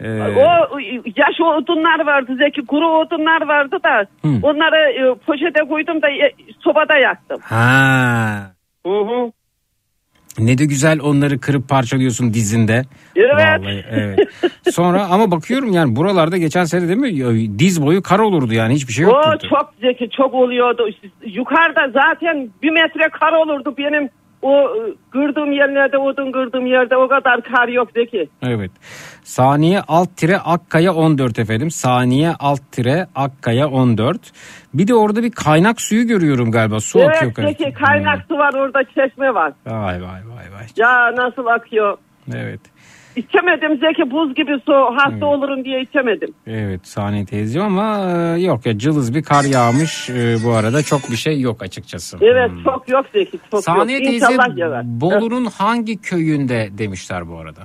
E, 0.00 0.08
O 0.20 0.78
yaş 1.16 1.40
odunlar 1.40 2.06
vardı 2.06 2.32
Zeki 2.38 2.66
kuru 2.66 2.86
odunlar 2.86 3.48
vardı 3.48 3.76
da 3.84 4.06
Hı. 4.28 4.28
onları 4.42 4.92
e, 4.92 5.14
poşete 5.26 5.68
koydum 5.68 6.02
da 6.02 6.08
e, 6.08 6.32
sobada 6.60 6.98
yaktım. 6.98 7.38
ha. 7.42 8.52
Hı 8.86 8.92
hı. 8.92 9.32
Ne 10.38 10.58
de 10.58 10.64
güzel 10.64 11.00
onları 11.00 11.38
kırıp 11.40 11.68
parçalıyorsun 11.68 12.34
dizinde. 12.34 12.82
Evet. 13.16 13.34
Vallahi, 13.34 13.84
evet. 13.90 14.18
Sonra 14.70 15.04
ama 15.10 15.30
bakıyorum 15.30 15.72
yani 15.72 15.96
buralarda 15.96 16.36
geçen 16.36 16.64
sene 16.64 16.88
değil 16.88 16.98
mi 16.98 17.58
diz 17.58 17.82
boyu 17.82 18.02
kar 18.02 18.18
olurdu 18.18 18.52
yani 18.54 18.74
hiçbir 18.74 18.92
şey 18.92 19.06
O 19.06 19.08
yoktu. 19.08 19.48
çok 19.50 19.74
zeki 19.80 20.10
çok 20.16 20.34
oluyordu. 20.34 20.88
Yukarıda 21.26 21.80
zaten 21.92 22.48
bir 22.62 22.70
metre 22.70 23.08
kar 23.20 23.32
olurdu 23.32 23.74
benim 23.78 24.08
o 24.46 24.76
e, 24.76 24.94
kırdığım 25.10 25.52
yerlerde 25.52 25.98
odun 25.98 26.32
kırdığım 26.32 26.66
yerde 26.66 26.96
o 26.96 27.08
kadar 27.08 27.42
kar 27.42 27.68
yok 27.68 27.88
zeki. 27.94 28.28
Evet. 28.42 28.70
Saniye 29.24 29.80
alt 29.88 30.16
tire 30.16 30.38
Akkaya 30.38 30.94
14 30.94 31.38
efendim. 31.38 31.70
Saniye 31.70 32.32
alt 32.38 32.72
tire 32.72 33.06
Akkaya 33.14 33.68
14. 33.68 34.20
Bir 34.74 34.88
de 34.88 34.94
orada 34.94 35.22
bir 35.22 35.30
kaynak 35.30 35.80
suyu 35.80 36.06
görüyorum 36.06 36.50
galiba. 36.50 36.80
Su 36.80 36.98
akıyor. 36.98 37.32
evet 37.38 37.58
zeki 37.58 37.72
kaynak 37.72 38.24
su 38.28 38.38
var 38.38 38.54
orada 38.54 38.84
çeşme 38.84 39.34
var. 39.34 39.52
Vay 39.66 40.02
vay 40.02 40.20
vay 40.28 40.46
vay. 40.52 40.66
Ya 40.76 41.16
nasıl 41.16 41.46
akıyor. 41.46 41.98
Evet. 42.34 42.60
İçemedim 43.16 43.78
Zeki 43.80 44.10
buz 44.10 44.34
gibi 44.34 44.52
su 44.66 44.72
hasta 44.96 45.26
olurum 45.26 45.64
diye 45.64 45.80
içemedim. 45.80 46.34
Evet 46.46 46.86
Saniye 46.86 47.24
teyzeciğim 47.24 47.66
ama 47.66 48.10
e, 48.10 48.40
yok 48.40 48.66
ya 48.66 48.78
cılız 48.78 49.14
bir 49.14 49.22
kar 49.22 49.44
yağmış 49.44 50.10
e, 50.10 50.36
bu 50.44 50.52
arada 50.52 50.82
çok 50.82 51.10
bir 51.10 51.16
şey 51.16 51.40
yok 51.40 51.62
açıkçası. 51.62 52.18
Evet 52.22 52.50
çok 52.64 52.88
yok 52.88 53.06
Zeki 53.12 53.38
çok 53.50 53.64
Saniye 53.64 53.98
yok. 53.98 54.06
teyze. 54.06 54.36
Bolu'nun 54.84 55.44
hangi 55.58 56.00
köyünde 56.00 56.68
demişler 56.78 57.28
bu 57.28 57.38
arada? 57.38 57.60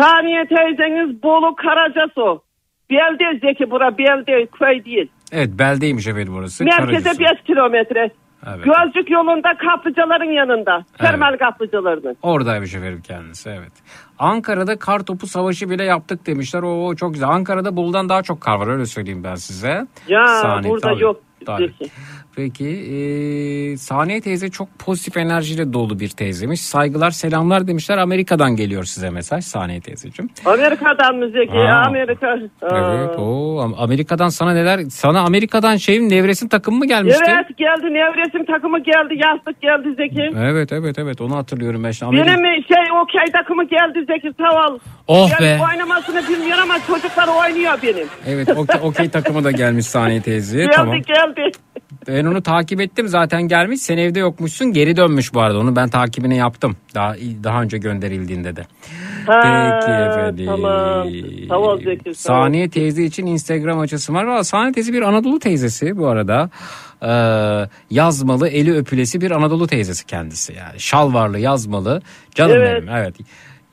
Saniye 0.00 0.44
teyzeniz 0.46 1.22
Bolu 1.22 1.54
Karacasu. 1.56 2.42
Belde 2.90 3.38
Zeki 3.38 3.70
bura 3.70 3.98
belde 3.98 4.46
köy 4.46 4.84
değil. 4.84 5.08
Evet 5.32 5.48
beldeymiş 5.58 6.06
efendim 6.06 6.34
orası. 6.36 6.64
Merkeze 6.64 6.86
Karacasu. 6.86 7.20
5 7.20 7.42
kilometre. 7.46 8.10
Evet. 8.46 8.64
Gölcük 8.64 9.10
yolunda 9.10 9.48
kaplıcaların 9.56 10.32
yanında. 10.32 10.84
Termal 10.98 11.38
kaplıcalarının. 11.38 12.16
Oradaymış 12.22 12.74
efendim 12.74 13.02
kendisi 13.06 13.50
evet. 13.50 13.72
Ankara'da 14.18 14.78
kar 14.78 15.00
topu 15.00 15.26
savaşı 15.26 15.70
bile 15.70 15.84
yaptık 15.84 16.26
demişler. 16.26 16.62
O 16.62 16.94
çok 16.94 17.12
güzel. 17.12 17.28
Ankara'da 17.28 17.76
Bolu'dan 17.76 18.08
daha 18.08 18.22
çok 18.22 18.40
kar 18.40 18.56
var 18.56 18.66
öyle 18.66 18.86
söyleyeyim 18.86 19.24
ben 19.24 19.34
size. 19.34 19.86
Ya 20.08 20.28
Saniye, 20.28 20.70
burada 20.72 20.88
tabii, 20.88 21.02
yok 21.02 21.20
tabii. 21.46 21.72
Peki 22.36 22.66
e, 22.68 23.76
Saniye 23.76 24.20
teyze 24.20 24.50
çok 24.50 24.78
pozitif 24.78 25.16
enerjiyle 25.16 25.72
dolu 25.72 26.00
bir 26.00 26.08
teyzemiş. 26.08 26.60
Saygılar 26.60 27.10
selamlar 27.10 27.66
demişler. 27.66 27.98
Amerika'dan 27.98 28.56
geliyor 28.56 28.84
size 28.84 29.10
mesaj 29.10 29.44
Saniye 29.44 29.80
teyzeciğim. 29.80 30.30
Amerika'dan 30.44 31.16
mı 31.16 31.30
Zeki? 31.30 31.58
Aa. 31.58 31.86
Amerika. 31.86 32.26
Aa. 32.62 32.94
Evet 32.96 33.18
o 33.18 33.58
Amerika'dan 33.78 34.28
sana 34.28 34.52
neler 34.52 34.80
sana 34.90 35.20
Amerika'dan 35.20 35.76
şeyin 35.76 36.10
nevresim 36.10 36.48
takımı 36.48 36.78
mı 36.78 36.86
gelmişti? 36.86 37.24
Evet 37.28 37.58
geldi 37.58 37.94
nevresim 37.94 38.44
takımı 38.44 38.78
geldi 38.78 39.14
yastık 39.24 39.62
geldi 39.62 39.94
Zeki. 39.96 40.30
Evet 40.40 40.72
evet 40.72 40.98
evet 40.98 41.20
onu 41.20 41.36
hatırlıyorum 41.36 41.84
ben. 41.84 41.90
Şimdi 41.90 42.08
Amerika- 42.16 42.26
Benim 42.42 42.64
şey 42.64 42.84
okey 43.02 43.32
takımı 43.32 43.64
geldi 43.64 44.04
Zeki 44.08 44.32
sağ 44.38 44.66
ol. 44.72 44.78
Oh 45.08 45.30
Yani 45.30 45.42
be. 45.42 45.58
oynamasını 45.72 46.22
bilmiyor 46.28 46.58
ama 46.58 46.74
çocuklar 46.86 47.28
oynuyor 47.28 47.72
benim. 47.82 48.06
Evet 48.26 48.48
okey, 48.48 48.80
okey 48.82 49.08
takımı 49.08 49.44
da 49.44 49.50
gelmiş 49.50 49.86
Saniye 49.86 50.20
teyze. 50.22 50.58
geldi 50.64 50.70
tamam. 50.76 50.96
geldi. 51.02 51.50
Ben 52.08 52.24
onu 52.24 52.42
takip 52.42 52.80
ettim 52.80 53.08
zaten 53.08 53.42
gelmiş. 53.42 53.80
Sen 53.80 53.98
evde 53.98 54.18
yokmuşsun. 54.18 54.72
Geri 54.72 54.96
dönmüş 54.96 55.34
bu 55.34 55.40
arada. 55.40 55.58
Onu 55.58 55.76
ben 55.76 55.88
takibini 55.88 56.36
yaptım. 56.36 56.76
Daha 56.94 57.14
daha 57.44 57.62
önce 57.62 57.78
gönderildiğinde 57.78 58.56
de. 58.56 58.66
Ha, 59.26 59.40
Peki 59.80 59.92
efendim. 59.92 60.46
Tamam. 60.46 61.08
Ol 61.62 61.80
Zeki. 61.80 62.14
Saniye 62.14 62.68
teyze 62.70 63.04
için 63.04 63.26
Instagram 63.26 63.78
açısı 63.78 64.14
var. 64.14 64.24
Valla 64.24 64.44
Saniye 64.44 64.72
teyze 64.72 64.92
bir 64.92 65.02
Anadolu 65.02 65.38
teyzesi 65.38 65.96
bu 65.96 66.06
arada. 66.08 66.50
Ee, 67.02 67.68
yazmalı, 67.90 68.48
eli 68.48 68.76
öpülesi 68.76 69.20
bir 69.20 69.30
Anadolu 69.30 69.66
teyzesi 69.66 70.06
kendisi 70.06 70.52
yani. 70.52 70.80
Şalvarlı, 70.80 71.38
yazmalı. 71.38 72.02
Canım 72.34 72.56
Evet. 72.56 72.82
benim 72.82 72.94
evet. 72.96 73.14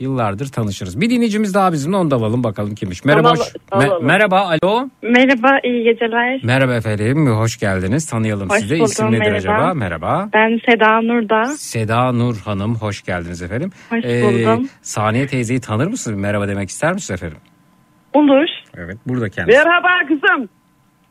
Yıllardır 0.08 0.48
tanışırız. 0.52 1.02
Bir 1.02 1.10
dinleyicimiz 1.10 1.54
daha 1.54 1.72
bizimle 1.74 1.96
onu 1.98 2.12
da 2.12 2.16
alalım 2.16 2.44
bakalım 2.44 2.76
kimmiş. 2.76 3.06
Merhaba. 3.06 3.24
Tamam, 3.24 3.38
hoş- 3.38 3.54
tamam. 3.72 3.86
Me- 3.88 4.06
merhaba, 4.06 4.40
alo. 4.40 4.90
Merhaba, 5.02 5.60
iyi 5.64 5.84
geceler. 5.84 6.40
Merhaba 6.44 6.74
efendim, 6.76 7.28
hoş 7.28 7.58
geldiniz. 7.60 8.06
Tanıyalım 8.06 8.50
Hoş 8.50 8.60
sizi. 8.60 8.74
buldum, 8.76 8.86
İsim 8.86 9.06
nedir 9.12 9.20
merhaba. 9.20 9.38
acaba? 9.38 9.74
Merhaba. 9.74 10.30
Ben 10.34 10.60
Seda 10.70 11.02
Nurda. 11.02 11.46
Seda 11.46 12.12
Nur 12.12 12.38
Hanım, 12.46 12.76
hoş 12.76 13.04
geldiniz 13.04 13.42
efendim. 13.42 13.72
Ee, 13.92 13.96
Hoş 13.96 14.34
buldum. 14.34 14.70
Saniye 14.82 15.28
teyzeyi 15.28 15.62
tanır 15.62 15.88
mısınız? 15.88 16.20
Merhaba 16.20 16.48
demek 16.48 16.70
ister 16.70 16.94
misiniz 16.94 17.22
efendim? 17.22 17.38
Olur. 18.14 18.48
Evet, 18.78 18.98
burada 19.08 19.30
kendisi. 19.30 19.58
Merhaba 19.58 19.88
kızım. 20.08 20.50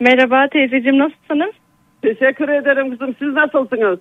Merhaba 0.01 0.49
teyzeciğim, 0.53 0.99
nasılsınız? 0.99 1.55
Teşekkür 2.03 2.49
ederim 2.49 2.91
kızım. 2.91 3.15
Siz 3.19 3.29
nasılsınız? 3.35 3.99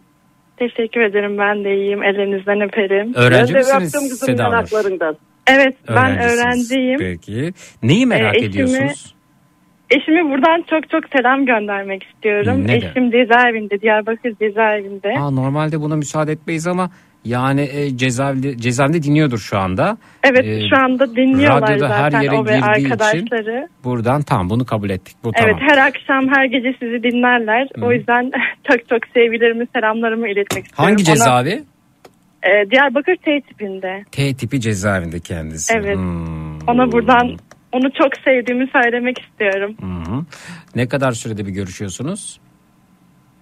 Teşekkür 0.61 1.01
ederim, 1.01 1.37
ben 1.37 1.63
de 1.63 1.75
iyiyim. 1.75 2.03
Ellerinizden 2.03 2.61
öperim. 2.61 3.13
Öğrenci 3.15 3.53
ben 3.53 3.63
de 3.63 3.77
misiniz 3.79 4.19
Seda. 4.19 4.65
Evet, 5.47 5.75
ben 5.89 6.17
öğrenciyim. 6.17 6.99
Peki. 6.99 7.53
Neyi 7.83 8.05
merak 8.05 8.35
Ee, 8.35 8.37
eşimi- 8.37 8.49
ediyorsunuz? 8.49 9.15
Eşime 9.89 10.29
buradan 10.31 10.65
çok 10.69 10.89
çok 10.89 11.03
selam 11.17 11.45
göndermek 11.45 12.03
istiyorum. 12.03 12.63
Neden? 12.63 12.75
Eşim 12.89 13.11
cezaevinde, 13.11 13.81
Diyarbakır 13.81 14.35
cezaevinde. 14.41 15.13
Aa, 15.19 15.31
normalde 15.31 15.81
buna 15.81 15.95
müsaade 15.95 16.31
etmeyiz 16.31 16.67
ama 16.67 16.89
yani 17.25 17.61
e, 17.73 17.97
cezaevinde, 17.97 18.57
cezaevinde 18.57 19.03
dinliyordur 19.03 19.37
şu 19.37 19.57
anda. 19.57 19.97
Evet, 20.23 20.45
Ee, 20.45 20.69
şu 20.69 20.77
anda 20.83 21.15
dinliyorlar 21.15 21.61
radyoda 21.61 21.89
her 21.89 22.11
zaten 22.11 22.21
yere 22.21 22.35
o 22.35 22.45
ve 22.45 22.55
girdiği 22.55 22.79
için 22.79 22.89
arkadaşları. 22.91 23.67
Buradan 23.83 24.21
tamam 24.21 24.49
bunu 24.49 24.65
kabul 24.65 24.89
ettik. 24.89 25.15
Bu 25.23 25.31
Evet, 25.35 25.55
tamam. 25.57 25.69
her 25.69 25.77
akşam, 25.87 26.27
her 26.35 26.45
gece 26.45 26.75
sizi 26.79 27.03
dinlerler. 27.03 27.67
O 27.81 27.91
yüzden 27.91 28.31
çok 28.71 28.89
çok 28.89 28.99
sevgilerimi, 29.13 29.67
selamlarımı 29.75 30.27
iletmek 30.27 30.65
istiyorum. 30.65 30.75
Hangi 30.75 30.95
Ona- 30.95 31.03
cezaevi? 31.15 31.63
Ee, 32.43 32.71
Diyarbakır 32.71 33.15
T 33.15 33.41
tipinde. 33.41 34.03
T 34.11 34.33
tipi 34.33 34.61
cezaevinde 34.61 35.19
kendisi. 35.19 35.73
Evet. 35.77 35.95
Hmm. 35.97 36.59
Ona 36.67 36.91
buradan 36.91 37.37
onu 37.71 37.91
çok 37.91 38.09
sevdiğimi 38.25 38.67
söylemek 38.73 39.17
istiyorum. 39.21 39.75
Hı 39.81 40.11
hı. 40.11 40.25
Ne 40.75 40.87
kadar 40.87 41.11
sürede 41.11 41.45
bir 41.45 41.51
görüşüyorsunuz? 41.51 42.39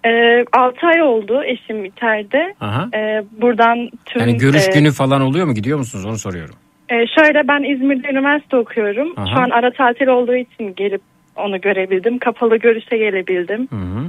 Ee, 0.06 0.44
6 0.52 0.86
ay 0.86 1.02
oldu 1.02 1.42
eşim 1.44 1.84
içeride. 1.84 2.54
Aha. 2.60 2.88
Ee, 2.94 3.22
buradan 3.40 3.90
tüm... 4.06 4.20
Yani 4.20 4.36
görüş 4.36 4.68
e, 4.68 4.72
günü 4.72 4.92
falan 4.92 5.20
oluyor 5.22 5.46
mu? 5.46 5.54
Gidiyor 5.54 5.78
musunuz? 5.78 6.04
Onu 6.06 6.18
soruyorum. 6.18 6.54
e, 6.88 6.94
şöyle 7.18 7.48
ben 7.48 7.74
İzmir'de 7.74 8.08
üniversite 8.08 8.56
okuyorum. 8.56 9.12
Aha. 9.16 9.26
Şu 9.26 9.40
an 9.40 9.50
ara 9.50 9.70
tatil 9.72 10.06
olduğu 10.06 10.36
için 10.36 10.74
gelip 10.76 11.00
onu 11.36 11.60
görebildim. 11.60 12.18
Kapalı 12.18 12.56
görüşe 12.56 12.96
gelebildim. 12.96 13.68
Hı 13.70 13.76
hı. 13.76 14.06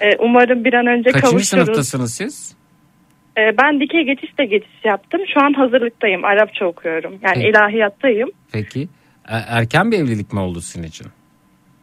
Ee, 0.00 0.10
umarım 0.18 0.64
bir 0.64 0.74
an 0.74 0.86
önce 0.86 1.10
Kaçıncı 1.10 1.20
kavuşuruz. 1.30 1.48
sınıftasınız 1.48 2.14
siz? 2.14 2.56
Ee, 3.38 3.40
ben 3.62 3.80
dikey 3.80 4.02
geçişte 4.04 4.44
geçiş 4.44 4.84
yaptım. 4.84 5.20
Şu 5.34 5.44
an 5.44 5.52
hazırlıktayım. 5.52 6.24
Arapça 6.24 6.64
okuyorum. 6.66 7.12
Yani 7.22 7.34
Peki. 7.34 7.48
ilahiyattayım. 7.48 8.28
Peki. 8.52 8.80
E- 9.28 9.44
erken 9.48 9.90
bir 9.92 9.98
evlilik 9.98 10.32
mi 10.32 10.40
oldu 10.40 10.60
sizin 10.60 10.82
için? 10.86 11.06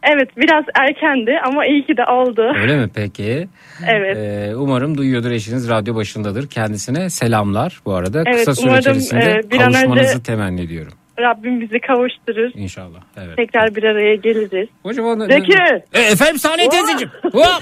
Evet 0.04 0.38
biraz 0.38 0.66
erkendi 0.80 1.32
ama 1.46 1.66
iyi 1.66 1.86
ki 1.86 1.98
de 1.98 2.06
oldu. 2.12 2.42
Öyle 2.62 2.78
mi 2.78 2.90
peki? 2.96 3.48
Evet. 3.88 4.18
Ee, 4.18 4.56
umarım 4.56 4.98
duyuyordur 4.98 5.32
eşiniz 5.32 5.70
radyo 5.70 5.96
başındadır. 5.96 6.50
Kendisine 6.50 7.10
selamlar 7.10 7.82
bu 7.86 7.94
arada. 7.94 8.24
Evet, 8.26 8.38
Kısa 8.38 8.56
süre 8.56 8.68
umarım, 8.68 8.82
içerisinde 8.82 9.42
e, 9.46 9.52
bir 9.52 9.60
an 9.60 9.72
kavuşmanızı 9.72 10.14
önce- 10.14 10.24
temenni 10.24 10.62
ediyorum. 10.62 10.94
Rabbim 11.20 11.62
bizi 11.62 11.80
kavuşturur. 11.80 12.52
İnşallah. 12.56 13.00
Evet. 13.18 13.38
Tekrar 13.38 13.76
bir 13.76 13.84
araya 13.84 14.16
geliriz. 14.16 14.70
Hocam 14.84 15.06
onu... 15.06 15.26
Zeki. 15.26 15.58
E, 15.94 16.00
efendim 16.02 16.40
Saniye 16.40 16.70
teyzeciğim. 16.70 17.12
Hop. 17.24 17.62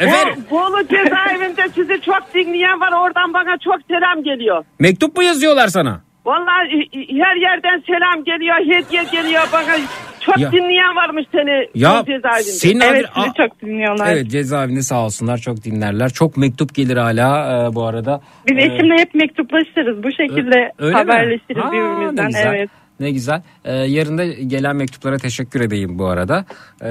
Efendim? 0.00 0.44
Bu 0.50 0.54
Bolu 0.56 0.82
cezaevinde 0.82 1.68
sizi 1.74 2.00
çok 2.00 2.34
dinleyen 2.34 2.80
var. 2.80 2.92
Oradan 2.92 3.34
bana 3.34 3.58
çok 3.64 3.76
selam 3.88 4.24
geliyor. 4.24 4.64
Mektup 4.78 5.16
mu 5.16 5.22
yazıyorlar 5.22 5.68
sana? 5.68 6.00
Vallahi 6.26 6.88
her 7.22 7.36
yerden 7.36 7.82
selam 7.86 8.24
geliyor, 8.24 8.56
hediye 8.56 9.02
geliyor 9.22 9.42
bana. 9.52 9.76
Çok 10.20 10.38
Ya- 10.38 10.52
dinleyen 10.52 10.96
varmış 10.96 11.24
seni 11.32 11.68
Ya, 11.74 12.02
cezaevinde. 12.06 12.42
senin 12.42 12.80
Evet 12.80 13.04
adın- 13.14 13.22
sizi 13.24 13.34
çok 13.36 13.62
dinliyorlar. 13.62 14.12
Evet 14.12 14.30
cezaevinde 14.30 14.82
sağ 14.82 15.04
olsunlar 15.04 15.38
çok 15.38 15.64
dinlerler. 15.64 16.08
Çok 16.08 16.36
mektup 16.36 16.74
gelir 16.74 16.96
hala 16.96 17.28
e, 17.70 17.74
bu 17.74 17.84
arada. 17.86 18.20
Biz 18.48 18.56
Ee, 18.58 18.62
eşimle 18.62 18.94
hep 18.98 19.14
mektuplaşırız. 19.14 20.02
Bu 20.02 20.10
şekilde 20.12 20.72
Öyle 20.78 20.92
mi? 20.94 20.98
haberleşiriz 20.98 21.62
Ha, 21.62 21.70
Ne 21.70 21.72
birbirimizden. 21.78 22.26
güzel. 22.26 22.46
Evet. 22.54 22.70
Ne 23.00 23.10
güzel. 23.10 23.42
Ee, 23.64 23.72
yarın 23.72 24.18
da 24.18 24.24
gelen 24.26 24.76
mektuplara 24.76 25.16
teşekkür 25.18 25.60
edeyim 25.60 25.98
bu 25.98 26.06
arada. 26.06 26.44
Ee, 26.82 26.88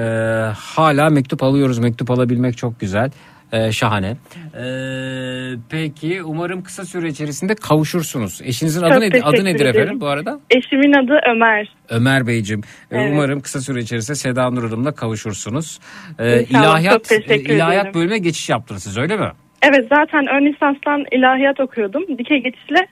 hala 0.76 1.10
mektup 1.10 1.42
alıyoruz. 1.42 1.78
Mektup 1.78 2.10
alabilmek 2.10 2.56
çok 2.56 2.80
güzel. 2.80 3.10
Ee, 3.52 3.72
şahane. 3.72 4.16
Ee, 4.54 5.58
peki 5.70 6.22
umarım 6.22 6.62
kısa 6.62 6.84
süre 6.84 7.08
içerisinde 7.08 7.54
kavuşursunuz. 7.54 8.40
Eşinizin 8.44 8.80
Çok 8.80 8.92
adı, 8.92 9.00
nedir, 9.00 9.22
adı 9.24 9.44
nedir 9.44 9.60
ederim. 9.60 9.80
efendim 9.80 10.00
bu 10.00 10.06
arada? 10.06 10.40
Eşimin 10.50 10.92
adı 10.92 11.20
Ömer. 11.30 11.68
Ömer 11.88 12.26
Beyciğim. 12.26 12.60
Ee, 12.90 12.96
Evet. 12.96 13.10
Umarım 13.12 13.40
kısa 13.40 13.60
süre 13.60 13.80
içerisinde 13.80 14.14
Seda 14.16 14.50
Nur 14.50 14.64
Hanım'la 14.70 14.92
kavuşursunuz. 14.94 15.78
Ee, 16.18 16.42
ilahiyat, 16.42 17.04
teşekkür 17.04 17.54
ilahiyat 17.54 17.82
ederim. 17.86 17.94
bölümüne 17.94 18.18
geçiş 18.18 18.48
yaptınız 18.48 18.82
siz 18.82 18.98
öyle 18.98 19.16
mi? 19.16 19.28
Evet 19.62 19.86
zaten 19.88 20.26
ön 20.26 20.46
lisanstan 20.52 21.04
ilahiyat 21.12 21.60
okuyordum. 21.60 22.02
Dikey 22.18 22.42
geçişle 22.42 22.86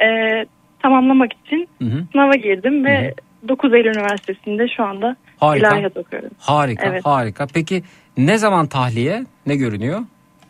e, 0.00 0.06
tamamlamak 0.82 1.30
için 1.46 1.68
Hı 1.82 1.84
hı. 1.88 2.04
sınava 2.12 2.34
girdim 2.36 2.84
ve 2.84 3.14
9 3.48 3.74
Eylül 3.74 3.86
Üniversitesi'nde 3.96 4.66
şu 4.76 4.84
anda 4.84 5.16
Harika. 5.36 5.68
ilahiyat 5.68 5.96
okuyorum. 5.96 6.30
Harika 6.38 6.86
Evet. 6.88 7.04
harika. 7.06 7.46
Peki 7.54 7.82
ne 8.16 8.38
zaman 8.38 8.66
tahliye? 8.66 9.24
Ne 9.46 9.56
görünüyor? 9.56 10.00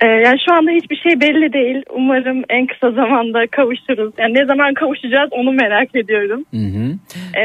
E, 0.00 0.06
yani 0.06 0.38
şu 0.46 0.54
anda 0.54 0.70
hiçbir 0.70 0.96
şey 0.96 1.20
belli 1.20 1.52
değil. 1.52 1.82
Umarım 1.94 2.42
en 2.48 2.66
kısa 2.66 2.90
zamanda 2.90 3.46
kavuşuruz. 3.46 4.12
Yani 4.18 4.34
ne 4.34 4.46
zaman 4.46 4.74
kavuşacağız 4.74 5.28
onu 5.32 5.52
merak 5.52 5.96
ediyorum. 5.96 6.44
Hı 6.50 6.66
hı. 6.76 6.86
E, 7.40 7.44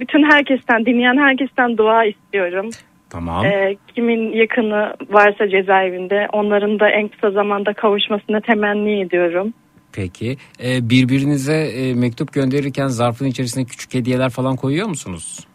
bütün 0.00 0.30
herkesten, 0.30 0.86
dinleyen 0.86 1.16
herkesten 1.16 1.78
dua 1.78 2.04
istiyorum. 2.04 2.70
Tamam. 3.10 3.44
E, 3.44 3.76
kimin 3.94 4.32
yakını 4.32 4.94
varsa 5.08 5.48
cezaevinde 5.48 6.28
onların 6.32 6.80
da 6.80 6.88
en 6.88 7.08
kısa 7.08 7.30
zamanda 7.30 7.72
kavuşmasını 7.72 8.40
temenni 8.40 9.00
ediyorum. 9.00 9.54
Peki 9.92 10.36
e, 10.64 10.90
birbirinize 10.90 11.54
e, 11.54 11.94
mektup 11.94 12.32
gönderirken 12.32 12.86
zarfın 12.86 13.26
içerisine 13.26 13.64
küçük 13.64 13.94
hediyeler 13.94 14.30
falan 14.30 14.56
koyuyor 14.56 14.88
musunuz? 14.88 15.46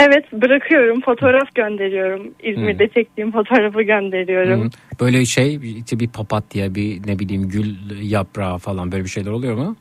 Evet 0.00 0.32
bırakıyorum 0.32 1.00
fotoğraf 1.00 1.54
gönderiyorum. 1.54 2.34
İzmir'de 2.42 2.88
çektiğim 2.88 3.32
fotoğrafı 3.32 3.82
gönderiyorum. 3.82 4.64
Hı. 4.64 4.70
Böyle 5.00 5.24
şey 5.24 5.60
işte 5.76 6.00
bir 6.00 6.08
papatya 6.08 6.74
bir 6.74 7.06
ne 7.06 7.18
bileyim 7.18 7.48
gül 7.48 7.74
yaprağı 8.02 8.58
falan 8.58 8.92
böyle 8.92 9.04
bir 9.04 9.08
şeyler 9.08 9.30
oluyor 9.30 9.54
mu? 9.54 9.76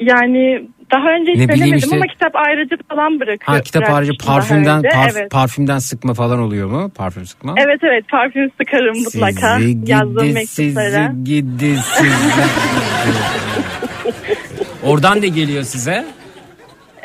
Yani 0.00 0.68
daha 0.92 1.08
önce 1.08 1.32
hiç 1.32 1.38
Ne 1.38 1.48
denemedim 1.48 1.76
işte- 1.76 1.96
ama 1.96 2.06
kitap 2.06 2.36
ayrıcı 2.36 2.76
falan 2.88 3.20
bırakıyor. 3.20 3.56
Ha 3.58 3.62
kitap 3.62 3.82
daha 3.82 4.00
parfümden 4.26 4.82
parf- 4.82 5.12
evet. 5.18 5.30
parfümden 5.30 5.78
sıkma 5.78 6.14
falan 6.14 6.38
oluyor 6.38 6.68
mu? 6.68 6.90
Parfüm 6.94 7.26
sıkma. 7.26 7.54
evet 7.58 7.80
evet 7.82 8.08
parfüm 8.08 8.50
sıkarım 8.58 8.96
mutlaka. 9.02 9.58
Sizi 9.58 9.92
Yazdığım 9.92 10.22
gidi 10.22 10.34
mektuplara. 10.34 11.08
sizi 11.12 11.24
gidi 11.24 11.76
sizi. 11.76 12.10
Oradan 14.86 15.22
da 15.22 15.26
geliyor 15.26 15.62
size. 15.62 16.04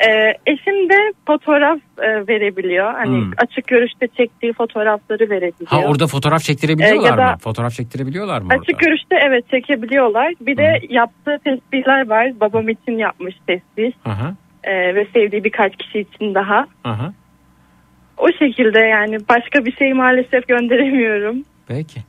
Ee, 0.00 0.34
eşim 0.46 0.88
de 0.90 1.12
fotoğraf 1.26 1.78
e, 1.98 2.08
verebiliyor. 2.28 2.94
Hani 2.94 3.18
Hmm. 3.18 3.30
açık 3.38 3.66
görüşte 3.66 4.08
çektiği 4.16 4.52
fotoğrafları 4.52 5.30
verebiliyor. 5.30 5.66
Ha 5.70 5.82
orada 5.88 6.06
fotoğraf 6.06 6.42
çektirebiliyorlar 6.42 7.18
Ee, 7.18 7.30
mı? 7.32 7.36
Fotoğraf 7.40 7.72
çektirebiliyorlar 7.72 8.40
mı 8.40 8.48
Açık 8.50 8.74
orada? 8.76 8.86
görüşte 8.86 9.16
evet 9.26 9.50
çekebiliyorlar. 9.50 10.32
Bir 10.40 10.56
de 10.56 10.80
yaptığı 10.90 11.38
tesbihler 11.44 12.08
var. 12.08 12.40
Babam 12.40 12.68
için 12.68 12.92
yapmış 12.98 13.34
tesbih. 13.46 13.92
Aha, 14.04 14.34
Ee, 14.64 14.94
ve 14.94 15.06
sevdiği 15.14 15.44
birkaç 15.44 15.76
kişi 15.76 15.98
için 16.00 16.34
daha. 16.34 16.66
aha. 16.84 17.12
O 18.18 18.28
şekilde 18.38 18.78
yani 18.78 19.16
başka 19.28 19.64
bir 19.64 19.72
şey 19.76 19.92
maalesef 19.92 20.48
gönderemiyorum. 20.48 21.36
Peki. 21.68 22.00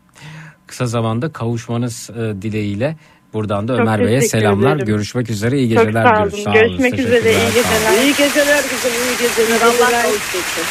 Kısa 0.68 0.86
zamanda 0.86 1.32
kavuşmanız 1.32 2.10
e, 2.10 2.42
dileğiyle 2.42 2.96
buradan 3.34 3.68
da 3.68 3.74
Çok 3.74 3.82
Ömer 3.82 4.06
Bey'e 4.06 4.22
selamlar. 4.22 4.76
ederim. 4.76 4.86
Görüşmek 4.88 5.30
üzere. 5.30 5.58
iyi 5.58 5.76
Çok 5.76 5.86
geceler 5.86 6.04
sağ 6.06 6.22
olun. 6.22 6.30
Sağ 6.30 6.50
olun, 6.52 6.54
Görüşmek 6.54 6.94
üzere. 7.00 7.22
teşekkürler, 7.22 7.42
İyi 7.42 7.64
sağ 7.64 7.80
geceler. 7.80 8.04
İyi 8.04 8.16
geceler 8.16 8.62
kızım, 8.62 8.92
iyi 8.92 9.18
geceler. 9.30 9.62
Allah 9.62 10.02
kavuştursun. 10.02 10.64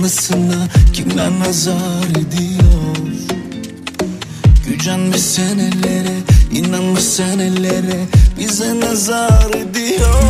Anısına 0.00 0.68
kimler 0.92 1.30
nazar 1.38 2.10
ediyor? 2.10 2.96
Gücenme 4.68 5.18
senelere 5.18 6.16
inanma 6.52 7.00
senelere 7.00 8.04
bize 8.38 8.80
nazar 8.80 9.50
ediyor. 9.50 10.22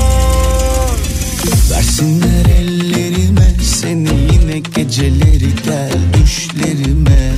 Versinler 1.70 2.46
ellerime 2.60 3.54
seni 3.80 4.08
yine 4.32 4.58
geceleri 4.58 5.54
gel 5.64 5.98
düşlerime. 6.14 7.32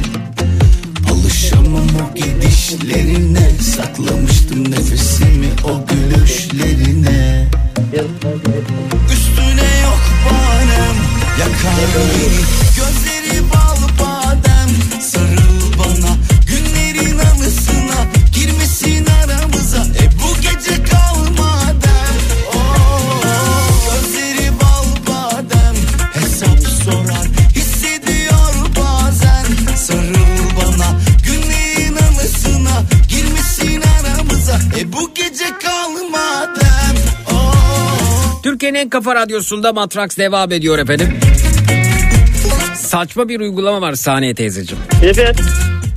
Alışamam 1.12 1.86
o 1.86 2.15
gidişlerine 2.15 3.51
Saklamıştım 3.77 4.70
nefesimi 4.70 5.49
o 5.65 5.86
gülüşlerine. 5.86 7.49
Üstüne 9.12 9.81
yok 9.83 10.01
Yakar. 11.43 11.73
Beni 11.95 12.43
Gözleri 12.77 13.43
bal 13.51 13.77
badem 13.99 14.01
Türkiye'nin 38.62 38.84
en 38.84 38.89
kafa 38.89 39.15
radyosunda 39.15 39.73
Matrax 39.73 40.18
devam 40.18 40.52
ediyor 40.52 40.78
efendim. 40.78 41.08
Saçma 42.76 43.28
bir 43.28 43.41
uygulama 43.41 43.81
var 43.81 43.94
Saniye 43.94 44.34
teyzeciğim. 44.34 44.84
Evet. 45.02 45.41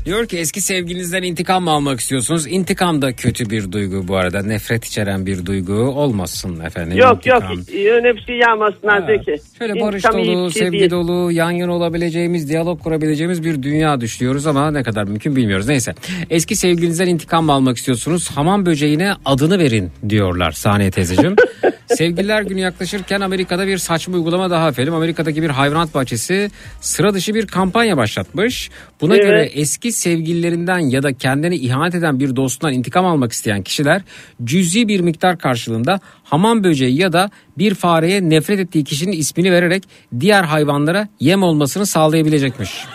Diyor 0.06 0.27
ki 0.27 0.38
eski 0.38 0.61
sevgilinizden 0.61 1.24
intikam 1.24 1.64
mı 1.64 1.69
almak 1.72 2.00
istiyorsunuz? 2.00 2.48
İntikam 2.48 3.01
da 3.01 3.14
kötü 3.14 3.50
bir 3.50 3.72
duygu 3.72 4.08
bu 4.08 4.16
arada. 4.17 4.42
Nefret 4.43 4.85
içeren 4.85 5.25
bir 5.25 5.45
duygu 5.45 5.74
olmasın 5.74 6.59
efendim. 6.59 6.98
Yok 6.98 7.25
yok 7.25 7.43
İntikam. 7.53 7.82
öyle 7.95 8.16
bir 8.16 8.22
şey 8.22 8.35
yapmasınlar 8.38 9.08
Zeki. 9.08 9.42
Şöyle 9.58 9.82
barış 9.82 10.06
İntikam 10.06 10.19
iyi 10.19 10.35
dolu, 10.35 10.51
şey 10.51 10.61
sevgi 10.61 10.80
değil. 10.80 10.92
dolu, 10.92 11.32
yan 11.32 11.51
yana 11.51 11.74
olabileceğimiz, 11.75 12.50
diyalog 12.50 12.84
kurabileceğimiz 12.84 13.43
bir 13.43 13.64
dünya 13.64 14.01
düşüyoruz 14.01 14.48
ama 14.48 14.72
ne 14.72 14.84
kadar 14.84 15.03
mümkün 15.03 15.35
bilmiyoruz. 15.35 15.67
Neyse. 15.67 15.95
Eski 16.30 16.56
sevgilinizden 16.56 17.08
intikam 17.08 17.45
mı 17.45 17.51
almak 17.51 17.77
istiyorsunuz? 17.77 18.32
Hamam 18.32 18.66
böceğine 18.66 19.14
adını 19.25 19.59
verin 19.59 19.92
diyorlar 20.09 20.51
Saniye 20.51 20.92
teyzeciğim. 20.92 21.35
Sevgililer 21.88 22.42
günü 22.42 22.59
yaklaşırken 22.59 23.22
Amerika'da 23.22 23.67
bir 23.67 23.77
saçma 23.77 24.16
uygulama 24.16 24.50
daha 24.50 24.69
efendim. 24.69 24.93
Amerika'daki 24.93 25.42
bir 25.42 25.50
hayvanat 25.50 25.93
bahçesi 25.93 26.51
sıra 26.82 27.14
dışı 27.14 27.34
bir 27.35 27.48
kampanya 27.48 27.98
başlatmış. 27.98 28.69
Buna 29.01 29.16
Evet. 29.16 29.25
göre 29.25 29.43
eski 29.53 29.92
sevgililerinden 29.96 30.80
ya 30.80 31.04
da 31.04 31.14
kendine 31.14 31.56
ihanet 31.56 31.96
eden 31.96 32.20
bir 32.20 32.36
dostundan 32.36 32.74
intikam 32.74 33.06
almak 33.06 33.32
isteyen 33.32 33.62
kişiler 33.62 34.02
cüzi 34.44 34.88
bir 34.88 35.00
miktar 35.00 35.38
karşılığında 35.38 36.00
hamam 36.24 36.64
böceği 36.64 36.98
ya 37.02 37.14
da 37.14 37.30
bir 37.58 37.76
fareye 37.76 38.30
nefret 38.30 38.60
ettiği 38.60 38.84
kişinin 38.84 39.12
ismini 39.12 39.52
vererek 39.52 39.84
diğer 40.20 40.44
hayvanlara 40.44 41.08
yem 41.20 41.44
olmasını 41.44 41.86
sağlayabilecekmiş. 41.86 42.86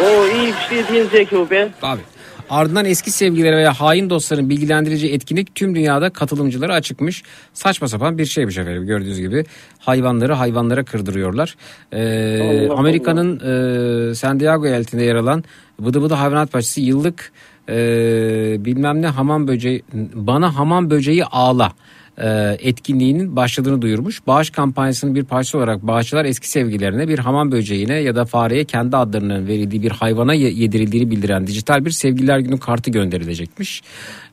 O 0.00 0.26
iyi 0.26 0.52
bir 0.52 0.76
şey 0.76 0.88
değil 0.88 1.10
Zeki 1.10 1.36
o 1.36 1.50
be. 1.50 1.68
Abi. 1.82 2.00
Ardından 2.50 2.84
eski 2.84 3.10
sevgililere 3.10 3.56
veya 3.56 3.72
hain 3.72 4.10
dostların 4.10 4.50
bilgilendirici 4.50 5.12
etkinlik 5.12 5.54
tüm 5.54 5.74
dünyada 5.74 6.10
katılımcılara 6.10 6.74
açıkmış. 6.74 7.22
Saçma 7.54 7.88
sapan 7.88 8.18
bir 8.18 8.26
şeymiş 8.26 8.58
efendim 8.58 8.86
gördüğünüz 8.86 9.20
gibi. 9.20 9.44
Hayvanları 9.78 10.32
hayvanlara 10.32 10.84
kırdırıyorlar. 10.84 11.56
Ee, 11.92 12.68
Amerika'nın 12.68 13.40
e, 14.10 14.14
San 14.14 14.40
Diego 14.40 14.66
eyaletinde 14.66 15.04
yer 15.04 15.14
alan 15.14 15.44
Bıdı 15.78 16.02
Bıdı 16.02 16.14
Hayvanat 16.14 16.54
Bahçesi 16.54 16.80
yıllık 16.80 17.32
e, 17.68 17.74
bilmem 18.64 19.02
ne 19.02 19.06
hamam 19.06 19.48
böceği 19.48 19.82
bana 20.14 20.56
hamam 20.56 20.90
böceği 20.90 21.24
ağla 21.24 21.72
e, 22.18 22.56
etkinliğinin 22.60 23.36
başladığını 23.36 23.82
duyurmuş. 23.82 24.26
Bağış 24.26 24.50
kampanyasının 24.50 25.14
bir 25.14 25.24
parçası 25.24 25.58
olarak 25.58 25.82
bağışçılar 25.82 26.24
eski 26.24 26.50
sevgilerine 26.50 27.08
bir 27.08 27.18
hamam 27.18 27.52
böceğine 27.52 27.94
ya 27.94 28.16
da 28.16 28.24
fareye 28.24 28.64
kendi 28.64 28.96
adlarının 28.96 29.46
verildiği 29.46 29.82
bir 29.82 29.90
hayvana 29.90 30.34
ye- 30.34 30.52
yedirildiğini 30.52 31.10
bildiren 31.10 31.46
dijital 31.46 31.84
bir 31.84 31.90
sevgililer 31.90 32.38
günü 32.38 32.58
kartı 32.58 32.90
gönderilecekmiş. 32.90 33.82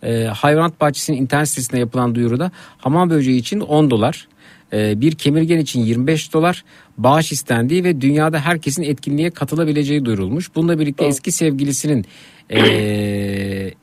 E, 0.04 0.24
hayvanat 0.24 0.82
bahçesinin 0.82 1.22
internet 1.22 1.50
sitesinde 1.50 1.80
yapılan 1.80 2.16
duyuruda 2.16 2.52
hamam 2.78 3.10
böceği 3.10 3.40
için 3.40 3.60
10 3.60 3.92
dolar, 3.92 4.28
e, 4.74 5.02
bir 5.02 5.12
kemirgen 5.12 5.58
için 5.58 5.82
25 5.82 6.34
dolar 6.34 6.64
bağış 6.98 7.32
istendiği 7.32 7.84
ve 7.84 8.02
dünyada 8.02 8.40
herkesin 8.40 8.84
etkinliğe 8.84 9.30
katılabileceği 9.30 10.06
duyurulmuş. 10.06 10.56
Bununla 10.56 10.80
birlikte 10.80 11.06
eski 11.06 11.32
sevgilisinin 11.32 12.06
e, 12.50 12.60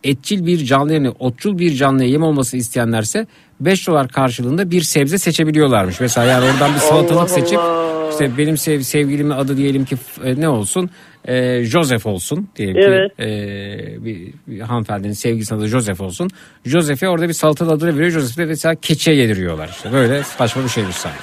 etçil 0.04 0.46
bir 0.46 0.64
canlı 0.64 0.92
yerine 0.92 1.10
otçul 1.10 1.58
bir 1.58 1.74
canlıya 1.74 2.08
yem 2.08 2.22
olmasını 2.22 2.60
isteyenlerse 2.60 3.26
5 3.60 3.86
dolar 3.86 4.08
karşılığında 4.08 4.70
bir 4.70 4.82
sebze 4.82 5.18
seçebiliyorlarmış. 5.18 6.00
Mesela 6.00 6.26
yani 6.26 6.44
oradan 6.44 6.74
bir 6.74 6.78
salatalık 6.78 7.20
Allah 7.20 7.28
seçip 7.28 7.58
Allah. 7.58 8.10
işte 8.10 8.38
benim 8.38 8.56
sev, 8.56 8.80
sevgilimin 8.80 9.30
adı 9.30 9.56
diyelim 9.56 9.84
ki 9.84 9.96
e, 10.24 10.40
ne 10.40 10.48
olsun? 10.48 10.90
E, 11.28 11.64
Joseph 11.64 12.06
olsun 12.06 12.48
diyelim 12.56 12.76
Evet. 12.76 13.16
ki 13.16 13.22
e, 13.22 14.04
bir, 14.04 14.32
bir 14.46 14.60
hanımefendinin 14.60 15.12
sevgilisinin 15.12 15.58
adı 15.58 15.66
Joseph 15.68 16.00
olsun. 16.00 16.30
Joseph'e 16.64 17.08
orada 17.08 17.28
bir 17.28 17.32
salatalık 17.32 17.72
adını 17.72 17.94
veriyor. 17.94 18.10
Joseph'e 18.10 18.44
mesela 18.44 18.74
keçiye 18.74 19.16
yediriyorlar. 19.16 19.68
İşte 19.68 19.92
böyle 19.92 20.22
saçma 20.22 20.64
bir 20.64 20.68
şeymiş 20.68 20.96
sadece. 20.96 21.18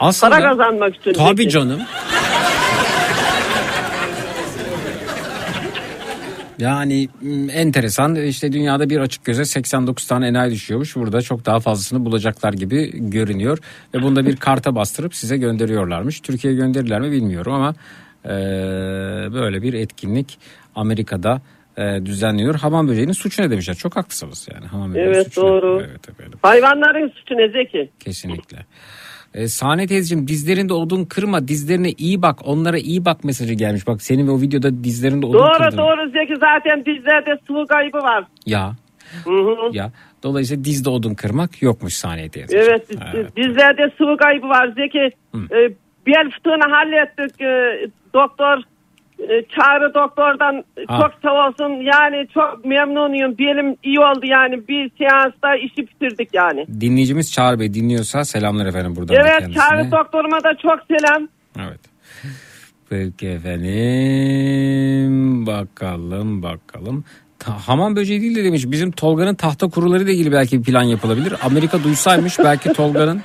Aslında, 0.00 0.36
Para 0.36 0.50
kazanmak 0.50 0.96
için. 0.96 1.12
Tabii 1.12 1.48
canım. 1.48 1.80
Yani 6.58 7.08
enteresan 7.52 8.14
işte 8.16 8.52
dünyada 8.52 8.90
bir 8.90 8.98
açık 8.98 9.24
göze 9.24 9.44
89 9.44 10.06
tane 10.06 10.26
enayi 10.28 10.52
düşüyormuş. 10.52 10.96
Burada 10.96 11.22
çok 11.22 11.46
daha 11.46 11.60
fazlasını 11.60 12.04
bulacaklar 12.04 12.52
gibi 12.52 13.10
görünüyor. 13.10 13.58
Ve 13.94 14.02
bunda 14.02 14.26
bir 14.26 14.36
karta 14.46 14.74
bastırıp 14.74 15.14
size 15.14 15.36
gönderiyorlarmış. 15.36 16.20
Türkiye'ye 16.20 16.58
gönderirler 16.58 17.00
mi 17.00 17.12
bilmiyorum 17.12 17.52
ama 17.52 17.74
e, 18.24 18.28
böyle 19.32 19.62
bir 19.62 19.74
etkinlik 19.74 20.38
Amerika'da 20.74 21.40
e, 21.76 22.06
düzenliyor. 22.06 22.54
Hamam 22.54 22.88
böceğinin 22.88 23.12
suçu 23.12 23.42
ne 23.42 23.50
demişler? 23.50 23.74
Çok 23.74 23.96
haklısınız 23.96 24.48
yani. 24.54 24.66
Hamam 24.66 24.90
böceğinin 24.90 25.12
Evet 25.12 25.26
suçu 25.26 25.40
ne? 25.40 25.46
doğru. 25.46 25.82
Evet 25.90 26.08
efendim. 26.08 26.38
Hayvanların 26.42 27.08
suçu 27.08 27.34
ne 27.34 27.48
Zeki? 27.48 27.90
Kesinlikle. 28.00 28.58
E, 29.34 29.48
Sahne 29.48 29.86
teyzeciğim 29.86 30.28
dizlerinde 30.28 30.72
odun 30.74 31.04
kırma 31.04 31.48
dizlerine 31.48 31.90
iyi 31.90 32.22
bak 32.22 32.38
onlara 32.44 32.78
iyi 32.78 33.04
bak 33.04 33.24
mesajı 33.24 33.54
gelmiş. 33.54 33.86
Bak 33.86 34.02
senin 34.02 34.28
o 34.28 34.40
videoda 34.40 34.84
dizlerinde 34.84 35.26
odun 35.26 35.38
Doğru 35.38 35.58
kırdın. 35.58 35.78
doğru 35.78 36.10
Zeki 36.10 36.34
zaten 36.40 36.84
bizlerde 36.86 37.38
sıvı 37.46 37.66
kaybı 37.66 37.98
var. 37.98 38.24
Ya 38.46 38.72
Hı 39.24 39.30
hı. 39.30 39.70
ya 39.72 39.92
dolayısıyla 40.22 40.64
dizde 40.64 40.90
odun 40.90 41.14
kırmak 41.14 41.62
yokmuş 41.62 41.94
Sahne 41.94 42.28
teyze. 42.28 42.58
Evet, 42.58 42.86
bizlerde 43.36 43.92
sıvı 43.98 44.16
kaybı 44.16 44.48
var 44.48 44.68
Zeki. 44.76 45.10
E, 45.34 45.58
bel 46.06 46.30
fıtığını 46.30 46.72
hallettik. 46.74 47.40
E, 47.40 47.86
doktor 48.14 48.58
çağrı 49.26 49.94
doktordan 49.94 50.64
Ha. 50.86 50.98
çok 51.02 51.12
sağ 51.22 51.48
olsun. 51.48 51.72
Yani 51.84 52.26
çok 52.34 52.64
memnunuyum. 52.64 53.38
Belim 53.38 53.76
iyi 53.82 54.00
oldu 54.00 54.26
yani. 54.26 54.68
Bir 54.68 54.90
seansta 54.98 55.56
işi 55.56 55.76
bitirdik 55.88 56.28
yani. 56.34 56.66
Dinleyicimiz 56.80 57.32
Çağrı 57.32 57.60
Bey 57.60 57.74
dinliyorsa 57.74 58.24
selamlar 58.24 58.66
efendim 58.66 58.96
buradan 58.96 59.16
da 59.16 59.20
evet 59.20 59.38
kendisine. 59.40 59.62
çağrı 59.62 59.90
doktoruma 59.90 60.36
da 60.44 60.50
çok 60.62 60.78
selam. 60.88 61.28
Evet. 61.58 61.80
Peki 62.90 63.28
efendim 63.28 63.66
bakalım 65.46 66.42
bakalım. 66.42 67.04
Ta- 67.38 67.68
hamam 67.68 67.96
böceği 67.96 68.20
değil 68.20 68.36
de 68.36 68.44
demiş 68.44 68.62
bizim 68.66 68.90
Tolga'nın 68.90 69.34
tahta 69.34 69.68
kuruları 69.68 70.02
ile 70.02 70.12
ilgili 70.12 70.32
belki 70.32 70.58
bir 70.58 70.64
plan 70.64 70.82
yapılabilir. 70.82 71.34
Amerika 71.44 71.82
duysaymış 71.84 72.38
belki 72.38 72.72
Tolga'nın 72.72 73.20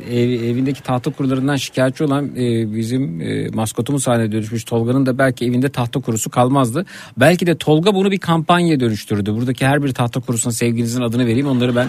ev- 0.00 0.44
evindeki 0.50 0.82
tahta 0.82 1.10
kurularından 1.12 1.56
şikayetçi 1.56 2.04
olan 2.04 2.26
e, 2.36 2.74
bizim 2.76 3.20
e, 3.20 3.48
maskotumuz 3.54 4.06
haline 4.06 4.32
dönüşmüş 4.32 4.64
Tolga'nın 4.64 5.06
da 5.06 5.18
belki 5.18 5.46
evinde 5.46 5.68
tahta 5.68 6.00
kurusu 6.00 6.30
kalmazdı. 6.30 6.84
Belki 7.16 7.46
de 7.46 7.56
Tolga 7.56 7.94
bunu 7.94 8.10
bir 8.10 8.18
kampanyaya 8.18 8.80
dönüştürdü. 8.80 9.32
Buradaki 9.34 9.66
her 9.66 9.82
bir 9.82 9.92
tahta 9.94 10.20
kurusuna 10.20 10.52
sevgilinizin 10.52 11.02
adını 11.02 11.26
vereyim 11.26 11.46
onları 11.46 11.76
ben 11.76 11.88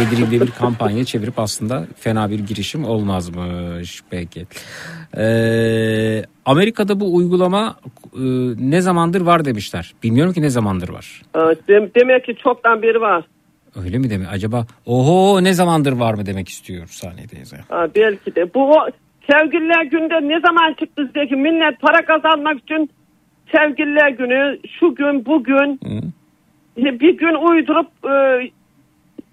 yedireyim 0.00 0.30
diye 0.30 0.40
bir 0.40 0.50
kampanya 0.50 1.04
çevirip 1.04 1.38
aslında 1.38 1.86
fena 2.00 2.30
bir 2.30 2.38
girişim 2.38 2.84
olmazmış 2.84 4.02
peki. 4.10 4.46
Ee, 5.16 6.22
Amerika'da 6.44 7.00
bu 7.00 7.14
uygulama 7.16 7.76
e, 8.14 8.20
ne 8.70 8.80
zamandır 8.80 9.20
var 9.20 9.44
demişler. 9.44 9.94
Bilmiyorum 10.02 10.32
ki 10.32 10.42
ne 10.42 10.50
zamandır 10.50 10.88
var. 10.88 11.22
Dem- 11.68 11.90
demek 11.94 12.24
ki 12.24 12.34
çoktan 12.42 12.82
beri 12.82 13.00
var. 13.00 13.24
Öyle 13.84 13.98
mi 13.98 14.10
demek? 14.10 14.28
Acaba 14.32 14.66
oho 14.86 15.44
ne 15.44 15.52
zamandır 15.52 15.92
var 15.92 16.14
mı 16.14 16.26
demek 16.26 16.48
istiyor 16.48 16.86
teyze. 17.30 17.56
Ha, 17.68 17.86
belki 17.96 18.34
de. 18.34 18.54
Bu 18.54 18.70
o, 18.70 18.88
sevgililer 19.30 19.84
günde 19.84 20.28
ne 20.28 20.40
zaman 20.40 20.74
çıktı 20.80 21.10
Zeki? 21.14 21.36
Millet 21.36 21.80
para 21.80 22.04
kazanmak 22.04 22.58
için 22.62 22.90
sevgililer 23.56 24.08
günü 24.08 24.58
şu 24.80 24.94
gün 24.94 25.26
bugün 25.26 25.80
bir 26.76 27.18
gün 27.18 27.34
uydurup 27.34 27.88
e, 28.04 28.50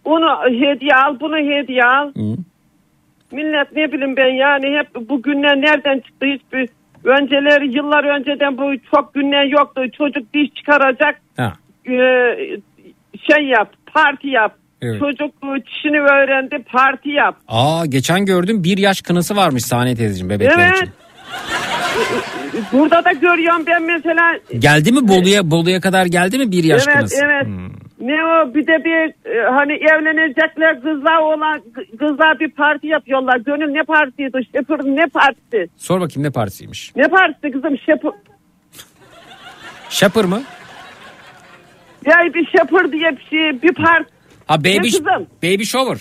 onu 0.06 0.40
hediye 0.46 0.96
al 0.96 1.20
bunu 1.20 1.38
hediye 1.38 1.84
al. 1.84 2.12
Millet 3.32 3.76
ne 3.76 3.92
bileyim 3.92 4.18
ben 4.18 4.34
yani 4.34 4.78
hep 4.78 5.10
bu 5.10 5.22
günler 5.22 5.62
nereden 5.62 6.00
çıktı 6.00 6.26
hiçbir 6.26 6.70
önceleri 7.04 7.76
yıllar 7.78 8.04
önceden 8.04 8.58
bu 8.58 8.74
çok 8.96 9.14
günler 9.14 9.46
yoktu. 9.46 9.82
Çocuk 9.98 10.34
diş 10.34 10.54
çıkaracak 10.54 11.22
Ha. 11.38 11.54
e, 11.88 11.96
şey 13.30 13.46
yap 13.46 13.74
parti 13.94 14.28
yap. 14.28 14.56
Evet. 14.82 15.00
Çocuk 15.00 15.34
çişini 15.68 16.00
öğrendi 16.00 16.64
parti 16.72 17.10
yap. 17.10 17.36
Aa 17.48 17.86
geçen 17.86 18.26
gördüm 18.26 18.64
bir 18.64 18.78
yaş 18.78 19.02
kınası 19.02 19.36
varmış 19.36 19.64
Saniye 19.66 19.96
teyzeciğim 19.96 20.30
bebekler 20.30 20.68
Evet. 20.68 20.78
için. 20.78 20.90
Burada 22.74 23.06
da 23.06 23.12
görüyorum 23.12 23.64
ben 23.68 23.84
mesela. 23.84 24.34
Geldi 24.60 24.92
mi 24.92 25.08
Bolu'ya 25.08 25.52
Bolu'ya 25.52 25.82
kadar 25.82 26.06
geldi 26.06 26.38
mi 26.38 26.52
bir 26.52 26.64
yaş 26.64 26.84
evet 26.88 26.98
kınası? 26.98 27.22
evet. 27.26 27.46
Hmm. 27.46 27.68
Ne 28.00 28.14
o 28.26 28.54
bir 28.56 28.68
de 28.68 28.84
bir 28.86 29.30
e, 29.32 29.50
hani 29.50 29.74
evlenecekler 29.74 30.82
kızlar 30.82 31.18
olan 31.22 31.62
kızlar 32.00 32.40
bir 32.40 32.52
parti 32.52 32.88
yapıyorlar. 32.88 33.38
Gönül 33.38 33.72
ne 33.72 33.84
partisiydi? 33.84 34.40
Shepherd 34.56 34.86
ne 34.86 35.06
partisi? 35.08 35.70
Sor 35.78 36.02
bakayım 36.02 36.28
ne 36.28 36.32
partisiymiş? 36.32 36.92
Ne 36.96 37.04
partisi 37.08 37.52
kızım? 37.52 37.78
Shepherd. 37.78 38.14
Shopper 39.90 40.26
mı? 40.26 40.42
Ya 42.06 42.34
bir 42.34 42.46
Shepherd 42.46 42.94
diye 42.94 43.18
bir 43.18 43.26
şey 43.30 43.62
bir 43.62 43.74
part. 43.74 44.08
Ha 44.48 44.60
baby, 44.60 44.90
baby 45.44 45.64
shower. 45.64 45.98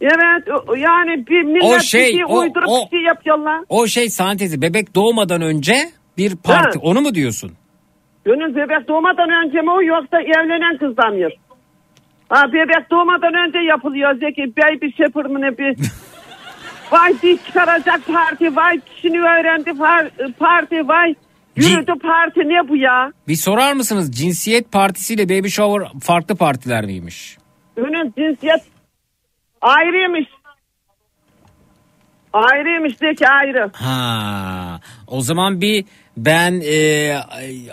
Evet 0.00 0.48
yani 0.78 1.26
bir 1.26 1.42
millet 1.42 1.62
O 1.64 1.74
bir 1.74 1.80
şey, 1.80 2.12
şey 2.12 2.24
o- 2.24 2.40
uydurup 2.40 2.68
o- 2.68 2.84
bir 2.84 2.96
şey 2.96 3.00
yapıyorlar. 3.06 3.60
O 3.68 3.86
şey 3.86 4.10
Saniye 4.10 4.36
teyze 4.36 4.62
bebek 4.62 4.94
doğmadan 4.94 5.42
önce 5.42 5.74
bir 6.18 6.36
parti. 6.36 6.78
Ha. 6.78 6.82
Onu 6.82 7.00
mu 7.00 7.14
diyorsun? 7.14 7.52
Gönül 8.24 8.54
bebek 8.56 8.88
doğmadan 8.88 9.30
önce 9.30 9.60
mi 9.60 9.70
o 9.70 9.82
yoksa 9.82 10.20
evlenen 10.20 10.78
kızdan 10.78 11.14
mı? 11.14 11.28
Ha 12.28 12.52
bebek 12.52 12.90
doğmadan 12.90 13.34
önce 13.48 13.58
yapılıyor 13.58 14.14
Zeki. 14.14 14.42
Baby 14.56 14.86
Shepherd 14.96 15.30
mı 15.30 15.40
ne 15.40 15.58
bir... 15.58 15.76
vay 16.92 17.12
diş 17.22 17.46
çıkaracak 17.46 18.00
parti, 18.06 18.56
vay 18.56 18.80
kişini 18.80 19.20
öğrendi 19.20 19.70
par- 19.70 20.32
parti, 20.32 20.88
vay 20.88 21.14
yürüdü 21.56 21.92
parti 22.02 22.40
ne 22.40 22.68
bu 22.68 22.76
ya? 22.76 23.12
Bir 23.28 23.34
sorar 23.34 23.72
mısınız 23.72 24.12
cinsiyet 24.12 24.72
partisiyle 24.72 25.28
baby 25.28 25.48
shower 25.48 25.88
farklı 26.02 26.36
partiler 26.36 26.84
miymiş? 26.84 27.38
Gönül 27.76 28.12
cinsiyet 28.18 28.60
ayrıymış. 29.60 30.28
Ayrıymış 32.34 32.92
Zeki 32.96 33.28
ayrı. 33.28 33.70
Ha, 33.72 34.80
o 35.06 35.20
zaman 35.20 35.60
bir 35.60 35.84
ben 36.16 36.62
e, 36.72 37.14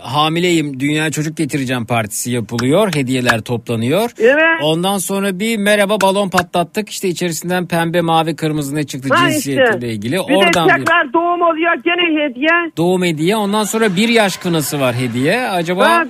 hamileyim 0.01 0.79
dünya 0.79 1.11
çocuk 1.11 1.37
getireceğim 1.37 1.85
partisi 1.85 2.31
yapılıyor. 2.31 2.95
Hediyeler 2.95 3.41
toplanıyor. 3.41 4.11
Evet. 4.19 4.63
Ondan 4.63 4.97
sonra 4.97 5.39
bir 5.39 5.57
merhaba 5.57 6.01
balon 6.01 6.29
patlattık. 6.29 6.89
İşte 6.89 7.07
içerisinden 7.07 7.67
pembe 7.67 8.01
mavi 8.01 8.35
kırmızı 8.35 8.75
ne 8.75 8.83
çıktı 8.83 9.09
Ha 9.13 9.29
cinsiyetiyle 9.29 9.75
işte. 9.75 9.89
ilgili. 9.89 10.13
Bir 10.13 10.19
Oradan 10.35 10.69
de 10.69 10.73
bir 10.75 11.13
doğum 11.13 11.41
oluyor 11.41 11.73
gene 11.83 12.23
hediye. 12.23 12.71
doğum 12.77 13.03
hediye. 13.03 13.35
Ondan 13.35 13.63
sonra 13.63 13.95
bir 13.95 14.09
yaş 14.09 14.37
kınası 14.37 14.79
var 14.79 14.95
hediye. 14.95 15.47
Acaba 15.49 15.89
Ha. 15.89 16.05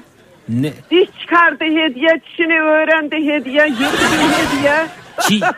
ne? 0.50 0.72
Diş 0.92 1.10
çıkardı 1.22 1.64
hediye, 1.64 2.22
çişini 2.30 2.62
öğrendi 2.62 3.16
hediye, 3.16 3.66
yürüdü 3.66 4.08
hediye. 4.38 4.86
Çi- 5.19 5.53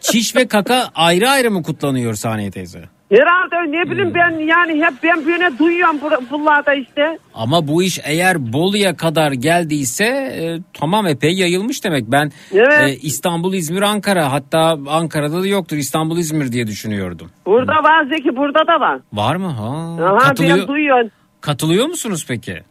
çiş 0.00 0.36
ve 0.36 0.48
kaka 0.48 0.88
ayrı 0.94 1.30
ayrı 1.30 1.50
mı 1.50 1.62
kutlanıyor 1.62 2.14
Saniye 2.14 2.50
teyze? 2.50 2.84
Herhalde 3.12 3.72
ne 3.78 3.90
bileyim 3.90 4.08
Hmm. 4.08 4.14
ben 4.14 4.30
yani 4.46 4.84
hep 4.84 4.92
ben 5.02 5.26
böyle 5.26 5.58
duyuyorum 5.58 5.96
bur- 5.98 6.30
buralarda 6.30 6.74
işte. 6.74 7.18
Ama 7.34 7.68
bu 7.68 7.82
iş 7.82 7.98
eğer 8.04 8.52
Bolu'ya 8.52 8.96
kadar 8.96 9.32
geldiyse 9.32 10.04
e, 10.04 10.58
tamam 10.72 11.06
epey 11.06 11.32
yayılmış 11.34 11.84
demek. 11.84 12.04
Ben 12.06 12.32
Evet. 12.52 12.88
e, 12.88 12.96
İstanbul, 12.96 13.54
İzmir, 13.54 13.82
Ankara 13.82 14.32
hatta 14.32 14.78
Ankara'da 14.88 15.42
da 15.42 15.46
yoktur 15.46 15.76
İstanbul, 15.76 16.18
İzmir 16.18 16.52
diye 16.52 16.66
düşünüyordum. 16.66 17.30
Burada 17.46 17.72
var 17.72 18.04
Zeki 18.04 18.36
burada 18.36 18.66
da 18.66 18.80
var. 18.80 19.00
Var 19.12 19.36
mı? 19.36 19.48
Ha, 19.48 20.04
Aha 20.06 20.18
katılıyor, 20.18 20.58
ben 20.58 20.68
duyuyorum. 20.68 21.10
katılıyor 21.40 21.86
musunuz 21.86 22.24
peki? 22.28 22.62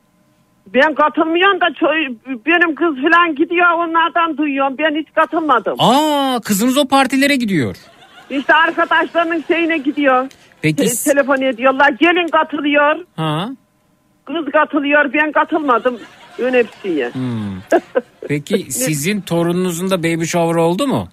Ben 0.74 0.95
katılmıyorum 0.95 1.61
da 1.61 1.66
ço- 1.66 2.16
benim 2.45 2.75
kız 2.75 2.95
falan 2.95 3.35
gidiyor 3.35 3.72
onlardan 3.72 4.38
duyuyorum. 4.38 4.75
Ben 4.77 4.95
hiç 5.01 5.08
katılmadım. 5.16 5.75
Aa 5.80 6.40
kızınız 6.43 6.77
o 6.77 6.88
partilere 6.88 7.35
gidiyor. 7.35 7.75
İşte 8.30 8.53
arkadaşlarının 8.53 9.43
şeyine 9.48 9.77
gidiyor. 9.77 10.27
Peki 10.61 10.75
Te- 10.75 11.11
telefon 11.11 11.41
ediyorlar. 11.41 11.90
Gelin 12.00 12.27
katılıyor. 12.27 12.95
ha? 13.16 13.50
Kız 14.25 14.45
katılıyor. 14.53 15.14
Ben 15.14 15.32
katılmadım. 15.32 16.00
Öyle 16.40 16.64
bir 16.64 16.69
şeye. 16.83 17.09
Hmm. 17.14 17.61
Peki 18.27 18.72
sizin 18.72 19.22
torununuzun 19.22 19.90
da 19.90 20.00
baby 20.00 20.24
shower 20.24 20.56
oldu 20.56 20.88
mu? 20.88 21.08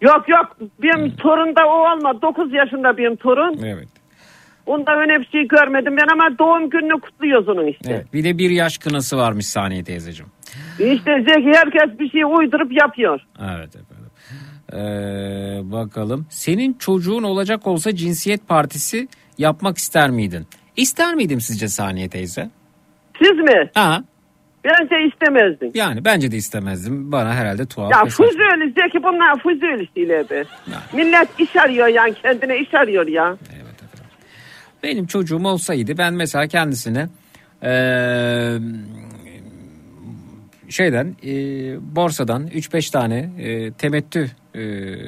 Yok 0.00 0.28
yok. 0.28 0.56
Benim 0.82 1.16
torun 1.16 1.56
da 1.56 1.66
o 1.66 1.92
olmadı. 1.92 2.18
9 2.22 2.52
yaşında 2.52 2.98
benim 2.98 3.16
torun. 3.16 3.58
Evet. 3.64 3.88
Öyle 4.66 5.20
bir 5.20 5.26
şey 5.32 5.48
görmedim 5.48 5.96
ben 5.96 6.08
ama 6.12 6.38
doğum 6.38 6.70
gününü 6.70 7.00
kutluyoruz 7.00 7.48
onun 7.48 7.66
işte. 7.66 7.92
evet. 7.92 8.12
Bir 8.12 8.24
de 8.24 8.38
bir 8.38 8.50
yaş 8.50 8.78
kınası 8.78 9.16
varmış 9.16 9.46
Saniye 9.46 9.84
teyzeciğim. 9.84 10.32
İşte 10.78 11.24
Zeki 11.28 11.52
herkes 11.54 11.98
bir 11.98 12.10
şey 12.10 12.22
uydurup 12.24 12.72
yapıyor. 12.72 13.20
Evet 13.40 13.76
efendim. 13.76 14.10
Ee, 14.72 15.72
bakalım. 15.72 16.26
Senin 16.30 16.72
çocuğun 16.72 17.22
olacak 17.22 17.66
olsa 17.66 17.94
cinsiyet 17.94 18.48
partisi 18.48 19.08
yapmak 19.38 19.78
ister 19.78 20.10
miydin? 20.10 20.46
İster 20.76 21.14
miydim 21.14 21.40
sizce 21.40 21.68
Saniye 21.68 22.08
teyze? 22.08 22.50
Siz 23.22 23.38
mi? 23.38 23.70
Ha. 23.74 24.04
Bence 24.64 24.96
istemezdim. 25.12 25.70
Yani 25.74 26.04
bence 26.04 26.30
de 26.30 26.36
istemezdim. 26.36 27.12
Bana 27.12 27.34
herhalde 27.34 27.66
tuhaf. 27.66 27.92
Ya. 27.92 28.04
Fuzuli 28.04 28.72
Zeki 28.78 29.02
bunlar 29.02 29.38
Fuzuli 29.38 29.88
şeyler 29.96 30.30
be. 30.30 30.44
Millet 30.92 31.28
iş 31.38 31.56
arıyor 31.56 31.86
yani 31.86 32.14
kendine 32.14 32.58
iş 32.58 32.74
arıyor 32.74 33.06
ya. 33.06 33.36
Benim 34.84 35.06
çocuğum 35.06 35.44
olsaydı 35.46 35.98
ben 35.98 36.14
mesela 36.14 36.46
kendisine 36.46 37.08
eee, 37.62 38.58
şeyden 40.68 41.16
eee, 41.22 41.76
borsadan 41.96 42.46
3-5 42.46 42.90
tane 42.90 43.30
eee, 43.38 43.72
temettü 43.72 44.30
eee, 44.54 44.98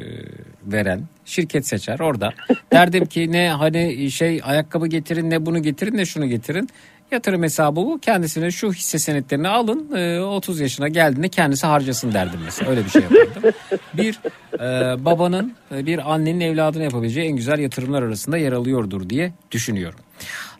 veren 0.66 1.00
şirket 1.24 1.66
seçer 1.66 1.98
orada. 2.00 2.30
Derdim 2.72 3.06
ki 3.06 3.32
ne 3.32 3.50
hani 3.50 4.10
şey 4.10 4.40
ayakkabı 4.44 4.86
getirin 4.86 5.30
ne 5.30 5.46
bunu 5.46 5.62
getirin 5.62 5.96
ne 5.96 6.06
şunu 6.06 6.26
getirin. 6.26 6.68
Yatırım 7.10 7.42
hesabı 7.42 7.76
bu. 7.76 7.98
Kendisine 8.02 8.50
şu 8.50 8.72
hisse 8.72 8.98
senetlerini 8.98 9.48
alın. 9.48 9.90
eee, 9.96 10.20
30 10.20 10.60
yaşına 10.60 10.88
geldiğinde 10.88 11.28
kendisi 11.28 11.66
harcasın 11.66 12.12
derdim 12.12 12.40
mesela. 12.44 12.70
Öyle 12.70 12.84
bir 12.84 12.90
şey 12.90 13.02
yapardım. 13.02 13.42
Bir 13.94 14.18
eee, 14.60 15.04
babanın 15.04 15.54
e, 15.76 15.86
bir 15.86 16.12
annenin 16.14 16.40
evladına 16.40 16.82
yapabileceği 16.82 17.28
en 17.28 17.36
güzel 17.36 17.58
yatırımlar 17.58 18.02
arasında 18.02 18.36
yer 18.38 18.52
alıyordur 18.52 19.10
diye 19.10 19.32
düşünüyorum. 19.52 19.98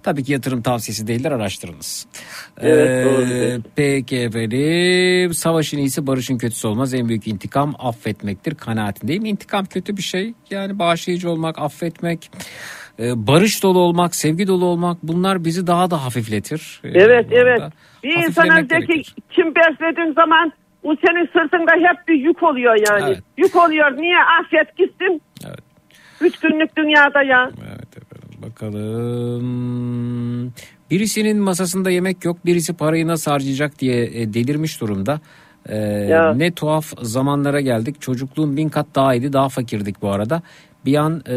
Tabii 0.03 0.25
ki 0.25 0.33
yatırım 0.33 0.63
tavsiyesi 0.63 1.07
değildir 1.07 1.33
araştırınız. 1.33 2.07
Evet, 2.61 3.05
doğru 3.07 3.23
Ee, 3.25 3.59
peki 3.77 4.17
efendim 4.17 5.35
savaşın 5.35 5.79
iyisi 5.79 6.07
barışın 6.07 6.39
kötüsü 6.39 6.67
olmaz. 6.69 6.95
En 6.95 7.09
büyük 7.09 7.27
intikam 7.29 7.75
affetmektir 7.79 8.55
kanaatindeyim. 8.55 9.25
İntikam 9.25 9.65
kötü 9.67 9.97
bir 9.97 10.03
şey 10.03 10.35
yani 10.51 10.79
bağışlayıcı 10.79 11.31
olmak 11.31 11.59
affetmek 11.59 12.31
e, 12.99 13.27
barış 13.27 13.63
dolu 13.63 13.79
olmak 13.79 14.15
sevgi 14.15 14.47
dolu 14.47 14.65
olmak 14.65 14.99
bunlar 15.03 15.45
bizi 15.45 15.67
daha 15.67 15.91
da 15.91 16.05
hafifletir. 16.05 16.81
Ee, 16.85 16.89
Evet 16.95 17.31
bu 17.31 17.35
evet. 17.35 17.63
Bir 18.05 18.17
insana 18.27 18.61
Zeki 18.63 19.03
kim 19.31 19.55
beslediğin 19.55 20.15
zaman 20.15 20.53
o 20.83 20.97
senin 21.07 21.27
sırtında 21.27 21.73
hep 21.89 22.09
bir 22.09 22.15
yük 22.15 22.43
oluyor 22.43 22.77
yani. 22.91 23.05
Evet. 23.09 23.23
Yük 23.37 23.57
oluyor. 23.57 23.97
Niye? 23.97 24.17
Affet 24.41 24.77
gitsin. 24.77 25.23
Evet. 25.47 25.61
Üç 26.21 26.39
günlük 26.39 26.77
dünyada 26.77 27.23
ya. 27.23 27.51
Bakalım. 28.43 30.53
Birisinin 30.91 31.39
masasında 31.39 31.91
yemek 31.91 32.25
yok, 32.25 32.47
birisi 32.47 32.77
parayı 32.77 33.07
nasıl 33.07 33.31
harcayacak 33.31 33.79
diye 33.79 34.05
e, 34.05 34.35
delirmiş 34.35 34.81
durumda. 34.81 35.21
Ee, 35.69 35.77
Ya. 35.77 36.35
ne 36.35 36.51
tuhaf 36.51 36.93
zamanlara 37.03 37.61
geldik. 37.61 38.01
Çocukluğum 38.01 38.57
bin 38.57 38.69
kat 38.69 38.87
daha 38.95 39.15
iyiydi, 39.15 39.33
daha 39.33 39.49
fakirdik 39.49 40.03
bu 40.03 40.11
arada. 40.11 40.43
Bir 40.87 40.95
an 40.97 41.23
e, 41.29 41.37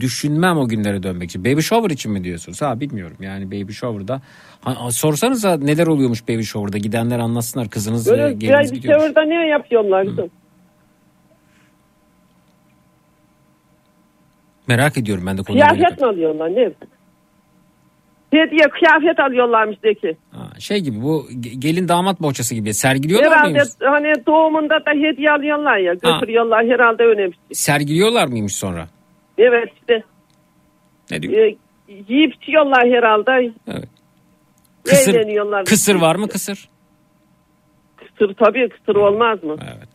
düşünmem 0.00 0.58
o 0.58 0.68
günlere 0.68 1.02
dönmek 1.02 1.30
için. 1.30 1.44
Baby 1.44 1.60
shower 1.60 1.90
için 1.90 2.12
mi 2.12 2.24
diyorsunuz? 2.24 2.62
Ha 2.62 2.80
bilmiyorum 2.80 3.16
yani 3.20 3.46
baby 3.46 3.72
shower'da. 3.72 4.20
Ha, 4.60 4.90
sorsanıza 4.90 5.56
neler 5.56 5.86
oluyormuş 5.86 6.28
baby 6.28 6.42
shower'da 6.42 6.78
gidenler 6.78 7.18
anlatsınlar 7.18 7.68
kızınız 7.68 8.06
Böyle 8.10 8.32
geliniz 8.32 8.72
gidiyor. 8.72 9.00
çevirde 9.00 9.20
ne 9.28 9.48
yapıyorlar 9.48 10.06
kızım? 10.06 10.30
Merak 14.68 14.98
ediyorum 14.98 15.26
ben 15.26 15.38
de 15.38 15.42
konuyu. 15.42 15.64
Kıyafet 15.64 16.00
mi 16.00 16.06
alıyorlar 16.06 16.50
ne? 16.50 16.72
Hediye 18.30 18.68
kıyafet 18.68 19.20
alıyorlarmış 19.20 19.78
Zeki. 19.84 20.16
Ha, 20.32 20.60
Şey 20.60 20.78
gibi 20.80 21.02
bu 21.02 21.26
ge- 21.30 21.60
gelin 21.60 21.88
damat 21.88 22.20
bohçası 22.22 22.54
gibi 22.54 22.74
sergiliyorlar 22.74 23.30
Herhalde 23.30 23.48
mıymış? 23.52 23.68
hani 23.80 24.12
doğumunda 24.26 24.74
da 24.86 24.90
hediye 24.90 25.30
alıyorlar 25.30 25.76
ya 25.78 25.92
götürüyorlar 25.94 26.66
herhalde 26.66 27.02
öyle 27.02 27.26
bir 27.26 27.32
şey. 27.32 27.40
Sergiliyorlar 27.52 28.26
mıymış 28.26 28.54
sonra? 28.54 28.88
Evet 29.38 29.68
işte. 29.80 30.02
Ne 31.10 31.22
diyor? 31.22 31.32
Ee, 31.34 31.56
yiyip 32.08 32.34
içiyorlar 32.34 32.86
herhalde. 32.88 33.52
Evet. 33.68 33.88
Kısır, 34.84 35.14
Eğleniyorlar. 35.14 35.64
kısır 35.64 35.94
var 35.94 36.16
mı 36.16 36.28
kısır? 36.28 36.68
Kısır 37.96 38.34
tabii 38.34 38.68
kısır 38.68 38.96
olmaz 38.96 39.42
mı? 39.44 39.56
Evet. 39.76 39.88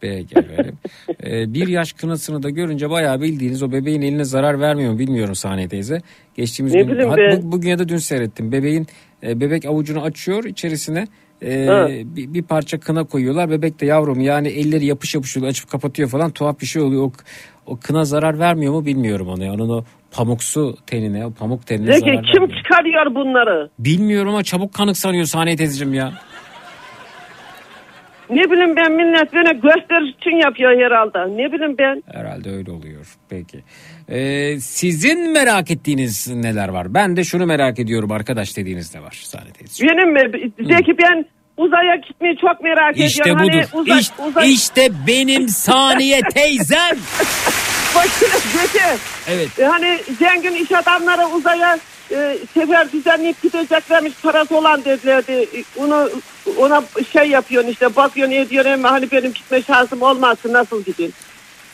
Peki 0.00 0.34
efendim. 0.38 0.74
Ee, 1.24 1.54
bir 1.54 1.68
yaş 1.68 1.92
kınasını 1.92 2.42
da 2.42 2.50
görünce 2.50 2.90
bayağı 2.90 3.20
bildiğiniz 3.20 3.62
o 3.62 3.72
bebeğin 3.72 4.02
eline 4.02 4.24
zarar 4.24 4.60
vermiyor 4.60 4.92
mu 4.92 4.98
bilmiyorum 4.98 5.34
Saniye 5.34 5.68
teyze. 5.68 6.02
Geçtiğimiz 6.36 6.74
Ne 6.74 6.82
gün 6.82 6.90
bileyim 6.92 7.10
ha- 7.10 7.16
be. 7.16 7.38
bu- 7.42 7.52
bugün 7.52 7.68
ya 7.70 7.78
da 7.78 7.88
dün 7.88 7.96
seyrettim. 7.96 8.52
Bebeğin 8.52 8.86
e, 9.22 9.40
bebek 9.40 9.64
avucunu 9.64 10.02
açıyor 10.02 10.44
içerisine 10.44 11.06
e, 11.42 11.66
Ha. 11.66 11.88
bir, 11.90 12.34
bir 12.34 12.42
parça 12.42 12.80
kına 12.80 13.04
koyuyorlar. 13.04 13.50
Bebek 13.50 13.80
de 13.80 13.86
yavrum 13.86 14.20
yani 14.20 14.48
elleri 14.48 14.86
yapış 14.86 15.14
yapış 15.14 15.36
oluyor, 15.36 15.50
açıp 15.50 15.70
kapatıyor 15.70 16.08
falan 16.08 16.30
tuhaf 16.30 16.60
bir 16.60 16.66
şey 16.66 16.82
oluyor. 16.82 17.02
O, 17.02 17.12
o 17.66 17.76
kına 17.76 18.04
zarar 18.04 18.38
vermiyor 18.38 18.72
mu 18.72 18.86
bilmiyorum 18.86 19.28
onu. 19.28 19.52
Onun 19.52 19.68
o 19.68 19.84
pamuksu 20.10 20.76
tenine, 20.86 21.26
o 21.26 21.30
pamuk 21.32 21.66
tenine 21.66 21.86
Peki 21.90 22.00
zarar 22.00 22.22
kim 22.22 22.42
vermiyor. 22.42 22.62
çıkarıyor 22.62 23.14
bunları? 23.14 23.70
Bilmiyorum 23.78 24.28
ama 24.28 24.42
çabuk 24.42 24.74
kanık 24.74 24.96
sanıyor 24.96 25.24
Saniye 25.24 25.56
teyzeciğim 25.56 25.94
ya. 25.94 26.12
Ne 28.30 28.50
bileyim 28.50 28.76
ben 28.76 28.92
millet 28.92 29.32
bana 29.34 29.52
gösteriş 29.52 30.14
için 30.20 30.36
yapıyor 30.36 30.70
herhalde. 30.70 31.36
Ne 31.42 31.52
bileyim 31.52 31.76
ben. 31.78 32.02
Herhalde 32.12 32.50
öyle 32.50 32.70
oluyor. 32.70 33.06
Peki. 33.28 33.58
Ee, 34.08 34.60
sizin 34.60 35.32
merak 35.32 35.70
ettiğiniz 35.70 36.28
neler 36.28 36.68
var? 36.68 36.94
Ben 36.94 37.16
de 37.16 37.24
şunu 37.24 37.46
merak 37.46 37.78
ediyorum 37.78 38.12
arkadaş 38.12 38.56
dediğiniz 38.56 38.94
de 38.94 39.00
var 39.00 39.12
teyzeciğim. 39.58 39.96
Benim 39.96 40.12
mi? 40.12 40.50
Zeki 40.60 40.98
ben 40.98 41.24
uzaya 41.56 41.96
gitmeyi 41.96 42.36
çok 42.40 42.62
merak 42.62 42.98
İşte 42.98 43.22
ediyorum. 43.22 43.42
budur. 43.48 43.68
Hani 43.72 43.80
uzay, 43.82 44.00
İşte, 44.00 44.22
uzay... 44.22 44.52
işte 44.52 44.88
benim 45.06 45.48
Saniye 45.48 46.20
teyzem. 46.34 46.96
Bak 47.94 48.06
Zeki. 48.06 48.84
Evet. 49.28 49.48
Hani 49.70 49.98
zengin 50.18 50.64
iş 50.64 50.72
adamları 50.72 51.26
uzaya 51.26 51.78
e, 52.10 52.38
sefer 52.54 52.92
düzenleyip 52.92 53.42
gideceklermiş 53.42 54.12
parası 54.22 54.58
olan 54.58 54.84
dedilerdi. 54.84 55.48
Onu 55.76 56.08
ona 56.58 56.82
şey 57.12 57.30
yapıyorsun 57.30 57.70
işte 57.70 57.96
bakıyorsun 57.96 58.34
ediyorsun 58.34 58.70
ama 58.72 58.90
hani 58.90 59.10
benim 59.12 59.32
gitme 59.32 59.62
şansım 59.62 60.02
olmazsa 60.02 60.52
nasıl 60.52 60.82
gideyim? 60.84 61.12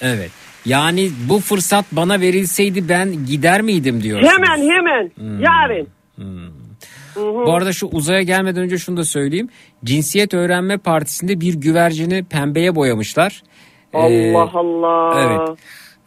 Evet. 0.00 0.30
Yani 0.64 1.10
bu 1.28 1.40
fırsat 1.40 1.84
bana 1.92 2.20
verilseydi 2.20 2.88
ben 2.88 3.26
gider 3.26 3.62
miydim 3.62 4.02
diyorsunuz. 4.02 4.32
Hemen 4.32 4.70
hemen 4.70 5.10
Hmm. 5.16 5.40
yarın. 5.40 5.88
Bu 7.46 7.52
arada 7.54 7.72
şu 7.72 7.86
uzaya 7.86 8.22
gelmeden 8.22 8.62
önce 8.62 8.78
şunu 8.78 8.96
da 8.96 9.04
söyleyeyim. 9.04 9.48
Cinsiyet 9.84 10.34
Öğrenme 10.34 10.78
Partisi'nde 10.78 11.40
bir 11.40 11.54
güvercini 11.54 12.24
pembeye 12.24 12.74
boyamışlar. 12.74 13.42
Ee, 13.94 13.98
Allah 13.98 14.50
Allah. 14.54 15.20
Evet. 15.20 15.58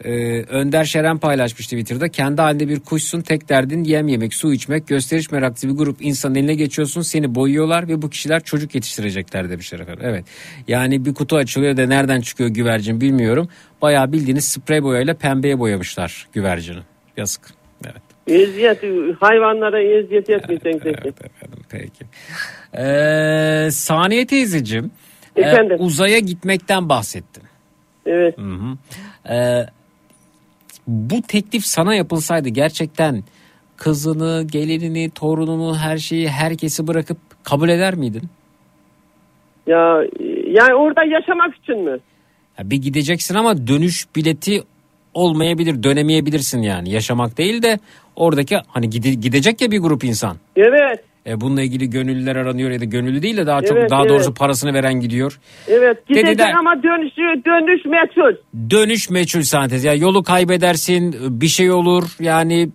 Ee, 0.04 0.42
Önder 0.42 0.84
Şeren 0.84 1.18
paylaşmıştı 1.18 1.76
Twitter'da. 1.76 2.08
Kendi 2.08 2.40
halinde 2.40 2.68
bir 2.68 2.80
kuşsun 2.80 3.20
tek 3.20 3.48
derdin 3.48 3.84
yem 3.84 4.08
yemek 4.08 4.34
su 4.34 4.52
içmek 4.52 4.88
gösteriş 4.88 5.30
meraklısı 5.30 5.68
bir 5.68 5.72
grup 5.74 5.96
insanın 6.00 6.34
eline 6.34 6.54
geçiyorsun 6.54 7.00
seni 7.02 7.34
boyuyorlar 7.34 7.88
ve 7.88 8.02
bu 8.02 8.10
kişiler 8.10 8.42
çocuk 8.42 8.74
yetiştirecekler 8.74 9.50
demişler 9.50 9.80
efendim. 9.80 10.02
Evet 10.06 10.24
yani 10.68 11.04
bir 11.04 11.14
kutu 11.14 11.36
açılıyor 11.36 11.76
da 11.76 11.86
nereden 11.86 12.20
çıkıyor 12.20 12.50
güvercin 12.50 13.00
bilmiyorum. 13.00 13.48
Bayağı 13.82 14.12
bildiğiniz 14.12 14.44
sprey 14.44 14.82
boyayla 14.82 15.14
pembeye 15.14 15.58
boyamışlar 15.58 16.28
güvercini. 16.32 16.80
Yazık. 17.16 17.42
Evet. 17.84 18.02
Eziyet 18.26 18.82
hayvanlara 19.20 19.82
eziyet 19.82 20.30
etmeyeceksin 20.30 20.78
Zeki. 20.78 21.12
Peki. 21.70 22.04
Ee, 22.78 23.68
Saniye 23.70 24.26
teyzeciğim 24.26 24.90
e, 25.36 25.40
Efendim? 25.40 25.76
uzaya 25.80 26.18
gitmekten 26.18 26.88
bahsettin. 26.88 27.42
Evet. 28.06 28.38
Hı 28.38 28.42
hı. 28.42 28.76
Ee, 29.34 29.66
bu 30.86 31.22
teklif 31.22 31.66
sana 31.66 31.94
yapılsaydı 31.94 32.48
gerçekten 32.48 33.22
kızını, 33.76 34.46
gelinini, 34.52 35.10
torununu, 35.10 35.76
her 35.76 35.98
şeyi, 35.98 36.28
herkesi 36.28 36.86
bırakıp 36.86 37.18
kabul 37.44 37.68
eder 37.68 37.94
miydin? 37.94 38.22
Ya 39.66 40.02
yani 40.46 40.74
orada 40.74 41.04
yaşamak 41.04 41.56
için 41.56 41.84
mi? 41.84 41.98
Ya 42.58 42.70
bir 42.70 42.76
gideceksin 42.76 43.34
ama 43.34 43.66
dönüş 43.66 44.06
bileti 44.16 44.62
olmayabilir, 45.14 45.82
dönemeyebilirsin 45.82 46.62
yani. 46.62 46.90
Yaşamak 46.90 47.38
değil 47.38 47.62
de 47.62 47.78
oradaki 48.16 48.56
hani 48.68 48.86
gide- 48.86 49.20
gidecek 49.20 49.60
ya 49.60 49.70
bir 49.70 49.78
grup 49.78 50.04
insan. 50.04 50.36
Evet. 50.56 51.04
E, 51.26 51.40
bununla 51.40 51.62
ilgili 51.62 51.90
gönüllüler 51.90 52.36
aranıyor 52.36 52.70
ya 52.70 52.80
da 52.80 52.84
gönüllü 52.84 53.22
değil 53.22 53.36
de 53.36 53.46
daha 53.46 53.62
çok 53.62 53.76
Evet, 53.78 53.90
daha 53.90 54.00
evet. 54.00 54.10
doğrusu 54.10 54.34
parasını 54.34 54.74
veren 54.74 55.00
gidiyor. 55.00 55.38
Evet 55.68 56.06
gidecek 56.06 56.26
Dediler- 56.28 56.54
ama 56.58 56.82
dönüşü 56.82 57.44
dönüş 57.44 57.84
meçhul. 57.84 58.36
Dönüş 58.70 59.10
meçhul 59.10 59.40
sentez. 59.40 59.84
Ya 59.84 59.94
yolu 59.94 60.22
kaybedersin, 60.22 61.16
bir 61.40 61.46
şey 61.48 61.70
olur. 61.70 62.04
Yani 62.20 62.68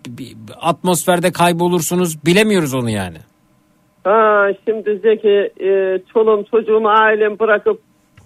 atmosferde 0.60 1.32
kaybolursunuz. 1.32 2.26
Bilemiyoruz 2.26 2.74
onu 2.74 2.90
yani. 2.90 3.16
Ha 4.04 4.48
şimdi 4.68 4.98
Zeki 5.02 5.50
e, 5.60 5.98
çoluğum 6.12 6.44
çocuğumu 6.50 6.88
ailem 6.88 7.38
bırakıp 7.38 7.80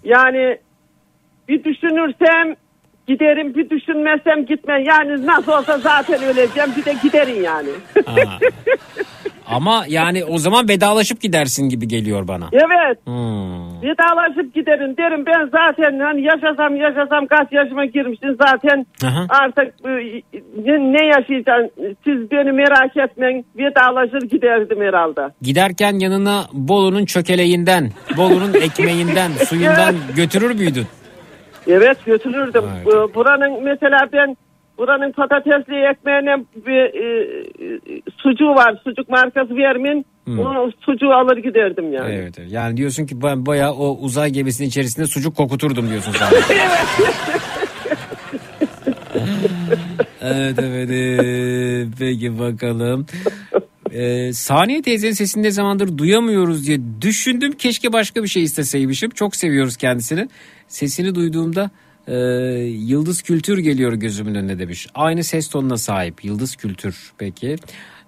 yani 0.05 0.58
bir 1.48 1.64
düşünürsem 1.64 2.55
giderim 3.08 3.55
bir 3.55 3.70
düşünmezsem 3.70 4.46
gitmem. 4.46 4.82
Yani 4.84 5.26
nasıl 5.26 5.52
olsa 5.52 5.78
zaten 5.78 6.22
öleceğim 6.22 6.70
bir 6.76 6.84
de 6.84 6.94
giderim 7.02 7.42
yani. 7.42 7.68
Ama 9.50 9.84
yani 9.89 10.25
o 10.25 10.39
zaman 10.39 10.68
vedalaşıp 10.68 11.20
gidersin 11.20 11.68
gibi 11.68 11.89
geliyor 11.89 12.28
bana. 12.28 12.49
evet 12.52 12.99
Hmm. 13.05 13.83
vedalaşıp 13.83 14.55
giderim 14.55 14.97
derim 14.97 15.26
ben 15.26 15.49
zaten 15.52 16.00
hani 16.00 16.23
yaşasam 16.23 16.76
yaşasam 16.76 17.26
kaç 17.26 17.52
yaşıma 17.52 17.84
girmişsin 17.84 18.36
zaten 18.41 18.86
Aha. 19.05 19.26
artık 19.28 19.75
e, 19.84 19.91
ne, 20.66 21.07
yaşayacaksın 21.07 21.70
siz 22.05 22.31
beni 22.31 22.52
merak 22.52 22.97
etmeyin 22.97 23.47
vedalaşır 23.58 24.28
giderdim 24.31 24.81
herhalde. 24.81 25.20
Giderken 25.42 25.99
yanına 25.99 26.42
Bolu'nun 26.52 27.05
çökeleğinden, 27.05 27.91
Bolu'nun 28.16 28.55
ekmeğinden, 28.62 29.31
suyundan 29.49 29.94
götürür 30.16 30.55
müydün? 30.55 30.84
Evet 31.68 32.05
götürürdüm. 32.07 32.65
Bu- 32.84 33.10
Buranın 33.15 33.62
mesela 33.65 33.97
ben 34.12 34.36
buranın 34.78 35.12
patatesli 35.12 35.74
ekmeğine 35.90 36.44
bir 36.66 36.82
e, 36.94 37.06
e, 37.94 38.02
sucuğu 38.16 38.48
var. 38.48 38.80
Sucuk 38.84 39.08
markası 39.08 39.56
vermin. 39.56 40.06
Hmm. 40.24 40.38
Onu 40.38 40.72
sucuğu 40.80 41.12
alır 41.14 41.36
giderdim 41.36 41.92
yani. 41.92 42.14
Evet, 42.14 42.38
evet. 42.38 42.52
Yani 42.52 42.76
diyorsun 42.76 43.06
ki 43.06 43.22
ben 43.22 43.46
bayağı 43.46 43.72
o 43.72 43.98
uzay 43.98 44.30
gemisinin 44.30 44.68
içerisinde 44.68 45.06
sucuk 45.06 45.36
kokuturdum 45.36 45.90
diyorsun 45.90 46.12
sen. 46.12 46.28
evet 50.20 50.58
evet. 50.58 50.90
ee, 50.90 51.86
Peki 51.98 52.38
bakalım. 52.38 53.06
Ee, 53.92 54.32
Saniye 54.32 54.82
teyzenin 54.82 55.12
sesini 55.12 55.42
ne 55.42 55.50
zamandır 55.50 55.98
duyamıyoruz 55.98 56.66
diye 56.66 56.78
düşündüm. 57.00 57.52
Keşke 57.52 57.92
başka 57.92 58.22
bir 58.22 58.28
şey 58.28 58.42
isteseymişim. 58.42 59.10
Çok 59.10 59.36
seviyoruz 59.36 59.76
kendisini. 59.76 60.28
Sesini 60.68 61.14
duyduğumda 61.14 61.70
e, 62.07 62.15
Yıldız 62.65 63.23
Kültür 63.23 63.59
geliyor 63.59 63.93
gözümün 63.93 64.35
önüne 64.35 64.59
demiş. 64.59 64.86
Aynı 64.94 65.25
ses 65.25 65.49
tonuna 65.49 65.76
sahip 65.76 66.25
Yıldız 66.25 66.57
Kültür. 66.57 67.12
Peki. 67.18 67.57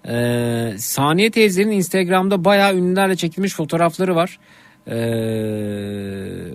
Ee, 0.08 0.72
Saniye 0.78 1.30
teyzenin 1.30 1.70
Instagram'da 1.70 2.44
bayağı 2.44 2.74
ünlülerle 2.76 3.16
çekilmiş 3.16 3.54
fotoğrafları 3.54 4.16
var. 4.16 4.38
Ee, 4.86 4.94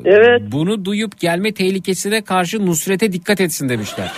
Evet. 0.06 0.42
Bunu 0.52 0.86
duyup 0.86 1.20
gelme 1.20 1.54
tehlikesine 1.54 2.22
karşı 2.22 2.66
Nusret'e 2.66 3.14
dikkat 3.14 3.42
etsin 3.42 3.70
demişler. 3.70 4.12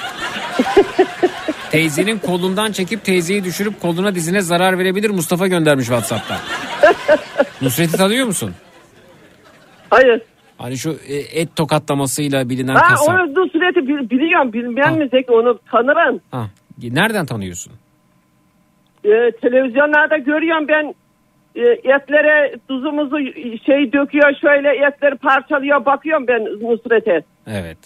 Teyzenin 1.71 2.17
kolundan 2.17 2.71
çekip 2.71 3.03
teyzeyi 3.05 3.43
düşürüp 3.43 3.81
koluna 3.81 4.15
dizine 4.15 4.41
zarar 4.41 4.79
verebilir 4.79 5.09
Mustafa 5.09 5.47
göndermiş 5.47 5.85
Whatsapp'tan. 5.85 6.37
Nusret'i 7.61 7.97
tanıyor 7.97 8.25
musun? 8.25 8.53
Hayır. 9.89 10.21
Hani 10.57 10.77
şu 10.77 10.89
e, 10.89 11.15
et 11.41 11.55
tokatlamasıyla 11.55 12.49
bilinen 12.49 12.75
Ha 12.75 12.81
kasap. 12.89 13.09
onu 13.19 13.35
bil- 13.87 14.09
biliyorum. 14.09 14.53
Bilmeyen 14.53 14.97
mi 14.97 15.07
Zeki 15.11 15.31
onu 15.31 15.59
tanırım. 15.71 16.19
Ha, 16.31 16.45
nereden 16.81 17.25
tanıyorsun? 17.25 17.73
Ee, 19.05 19.31
televizyonlarda 19.41 20.17
görüyorum 20.17 20.67
ben 20.67 20.95
e, 21.55 21.61
etlere 21.69 22.55
tuzumuzu 22.67 23.17
şey 23.65 23.93
döküyor 23.93 24.33
şöyle 24.41 24.69
etleri 24.87 25.15
parçalıyor 25.15 25.85
bakıyorum 25.85 26.27
ben 26.27 26.43
Nusret'e. 26.45 27.21
Evet. 27.47 27.77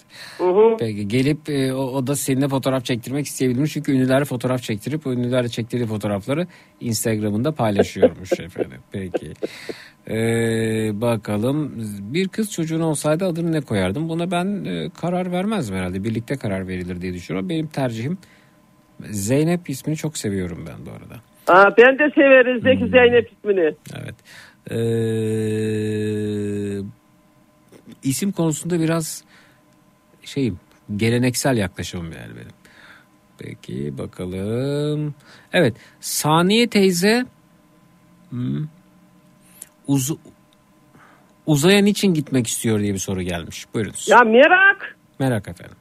Peki 0.78 1.08
gelip 1.08 1.48
e, 1.48 1.74
o, 1.74 1.78
o 1.78 2.06
da 2.06 2.16
seninle 2.16 2.48
fotoğraf 2.48 2.84
çektirmek 2.84 3.26
isteyebilmiş. 3.26 3.72
Çünkü 3.72 3.92
ünlüler 3.92 4.24
fotoğraf 4.24 4.62
çektirip 4.62 5.06
ünlülerle 5.06 5.48
çektirdiği 5.48 5.86
fotoğrafları 5.88 6.46
Instagram'ında 6.80 7.52
paylaşıyormuş 7.52 8.32
efendim. 8.40 8.80
Peki. 8.92 9.32
Ee, 10.08 11.00
bakalım 11.00 11.72
bir 12.00 12.28
kız 12.28 12.52
çocuğun 12.52 12.80
olsaydı 12.80 13.24
adını 13.24 13.52
ne 13.52 13.60
koyardım? 13.60 14.08
Buna 14.08 14.30
ben 14.30 14.64
e, 14.64 14.90
karar 15.00 15.32
vermezdim 15.32 15.76
herhalde. 15.76 16.04
Birlikte 16.04 16.36
karar 16.36 16.68
verilir 16.68 17.00
diye 17.00 17.14
düşünüyorum. 17.14 17.48
Benim 17.48 17.66
tercihim 17.66 18.18
Zeynep 19.10 19.70
ismini 19.70 19.96
çok 19.96 20.18
seviyorum 20.18 20.64
ben 20.68 20.86
bu 20.86 20.90
arada. 20.90 21.20
Aa, 21.46 21.76
ben 21.76 21.98
de 21.98 22.10
severiz 22.14 22.62
Zeki 22.62 22.80
Hmm. 22.80 22.90
Zeynep 22.90 23.32
ismini. 23.32 23.74
Evet. 24.02 24.14
Ee, 24.70 24.76
isim 28.02 28.32
konusunda 28.32 28.80
biraz 28.80 29.24
şeyim 30.34 30.60
geleneksel 30.96 31.56
yaklaşımım 31.56 32.12
yani 32.12 32.36
benim. 32.36 32.54
Peki 33.38 33.98
bakalım. 33.98 35.14
Evet 35.52 35.74
Saniye 36.00 36.68
teyze 36.68 37.26
hmm, 38.30 38.68
uz, 39.86 40.12
Uzaya 41.46 41.82
niçin 41.82 42.14
gitmek 42.14 42.46
istiyor 42.46 42.80
diye 42.80 42.94
bir 42.94 42.98
soru 42.98 43.22
gelmiş. 43.22 43.66
Buyurunuz. 43.74 44.08
Ya 44.08 44.20
merak. 44.20 44.96
Merak 45.18 45.48
efendim. 45.48 45.76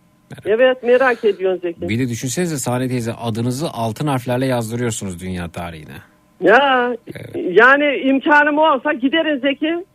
Evet 0.45 0.83
merak 0.83 1.25
ediyorsun 1.25 1.61
Zeki. 1.61 1.89
Bir 1.89 1.99
de 1.99 2.09
düşünsenize 2.09 2.57
Saniye 2.57 2.89
teyze 2.89 3.13
adınızı 3.13 3.69
altın 3.69 4.07
harflerle 4.07 4.45
yazdırıyorsunuz 4.45 5.19
dünya 5.19 5.49
tarihine. 5.49 5.97
Ya 6.41 6.95
yani 7.35 7.97
imkanım 8.03 8.57
olsa 8.57 8.93
gideriz 8.93 9.41
Zeki. 9.41 9.85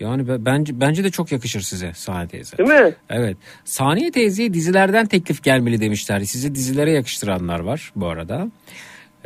Yani 0.00 0.28
be- 0.28 0.44
bence 0.44 0.80
bence 0.80 1.04
de 1.04 1.10
çok 1.10 1.32
yakışır 1.32 1.60
size 1.60 1.92
Saniye 1.94 2.28
teyze. 2.28 2.58
Değil 2.58 2.68
mi? 2.68 2.94
Evet. 3.10 3.36
Saniye 3.64 4.10
teyzeye 4.10 4.54
dizilerden 4.54 5.06
teklif 5.06 5.42
gelmeli 5.42 5.80
demişler. 5.80 6.20
Sizi 6.20 6.54
dizilere 6.54 6.90
yakıştıranlar 6.90 7.60
var 7.60 7.92
bu 7.96 8.06
arada. 8.08 8.46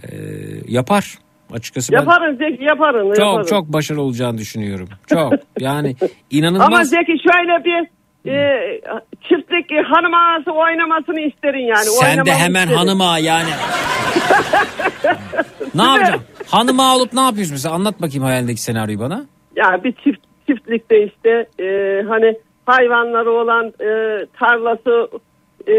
Ee, 0.02 0.06
yapar. 0.68 1.18
Açıkçası 1.52 1.92
ben 1.92 1.98
Yaparım 1.98 2.36
Zeki 2.36 2.64
yaparım. 2.64 3.08
çok 3.08 3.18
yaparım. 3.18 3.47
çok 3.47 3.72
başarılı 3.72 4.02
olacağını 4.02 4.38
düşünüyorum. 4.38 4.88
Çok. 5.06 5.32
Yani 5.60 5.97
inanılmaz. 6.30 6.66
Ama 6.66 6.84
Zeki 6.84 7.16
şöyle 7.22 7.64
bir 7.64 7.88
e, 8.30 8.36
çiftlik 9.22 9.72
e, 9.72 9.82
hanım 9.82 10.14
ağası 10.14 10.50
oynamasını 10.52 11.20
isterin 11.20 11.66
yani. 11.66 11.84
Sen 11.84 12.26
de 12.26 12.34
hemen 12.34 12.60
isterim. 12.60 12.78
hanıma 12.78 13.18
yani. 13.18 13.48
ne 15.74 15.82
yapacaksın? 15.82 16.22
Hanıma 16.47 16.97
olup 16.97 17.12
ne 17.12 17.20
yapıyorsun 17.20 17.55
mesela? 17.55 17.74
Anlat 17.74 18.02
bakayım 18.02 18.24
hayalindeki 18.24 18.62
senaryoyu 18.62 19.00
bana. 19.00 19.26
Ya 19.56 19.84
bir 19.84 19.92
çift 19.92 20.27
çiftlikte 20.48 21.06
işte 21.06 21.46
e, 21.60 22.02
hani 22.08 22.36
hayvanları 22.66 23.30
olan 23.30 23.66
e, 23.66 23.90
tarlası 24.32 25.08
e, 25.66 25.72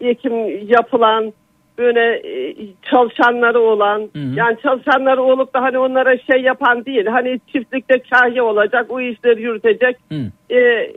ekim 0.00 0.68
yapılan 0.68 1.32
böyle 1.78 2.16
e, 2.16 2.56
çalışanları 2.90 3.60
olan 3.60 4.10
yani 4.36 4.56
çalışanları 4.62 5.22
olup 5.22 5.54
da 5.54 5.62
hani 5.62 5.78
onlara 5.78 6.18
şey 6.18 6.42
yapan 6.42 6.84
değil. 6.84 7.06
Hani 7.06 7.40
çiftlikte 7.52 8.02
kahya 8.10 8.44
olacak 8.44 8.86
o 8.88 9.00
işleri 9.00 9.42
yürütecek. 9.42 9.96
E, 10.50 10.90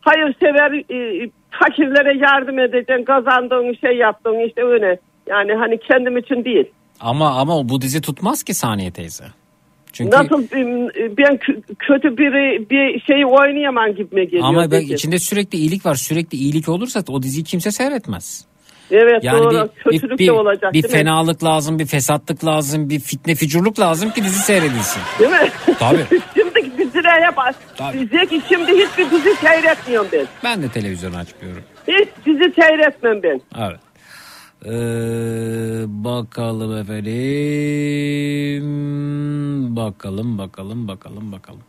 hayırsever 0.00 0.72
e, 0.72 1.30
fakirlere 1.50 2.18
yardım 2.18 2.58
edeceksin 2.58 3.04
kazandığın 3.04 3.74
şey 3.74 3.96
yaptığın 3.96 4.46
işte 4.48 4.64
öyle. 4.64 4.98
Yani 5.26 5.54
hani 5.54 5.78
kendim 5.78 6.16
için 6.16 6.44
değil. 6.44 6.66
Ama 7.00 7.30
ama 7.30 7.68
bu 7.68 7.80
dizi 7.80 8.00
tutmaz 8.00 8.42
ki 8.42 8.54
Saniye 8.54 8.90
teyze. 8.90 9.24
Çünkü 9.98 10.16
Nasıl 10.16 10.42
e, 10.42 11.16
ben 11.16 11.36
kö- 11.36 11.62
kötü 11.78 12.16
biri 12.18 12.70
bir 12.70 13.00
şeyi 13.00 13.26
oynayamam 13.26 13.94
gibime 13.94 14.24
geliyor. 14.24 14.44
ama 14.44 14.70
ben, 14.70 14.80
içinde 14.80 15.18
sürekli 15.18 15.58
iyilik 15.58 15.86
var. 15.86 15.94
Sürekli 15.94 16.38
iyilik 16.38 16.68
olursa 16.68 17.02
o 17.08 17.22
diziyi 17.22 17.44
kimse 17.44 17.70
seyretmez. 17.70 18.44
Evet 18.90 19.24
Yani 19.24 19.38
doğru. 19.38 19.68
bir, 19.86 19.90
Kötülük 19.90 20.18
bir, 20.18 20.26
de 20.26 20.32
olacak 20.32 20.72
bir 20.72 20.84
mi? 20.84 20.90
fenalık 20.90 21.44
lazım, 21.44 21.78
bir 21.78 21.86
fesatlık 21.86 22.44
lazım, 22.44 22.90
bir 22.90 23.00
fitne 23.00 23.34
fücurluk 23.34 23.80
lazım 23.80 24.10
ki 24.10 24.24
dizi 24.24 24.38
seyredilsin. 24.38 25.02
Değil 25.18 25.30
mi? 25.30 25.50
Tabii. 25.78 26.04
şimdi 26.34 26.78
diziler 26.78 27.22
hep 27.22 27.34
Zeki 28.10 28.40
şimdi 28.48 28.72
hiçbir 28.72 29.10
dizi 29.10 29.34
seyretmiyorum 29.34 30.08
ben. 30.12 30.26
Ben 30.44 30.62
de 30.62 30.68
televizyon 30.68 31.12
açmıyorum. 31.12 31.62
Hiç 31.88 32.08
dizi 32.26 32.52
seyretmem 32.60 33.22
ben. 33.22 33.40
Evet. 33.58 33.80
Ee, 34.64 34.70
bakalım 35.86 36.76
efendim. 36.78 37.06
Bakalım 39.76 40.38
bakalım 40.38 40.88
bakalım 40.88 41.32
bakalım. 41.32 41.60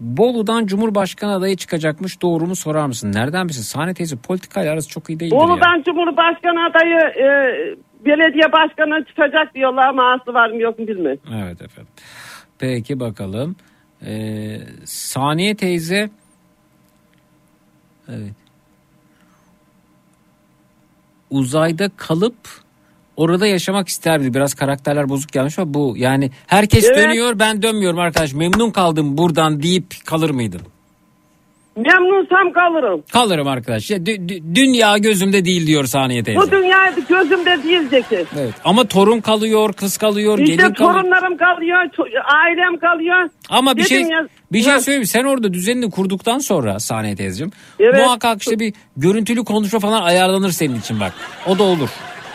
Bolu'dan 0.00 0.66
Cumhurbaşkanı 0.66 1.34
adayı 1.34 1.56
çıkacakmış 1.56 2.22
doğru 2.22 2.46
mu 2.46 2.56
sorar 2.56 2.86
mısın? 2.86 3.12
Nereden 3.12 3.48
bilsin? 3.48 3.62
Sahne 3.62 3.94
teyze 3.94 4.16
politikayla 4.16 4.72
arası 4.72 4.88
çok 4.88 5.10
iyi 5.10 5.20
değildir 5.20 5.36
ya. 5.36 5.40
Bolu'dan 5.40 5.82
Cumhurbaşkanı 5.82 6.64
adayı 6.70 6.98
e, 6.98 7.26
belediye 8.06 8.52
başkanı 8.52 9.04
çıkacak 9.04 9.54
diyorlar 9.54 9.88
ama 9.88 10.12
aslı 10.12 10.34
var 10.34 10.50
mı 10.50 10.60
yok 10.62 10.78
mu 10.78 10.86
bilmiyorum. 10.88 11.20
Evet 11.34 11.62
efendim. 11.62 11.92
Peki 12.58 13.00
bakalım. 13.00 13.56
Ee, 14.06 14.58
Saniye 14.84 15.54
teyze 15.54 16.10
Evet. 18.08 18.43
Uzayda 21.30 21.90
kalıp 21.96 22.36
orada 23.16 23.46
yaşamak 23.46 23.88
isterdi. 23.88 24.34
Biraz 24.34 24.54
karakterler 24.54 25.08
bozuk 25.08 25.32
gelmiş 25.32 25.58
ama 25.58 25.74
bu 25.74 25.94
yani 25.96 26.30
herkes 26.46 26.84
Evet. 26.84 26.98
dönüyor 26.98 27.38
ben 27.38 27.62
dönmüyorum 27.62 27.98
arkadaş. 27.98 28.32
Memnun 28.32 28.70
kaldım 28.70 29.18
buradan 29.18 29.62
deyip 29.62 29.94
kalır 30.04 30.30
mıydın? 30.30 30.60
Memnunsam 31.76 32.52
kalırım. 32.52 33.02
Kalırım 33.12 33.48
arkadaş. 33.48 33.90
Ya, 33.90 33.96
dü- 33.98 34.28
dü- 34.28 34.54
dünya 34.54 34.98
gözümde 34.98 35.44
değil 35.44 35.66
diyor 35.66 35.84
Saniye 35.84 36.24
teyze. 36.24 36.40
Bu 36.40 36.50
dünya 36.50 36.92
gözümde 37.08 37.62
değil 37.62 37.88
Zeki. 37.90 38.24
Evet. 38.40 38.54
Ama 38.64 38.84
torun 38.84 39.20
kalıyor, 39.20 39.72
kız 39.72 39.96
kalıyor, 39.96 40.38
İşte 40.38 40.54
gelin 40.54 40.74
kalıyor. 40.74 40.94
torunlarım 40.94 41.36
kalıyor, 41.36 41.78
to- 41.84 42.20
ailem 42.34 42.78
kalıyor. 42.78 43.30
Ama 43.48 43.76
bir 43.76 43.84
Dedim 43.84 43.88
şey 43.88 44.00
ya- 44.02 44.28
bir 44.52 44.62
şey 44.62 44.80
söyleyeyim. 44.80 45.06
Sen 45.06 45.24
orada 45.24 45.52
düzenini 45.54 45.90
kurduktan 45.90 46.38
sonra 46.38 46.80
Saniye 46.80 47.16
teyzeciğim 47.16 47.52
Evet. 47.80 47.94
muhakkak 48.04 48.42
işte 48.42 48.58
bir 48.58 48.74
görüntülü 48.96 49.44
konuşma 49.44 49.78
falan 49.80 50.02
ayarlanır 50.02 50.50
senin 50.50 50.80
için 50.80 51.00
bak. 51.00 51.12
O 51.46 51.58
da 51.58 51.62
olur. 51.62 51.88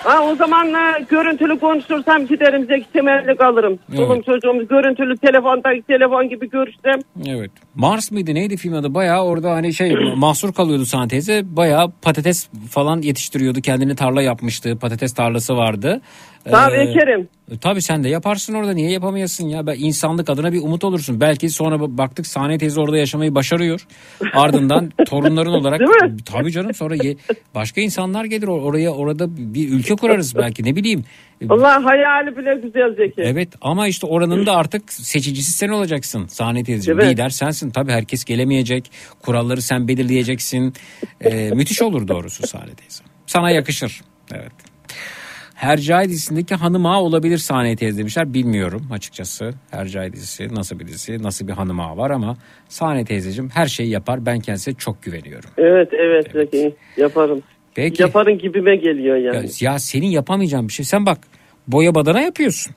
Ha, 0.10 0.24
o 0.24 0.36
zaman 0.36 0.68
e, 0.74 1.06
görüntülü 1.10 1.60
konuşursam 1.60 2.28
giderim 2.28 2.66
Zeki 2.66 2.92
temelli 2.94 3.36
kalırım. 3.38 3.80
Evet. 3.90 4.00
Çolum 4.00 4.22
çocuğumuz 4.22 4.68
görüntülü 4.68 5.18
telefonda 5.18 5.70
telefon 5.88 6.30
gibi 6.30 6.50
görüşsem. 6.50 7.00
Evet. 7.28 7.52
Mars 7.76 8.12
mıydı 8.12 8.36
neydi 8.36 8.58
film 8.58 8.74
adı? 8.74 8.94
Bayağı 8.94 9.24
orada 9.24 9.52
hani 9.52 9.74
şey 9.74 9.96
mahsur 10.16 10.54
kalıyordu 10.54 10.86
Saniye 10.86 11.08
teyze. 11.08 11.42
Bayağı 11.46 11.92
patates 12.02 12.50
falan 12.70 13.02
yetiştiriyordu. 13.02 13.62
Kendini 13.62 13.96
tarla 13.96 14.22
yapmıştı. 14.22 14.78
Patates 14.82 15.14
tarlası 15.14 15.58
vardı. 15.58 16.02
Tabii 16.46 16.76
Ee, 16.76 16.80
ekerim. 16.82 17.28
E, 17.52 17.58
Tabii 17.58 17.82
sen 17.82 18.04
de 18.04 18.10
yaparsın 18.10 18.54
orada 18.54 18.74
niye 18.74 18.92
yapamayasın 18.92 19.48
ya? 19.48 19.68
Ben 19.68 19.76
insanlık 19.80 20.30
adına 20.30 20.54
bir 20.54 20.62
umut 20.62 20.84
olursun. 20.84 21.22
Belki 21.22 21.50
sonra 21.50 21.76
ba- 21.76 21.98
baktık 21.98 22.28
Saniye 22.28 22.58
teyze 22.58 22.82
orada 22.82 22.98
yaşamayı 22.98 23.36
başarıyor. 23.36 23.88
Ardından 24.34 24.90
torunların 25.08 25.54
olarak 25.54 25.82
tabii 26.26 26.52
canım 26.52 26.74
sonra 26.74 26.96
ye- 26.96 27.16
başka 27.56 27.82
insanlar 27.82 28.26
gelir 28.26 28.48
or- 28.48 28.62
oraya 28.62 28.92
orada 28.92 29.38
bir 29.38 29.70
ülke 29.70 29.96
kurarız 29.96 30.36
belki 30.36 30.64
ne 30.64 30.76
bileyim. 30.76 31.04
Allah 31.50 31.86
hayali 31.86 32.38
bile 32.38 32.56
güzel 32.64 32.96
Zeki. 32.96 33.22
Evet 33.22 33.50
ama 33.62 33.88
işte 33.88 34.08
oranın 34.08 34.46
da 34.46 34.56
artık 34.56 34.94
seçicisi 34.94 35.52
sen 35.52 35.70
olacaksın 35.70 36.28
Saniye 36.28 36.64
teyzeciğim. 36.64 37.00
Evet. 37.00 37.12
Lider 37.12 37.30
sensin. 37.30 37.70
Tabii 37.70 37.92
herkes 37.92 38.26
gelemeyecek. 38.26 38.92
Kuralları 39.22 39.62
sen 39.62 39.88
belirleyeceksin. 39.88 40.74
E, 41.22 41.52
müthiş 41.52 41.82
olur 41.82 42.08
doğrusu 42.08 42.48
Saniye 42.48 42.76
teyze. 42.76 43.04
Sana 43.28 43.52
yakışır. 43.52 44.02
Evet. 44.34 44.52
Hercai 45.60 46.10
dizisindeki 46.10 46.56
hanım 46.56 46.86
ağa 46.86 47.02
olabilir 47.02 47.38
Saniye 47.38 47.76
teyze 47.76 47.98
demişler. 47.98 48.34
Bilmiyorum 48.34 48.88
açıkçası. 48.92 49.54
Hercai 49.72 50.14
dizisi 50.14 50.56
nasıl 50.56 50.80
bir 50.80 50.88
dizi, 50.88 51.24
nasıl 51.24 51.48
bir 51.48 51.54
hanım 51.54 51.80
ağa 51.80 51.98
var 51.98 52.12
ama 52.12 52.38
Saniye 52.70 53.06
teyzeciğim 53.06 53.50
her 53.50 53.66
şeyi 53.66 53.90
yapar. 53.90 54.26
Ben 54.26 54.40
kendisine 54.40 54.74
çok 54.74 55.04
güveniyorum. 55.04 55.50
Evet 55.58 55.90
evet 55.94 56.32
Zeki 56.34 56.76
yaparım. 56.98 57.42
Peki. 57.76 58.02
Yaparın 58.02 58.38
gibime 58.38 58.76
geliyor 58.76 59.16
yani. 59.16 59.36
Ya, 59.60 59.72
ya 59.72 59.80
senin 59.80 60.08
yapamayacağın 60.08 60.68
bir 60.68 60.74
şey. 60.74 60.86
Sen 60.86 61.06
bak 61.06 61.18
boya 61.68 61.96
badana 61.96 62.22
yapıyorsun. 62.22 62.76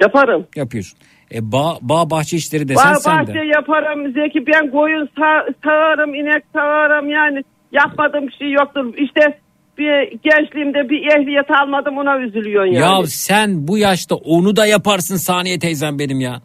Yaparım. 0.00 0.46
Yapıyorsun. 0.56 0.98
E, 1.34 1.52
bağ, 1.52 1.78
bağ 1.80 2.10
bahçe 2.10 2.36
işleri 2.36 2.68
desen 2.68 2.94
Bağ 2.94 2.94
sen 2.94 3.18
bahçe 3.18 3.34
de. 3.34 3.46
yaparım 3.46 4.12
Zeki. 4.12 4.46
Ben 4.46 4.70
koyun 4.70 5.08
sağ, 5.18 5.46
sağarım, 5.64 6.14
inek 6.14 6.42
sağarım 6.52 7.10
yani. 7.10 7.42
Yapmadığım 7.72 8.26
bir 8.28 8.32
şey 8.32 8.50
yoktur. 8.50 8.94
İşte 8.96 9.38
bir 9.80 10.18
gençliğimde 10.28 10.90
bir 10.90 11.00
ehliyet 11.12 11.50
almadım 11.50 11.98
ona 11.98 12.18
üzülüyorsun 12.18 12.72
yani. 12.72 13.00
Ya 13.00 13.06
sen 13.06 13.68
bu 13.68 13.78
yaşta 13.78 14.14
onu 14.14 14.56
da 14.56 14.66
yaparsın 14.66 15.16
Saniye 15.16 15.58
teyzem 15.58 15.98
benim 15.98 16.20
ya. 16.20 16.40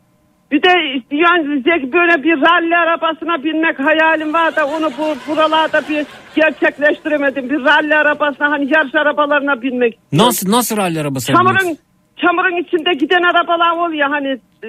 Bir 0.52 0.64
de 0.64 0.70
yani 1.12 1.46
böyle 1.94 2.24
bir 2.24 2.36
ralli 2.42 2.76
arabasına 2.76 3.44
binmek 3.44 3.80
hayalim 3.80 4.34
var 4.34 4.56
da 4.56 4.68
onu 4.68 4.92
bu 4.98 5.32
buralarda 5.32 5.82
bir 5.90 6.06
gerçekleştiremedim. 6.36 7.50
Bir 7.50 7.64
ralli 7.66 7.96
arabasına 7.96 8.52
hani 8.52 8.74
yarış 8.76 8.96
arabalarına 8.96 9.62
binmek. 9.62 10.00
Nasıl 10.12 10.52
nasıl 10.52 10.78
ralli 10.78 11.00
arabası 11.00 11.34
Çamurun 11.34 11.78
çamurun 12.22 12.64
içinde 12.64 12.94
giden 12.94 13.24
arabalar 13.24 13.88
oluyor 13.88 14.10
hani 14.10 14.40
e, 14.64 14.68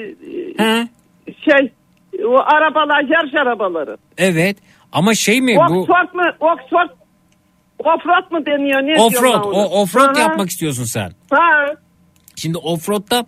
He? 0.64 0.88
şey 1.44 1.72
o 2.24 2.38
arabalar 2.38 3.02
yarış 3.02 3.34
arabaları. 3.34 3.96
Evet 4.18 4.56
ama 4.92 5.14
şey 5.14 5.40
mi 5.40 5.56
bu 5.56 5.78
Oxford 5.78 6.14
mu? 6.14 6.22
Oxford 6.40 6.90
Offroad 7.78 8.30
mu 8.30 8.46
deniyor? 8.46 8.80
Ne 8.82 9.00
offroad 9.02 9.44
o 9.44 9.80
offroad 9.82 10.16
Aha. 10.16 10.20
yapmak 10.20 10.50
istiyorsun 10.50 10.84
sen. 10.84 11.12
Ha. 11.30 11.66
Şimdi 12.36 12.58
offroad'da 12.58 13.26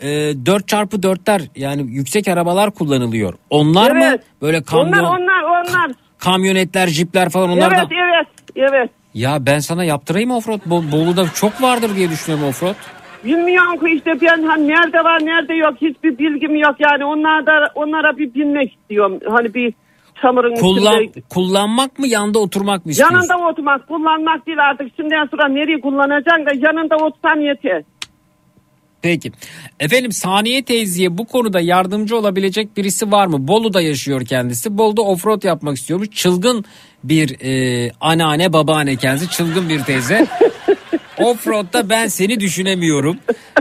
e, 0.00 0.06
4x4'ler 0.32 1.42
yani 1.56 1.82
yüksek 1.92 2.28
arabalar 2.28 2.70
kullanılıyor. 2.70 3.34
Onlar 3.50 3.90
mı 3.90 4.04
Evet. 4.04 4.20
böyle 4.42 4.62
kamyon 4.62 5.04
Onlar 5.04 5.08
onlar 5.12 5.42
onlar. 5.42 5.90
kamyonetler, 6.18 6.86
jipler 6.86 7.28
falan 7.28 7.50
onlar 7.50 7.68
evet 7.72 7.90
da 7.90 7.94
evet 7.94 8.26
evet. 8.56 8.90
Ya 9.14 9.46
ben 9.46 9.58
sana 9.58 9.84
yaptırayım 9.84 10.30
offroad. 10.30 10.60
Bo- 10.60 10.92
Bolu'da 10.92 11.24
çok 11.34 11.62
vardır 11.62 11.96
diye 11.96 12.10
düşünüyorum 12.10 12.48
offroad. 12.48 12.74
Bilmiyorum 13.24 13.78
ki 13.78 13.92
işte 13.96 14.20
ben 14.20 14.42
hani 14.42 14.68
nerede 14.68 15.04
var 15.04 15.20
nerede 15.26 15.54
yok 15.54 15.74
hiçbir 15.80 16.18
bilgim 16.18 16.56
yok 16.56 16.74
yani 16.78 17.04
onlarda 17.04 17.70
onlara 17.74 18.18
bir 18.18 18.34
binmek 18.34 18.72
istiyorum. 18.74 19.20
Hani 19.30 19.54
bir 19.54 19.74
çamurun 20.22 20.54
Kullan, 20.54 21.02
içinde. 21.02 21.20
kullanmak 21.28 21.98
mı 21.98 22.06
yanda 22.06 22.38
oturmak 22.38 22.86
mı 22.86 22.92
istiyorsun? 22.92 23.16
Yanında 23.16 23.50
oturmak 23.50 23.88
kullanmak 23.88 24.46
değil 24.46 24.58
artık 24.70 24.88
şimdiden 24.96 25.26
sonra 25.30 25.48
nereye 25.48 25.80
kullanacaksın 25.80 26.46
da 26.46 26.50
yanında 26.66 26.96
otursan 26.96 27.40
yeter. 27.40 27.82
Peki. 29.02 29.32
Efendim 29.80 30.12
Saniye 30.12 30.62
teyzeye 30.62 31.18
bu 31.18 31.26
konuda 31.26 31.60
yardımcı 31.60 32.16
olabilecek 32.16 32.76
birisi 32.76 33.12
var 33.12 33.26
mı? 33.26 33.48
Bolu'da 33.48 33.80
yaşıyor 33.80 34.24
kendisi. 34.24 34.78
Bolu'da 34.78 35.02
offroad 35.02 35.42
yapmak 35.42 35.76
istiyormuş. 35.76 36.10
Çılgın 36.10 36.64
bir 37.04 37.36
e, 37.40 37.90
anneanne 38.00 38.52
babaanne 38.52 38.96
kendisi. 38.96 39.30
Çılgın 39.30 39.68
bir 39.68 39.80
teyze. 39.80 40.26
Offroad'da 41.20 41.90
ben 41.90 42.06
seni 42.06 42.40
düşünemiyorum. 42.40 43.16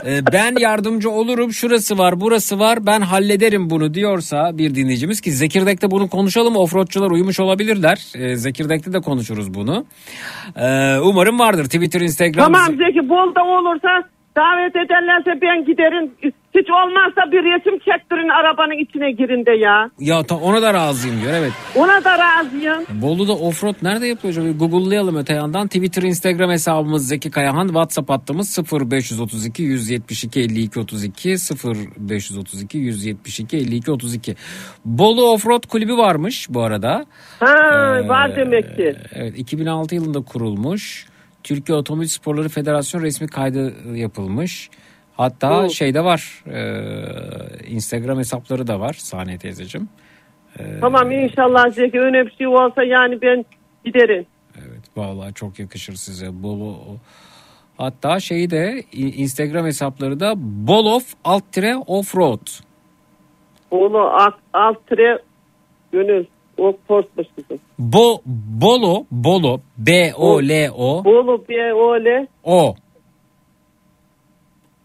E, 0.05 0.25
ben 0.33 0.55
yardımcı 0.59 1.09
olurum. 1.09 1.53
Şurası 1.53 1.97
var 1.97 2.21
burası 2.21 2.59
var. 2.59 2.85
Ben 2.85 3.01
hallederim 3.01 3.69
bunu 3.69 3.93
diyorsa 3.93 4.57
bir 4.57 4.75
dinleyicimiz 4.75 5.21
ki 5.21 5.31
Zekirdek'te 5.31 5.91
bunu 5.91 6.09
konuşalım. 6.09 6.55
Offroadçular 6.55 7.11
uyumuş 7.11 7.39
olabilirler. 7.39 7.97
E, 8.15 8.35
Zekirdek'te 8.35 8.93
de 8.93 8.99
konuşuruz 8.99 9.53
bunu. 9.53 9.85
E, 10.55 10.97
umarım 10.99 11.39
vardır. 11.39 11.65
Twitter, 11.65 12.01
Instagram. 12.01 12.43
Tamam 12.53 12.67
Zeki 12.77 13.09
Bol'da 13.09 13.43
olursa 13.43 14.03
davet 14.37 14.75
ederlerse 14.75 15.41
ben 15.41 15.65
giderim. 15.65 16.11
Hiç 16.57 16.69
olmazsa 16.69 17.31
bir 17.31 17.37
resim 17.37 17.79
çektirin 17.79 18.29
arabanın 18.29 18.77
içine 18.83 19.11
girin 19.11 19.45
de 19.45 19.51
ya. 19.51 19.89
Ya 19.99 20.23
ta- 20.23 20.35
ona 20.35 20.61
da 20.61 20.73
razıyım 20.73 21.21
diyor 21.21 21.33
evet. 21.33 21.51
Ona 21.75 22.03
da 22.03 22.17
razıyım. 22.17 22.85
Bolu'da 23.01 23.33
offroad 23.33 23.75
nerede 23.81 24.07
yapıyor 24.07 24.31
acaba? 24.33 24.47
Google'layalım 24.51 25.15
öte 25.17 25.33
yandan. 25.33 25.67
Twitter, 25.67 26.01
Instagram 26.03 26.49
hesabımız 26.51 27.07
Zeki 27.07 27.31
Kayahan. 27.31 27.67
WhatsApp 27.67 28.09
hattımız 28.09 28.59
0532 28.71 29.63
172 29.63 30.39
52 30.39 30.79
32 30.79 31.29
0532 31.29 32.77
172 32.77 33.57
52 33.57 33.91
32. 33.91 34.35
Bolu 34.85 35.31
Offroad 35.31 35.67
Kulübü 35.67 35.97
varmış 35.97 36.47
bu 36.49 36.61
arada. 36.61 37.05
Ha 37.39 37.99
Ee, 38.03 38.07
var 38.07 38.35
demek 38.35 38.75
ki. 38.75 38.95
Evet 39.13 39.33
2006 39.39 39.95
yılında 39.95 40.21
kurulmuş. 40.21 41.05
Türkiye 41.43 41.77
Otomobil 41.77 42.07
Sporları 42.07 42.49
Federasyonu 42.49 43.03
resmi 43.03 43.27
kaydı 43.27 43.73
yapılmış. 43.95 44.69
Hatta 45.17 45.63
Hı. 45.63 45.69
şeyde 45.69 46.03
var. 46.03 46.43
e, 46.53 46.61
Instagram 47.67 48.17
hesapları 48.17 48.67
da 48.67 48.79
var 48.79 48.93
Saniye 48.93 49.37
teyzeciğim. 49.37 49.89
Tamam 50.81 51.11
inşallah 51.11 51.69
Zeki 51.69 51.99
öyle 51.99 52.25
bir 52.25 52.31
şey 52.31 52.47
olsa 52.47 52.83
yani 52.83 53.21
ben 53.21 53.45
giderim. 53.85 54.25
Vallahi 54.97 55.33
çok 55.33 55.59
yakışır 55.59 55.93
size. 55.93 56.43
Bolu 56.43 56.75
Hatta 57.77 58.19
şeyi 58.19 58.49
de 58.49 58.83
Instagram 58.93 59.65
hesapları 59.65 60.19
da 60.19 60.33
Bolof 60.37 61.13
alt 61.23 61.51
tire 61.51 61.75
offroad. 61.87 62.47
Oğlu 63.71 63.99
alt, 63.99 64.35
alt 64.53 64.87
tire 64.87 65.19
gönül. 65.91 66.25
O 66.57 66.73
postmuş. 66.87 67.27
Bo 67.79 68.21
Bolo 68.61 69.05
Bolo 69.11 69.59
B 69.77 70.13
O 70.15 70.41
L 70.41 70.69
O 70.77 71.05
Bolu 71.05 71.45
B 71.49 71.73
O 71.73 71.95
L 71.95 72.27
O 72.43 72.75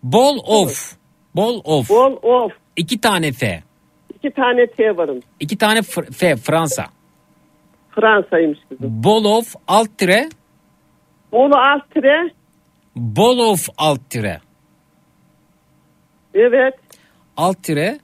Bol 0.02 0.38
of. 0.46 0.96
Bol 1.36 1.60
of. 1.64 1.88
Bol 1.90 2.16
of. 2.22 2.52
İki 2.76 3.00
tane 3.00 3.32
F. 3.32 3.62
İki 4.14 4.30
tane 4.34 4.66
T 4.66 4.96
varım. 4.96 5.20
İki 5.40 5.58
tane 5.58 5.78
Fr- 5.78 6.12
F 6.12 6.36
Fransa. 6.36 6.86
Fransa'ymış 7.94 8.58
kızım. 8.68 9.04
Bol 9.04 9.24
of 9.24 9.54
alt 9.68 9.98
tire 9.98 10.28
Bolu 11.32 11.56
alt 11.56 11.90
tire. 11.94 12.30
Bol 12.96 13.38
of 13.38 13.68
alt 13.78 14.10
tire 14.10 14.40
Evet. 16.34 16.74
alt 17.36 17.62
tire 17.62 17.98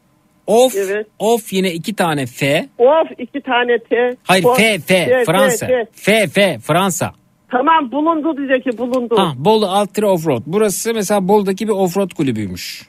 of 0.46 0.76
Evet. 0.76 1.06
of 1.18 1.52
yine 1.52 1.72
iki 1.72 1.94
tane 1.96 2.26
F. 2.26 2.68
Of 2.78 3.10
iki 3.18 3.40
tane 3.40 3.78
T. 3.78 4.16
Hayır 4.24 4.44
Of, 4.44 4.56
F 4.58 4.78
F 4.78 5.24
Fransa. 5.24 5.66
T. 5.66 5.86
F 5.92 6.26
F 6.26 6.58
Fransa. 6.58 7.12
Tamam 7.50 7.92
bulundu 7.92 8.36
diyecek 8.36 8.64
ki 8.64 8.78
bulundu. 8.78 9.14
Ha, 9.18 9.32
Bolu 9.36 9.66
alt 9.66 9.94
tire 9.94 10.06
offroad. 10.06 10.42
Burası 10.46 10.94
mesela 10.94 11.28
Bolu'daki 11.28 11.68
bir 11.68 11.72
offroad 11.72 12.10
kulübüymüş. 12.10 12.82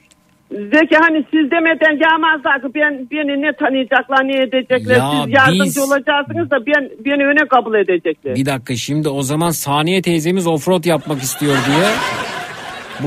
Zeki 0.50 0.96
hani 0.96 1.24
siz 1.30 1.50
demeden 1.50 2.00
yağmazlar 2.10 2.62
ki 2.62 2.68
ben, 2.74 3.06
beni 3.10 3.42
ne 3.42 3.52
tanıyacaklar 3.52 4.24
ne 4.28 4.36
edecekler. 4.42 4.96
Ya 4.96 5.10
siz 5.24 5.32
yardımcı 5.34 5.64
biz- 5.64 5.78
olacaksınız 5.78 6.50
da 6.50 6.66
ben, 6.66 6.90
beni 7.04 7.26
öne 7.26 7.48
kabul 7.48 7.74
edecekler. 7.74 8.34
Bir 8.34 8.46
dakika 8.46 8.76
şimdi 8.76 9.08
o 9.08 9.22
zaman 9.22 9.50
Saniye 9.50 10.02
teyzemiz 10.02 10.46
offroad 10.46 10.84
yapmak 10.84 11.22
istiyor 11.22 11.54
diye 11.66 11.86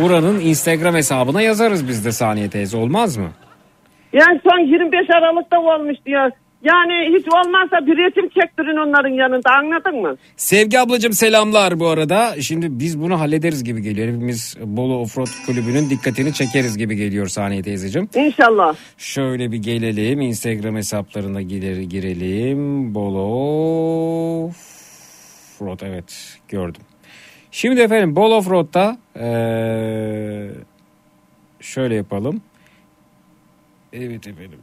buranın 0.04 0.40
Instagram 0.40 0.96
hesabına 0.96 1.42
yazarız 1.42 1.88
biz 1.88 2.06
de 2.06 2.12
Saniye 2.12 2.50
teyze 2.50 2.78
olmaz 2.78 3.18
mı? 3.18 3.30
Yani 4.14 4.40
son 4.44 4.60
25 4.60 5.10
Aralık'ta 5.18 5.60
olmuş 5.60 5.96
diyor. 6.06 6.32
Yani 6.64 7.18
hiç 7.18 7.28
olmazsa 7.28 7.86
bir 7.88 7.98
resim 7.98 8.30
çektirin 8.30 8.88
onların 8.88 9.10
yanında 9.10 9.50
anladın 9.52 10.02
mı? 10.02 10.16
Sevgi 10.38 10.80
ablacığım 10.80 11.14
selamlar 11.14 11.80
bu 11.80 11.88
arada. 11.88 12.42
Şimdi 12.42 12.80
biz 12.80 13.02
bunu 13.02 13.20
hallederiz 13.20 13.64
gibi 13.64 13.82
geliyor. 13.82 14.08
Hepimiz 14.08 14.58
Bolu 14.64 14.98
Offroad 14.98 15.28
Kulübü'nün 15.46 15.90
dikkatini 15.90 16.34
çekeriz 16.34 16.78
gibi 16.78 16.96
geliyor 16.96 17.28
Saniye 17.28 17.62
teyzeciğim. 17.62 18.10
İnşallah. 18.16 18.76
Şöyle 18.98 19.52
bir 19.52 19.58
gelelim 19.58 20.22
Instagram 20.22 20.76
hesaplarına 20.76 21.42
girer, 21.42 21.78
girelim. 21.82 22.96
Bolu 22.96 23.20
Offroad 24.48 25.80
evet 25.82 26.38
gördüm. 26.50 26.82
Şimdi 27.52 27.82
efendim 27.82 28.16
Bolu 28.16 28.36
Offroad'da 28.36 28.98
eee, 29.16 30.50
şöyle 31.62 31.96
yapalım. 31.96 32.42
Evet 33.94 34.28
efendim. 34.28 34.60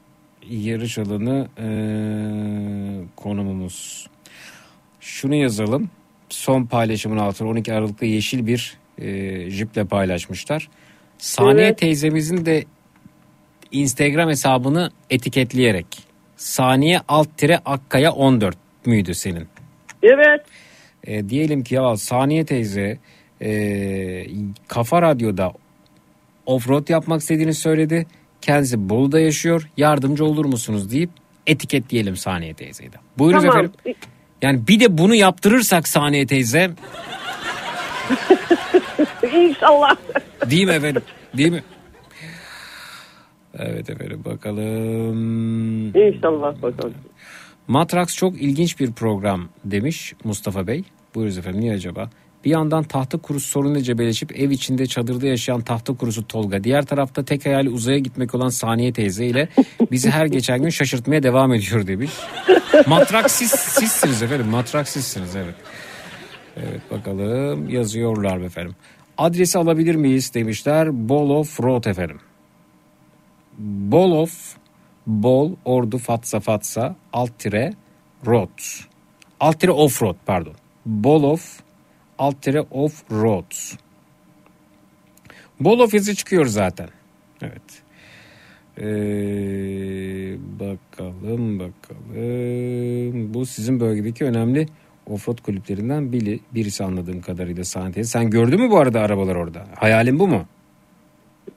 Yarış 0.48 0.98
alanı 0.98 1.48
eee, 1.58 3.06
konumumuz. 3.16 4.06
Şunu 5.00 5.34
yazalım. 5.34 5.90
Son 6.28 6.64
paylaşımın 6.66 7.16
altına 7.16 7.48
12 7.48 7.72
Aralık'ta 7.74 8.06
yeşil 8.06 8.46
bir 8.46 8.76
eee 8.98 9.50
jiple 9.50 9.84
paylaşmışlar. 9.84 10.68
Saniye 11.18 11.66
Evet. 11.66 11.78
teyzemizin 11.78 12.46
de 12.46 12.64
Instagram 13.72 14.28
hesabını 14.28 14.90
etiketleyerek 15.10 15.86
saniye 16.36 17.00
alt 17.08 17.28
tire 17.38 17.58
akkaya 17.64 18.12
14 18.12 18.56
müydü 18.86 19.14
senin? 19.14 19.46
Evet. 20.02 20.40
E, 21.04 21.28
diyelim 21.28 21.62
ki 21.64 21.74
ya 21.74 21.96
saniye 21.96 22.44
teyze 22.44 22.98
e, 23.42 24.26
Kafa 24.68 25.02
Radyo'da 25.02 25.52
offroad 26.46 26.88
yapmak 26.88 27.20
istediğini 27.20 27.54
söyledi. 27.54 28.06
Kendisi 28.42 28.88
Bolu'da 28.88 29.20
yaşıyor. 29.20 29.68
Yardımcı 29.76 30.24
olur 30.24 30.44
musunuz 30.44 30.90
deyip 30.92 31.10
etiketleyelim 31.46 32.16
Saniye 32.16 32.54
teyzeyi 32.54 32.92
de. 32.92 32.96
Buyurun 33.18 33.40
Tamam. 33.40 33.56
efendim. 33.56 33.72
Yani 34.42 34.68
bir 34.68 34.80
de 34.80 34.98
bunu 34.98 35.14
yaptırırsak 35.14 35.88
Saniye 35.88 36.26
teyze 36.26 36.70
İnşallah. 39.34 39.96
değil 40.50 40.64
mi 40.66 40.72
efendim? 40.72 41.02
Değil 41.36 41.52
mi? 41.52 41.62
Evet 43.58 43.90
efendim 43.90 44.22
bakalım. 44.24 45.86
İnşallah 45.96 46.62
bakalım. 46.62 46.94
Matrax 47.68 48.16
çok 48.16 48.42
ilginç 48.42 48.80
bir 48.80 48.92
program 48.92 49.48
demiş 49.64 50.14
Mustafa 50.24 50.66
Bey. 50.66 50.84
Buyuruz 51.14 51.38
efendim 51.38 51.60
niye 51.60 51.72
acaba? 51.74 52.10
Bir 52.44 52.50
yandan 52.50 52.84
tahta 52.84 53.18
kurusu 53.18 53.48
sorunla 53.48 53.82
cebeleşip 53.82 54.40
ev 54.40 54.50
içinde 54.50 54.86
çadırda 54.86 55.26
yaşayan 55.26 55.60
tahta 55.60 55.96
kurusu 55.96 56.26
Tolga. 56.26 56.64
Diğer 56.64 56.86
tarafta 56.86 57.24
tek 57.24 57.46
hayali 57.46 57.68
uzaya 57.68 57.98
gitmek 57.98 58.34
olan 58.34 58.48
Saniye 58.48 58.92
teyze 58.92 59.26
ile 59.26 59.48
bizi 59.90 60.10
her 60.10 60.26
geçen 60.26 60.62
gün 60.62 60.70
şaşırtmaya 60.70 61.22
devam 61.22 61.52
ediyor 61.54 61.86
demiş. 61.86 62.10
Matrax 62.86 63.32
siz, 63.32 63.50
sizsiniz 63.50 64.22
efendim. 64.22 64.46
Matrax 64.46 64.88
sizsiniz 64.88 65.36
evet. 65.36 65.54
Evet 66.56 66.80
bakalım 66.90 67.68
yazıyorlar 67.68 68.40
efendim. 68.40 68.74
Adresi 69.18 69.58
alabilir 69.58 69.94
miyiz 69.94 70.34
demişler. 70.34 71.08
Ball 71.08 71.30
of 71.30 71.60
Road 71.60 71.84
efendim. 71.84 72.20
Ball 73.58 74.10
of 74.10 74.56
Bol 75.06 75.52
Ordu 75.64 75.98
Fatsa 75.98 76.40
Fatsa 76.40 76.96
alt 77.12 77.38
tire 77.38 77.74
road. 78.26 78.48
Alt 79.40 79.60
tire 79.60 79.70
off 79.70 80.02
road 80.02 80.16
pardon. 80.26 80.54
Bol 80.86 81.22
of 81.22 81.60
alt 82.20 82.42
tire 82.42 82.60
off 82.70 83.10
road. 83.10 83.52
Bol 85.60 85.78
of 85.78 85.94
yazı 85.94 86.14
çıkıyor 86.14 86.46
zaten. 86.46 86.88
Evet. 87.42 87.82
Ee, 88.78 88.84
bakalım 90.60 91.58
bakalım. 91.58 93.34
Bu 93.34 93.46
sizin 93.46 93.80
bölgedeki 93.80 94.24
önemli 94.24 94.66
offroad 95.06 95.38
kulüplerinden 95.38 96.12
biri, 96.12 96.40
birisi 96.54 96.84
anladığım 96.84 97.20
kadarıyla 97.20 97.64
Saniye. 97.64 98.04
Sen 98.04 98.30
gördün 98.30 98.60
mü 98.60 98.70
bu 98.70 98.78
arada 98.78 99.00
arabalar 99.00 99.36
orada? 99.36 99.64
Hayalin 99.76 100.18
bu 100.18 100.28
mu? 100.28 100.44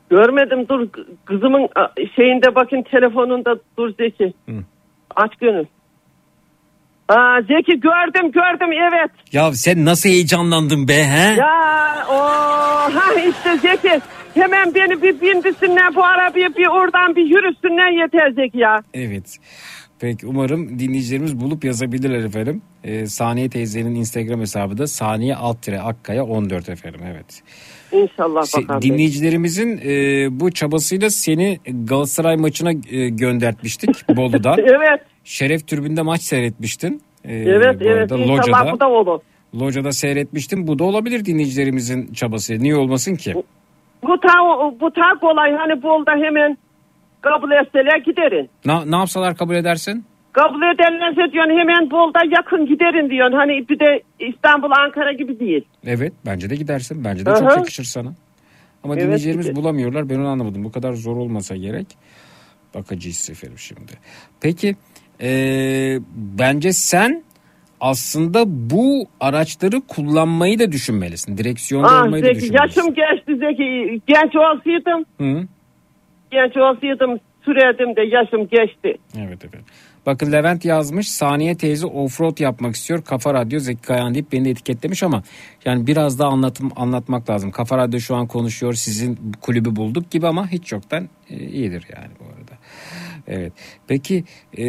Görmedim 0.09 0.65
dur 0.69 0.89
kızımın 1.25 1.69
şeyinde 2.15 2.55
bakın 2.55 2.83
telefonunda 2.91 3.55
dur 3.77 3.93
Zeki. 3.99 4.33
Hı. 4.49 4.55
Aç 5.15 5.35
gönül. 5.35 5.65
Aa, 7.09 7.41
Zeki 7.41 7.79
gördüm 7.79 8.31
gördüm 8.31 8.69
evet. 8.71 9.11
Ya 9.31 9.53
sen 9.53 9.85
nasıl 9.85 10.09
heyecanlandın 10.09 10.87
be 10.87 11.03
he? 11.05 11.33
Ya 11.39 12.05
o 12.09 12.15
ha 12.93 13.13
işte 13.29 13.57
Zeki 13.57 14.01
hemen 14.33 14.75
beni 14.75 15.01
bir 15.01 15.21
bindirsinler 15.21 15.95
bu 15.95 16.03
arabaya 16.05 16.55
bir 16.55 16.67
oradan 16.67 17.15
bir 17.15 17.25
yürüsünler 17.25 18.01
yeter 18.01 18.31
Zeki 18.31 18.57
ya. 18.57 18.83
Evet. 18.93 19.37
Peki 19.99 20.27
umarım 20.27 20.79
dinleyicilerimiz 20.79 21.39
bulup 21.39 21.63
yazabilirler 21.63 22.23
efendim. 22.23 22.61
Ee, 22.83 23.05
Saniye 23.07 23.49
teyzenin 23.49 23.95
Instagram 23.95 24.39
hesabı 24.39 24.77
da 24.77 24.87
saniye 24.87 25.35
alt 25.35 25.61
tire 25.61 25.79
akkaya 25.79 26.23
14 26.25 26.69
efendim 26.69 27.01
evet. 27.11 27.43
İnşallah 27.93 28.43
bakalım. 28.63 28.81
dinleyicilerimizin 28.81 29.77
e, 29.85 29.91
bu 30.39 30.51
çabasıyla 30.51 31.09
seni 31.09 31.59
Galatasaray 31.83 32.35
maçına 32.37 32.71
e, 32.71 33.09
göndertmiştik 33.09 34.09
Bolu'dan. 34.17 34.57
Evet. 34.59 35.01
Şeref 35.23 35.67
Tribün'de 35.67 36.01
maç 36.01 36.21
seyretmiştin. 36.21 37.01
E, 37.25 37.35
Evet 37.35 37.79
bu 37.79 37.83
evet 37.83 38.11
arada 38.11 38.17
inşallah 38.23 38.37
Loca'da. 38.65 38.71
bu 38.73 38.79
da 38.79 38.89
olur. 38.89 39.19
Loca'da 39.59 39.91
seyretmiştim. 39.91 40.67
Bu 40.67 40.79
da 40.79 40.83
olabilir 40.83 41.25
dinleyicilerimizin 41.25 42.13
çabası. 42.13 42.59
Niye 42.59 42.75
olmasın 42.75 43.15
ki? 43.15 43.33
Bu 44.03 44.19
ta, 44.19 44.29
bu 44.81 44.91
ta 44.91 45.19
kolay 45.21 45.51
hani 45.51 45.83
Bol'da 45.83 46.11
hemen 46.11 46.57
kabul 47.21 47.51
etseler 47.51 47.97
giderin. 48.05 48.49
Na, 48.65 48.85
ne 48.85 48.95
yapsalar 48.95 49.35
kabul 49.37 49.55
edersin? 49.55 50.05
Kabul 50.33 50.61
ederlerse 50.73 51.31
diyorsun 51.33 51.59
hemen 51.59 51.91
Bol'da 51.91 52.19
yakın 52.37 52.65
giderin 52.65 53.09
diyorsun. 53.09 53.37
Hani 53.37 53.69
bir 53.69 53.79
de 53.79 54.01
İstanbul 54.19 54.71
Ankara 54.85 55.11
gibi 55.13 55.39
değil. 55.39 55.65
Evet 55.85 56.13
bence 56.25 56.49
de 56.49 56.55
gidersin. 56.55 57.03
Bence 57.03 57.25
de 57.25 57.29
Aha. 57.29 57.39
çok 57.39 57.57
yakışır 57.57 57.83
sana. 57.83 58.13
Ama 58.83 58.93
Evet, 58.93 59.03
dinleyicilerimiz 59.03 59.45
giderim. 59.45 59.63
bulamıyorlar. 59.63 60.09
Ben 60.09 60.19
onu 60.19 60.27
anlamadım. 60.27 60.63
Bu 60.63 60.71
kadar 60.71 60.93
zor 60.93 61.17
olmasa 61.17 61.55
gerek. 61.55 61.87
Bakacağız 62.75 63.29
efendim 63.31 63.57
şimdi. 63.57 63.91
Peki 64.41 64.75
eee, 65.19 65.99
bence 66.15 66.73
sen 66.73 67.23
aslında 67.81 68.43
bu 68.47 69.07
araçları 69.19 69.81
kullanmayı 69.87 70.59
da 70.59 70.71
düşünmelisin. 70.71 71.37
Direksiyonda 71.37 71.87
Ah 71.87 72.05
olmayı 72.05 72.23
da 72.23 72.27
Zeki 72.27 72.39
düşünmelisin. 72.41 72.81
yaşım 72.81 72.95
geçti 72.95 73.35
Zeki. 73.37 74.01
Genç 74.07 74.35
olsaydım, 74.35 75.05
Hı? 75.17 75.47
genç 76.31 76.57
olsaydım 76.57 77.19
sürerdim 77.45 77.95
de 77.95 78.01
yaşım 78.01 78.47
geçti. 78.47 78.97
Evet 79.17 79.45
efendim. 79.45 79.65
Bakın 80.05 80.31
Levent 80.31 80.65
yazmış 80.65 81.11
Saniye 81.11 81.55
teyze 81.55 81.85
offroad 81.85 82.39
yapmak 82.39 82.75
istiyor. 82.75 83.03
Kafa 83.03 83.33
Radyo 83.33 83.59
Zeki 83.59 83.81
Kayan 83.81 84.13
deyip 84.13 84.31
beni 84.31 84.45
de 84.45 84.49
etiketlemiş 84.49 85.03
ama 85.03 85.23
yani 85.65 85.87
biraz 85.87 86.19
daha 86.19 86.29
anlatım 86.29 86.71
anlatmak 86.75 87.29
lazım. 87.29 87.51
Kafa 87.51 87.77
Radyo 87.77 87.99
şu 87.99 88.15
an 88.15 88.27
konuşuyor 88.27 88.73
sizin 88.73 89.33
kulübü 89.41 89.75
bulduk 89.75 90.11
gibi 90.11 90.27
ama 90.27 90.51
hiç 90.51 90.71
yoktan 90.71 91.09
e, 91.29 91.35
iyidir 91.35 91.87
yani 91.95 92.11
bu 92.19 92.23
arada. 92.25 92.57
Evet. 93.27 93.53
Peki 93.87 94.23
e, 94.57 94.65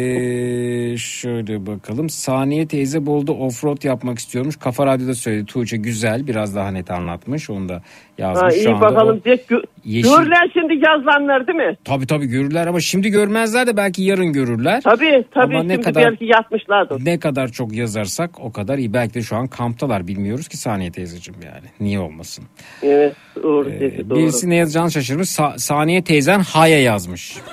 şöyle 0.97 1.65
bakalım. 1.65 2.09
Saniye 2.09 2.67
teyze 2.67 3.05
Bolu'da 3.05 3.33
offroad 3.33 3.83
yapmak 3.83 4.19
istiyormuş. 4.19 4.57
Kafa 4.57 4.85
Radyo'da 4.85 5.15
söyledi. 5.15 5.45
Tuğçe 5.45 5.77
güzel 5.77 6.27
biraz 6.27 6.55
daha 6.55 6.71
net 6.71 6.91
anlatmış. 6.91 7.49
Onu 7.49 7.69
da 7.69 7.81
yazmış. 8.17 8.43
Ha, 8.43 8.51
şu 8.51 8.57
iyi 8.57 8.69
anda 8.69 8.81
bakalım. 8.81 9.17
o- 9.17 9.29
Zeki, 9.29 9.43
gö- 9.53 9.63
yeşil- 9.85 10.17
Görürler 10.17 10.49
şimdi 10.53 10.73
yazılanlar 10.85 11.47
değil 11.47 11.57
mi? 11.57 11.77
Tabii 11.85 12.07
tabii 12.07 12.25
görürler 12.25 12.67
ama 12.67 12.79
şimdi 12.79 13.09
görmezler 13.09 13.67
de 13.67 13.77
belki 13.77 14.03
yarın 14.03 14.33
görürler. 14.33 14.81
Tabii 14.83 15.25
tabii 15.33 15.55
Ama 15.55 15.63
ne 15.63 15.81
kadar- 15.81 16.03
belki 16.11 16.25
yatmışlardır. 16.25 17.05
Ne 17.05 17.19
kadar 17.19 17.47
çok 17.47 17.73
yazarsak 17.73 18.39
o 18.39 18.51
kadar 18.51 18.77
iyi. 18.77 18.93
Belki 18.93 19.13
de 19.13 19.21
şu 19.21 19.35
an 19.35 19.47
kamptalar 19.47 20.07
bilmiyoruz 20.07 20.47
ki 20.47 20.57
Saniye 20.57 20.91
teyzeciğim 20.91 21.41
yani. 21.45 21.65
Niye 21.79 21.99
olmasın? 21.99 22.45
Evet 22.83 23.13
doğru 23.43 23.69
Ee, 23.69 23.77
Zeki 23.77 24.09
doğru. 24.09 24.19
birisi 24.19 24.49
ne 24.49 24.55
yazacağını 24.55 24.91
şaşırmış. 24.91 25.29
Sa- 25.29 25.59
Saniye 25.59 26.03
teyzen 26.03 26.39
Haya 26.39 26.81
yazmış. 26.81 27.35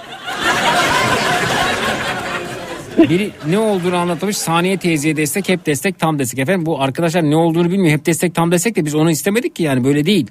Biri 2.98 3.30
ne 3.48 3.58
olduğunu 3.58 3.96
anlatmış. 3.96 4.36
Saniye 4.36 4.76
teyzeye 4.76 5.16
destek 5.16 5.48
hep 5.48 5.66
destek 5.66 5.98
tam 5.98 6.18
destek. 6.18 6.38
Efendim 6.38 6.66
bu 6.66 6.82
arkadaşlar 6.82 7.22
ne 7.22 7.36
olduğunu 7.36 7.70
bilmiyor. 7.70 7.98
Hep 7.98 8.06
destek 8.06 8.34
tam 8.34 8.52
destek 8.52 8.76
de 8.76 8.84
biz 8.84 8.94
onu 8.94 9.10
istemedik 9.10 9.56
ki 9.56 9.62
yani 9.62 9.84
böyle 9.84 10.06
değil. 10.06 10.26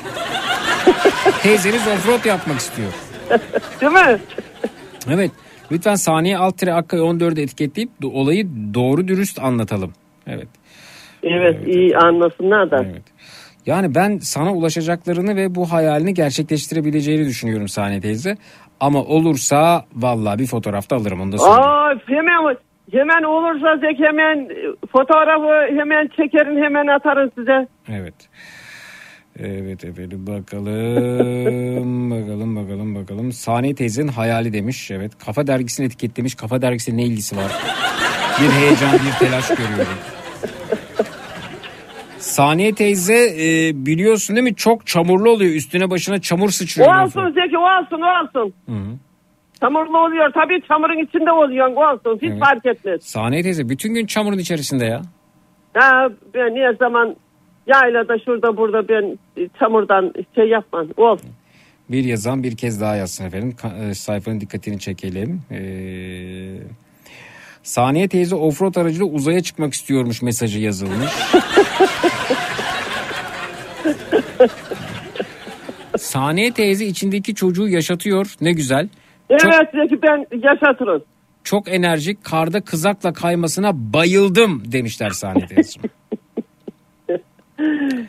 Teyzeniz 1.43 1.87
offroad 1.87 2.25
yapmak 2.25 2.59
istiyor. 2.59 2.89
Değil 3.81 3.91
mi? 3.91 4.19
Evet. 5.09 5.31
Lütfen 5.71 5.95
saniye 5.95 6.37
alt 6.37 6.57
tire 6.57 6.73
Akkaya 6.73 7.03
14'ü 7.03 7.41
etiketleyip 7.41 7.89
olayı 8.03 8.47
doğru 8.73 9.07
dürüst 9.07 9.39
anlatalım. 9.39 9.93
Evet. 10.27 10.47
Evet, 11.23 11.67
iyi 11.67 11.97
anlasınlar 11.97 12.71
da. 12.71 12.85
Yani 13.65 13.95
ben 13.95 14.17
sana 14.17 14.53
ulaşacaklarını 14.53 15.35
ve 15.35 15.55
bu 15.55 15.71
hayalini 15.71 16.13
gerçekleştirebileceğini 16.13 17.25
düşünüyorum 17.25 17.67
Saniye 17.67 18.01
teyze. 18.01 18.37
Ama 18.81 19.03
olursa 19.03 19.85
vallahi 19.95 20.39
bir 20.39 20.47
fotoğrafta 20.47 20.95
alırım 20.95 21.21
onu 21.21 21.31
da 21.31 21.37
söyleyeyim. 21.37 21.61
Aa, 21.63 21.93
hemen 22.05 22.55
hemen 22.91 23.23
olursa 23.23 23.77
Zeki 23.77 24.03
hemen 24.03 24.37
e, 24.49 24.55
fotoğrafı 24.91 25.79
hemen 25.79 26.07
çekerin 26.07 26.63
hemen 26.63 26.87
atarım 26.87 27.31
size. 27.37 27.67
Evet. 27.89 28.13
Evet 29.39 29.85
efendim 29.85 30.27
bakalım 30.27 32.11
bakalım 32.11 32.55
bakalım 32.55 32.95
bakalım. 32.95 33.31
Saniye 33.31 33.75
teyzenin 33.75 34.07
hayali 34.07 34.53
demiş. 34.53 34.91
Evet 34.91 35.11
kafa 35.25 35.47
dergisini 35.47 35.85
etiketlemiş. 35.85 36.35
Kafa 36.35 36.61
dergisiyle 36.61 36.97
ne 36.97 37.03
ilgisi 37.03 37.37
var? 37.37 37.51
Bir 38.41 38.49
heyecan 38.49 38.93
bir 38.93 39.25
telaş 39.25 39.47
görüyorum. 39.47 39.97
Saniye 42.21 42.73
teyze 42.75 43.13
e, 43.15 43.71
biliyorsun 43.85 44.35
değil 44.35 44.43
mi 44.43 44.55
çok 44.55 44.87
çamurlu 44.87 45.29
oluyor. 45.29 45.51
Üstüne 45.55 45.89
başına 45.89 46.21
çamur 46.21 46.47
O 46.47 46.51
sıçrıyor. 46.51 47.03
olsun 47.05 47.31
Zeki 47.33 47.57
o 47.57 47.61
olsun 47.61 48.01
o 48.01 48.23
olsun. 48.23 48.53
Hı 48.69 48.71
hı. 48.75 48.95
Çamurlu 49.59 49.97
oluyor 49.97 50.31
tabii 50.33 50.61
çamurun 50.67 51.05
içinde 51.07 51.31
oluyor 51.31 51.67
o 51.75 51.93
olsun 51.93 52.19
hiç 52.21 52.29
Evet. 52.31 52.39
fark 52.39 52.65
etmez. 52.65 53.03
Saniye 53.03 53.43
teyze 53.43 53.69
bütün 53.69 53.93
gün 53.93 54.05
çamurun 54.05 54.37
içerisinde 54.37 54.85
ya. 54.85 55.01
Ha, 55.73 56.09
ben 56.33 56.55
ne 56.55 56.73
zaman 56.79 57.15
yaylada 57.67 58.19
şurada 58.25 58.57
burada 58.57 58.87
ben 58.89 59.19
çamurdan 59.59 60.13
şey 60.35 60.47
yapmam 60.49 60.87
o 60.97 61.03
olsun. 61.07 61.29
Bir 61.89 62.03
yazan 62.03 62.43
bir 62.43 62.57
kez 62.57 62.81
daha 62.81 62.95
yazsın 62.95 63.25
efendim. 63.25 63.55
E, 63.89 63.93
sayfanın 63.93 64.41
dikkatini 64.41 64.79
çekelim. 64.79 65.41
Ee, 65.51 66.57
Saniye 67.63 68.07
teyze 68.07 68.35
offroad 68.35 68.75
aracıyla 68.75 69.05
uzaya 69.05 69.41
çıkmak 69.43 69.73
istiyormuş 69.73 70.21
mesajı 70.21 70.59
yazılmış. 70.59 71.09
Saniye 75.97 76.51
teyze 76.51 76.85
içindeki 76.85 77.35
çocuğu 77.35 77.67
yaşatıyor. 77.67 78.35
Ne 78.41 78.51
güzel. 78.51 78.89
Evet 79.29 79.69
Zeki 79.73 80.01
ben 80.01 80.25
yaşatırım. 80.43 81.03
Çok 81.43 81.67
enerjik 81.73 82.23
karda 82.23 82.61
kızakla 82.61 83.13
kaymasına 83.13 83.71
bayıldım 83.75 84.63
demişler 84.71 85.09
Saniye 85.09 85.45
teyzeciğim. 85.45 85.89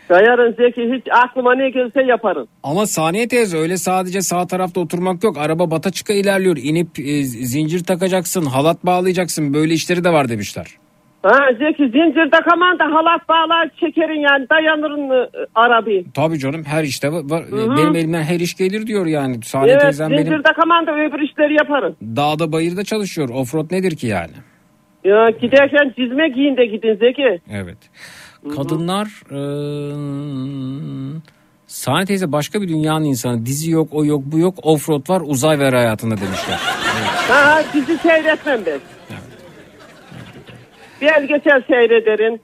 Kayarın 0.09 0.52
Zeki 0.52 0.93
hiç 0.94 1.07
aklıma 1.25 1.55
ne 1.55 1.70
gelse 1.70 2.02
yaparım. 2.02 2.49
Ama 2.62 2.86
Saniye 2.86 3.28
teyze 3.28 3.59
öyle 3.59 3.77
sadece 3.77 4.20
sağ 4.23 4.47
tarafta 4.47 4.81
oturmak 4.81 5.25
yok. 5.25 5.39
Araba 5.39 5.70
bata 5.70 5.91
çıka 5.91 6.12
ilerliyor. 6.12 6.57
İnip 6.57 6.99
e, 6.99 7.23
zincir 7.25 7.85
takacaksın, 7.85 8.47
halat 8.47 8.86
bağlayacaksın. 8.86 9.55
Böyle 9.55 9.75
işleri 9.75 10.05
de 10.05 10.12
var 10.12 10.28
demişler. 10.28 10.67
Ha 11.23 11.39
Zeki 11.59 11.84
zincir 11.84 12.31
takaman 12.31 12.78
da 12.78 12.84
halat 12.84 13.28
bağlar 13.28 13.70
çekerin 13.81 14.20
yani 14.20 14.47
dayanırın 14.51 15.10
e, 15.10 15.28
arabayı. 15.55 16.05
Tabii 16.15 16.39
canım 16.39 16.65
her 16.65 16.84
işte 16.84 17.12
var. 17.12 17.23
var. 17.25 17.44
Hı 17.51 17.57
hı. 17.57 17.76
Benim 17.76 17.97
elimden 17.97 18.23
her 18.23 18.41
iş 18.41 18.57
gelir 18.57 18.86
diyor 18.86 19.07
yani. 19.07 19.42
Saniye 19.42 19.73
evet 19.73 19.83
teyzem 19.83 20.09
zincir 20.09 20.26
benim 20.26 20.42
takaman 20.42 20.86
da 20.86 20.92
öbür 20.94 21.20
işleri 21.20 21.55
yaparım. 21.55 21.97
dağda 22.02 22.52
bayırda 22.52 22.84
çalışıyor. 22.84 23.28
Offroad 23.28 23.70
nedir 23.70 23.97
ki 23.97 24.07
yani? 24.07 24.33
Ya 25.05 25.31
giderken 25.31 25.92
çizme 25.97 26.28
giyin 26.28 26.57
de 26.57 26.67
gidin 26.67 26.97
Zeki. 26.97 27.41
Evet. 27.52 27.78
Kadınlar 28.57 29.07
e, 29.31 29.41
Saniye 31.67 32.07
teyze 32.07 32.33
başka 32.33 32.62
bir 32.62 32.68
dünyanın 32.68 33.05
insanı. 33.05 33.47
Dizi 33.47 33.70
yok, 33.70 33.89
o 33.92 34.05
yok, 34.05 34.23
bu 34.25 34.39
yok. 34.39 34.55
Offroad 34.62 35.10
var, 35.10 35.23
uzay 35.26 35.59
ver 35.59 35.73
hayatında 35.73 36.15
demişler. 36.17 36.59
Ha 37.28 37.62
dizi 37.75 37.99
seyretmem 37.99 38.60
ben. 38.67 38.78
Belgesel 41.03 41.63
seyrederim. 41.67 42.41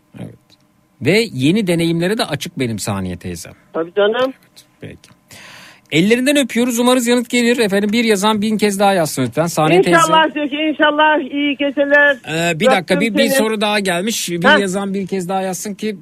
Ve 1.02 1.24
yeni 1.32 1.66
deneyimlere 1.66 2.18
de 2.18 2.24
açık 2.24 2.58
benim 2.58 2.78
Saniye 2.78 3.16
teyzem. 3.16 3.52
Tabii 3.72 3.94
canım. 3.94 4.32
Peki. 4.80 5.10
Ellerinden 5.92 6.36
öpüyoruz. 6.36 6.78
Umarız 6.78 7.06
yanıt 7.06 7.30
gelir. 7.30 7.58
Efendim 7.58 7.90
bir 7.92 8.04
yazan 8.04 8.42
bin 8.42 8.58
kez 8.58 8.80
daha 8.80 8.92
yazsın 8.92 9.22
lütfen. 9.22 9.46
Saniye 9.46 9.82
teyze. 9.82 10.00
İnşallah 10.00 10.24
Zeki 10.34 10.56
inşallah 10.56 11.32
iyi 11.32 11.56
geceler. 11.56 12.16
Ee, 12.28 12.60
bir 12.60 12.66
dakika 12.66 13.00
bir, 13.00 13.14
bir 13.14 13.28
soru 13.28 13.60
daha 13.60 13.78
gelmiş. 13.80 14.30
Bir 14.30 14.44
Ha. 14.44 14.58
yazan 14.58 14.94
bir 14.94 15.06
kez 15.06 15.28
daha 15.28 15.42
yazsın 15.42 15.74
ki 15.74 15.96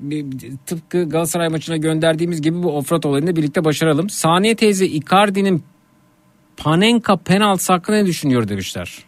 tıpkı 0.66 1.08
Galatasaray 1.08 1.48
maçına 1.48 1.76
gönderdiğimiz 1.76 2.42
gibi 2.42 2.62
bu 2.62 2.76
offroad 2.76 3.02
olayını 3.04 3.36
birlikte 3.36 3.64
başaralım. 3.64 4.10
Saniye 4.10 4.56
teyze 4.56 4.86
Icardi'nin 4.86 5.62
Panenka 6.56 7.16
penaltısı 7.16 7.72
hakkında 7.72 7.96
ne 7.96 8.06
düşünüyor 8.06 8.48
demişler. 8.48 8.98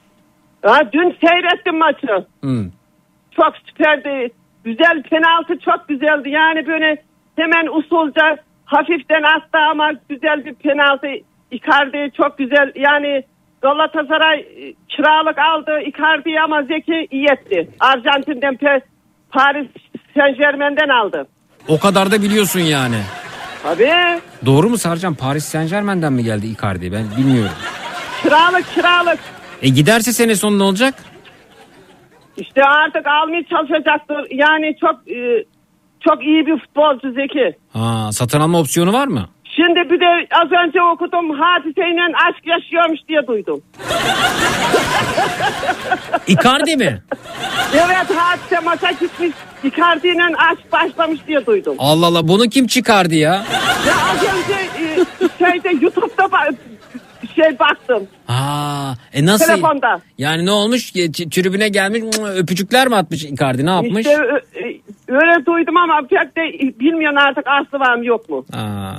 Ha, 0.63 0.81
dün 0.93 1.17
seyrettim 1.27 1.79
maçı. 1.79 2.27
Hmm. 2.41 2.71
Çok 3.41 3.55
süperdi. 3.67 4.31
Güzel 4.65 5.03
penaltı 5.03 5.59
çok 5.65 5.89
güzeldi. 5.89 6.31
Yani 6.31 6.67
böyle 6.67 7.03
hemen 7.37 7.67
usulca 7.79 8.37
hafiften 8.65 9.23
attı 9.23 9.59
ama 9.71 9.91
güzel 10.09 10.45
bir 10.45 10.55
penaltı. 10.55 11.07
Icardi 11.51 12.11
çok 12.17 12.39
güzel. 12.39 12.73
Yani 12.77 13.23
Galatasaray 13.63 14.41
e, 14.41 14.75
kiralık 14.89 15.39
aldı 15.39 15.81
Icardi'yi 15.87 16.41
ama 16.41 16.63
Zeki 16.63 17.09
iyi 17.11 17.27
etti. 17.33 17.69
Arjantin'den 17.81 18.55
pe- 18.55 18.81
Paris 19.31 19.67
Saint 20.15 20.39
Germain'den 20.39 20.89
aldı. 20.89 21.27
O 21.69 21.79
kadar 21.79 22.11
da 22.11 22.23
biliyorsun 22.23 22.61
yani. 22.61 22.97
Tabii. 23.63 23.93
Doğru 24.47 24.69
mu 24.69 24.79
Sarcan? 24.79 25.15
Paris 25.15 25.45
Saint 25.45 25.71
Germain'den 25.71 26.13
mi 26.13 26.25
geldi 26.25 26.47
Icardi? 26.47 26.93
Ben 26.93 27.05
bilmiyorum. 27.19 27.53
Kiralık 28.23 28.75
kiralık. 28.75 29.19
E 29.63 29.69
giderse 29.69 30.13
sene 30.13 30.35
sonu 30.35 30.59
ne 30.59 30.63
olacak? 30.63 30.95
İşte 32.39 32.65
artık 32.65 33.07
almaya 33.07 33.43
çalışacaktır. 33.45 34.27
Yani 34.31 34.77
çok 34.81 35.09
e, 35.11 35.45
çok 36.01 36.25
iyi 36.25 36.47
bir 36.47 36.59
futbolcu 36.59 37.13
Zeki. 37.13 37.57
Ha, 37.73 38.13
satın 38.13 38.41
alma 38.41 38.61
opsiyonu 38.61 38.93
var 38.93 39.07
mı? 39.07 39.29
Şimdi 39.45 39.91
bir 39.91 40.01
de 40.01 40.27
az 40.43 40.53
önce 40.67 40.83
okudum 40.83 41.31
hadiseyle 41.31 42.01
aşk 42.29 42.47
yaşıyormuş 42.47 43.01
diye 43.09 43.27
duydum. 43.27 43.63
Icardi 46.27 46.77
mi? 46.77 47.03
Evet 47.75 48.17
hadise 48.17 48.61
maça 48.65 48.91
gitmiş. 48.91 49.31
Icardi'yle 49.65 50.23
aşk 50.51 50.73
başlamış 50.73 51.21
diye 51.29 51.47
duydum. 51.47 51.75
Allah 51.79 52.07
Allah 52.07 52.29
bunu 52.29 52.49
kim 52.49 52.67
çıkardı 52.67 53.15
ya? 53.15 53.33
Ya 53.87 53.95
az 54.11 54.23
önce 54.23 54.85
e, 54.85 55.05
şeyde 55.39 55.85
YouTube'da 55.85 56.31
şey 57.43 57.59
baktım. 57.59 58.07
Aa, 58.29 58.93
e 59.13 59.27
nasıl? 59.27 59.47
Telefonda. 59.47 60.01
Yani 60.19 60.47
ne 60.47 60.51
olmuş? 60.51 60.97
E, 60.97 61.13
Tribüne 61.13 61.69
gelmiş 61.69 62.03
öpücükler 62.35 62.89
mi 62.89 62.97
atmış 62.97 63.25
Icardi 63.25 63.67
ne 63.67 63.71
yapmış? 63.71 64.07
İşte 64.07 64.13
e, 64.55 64.65
öyle 65.09 65.47
duydum 65.47 65.77
ama 65.77 66.01
pek 66.11 66.37
de 66.37 66.43
bilmiyorum 66.81 67.19
artık 67.19 67.45
aslı 67.47 67.79
var 67.79 67.97
mı 67.97 68.07
yok 68.07 68.29
mu? 68.29 68.45
Aa, 68.53 68.93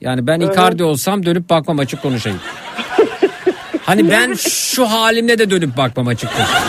yani 0.00 0.26
ben 0.26 0.40
Evet. 0.40 0.52
Icardi 0.54 0.84
olsam 0.84 1.26
dönüp 1.26 1.50
bakmam 1.50 1.78
açık 1.78 2.02
konuşayım. 2.02 2.40
hani 3.82 4.10
ben 4.10 4.32
şu 4.34 4.86
halimle 4.86 5.38
de 5.38 5.50
dönüp 5.50 5.76
bakmam 5.76 6.06
açıkçası. 6.08 6.52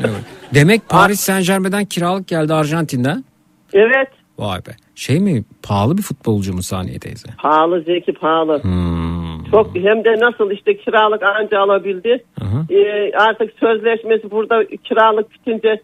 Evet. 0.00 0.20
Demek 0.54 0.88
Paris 0.88 1.20
Saint 1.20 1.46
Germain'den 1.46 1.84
kiralık 1.84 2.28
geldi 2.28 2.54
Arjantin'den. 2.54 3.24
Evet. 3.72 4.08
Vay 4.38 4.58
be. 4.66 4.70
Şey 4.96 5.20
mi 5.20 5.44
pahalı 5.62 5.98
bir 5.98 6.02
futbolcu 6.02 6.52
mu 6.52 6.62
Saniye 6.62 6.98
teyze? 6.98 7.28
Pahalı 7.42 7.82
Zeki 7.82 8.12
pahalı. 8.12 8.62
Hmm. 8.62 9.44
Çok 9.50 9.74
hem 9.74 10.04
de 10.04 10.12
nasıl 10.20 10.50
işte 10.50 10.76
kiralık 10.76 11.22
anca 11.22 11.60
alabildi. 11.60 12.24
Ee, 12.70 13.12
artık 13.18 13.52
sözleşmesi 13.60 14.30
burada 14.30 14.64
kiralık 14.84 15.32
bitince 15.32 15.82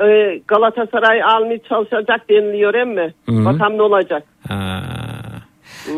e, 0.00 0.38
Galatasaray 0.48 1.22
almaya 1.22 1.58
çalışacak 1.68 2.28
deniliyor 2.30 2.74
emmi. 2.74 3.14
Hı. 3.26 3.44
Bakalım 3.44 3.78
ne 3.78 3.82
olacak. 3.82 4.22
Ha. 4.48 4.82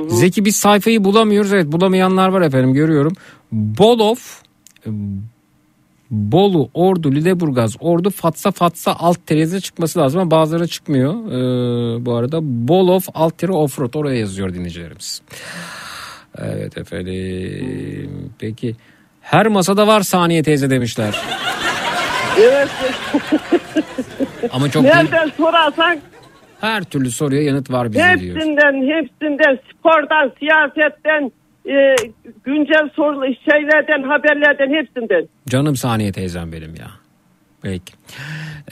Zeki 0.07 0.44
biz 0.44 0.57
sayfayı 0.57 1.05
bulamıyoruz. 1.05 1.52
Evet 1.52 1.67
bulamayanlar 1.67 2.28
var 2.28 2.43
efendim 2.43 2.75
görüyorum. 2.75 3.12
Bolof 3.52 4.43
e, 4.86 4.91
Bolu, 6.15 6.70
Ordu, 6.75 7.12
Lüleburgaz, 7.12 7.76
Ordu, 7.81 8.10
Fatsa, 8.10 8.51
Fatsa 8.51 8.97
alt 8.99 9.26
tereze 9.26 9.60
çıkması 9.60 9.99
lazım 9.99 10.20
ama 10.20 10.31
bazıları 10.31 10.67
çıkmıyor. 10.68 11.15
Ee, 11.15 12.07
bu 12.07 12.15
arada 12.15 12.39
Bolof 12.43 13.05
alt 13.15 13.39
tere 13.39 13.52
offroad 13.52 13.94
oraya 13.94 14.18
yazıyor 14.18 14.55
dinleyicilerimiz. 14.55 15.23
Evet 16.39 16.78
efendim. 16.78 18.31
Peki 18.39 18.76
her 19.20 19.47
masada 19.47 19.86
var 19.86 20.01
saniye 20.01 20.43
teyze 20.43 20.70
demişler. 20.70 21.15
Evet. 22.41 22.68
Ama 24.52 24.70
çok 24.70 24.83
Nereden 24.83 25.31
sorarsan 25.36 25.99
her 26.60 26.83
türlü 26.84 27.10
soruya 27.10 27.43
yanıt 27.43 27.70
var 27.70 27.89
bizde 27.93 28.20
diyor. 28.20 28.36
hepsinden 28.36 28.75
hepsinden 28.94 29.59
spordan, 29.70 30.33
siyasetten, 30.39 31.33
e, 31.67 31.94
güncel 32.44 32.89
soru 32.97 33.25
şeylerden, 33.51 34.02
haberlerden 34.09 34.75
hepsinden. 34.83 35.28
Canım 35.49 35.76
saniye 35.76 36.12
teyzem 36.12 36.52
benim 36.52 36.75
ya. 36.75 36.91
Peki. 37.62 37.93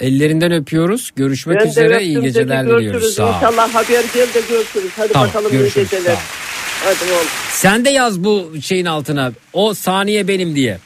Ellerinden 0.00 0.52
öpüyoruz. 0.52 1.10
Görüşmek 1.16 1.60
Ben 1.60 1.66
üzere. 1.68 2.02
iyi 2.02 2.20
geceler 2.20 2.62
görüşürüz. 2.64 2.78
diliyoruz. 2.86 3.14
Sağ 3.14 3.30
ol. 3.30 3.34
İnşallah 3.34 3.74
haber 3.74 4.04
gel 4.14 4.26
de 4.34 4.40
görüşürüz. 4.50 4.90
Hadi 4.96 5.12
Tamam, 5.12 5.28
bakalım 5.28 5.52
iyi 5.52 5.58
görüşürüz. 5.58 5.90
geceler. 5.90 6.14
Sağ 6.14 6.20
ol. 6.20 6.94
Hadi 7.00 7.12
oğlum. 7.12 7.26
Sen 7.50 7.84
de 7.84 7.90
yaz 7.90 8.24
bu 8.24 8.52
şeyin 8.62 8.84
altına. 8.86 9.32
O 9.52 9.74
saniye 9.74 10.28
benim 10.28 10.54
diye. 10.56 10.78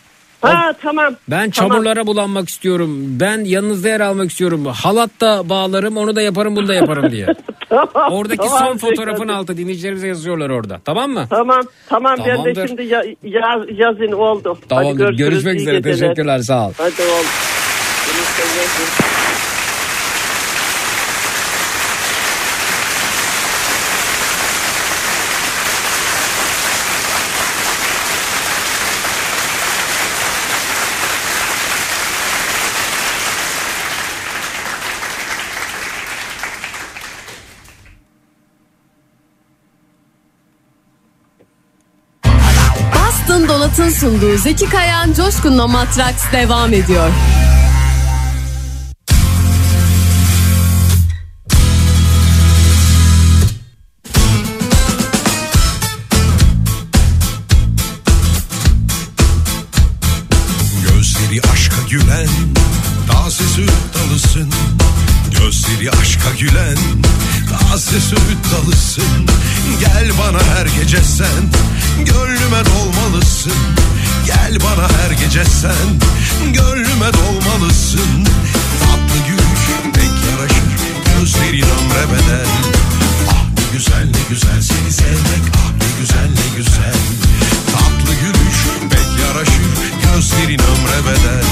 Ha 0.49 0.73
tamam. 0.83 1.15
Ben 1.31 1.51
Tamam. 1.51 1.51
çamurlara 1.51 2.07
bulanmak 2.07 2.49
istiyorum. 2.49 2.91
Ben 3.21 3.45
yanınızda 3.45 3.89
yer 3.89 4.01
almak 4.01 4.31
istiyorum. 4.31 4.67
Halat 4.67 5.11
da 5.21 5.49
bağlarım 5.49 5.97
onu 5.97 6.17
da 6.17 6.23
yaparım 6.23 6.57
bunu 6.57 6.69
da 6.69 6.75
yaparım 6.75 7.11
diye. 7.13 7.27
Oradaki 8.11 8.49
tamam, 8.49 8.59
son 8.59 8.77
fotoğrafın 8.77 9.29
altı 9.29 9.57
dinleyicilerimize 9.57 10.09
yazıyorlar 10.09 10.51
orada. 10.51 10.81
Tamam 10.85 11.11
mı? 11.11 11.27
Tamam 11.31 11.61
tamam 11.89 12.15
ben 12.19 12.27
de 12.27 12.31
Tamamdır. 12.37 12.69
şimdi 12.69 12.83
ya, 12.83 13.03
yaz, 13.23 13.63
yazın 13.79 14.13
oldu. 14.13 14.55
Hadi 14.59 14.69
Tamamdır. 14.69 14.99
görüşürüz, 14.99 15.19
Görüşmek 15.19 15.61
üzere. 15.61 15.77
geceler. 15.77 15.95
Teşekkürler. 15.97 16.39
Sağ 16.39 16.67
ol. 16.69 16.73
Hadi 16.79 17.03
oğlum. 17.03 17.27
Dolat'ın 43.79 43.95
sunduğu 43.95 44.39
Zeki 44.39 44.69
Kayan 44.69 45.13
Coşkun'la 45.13 45.67
Matraks 45.67 46.33
devam 46.33 46.73
ediyor. 46.73 47.11
Gözleri 60.89 61.41
aşka 61.53 61.77
gülen 61.91 62.29
Taze 63.13 63.45
süt 63.45 63.71
dalısın 63.95 64.53
Gözleri 65.39 65.91
aşka 65.91 66.31
gülen 66.41 66.77
Taze 67.51 68.01
süt 68.01 68.39
dalısın. 68.53 69.27
Gel 69.81 70.11
bana 70.19 70.43
her 70.43 70.67
gece 70.67 71.03
sen. 71.03 71.45
Gönlüme 72.05 72.63
dolmalısın. 72.65 73.53
Gel 74.27 74.59
bana 74.61 74.89
her 74.89 75.11
gece 75.11 75.45
sen. 75.45 75.87
Gönlüme 76.53 77.13
dolmalısın. 77.13 78.25
Tatlı 78.81 79.19
gül 79.29 79.93
pek 79.93 80.31
yaraşır. 80.31 80.65
Gözlerin 81.07 81.63
ömre 81.63 82.13
bedel. 82.13 82.47
Ah 83.29 83.45
ne 83.59 83.79
güzel 83.79 84.05
ne 84.05 84.23
güzel 84.29 84.63
seni 84.63 84.93
sevmek. 84.93 85.45
Ah 85.55 85.71
ne 85.81 86.01
güzel 86.01 86.29
ne 86.29 86.57
güzel. 86.57 86.97
Tatlı 87.73 88.15
gülüş 88.23 88.59
pek 88.91 89.27
yaraşır. 89.27 89.67
Gözlerin 90.03 90.59
ömre 90.59 91.01
bedel. 91.07 91.45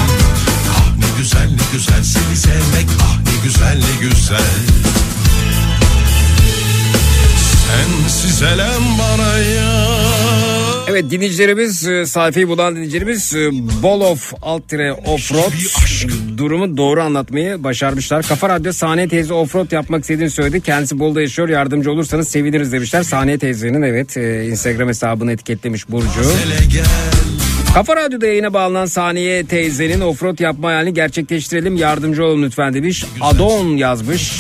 Ah 0.71 0.97
ne 0.99 1.07
güzel 1.19 1.49
ne 1.51 1.63
güzel 1.73 2.05
seni 2.05 2.37
sevmek. 2.37 2.89
Ah 3.01 3.17
ne 3.19 3.45
güzel 3.45 3.79
ne 3.79 4.09
güzel 4.09 5.14
Sensiz 7.67 8.43
elem 8.43 8.83
bana 8.99 9.39
ya 9.39 9.85
Evet 10.89 11.11
dinleyicilerimiz 11.11 11.89
e, 11.89 12.07
sayfayı 12.07 12.49
bulan 12.49 12.75
dinleyicilerimiz 12.75 13.35
e, 13.35 13.51
Bolof 13.83 14.33
alt 14.43 14.69
tire 14.69 14.93
offroad 14.93 15.53
durumu 16.39 16.77
doğru 16.77 17.03
anlatmayı 17.03 17.65
başarmışlar. 17.65 18.27
Kafa 18.29 18.49
Radyo 18.49 18.73
Saniye 18.73 19.09
teyze 19.09 19.35
offroad 19.35 19.73
yapmak 19.73 20.01
istediğini 20.01 20.31
söyledi. 20.31 20.61
Kendisi 20.61 20.99
Bolu'da 20.99 21.21
yaşıyor 21.21 21.49
yardımcı 21.49 21.91
olursanız 21.91 22.29
seviniriz 22.29 22.73
demişler. 22.73 23.03
Saniye 23.03 23.39
teyzenin 23.39 23.83
evet 23.83 24.17
e, 24.17 24.47
Instagram 24.47 24.89
hesabını 24.89 25.33
etiketlemiş 25.33 25.89
Burcu. 25.89 26.21
Kafa 27.75 27.97
Radyo'da 27.97 28.27
yayına 28.27 28.53
bağlanan 28.53 28.87
Saniye 28.87 29.47
teyzenin 29.47 30.01
offroad 30.01 30.39
yapma 30.39 30.69
hayalini 30.69 30.95
gerçekleştirelim 30.95 31.77
yardımcı 31.77 32.25
olun 32.25 32.43
lütfen 32.43 32.75
demiş. 32.75 33.05
Adon 33.21 33.67
yazmış. 33.77 34.33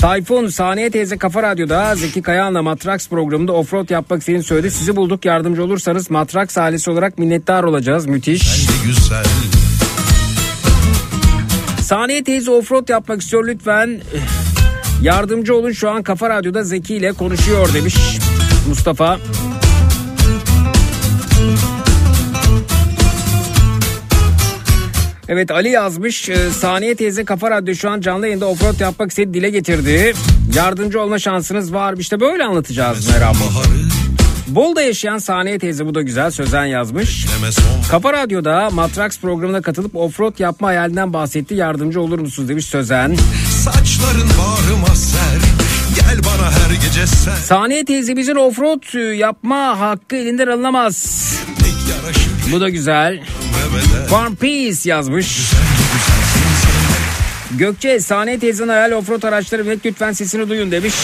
Tayfun 0.00 0.48
Saniye 0.48 0.90
teyze 0.90 1.18
Kafa 1.18 1.42
Radyo'da 1.42 1.94
Zeki 1.94 2.22
Kayahan'la 2.22 2.62
Matrax 2.62 3.08
programında 3.08 3.52
offroad 3.52 3.90
yapmak 3.90 4.20
istediğini 4.20 4.42
söyledi. 4.42 4.70
Sizi 4.70 4.96
bulduk 4.96 5.24
yardımcı 5.24 5.64
olursanız 5.64 6.10
Matrax 6.10 6.58
ailesi 6.58 6.90
olarak 6.90 7.18
minnettar 7.18 7.64
olacağız. 7.64 8.06
Müthiş. 8.06 8.66
güzel 8.84 9.24
Saniye 11.82 12.24
teyze 12.24 12.50
offroad 12.50 12.88
yapmak 12.88 13.20
istiyor 13.20 13.46
lütfen. 13.46 14.00
Yardımcı 15.02 15.54
olun 15.54 15.72
şu 15.72 15.90
an 15.90 16.02
Kafa 16.02 16.30
Radyo'da 16.30 16.62
Zeki 16.62 16.94
ile 16.94 17.12
konuşuyor 17.12 17.74
demiş 17.74 17.96
Mustafa. 18.68 19.18
Evet 25.32 25.50
Ali 25.50 25.68
yazmış. 25.68 26.28
Ee, 26.28 26.50
Saniye 26.50 26.94
teyze 26.94 27.24
Kafa 27.24 27.50
Radyo 27.50 27.74
şu 27.74 27.90
an 27.90 28.00
canlı 28.00 28.26
yayında 28.26 28.46
offroad 28.46 28.80
yapmak 28.80 29.10
istedi 29.10 29.34
dile 29.34 29.50
getirdi. 29.50 30.14
Yardımcı 30.54 31.00
olma 31.00 31.18
şansınız 31.18 31.74
var. 31.74 31.94
İşte 31.98 32.20
böyle 32.20 32.44
anlatacağız 32.44 33.08
Meram. 33.08 33.36
Bol'da 34.48 34.82
yaşayan 34.82 35.18
Saniye 35.18 35.58
teyze 35.58 35.86
bu 35.86 35.94
da 35.94 36.02
güzel 36.02 36.30
sözen 36.30 36.64
yazmış. 36.64 37.26
Kafa 37.90 38.12
Radyo'da 38.12 38.70
Matrax 38.70 39.20
programına 39.20 39.62
katılıp 39.62 39.96
offroad 39.96 40.38
yapma 40.38 40.68
hayalinden 40.68 41.12
bahsetti. 41.12 41.54
Yardımcı 41.54 42.00
olur 42.00 42.18
musunuz 42.18 42.48
demiş 42.48 42.64
sözen. 42.64 43.16
Saçların 43.64 44.28
bağrıma 44.28 44.94
ser 44.94 45.40
Gel 45.96 46.18
bana 46.24 46.50
her 46.50 46.70
gece 46.70 47.06
sen 47.06 47.34
Saniye 47.34 47.84
teyzemizin 47.84 48.36
offroad 48.36 48.94
e, 48.94 49.16
yapma 49.16 49.80
hakkı 49.80 50.16
elinden 50.16 50.46
alınamaz. 50.46 51.30
Bu 52.52 52.60
da 52.60 52.68
güzel. 52.68 53.20
One 54.12 54.34
Piece 54.34 54.90
yazmış. 54.90 55.52
Gökçe 57.50 58.00
Saniye 58.00 58.38
teyzenin 58.38 58.68
hayal 58.68 58.92
offroad 58.92 59.22
araçları 59.22 59.66
ve 59.66 59.78
lütfen 59.84 60.12
sesini 60.12 60.48
duyun 60.48 60.70
demiş. 60.70 60.94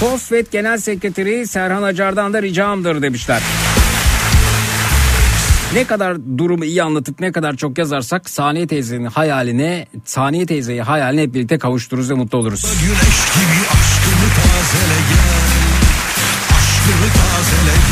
Fosfet 0.00 0.52
Genel 0.52 0.78
Sekreteri 0.78 1.46
Serhan 1.46 1.82
Acar'dan 1.82 2.32
da 2.32 2.42
ricamdır 2.42 3.02
demişler. 3.02 3.42
Ne 5.74 5.84
kadar 5.84 6.16
durumu 6.38 6.64
iyi 6.64 6.82
anlatıp 6.82 7.20
ne 7.20 7.32
kadar 7.32 7.56
çok 7.56 7.78
yazarsak 7.78 8.30
Saniye 8.30 8.66
teyzenin 8.66 9.06
hayaline, 9.06 9.86
Saniye 10.04 10.46
teyzeyi 10.46 10.82
hayaline 10.82 11.22
hep 11.22 11.34
birlikte 11.34 11.58
kavuştururuz 11.58 12.10
ve 12.10 12.14
mutlu 12.14 12.38
oluruz. 12.38 12.62
Güneş 12.62 12.98
gibi 13.34 13.60
aşkımı 13.68 14.28
tazele 14.34 14.98
gel 15.10 15.37
Aşkımı 17.38 17.87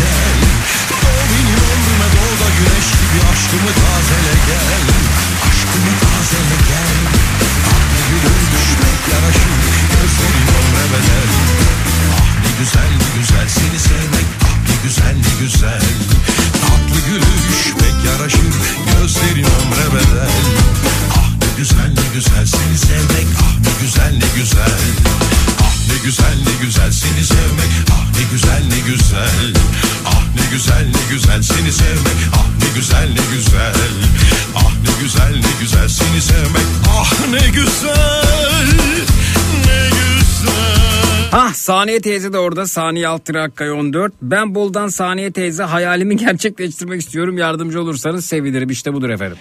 Saniye 41.67 42.01
teyze 42.01 42.33
de 42.33 42.39
orada. 42.39 42.67
Saniye 42.67 43.09
alt 43.09 43.25
tire 43.25 43.41
Hakkari 43.41 43.73
14. 43.73 44.13
Ben 44.23 44.55
Bol'dan 44.55 44.89
Saniye 44.89 45.33
teyze 45.33 45.63
hayalimi 45.63 46.17
gerçekleştirmek 46.27 47.01
istiyorum. 47.01 47.39
Yardımcı 47.39 47.81
olursanız 47.81 48.25
sevinirim. 48.25 48.71
İşte 48.71 48.93
budur 48.93 49.11
efendim. 49.11 49.39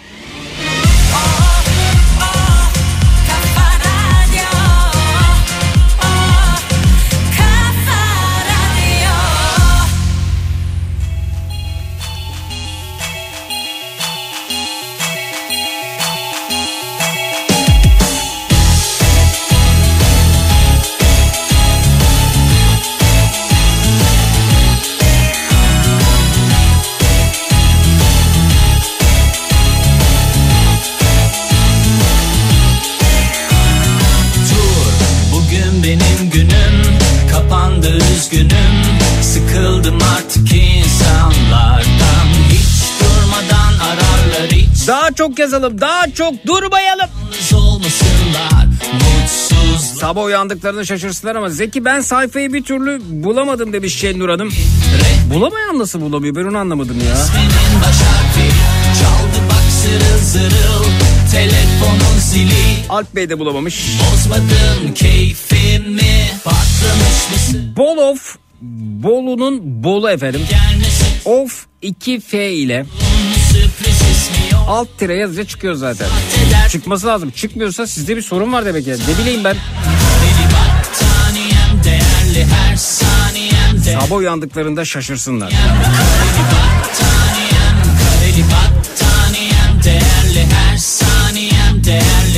Çok 45.25 45.39
yazalım 45.39 45.81
daha 45.81 46.11
çok 46.11 46.47
durmayalım 46.47 47.09
Sabah 49.99 50.23
uyandıklarında 50.23 50.85
şaşırsınlar 50.85 51.35
ama 51.35 51.49
Zeki 51.49 51.85
ben 51.85 52.01
sayfayı 52.01 52.53
bir 52.53 52.63
türlü 52.63 53.01
bulamadım 53.23 53.73
demiş 53.73 53.95
Şenur 53.99 54.29
Hanım. 54.29 54.49
Bulamayan 55.33 55.79
nasıl 55.79 56.01
bulamıyor 56.01 56.35
ben 56.35 56.43
onu 56.43 56.57
anlamadım 56.57 56.97
ya. 57.07 57.15
Alp 62.89 63.15
Bey 63.15 63.29
de 63.29 63.39
bulamamış. 63.39 63.87
Bozmadın 63.99 64.93
keyfimi 64.95 66.29
Patlamış 66.43 67.31
mısın 67.33 67.73
Bolof 67.77 68.35
Bolu'nun 69.03 69.83
Bolu 69.83 70.09
efendim. 70.09 70.41
Of 71.25 71.65
2F 71.83 72.49
ile 72.49 72.85
alt 74.67 74.87
tire 74.97 75.15
yazınca 75.15 75.45
çıkıyor 75.47 75.73
zaten. 75.73 76.07
Çıkması 76.69 77.07
lazım. 77.07 77.31
Çıkmıyorsa 77.31 77.87
sizde 77.87 78.15
bir 78.17 78.21
sorun 78.21 78.53
var 78.53 78.65
demek 78.65 78.87
yani. 78.87 79.01
Ne 79.07 79.17
bileyim 79.23 79.43
ben. 79.43 79.57
Sabah 84.01 84.17
uyandıklarında 84.17 84.85
şaşırsınlar. 84.85 85.53
değerli 89.83 90.45
her 90.53 90.77
saniyem 90.77 91.83
değerli 91.83 92.34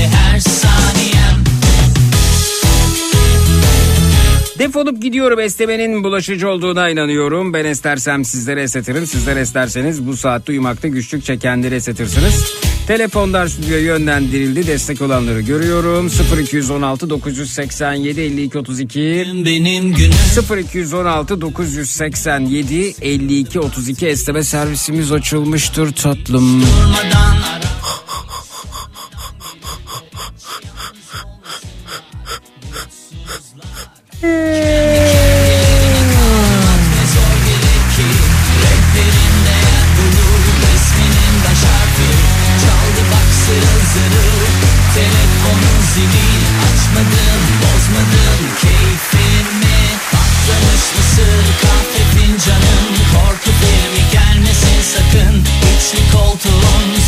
Defolup 4.68 5.02
gidiyorum 5.02 5.40
esnemenin 5.40 6.04
bulaşıcı 6.04 6.50
olduğuna 6.50 6.90
inanıyorum. 6.90 7.54
Ben 7.54 7.66
estersem 7.66 8.26
sizlere 8.26 8.62
esetirim. 8.62 9.08
Sizler 9.08 9.38
esterseniz 9.38 10.08
bu 10.08 10.18
saatte 10.18 10.52
uyumakta 10.52 10.88
güçlük 10.88 11.24
çekenleri 11.24 11.76
esetirsiniz. 11.76 12.54
Telefonlar 12.88 13.48
stüdyoya 13.48 13.82
yönlendirildi. 13.82 14.68
Destek 14.68 15.02
olanları 15.02 15.42
görüyorum. 15.42 16.12
0216 16.42 17.10
987 17.10 18.22
52 18.22 18.58
32 18.58 19.00
benim 19.46 19.94
günüm 19.94 20.60
0216 20.64 21.42
987 21.42 22.96
52 23.02 23.60
32 23.60 24.08
esneme 24.08 24.44
servisimiz 24.44 25.12
açılmıştır 25.12 25.94
tatlım. 25.94 26.62
durmadan 26.62 27.42
ara 27.56 27.77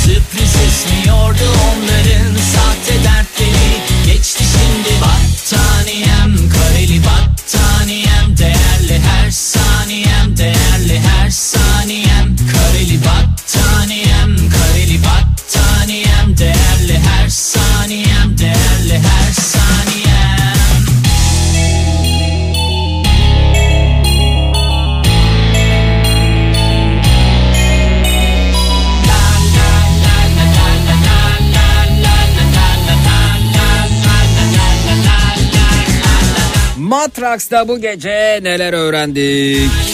sürpriz 0.09 0.55
ismiyordu 0.67 1.47
onların 1.69 2.35
Sahte 2.53 2.88
Matrax'ta 36.99 37.67
bu 37.67 37.81
gece 37.81 38.39
neler 38.43 38.73
öğrendik? 38.73 39.88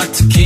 not 0.00 0.14
to 0.14 0.26
keep 0.28 0.39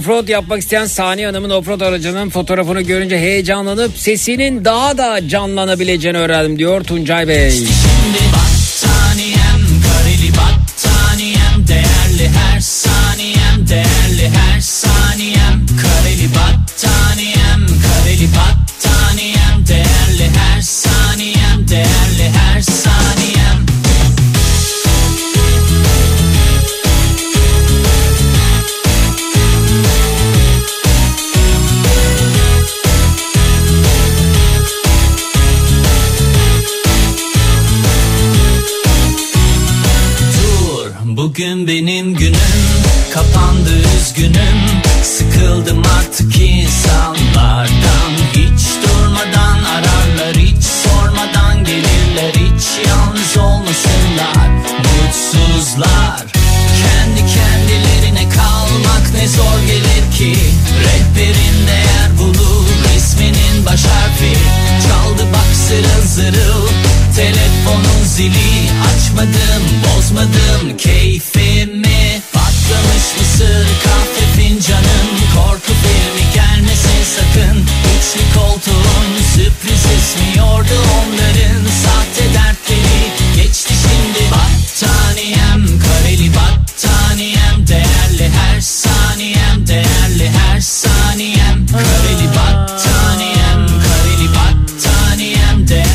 Offroad 0.00 0.28
yapmak 0.28 0.58
isteyen 0.58 0.86
Saniye 0.86 1.26
Hanım'ın 1.26 1.50
offroad 1.50 1.80
aracının 1.80 2.30
fotoğrafını 2.30 2.80
görünce 2.80 3.18
heyecanlanıp 3.18 3.98
sesinin 3.98 4.64
daha 4.64 4.98
da 4.98 5.28
canlanabileceğini 5.28 6.18
öğrendim 6.18 6.58
diyor 6.58 6.84
Tuncay 6.84 7.28
Bey. 7.28 7.50
Şimdi 7.50 7.68
battaniyem 8.32 9.60
kareli 9.82 10.32
battaniyem 10.32 11.68
Değerli 11.68 12.28
her 12.28 12.60
saniyem 12.60 13.68
değerli 13.68 13.99
benim 41.70 42.14
günüm. 42.14 42.34
Kapandı 43.14 43.70
üzgünüm. 44.00 44.82
Sıkıldım 45.02 45.82
artık 45.98 46.40
insanlardan 46.40 46.59
zili 68.20 68.70
açmadım 68.90 69.62
bozmadım. 69.84 70.76
Keyfimi 70.76 72.22
Patlamış 72.32 73.06
mısır 73.18 73.66
kahve 73.84 74.24
fincanım. 74.36 75.08
Korku 75.34 75.72
filmi 75.82 76.34
gelmesin 76.34 77.02
sakın. 77.16 77.58
Üçlü 77.94 78.40
koltuğun 78.40 79.06
sürpriz 79.34 79.84
esmiyordu 79.96 80.78
onların. 80.98 81.62
Sahte 81.84 82.34
dertleri 82.34 82.59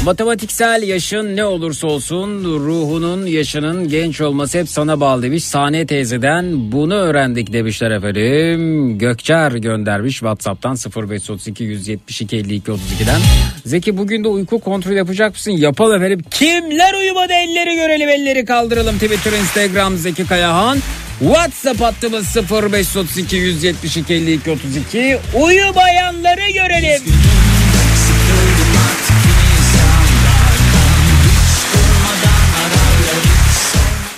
Matematiksel 0.06 0.84
yaşın 0.84 1.36
ne 1.36 1.46
olursa 1.46 1.88
olsun 1.88 2.44
ruhunun 2.44 3.26
yaşının 3.26 3.90
genç 3.90 4.22
olması 4.22 4.60
hep 4.60 4.70
sana 4.70 5.00
bağlı 5.00 5.24
demiş. 5.24 5.44
Saniye 5.44 5.86
teyzeden 5.86 6.72
bunu 6.72 6.94
öğrendik 6.94 7.54
demişler 7.54 7.92
efendim. 7.92 8.98
Gökçer 8.98 9.52
göndermiş 9.52 10.14
Whatsapp'tan 10.14 10.78
0532 10.96 11.64
172 11.64 12.38
52 12.38 12.72
32'den. 12.72 13.22
Zeki 13.66 13.98
bugün 13.98 14.24
de 14.24 14.28
uyku 14.28 14.60
kontrol 14.60 14.92
yapacak 14.92 15.32
mısın? 15.32 15.52
Yapalım 15.52 16.04
efendim. 16.04 16.26
Kimler 16.32 16.94
uyumadı 16.94 17.34
elleri 17.34 17.76
görelim 17.76 18.10
elleri 18.10 18.46
kaldıralım. 18.46 18.96
Twitter, 18.96 19.32
Instagram 19.32 19.98
Zeki 19.98 20.28
Kayahan. 20.28 20.78
WhatsApp 21.20 21.82
hattımız 21.82 22.36
0532 22.52 23.36
172 23.36 24.14
52 24.14 24.52
32. 24.52 25.18
Uyumayanları 25.34 26.52
görelim. 26.54 27.02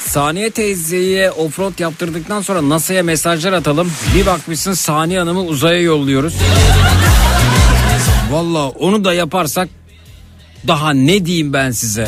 Saniye 0.08 0.50
teyzeye 0.50 1.32
offroad 1.32 1.80
yaptırdıktan 1.80 2.42
sonra 2.42 2.70
NASA'ya 2.70 3.04
mesajlar 3.04 3.54
atalım. 3.54 3.92
Bir 4.16 4.26
bakmışsın 4.26 4.74
Saniye 4.74 5.20
Hanım'ı 5.20 5.42
uzaya 5.42 5.82
yolluyoruz. 5.82 6.34
Valla 8.32 8.70
onu 8.70 9.04
da 9.04 9.14
yaparsak 9.14 9.70
daha 10.68 10.94
ne 10.94 11.26
diyeyim 11.26 11.54
ben 11.54 11.72
size. 11.72 12.08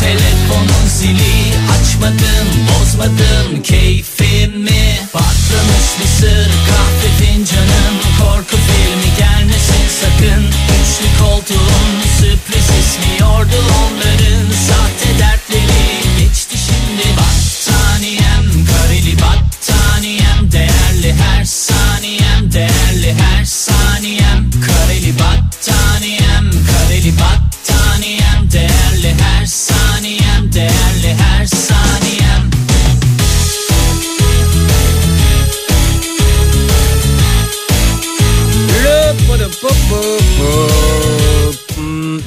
Telefonun 0.00 0.86
zili 0.88 1.54
açmadım 1.72 2.48
bozmadım 2.68 3.62
keyfimi 3.62 4.98
Patlamış 5.12 5.98
mısır 6.02 6.59
sakın. 10.00 10.44
Üçlü 10.80 11.24
koltuğun 11.24 11.90
sürpriz 12.18 12.68
ismiyordu 12.80 13.58
onların. 13.80 14.50
Sahte 14.68 15.09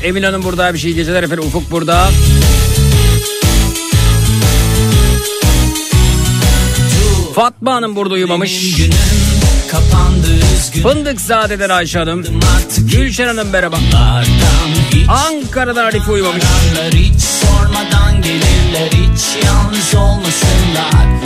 Emin 0.03 0.23
Hanım 0.23 0.43
burada 0.43 0.73
bir 0.73 0.80
şey 0.80 0.93
geceler 0.93 1.23
efendim 1.23 1.45
Ufuk 1.48 1.72
burada. 1.72 2.09
Fatma 7.35 7.73
Hanım 7.73 7.95
burada 7.95 8.14
uyumamış. 8.14 8.51
Fındık 10.83 11.22
Zade'den 11.22 11.69
Ayşe 11.69 11.99
Hanım. 11.99 12.23
Gülşen 12.77 13.27
Hanım 13.27 13.49
merhaba. 13.49 13.77
Ankara'dan 15.07 15.85
Arif 15.85 16.09
uyumamış. 16.09 16.43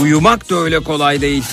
Uyumak 0.01 0.49
da 0.49 0.55
öyle 0.55 0.79
kolay 0.79 1.21
değil. 1.21 1.43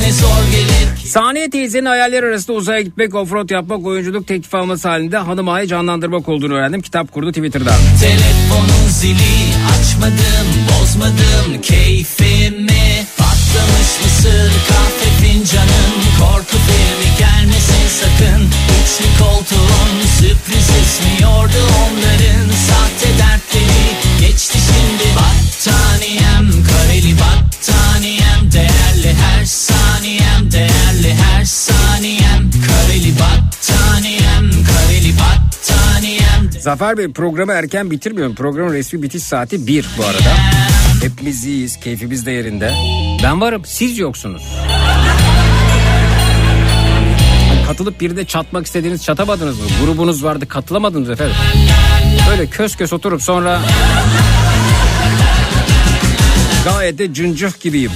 Ne 0.00 0.12
zor 0.12 0.42
gelir 0.52 0.96
ki. 0.96 1.08
Saniye 1.08 1.50
teyzenin 1.50 1.86
hayalleri 1.86 2.26
arasında 2.26 2.56
uzaya 2.56 2.80
gitmek, 2.80 3.14
offroad 3.14 3.50
yapmak, 3.50 3.86
oyunculuk 3.86 4.26
teklif 4.26 4.54
alması 4.54 4.88
halinde 4.88 5.16
hanım 5.16 5.48
ağayı 5.48 5.66
canlandırmak 5.66 6.28
olduğunu 6.28 6.54
öğrendim. 6.54 6.80
Kitap 6.82 7.12
kurdu 7.12 7.32
Twitter'da. 7.32 7.74
Telefonun 8.00 8.88
zili 8.88 9.36
açmadım 9.72 10.48
bozmadım. 10.68 11.62
Keyfimi 11.62 13.06
Patlamış 13.18 13.90
mısır 14.04 14.52
kahve 14.68 15.08
fincanım. 15.22 15.92
Korku 16.20 16.56
filmi 16.66 17.18
gelmesin 17.18 17.88
sakın. 18.00 18.42
Üçlü 18.82 19.24
koltuğun 19.24 20.06
sürpriz 20.18 20.70
esmiyordu 20.80 21.60
onların. 21.82 22.50
Sahte 22.68 23.18
dertleri 23.18 23.90
geçti 24.20 24.58
şimdi 24.68 25.16
Battaniyem. 25.16 26.64
Kareli 26.64 27.14
battaniyem 27.14 28.09
saniyem 31.50 32.50
Zafer 36.60 36.98
Bey 36.98 37.12
programı 37.12 37.52
erken 37.52 37.90
bitirmiyorum. 37.90 38.34
Programın 38.34 38.72
resmi 38.72 39.02
bitiş 39.02 39.22
saati 39.22 39.66
1 39.66 39.86
bu 39.98 40.04
arada. 40.04 40.34
Hepimiz 41.02 41.44
iyiyiz, 41.44 41.80
keyfimiz 41.80 42.26
de 42.26 42.30
yerinde. 42.30 42.72
Ben 43.22 43.40
varım, 43.40 43.62
siz 43.64 43.98
yoksunuz. 43.98 44.42
Katılıp 47.66 48.00
bir 48.00 48.16
de 48.16 48.24
çatmak 48.24 48.66
istediğiniz 48.66 49.04
çatamadınız 49.04 49.58
mı? 49.58 49.66
Grubunuz 49.84 50.24
vardı 50.24 50.48
katılamadınız 50.48 51.10
efendim. 51.10 51.36
Böyle 52.30 52.46
kös 52.46 52.76
kös 52.76 52.92
oturup 52.92 53.22
sonra 53.22 53.60
gayet 56.64 56.98
de 56.98 57.14
cıncık 57.14 57.60
gibiyim. 57.60 57.92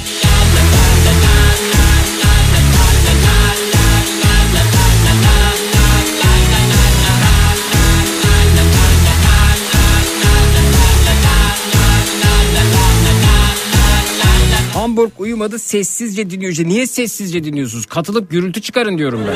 Hamburg 14.94 15.12
uyumadı 15.18 15.58
sessizce 15.58 16.30
dinliyor. 16.30 16.52
İşte 16.52 16.68
niye 16.68 16.86
sessizce 16.86 17.44
dinliyorsunuz? 17.44 17.86
Katılıp 17.86 18.30
gürültü 18.30 18.62
çıkarın 18.62 18.98
diyorum 18.98 19.20
ben. 19.28 19.34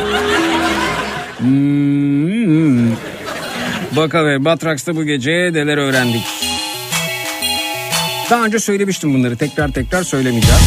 Hmm. 1.39 2.91
Bakalım 3.97 4.45
Batraks'ta 4.45 4.97
bu 4.97 5.05
gece 5.05 5.31
neler 5.31 5.77
öğrendik. 5.77 6.23
Daha 8.31 8.45
önce 8.45 8.59
söylemiştim 8.59 9.15
bunları 9.15 9.37
tekrar 9.37 9.73
tekrar 9.73 10.03
söylemeyeceğim. 10.03 10.61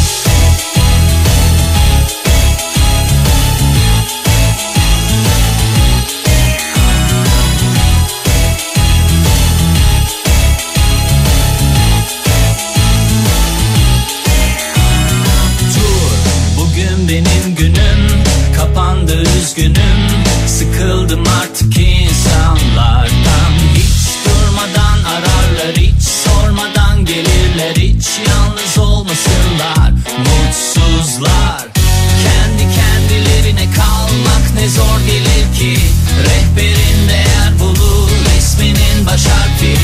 Yalnız 29.12 29.28
olmasınlar 29.28 29.92
mutsuzlar 30.18 31.68
kendi 32.24 32.76
kendilerine 32.76 33.72
kalmak 33.76 34.54
ne 34.56 34.70
zor 34.70 35.00
gelir 35.06 35.60
ki 35.60 35.80
rehberin 36.24 37.10
değer 37.10 37.60
bulur 37.60 38.10
resminin 38.36 39.06
baş 39.06 39.26
harfi 39.26 39.76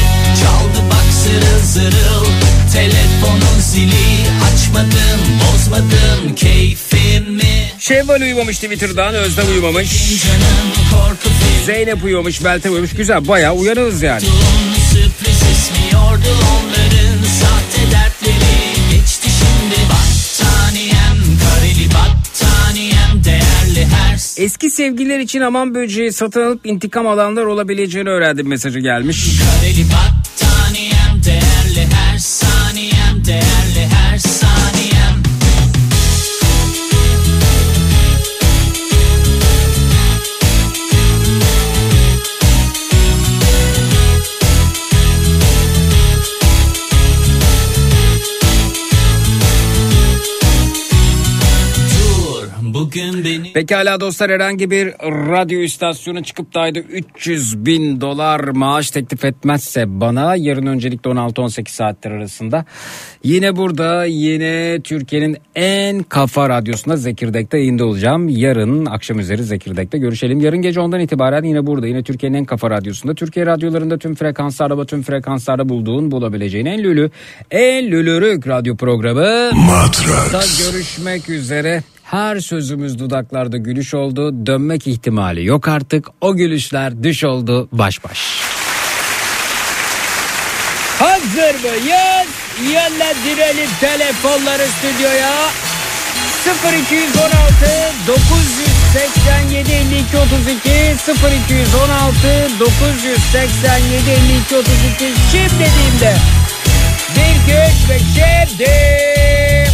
çaldı 0.41 0.89
bak 0.89 1.13
zırıl 1.23 1.65
zırıl 1.65 2.25
telefonun 2.73 3.59
zili 3.59 4.27
açmadım 4.53 5.21
bozmadım 5.41 6.35
keyfimi 6.35 7.67
Şevval 7.79 8.21
uyumamış 8.21 8.59
Twitter'dan, 8.59 9.15
Özlem 9.15 9.47
uyumamış. 9.47 9.89
Zeynep 11.65 12.03
uyumamış, 12.03 12.41
Meltem 12.41 12.71
uyumamış. 12.71 12.93
Güzel, 12.93 13.27
bayağı 13.27 13.53
uyanığız 13.53 14.01
yani. 14.01 14.21
Sürpriz 14.91 15.37
onların 16.03 16.86
Eski 24.37 24.69
sevgililer 24.69 25.19
için 25.19 25.41
aman 25.41 25.75
böceği 25.75 26.11
satın 26.11 26.41
alıp 26.41 26.65
intikam 26.65 27.07
alanlar 27.07 27.45
olabileceğini 27.45 28.09
öğrendim 28.09 28.47
mesajı 28.47 28.79
gelmiş. 28.79 29.25
kareli 29.39 29.85
battaniyem 29.85 31.23
değerli 31.25 31.93
her 31.93 32.17
saniyem 32.17 33.25
değerli 33.25 33.66
beni 53.25 53.53
Pekala 53.53 53.99
dostlar 53.99 54.31
herhangi 54.31 54.71
bir 54.71 54.87
radyo 55.03 55.59
istasyonu 55.59 56.23
çıkıp 56.23 56.53
da 56.53 56.61
ayda 56.61 56.79
300 56.79 57.65
bin 57.65 58.01
dolar 58.01 58.39
maaş 58.39 58.91
teklif 58.91 59.25
etmezse 59.25 59.83
bana 59.87 60.35
yarın 60.35 60.65
öncelikle 60.65 61.09
16-18 61.09 61.69
saatler 61.69 62.11
arasında 62.11 62.65
yine 63.23 63.55
burada 63.55 64.05
yine 64.05 64.81
Türkiye'nin 64.81 65.37
en 65.55 66.03
kafa 66.03 66.49
radyosunda 66.49 66.97
Zekirdek'te 66.97 67.57
yayında 67.57 67.85
olacağım. 67.85 68.29
Yarın 68.29 68.85
akşam 68.85 69.19
üzeri 69.19 69.43
Zekirdek'te 69.43 69.97
görüşelim. 69.97 70.39
Yarın 70.39 70.61
gece 70.61 70.79
ondan 70.79 70.99
itibaren 70.99 71.43
yine 71.43 71.67
burada 71.67 71.87
yine 71.87 72.03
Türkiye'nin 72.03 72.37
en 72.37 72.45
kafa 72.45 72.69
radyosunda 72.69 73.15
Türkiye 73.15 73.45
radyolarında 73.45 73.97
tüm 73.97 74.15
frekanslarda 74.15 74.85
tüm 74.85 75.03
frekanslarda 75.03 75.69
bulduğun 75.69 76.11
bulabileceğin 76.11 76.65
en 76.65 76.83
lülü 76.83 77.11
en 77.51 77.91
lülürük 77.91 78.47
radyo 78.47 78.75
programı 78.75 79.51
Matrax. 79.53 80.33
Da 80.33 80.71
görüşmek 80.71 81.29
üzere. 81.29 81.83
Her 82.11 82.39
sözümüz 82.39 82.99
dudaklarda 82.99 83.57
gülüş 83.57 83.93
oldu. 83.93 84.45
Dönmek 84.45 84.87
ihtimali 84.87 85.45
yok 85.45 85.67
artık. 85.67 86.07
O 86.21 86.35
gülüşler 86.35 87.03
düş 87.03 87.23
oldu 87.23 87.69
baş 87.71 88.03
baş. 88.03 88.41
Hazır 90.99 91.55
mıyız? 91.63 92.27
Yolla 92.73 93.13
direlim 93.25 93.69
telefonları 93.79 94.63
stüdyoya. 94.67 95.33
0216 96.79 97.07
987 98.07 99.71
52 99.71 100.17
32 100.17 100.69
0216 100.69 102.59
987 102.59 104.11
52 104.11 104.55
32 104.55 105.13
şimdi 105.31 105.53
dediğimde 105.53 106.13
bir 107.15 107.35
güç 107.47 107.89
ve 107.89 107.99
şimdi 107.99 109.66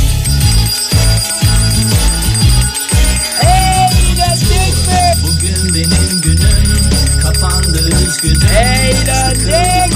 benim 5.73 6.21
günüm. 6.21 6.79
Kapandı 7.21 7.89
üzgünüm. 7.89 8.47
Eğlendik 8.55 9.93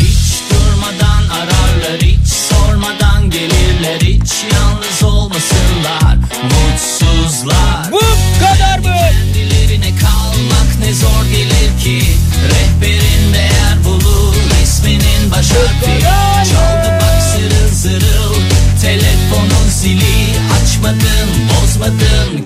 Hiç 0.00 0.42
durmadan 0.50 1.22
ararlar 1.28 2.00
hiç 2.00 2.28
sormadan 2.28 3.30
gelirler 3.30 4.00
hiç 4.00 4.32
yalnız 4.52 5.02
olmasınlar 5.02 6.16
mutsuzlar. 6.42 7.92
Bu 7.92 8.00
kadar 8.40 8.78
mı? 8.78 8.84
Kendilerine 8.84 9.90
kalmak 9.96 10.78
ne 10.80 10.94
zor 10.94 11.24
gelir 11.32 11.80
ki? 11.84 12.02
Rehberin 12.50 13.34
değer 13.34 13.84
bulur 13.84 14.34
resminin 14.60 15.30
baş 15.30 15.50
harfi 15.50 16.00
çaldı 16.50 16.98
bak 17.00 17.22
zırıl 17.32 17.74
zırıl 17.74 18.34
telefonun 18.82 19.68
zili. 19.70 20.32
Açmadım 20.62 21.28
bozmadım 21.48 22.44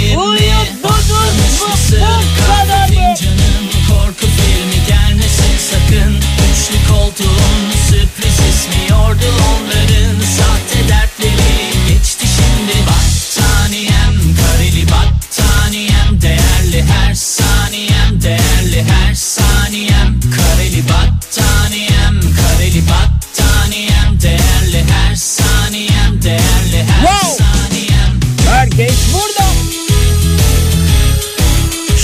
keyfimi 0.00 0.82
patlamış 0.82 1.60
mısır 1.70 2.00
kahve 2.38 2.86
fincanım 2.86 3.66
korku 3.88 4.26
filmi 4.26 4.86
gelmesin 4.88 5.56
sakın 5.70 6.14
üçlü 6.16 6.88
koltuğun 6.92 7.70
sürpriz 7.88 8.40
esmiyordu 8.48 9.26
onların 9.50 10.20
sahte 10.36 10.88
dertleri 10.88 11.72
geçti 11.88 12.26
şimdi 12.36 12.76
battaniyem 12.88 14.14
kareli 14.40 14.86
battaniyem 14.86 16.22
değerli 16.22 16.82
her 16.92 17.14
saniyem 17.14 18.22
değerli 18.22 18.82
her 18.82 19.14
saniyem 19.14 20.20
kareli 20.36 20.82
battaniyem 20.88 22.20
kareli 22.20 22.82
battaniyem 22.90 24.20
değerli 24.22 24.84
her 24.92 25.14
saniyem 25.16 26.22
değerli 26.22 26.84
her 26.84 27.02
Wow! 27.02 27.44
saniyem 27.44 28.20
Herkes 28.50 28.94
burada. 29.12 29.19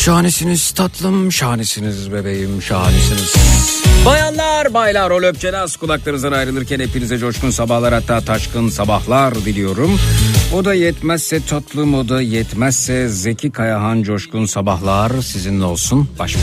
Şahanesiniz 0.06 0.70
tatlım, 0.70 1.32
şahanesiniz 1.32 2.12
bebeğim, 2.12 2.62
şahanesiniz. 2.62 3.34
Bayanlar, 4.06 4.74
baylar, 4.74 5.10
o 5.10 5.22
löpçenaz 5.22 5.76
kulaklarınızdan 5.76 6.32
ayrılırken 6.32 6.80
hepinize 6.80 7.18
coşkun 7.18 7.50
sabahlar 7.50 7.94
hatta 7.94 8.20
taşkın 8.20 8.68
sabahlar 8.68 9.34
diliyorum. 9.34 10.00
O 10.54 10.64
da 10.64 10.74
yetmezse 10.74 11.40
tatlım, 11.40 11.94
o 11.94 12.08
da 12.08 12.22
yetmezse 12.22 13.08
Zeki 13.08 13.50
Kayahan 13.50 14.02
coşkun 14.02 14.46
sabahlar 14.46 15.22
sizinle 15.22 15.64
olsun. 15.64 16.08
Baş 16.18 16.36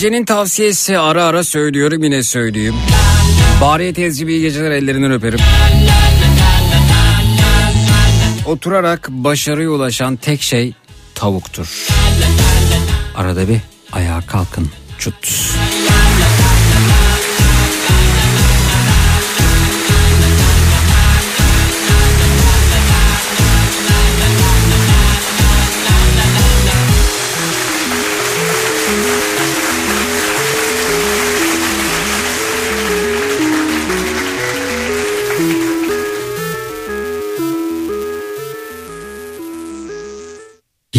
Gecenin 0.00 0.24
tavsiyesi 0.24 0.98
ara 0.98 1.24
ara 1.24 1.44
söylüyorum 1.44 2.02
yine 2.02 2.22
söyleyeyim. 2.22 2.74
Bariye 3.60 3.92
teyzeciğim 3.92 4.28
iyi 4.28 4.40
geceler 4.40 4.70
ellerinden 4.70 5.12
öperim. 5.12 5.38
Oturarak 8.46 9.08
başarıya 9.10 9.70
ulaşan 9.70 10.16
tek 10.16 10.42
şey 10.42 10.72
tavuktur. 11.14 11.86
Arada 13.16 13.48
bir 13.48 13.58
ayağa 13.92 14.20
kalkın. 14.26 14.70
Çut. 14.98 15.14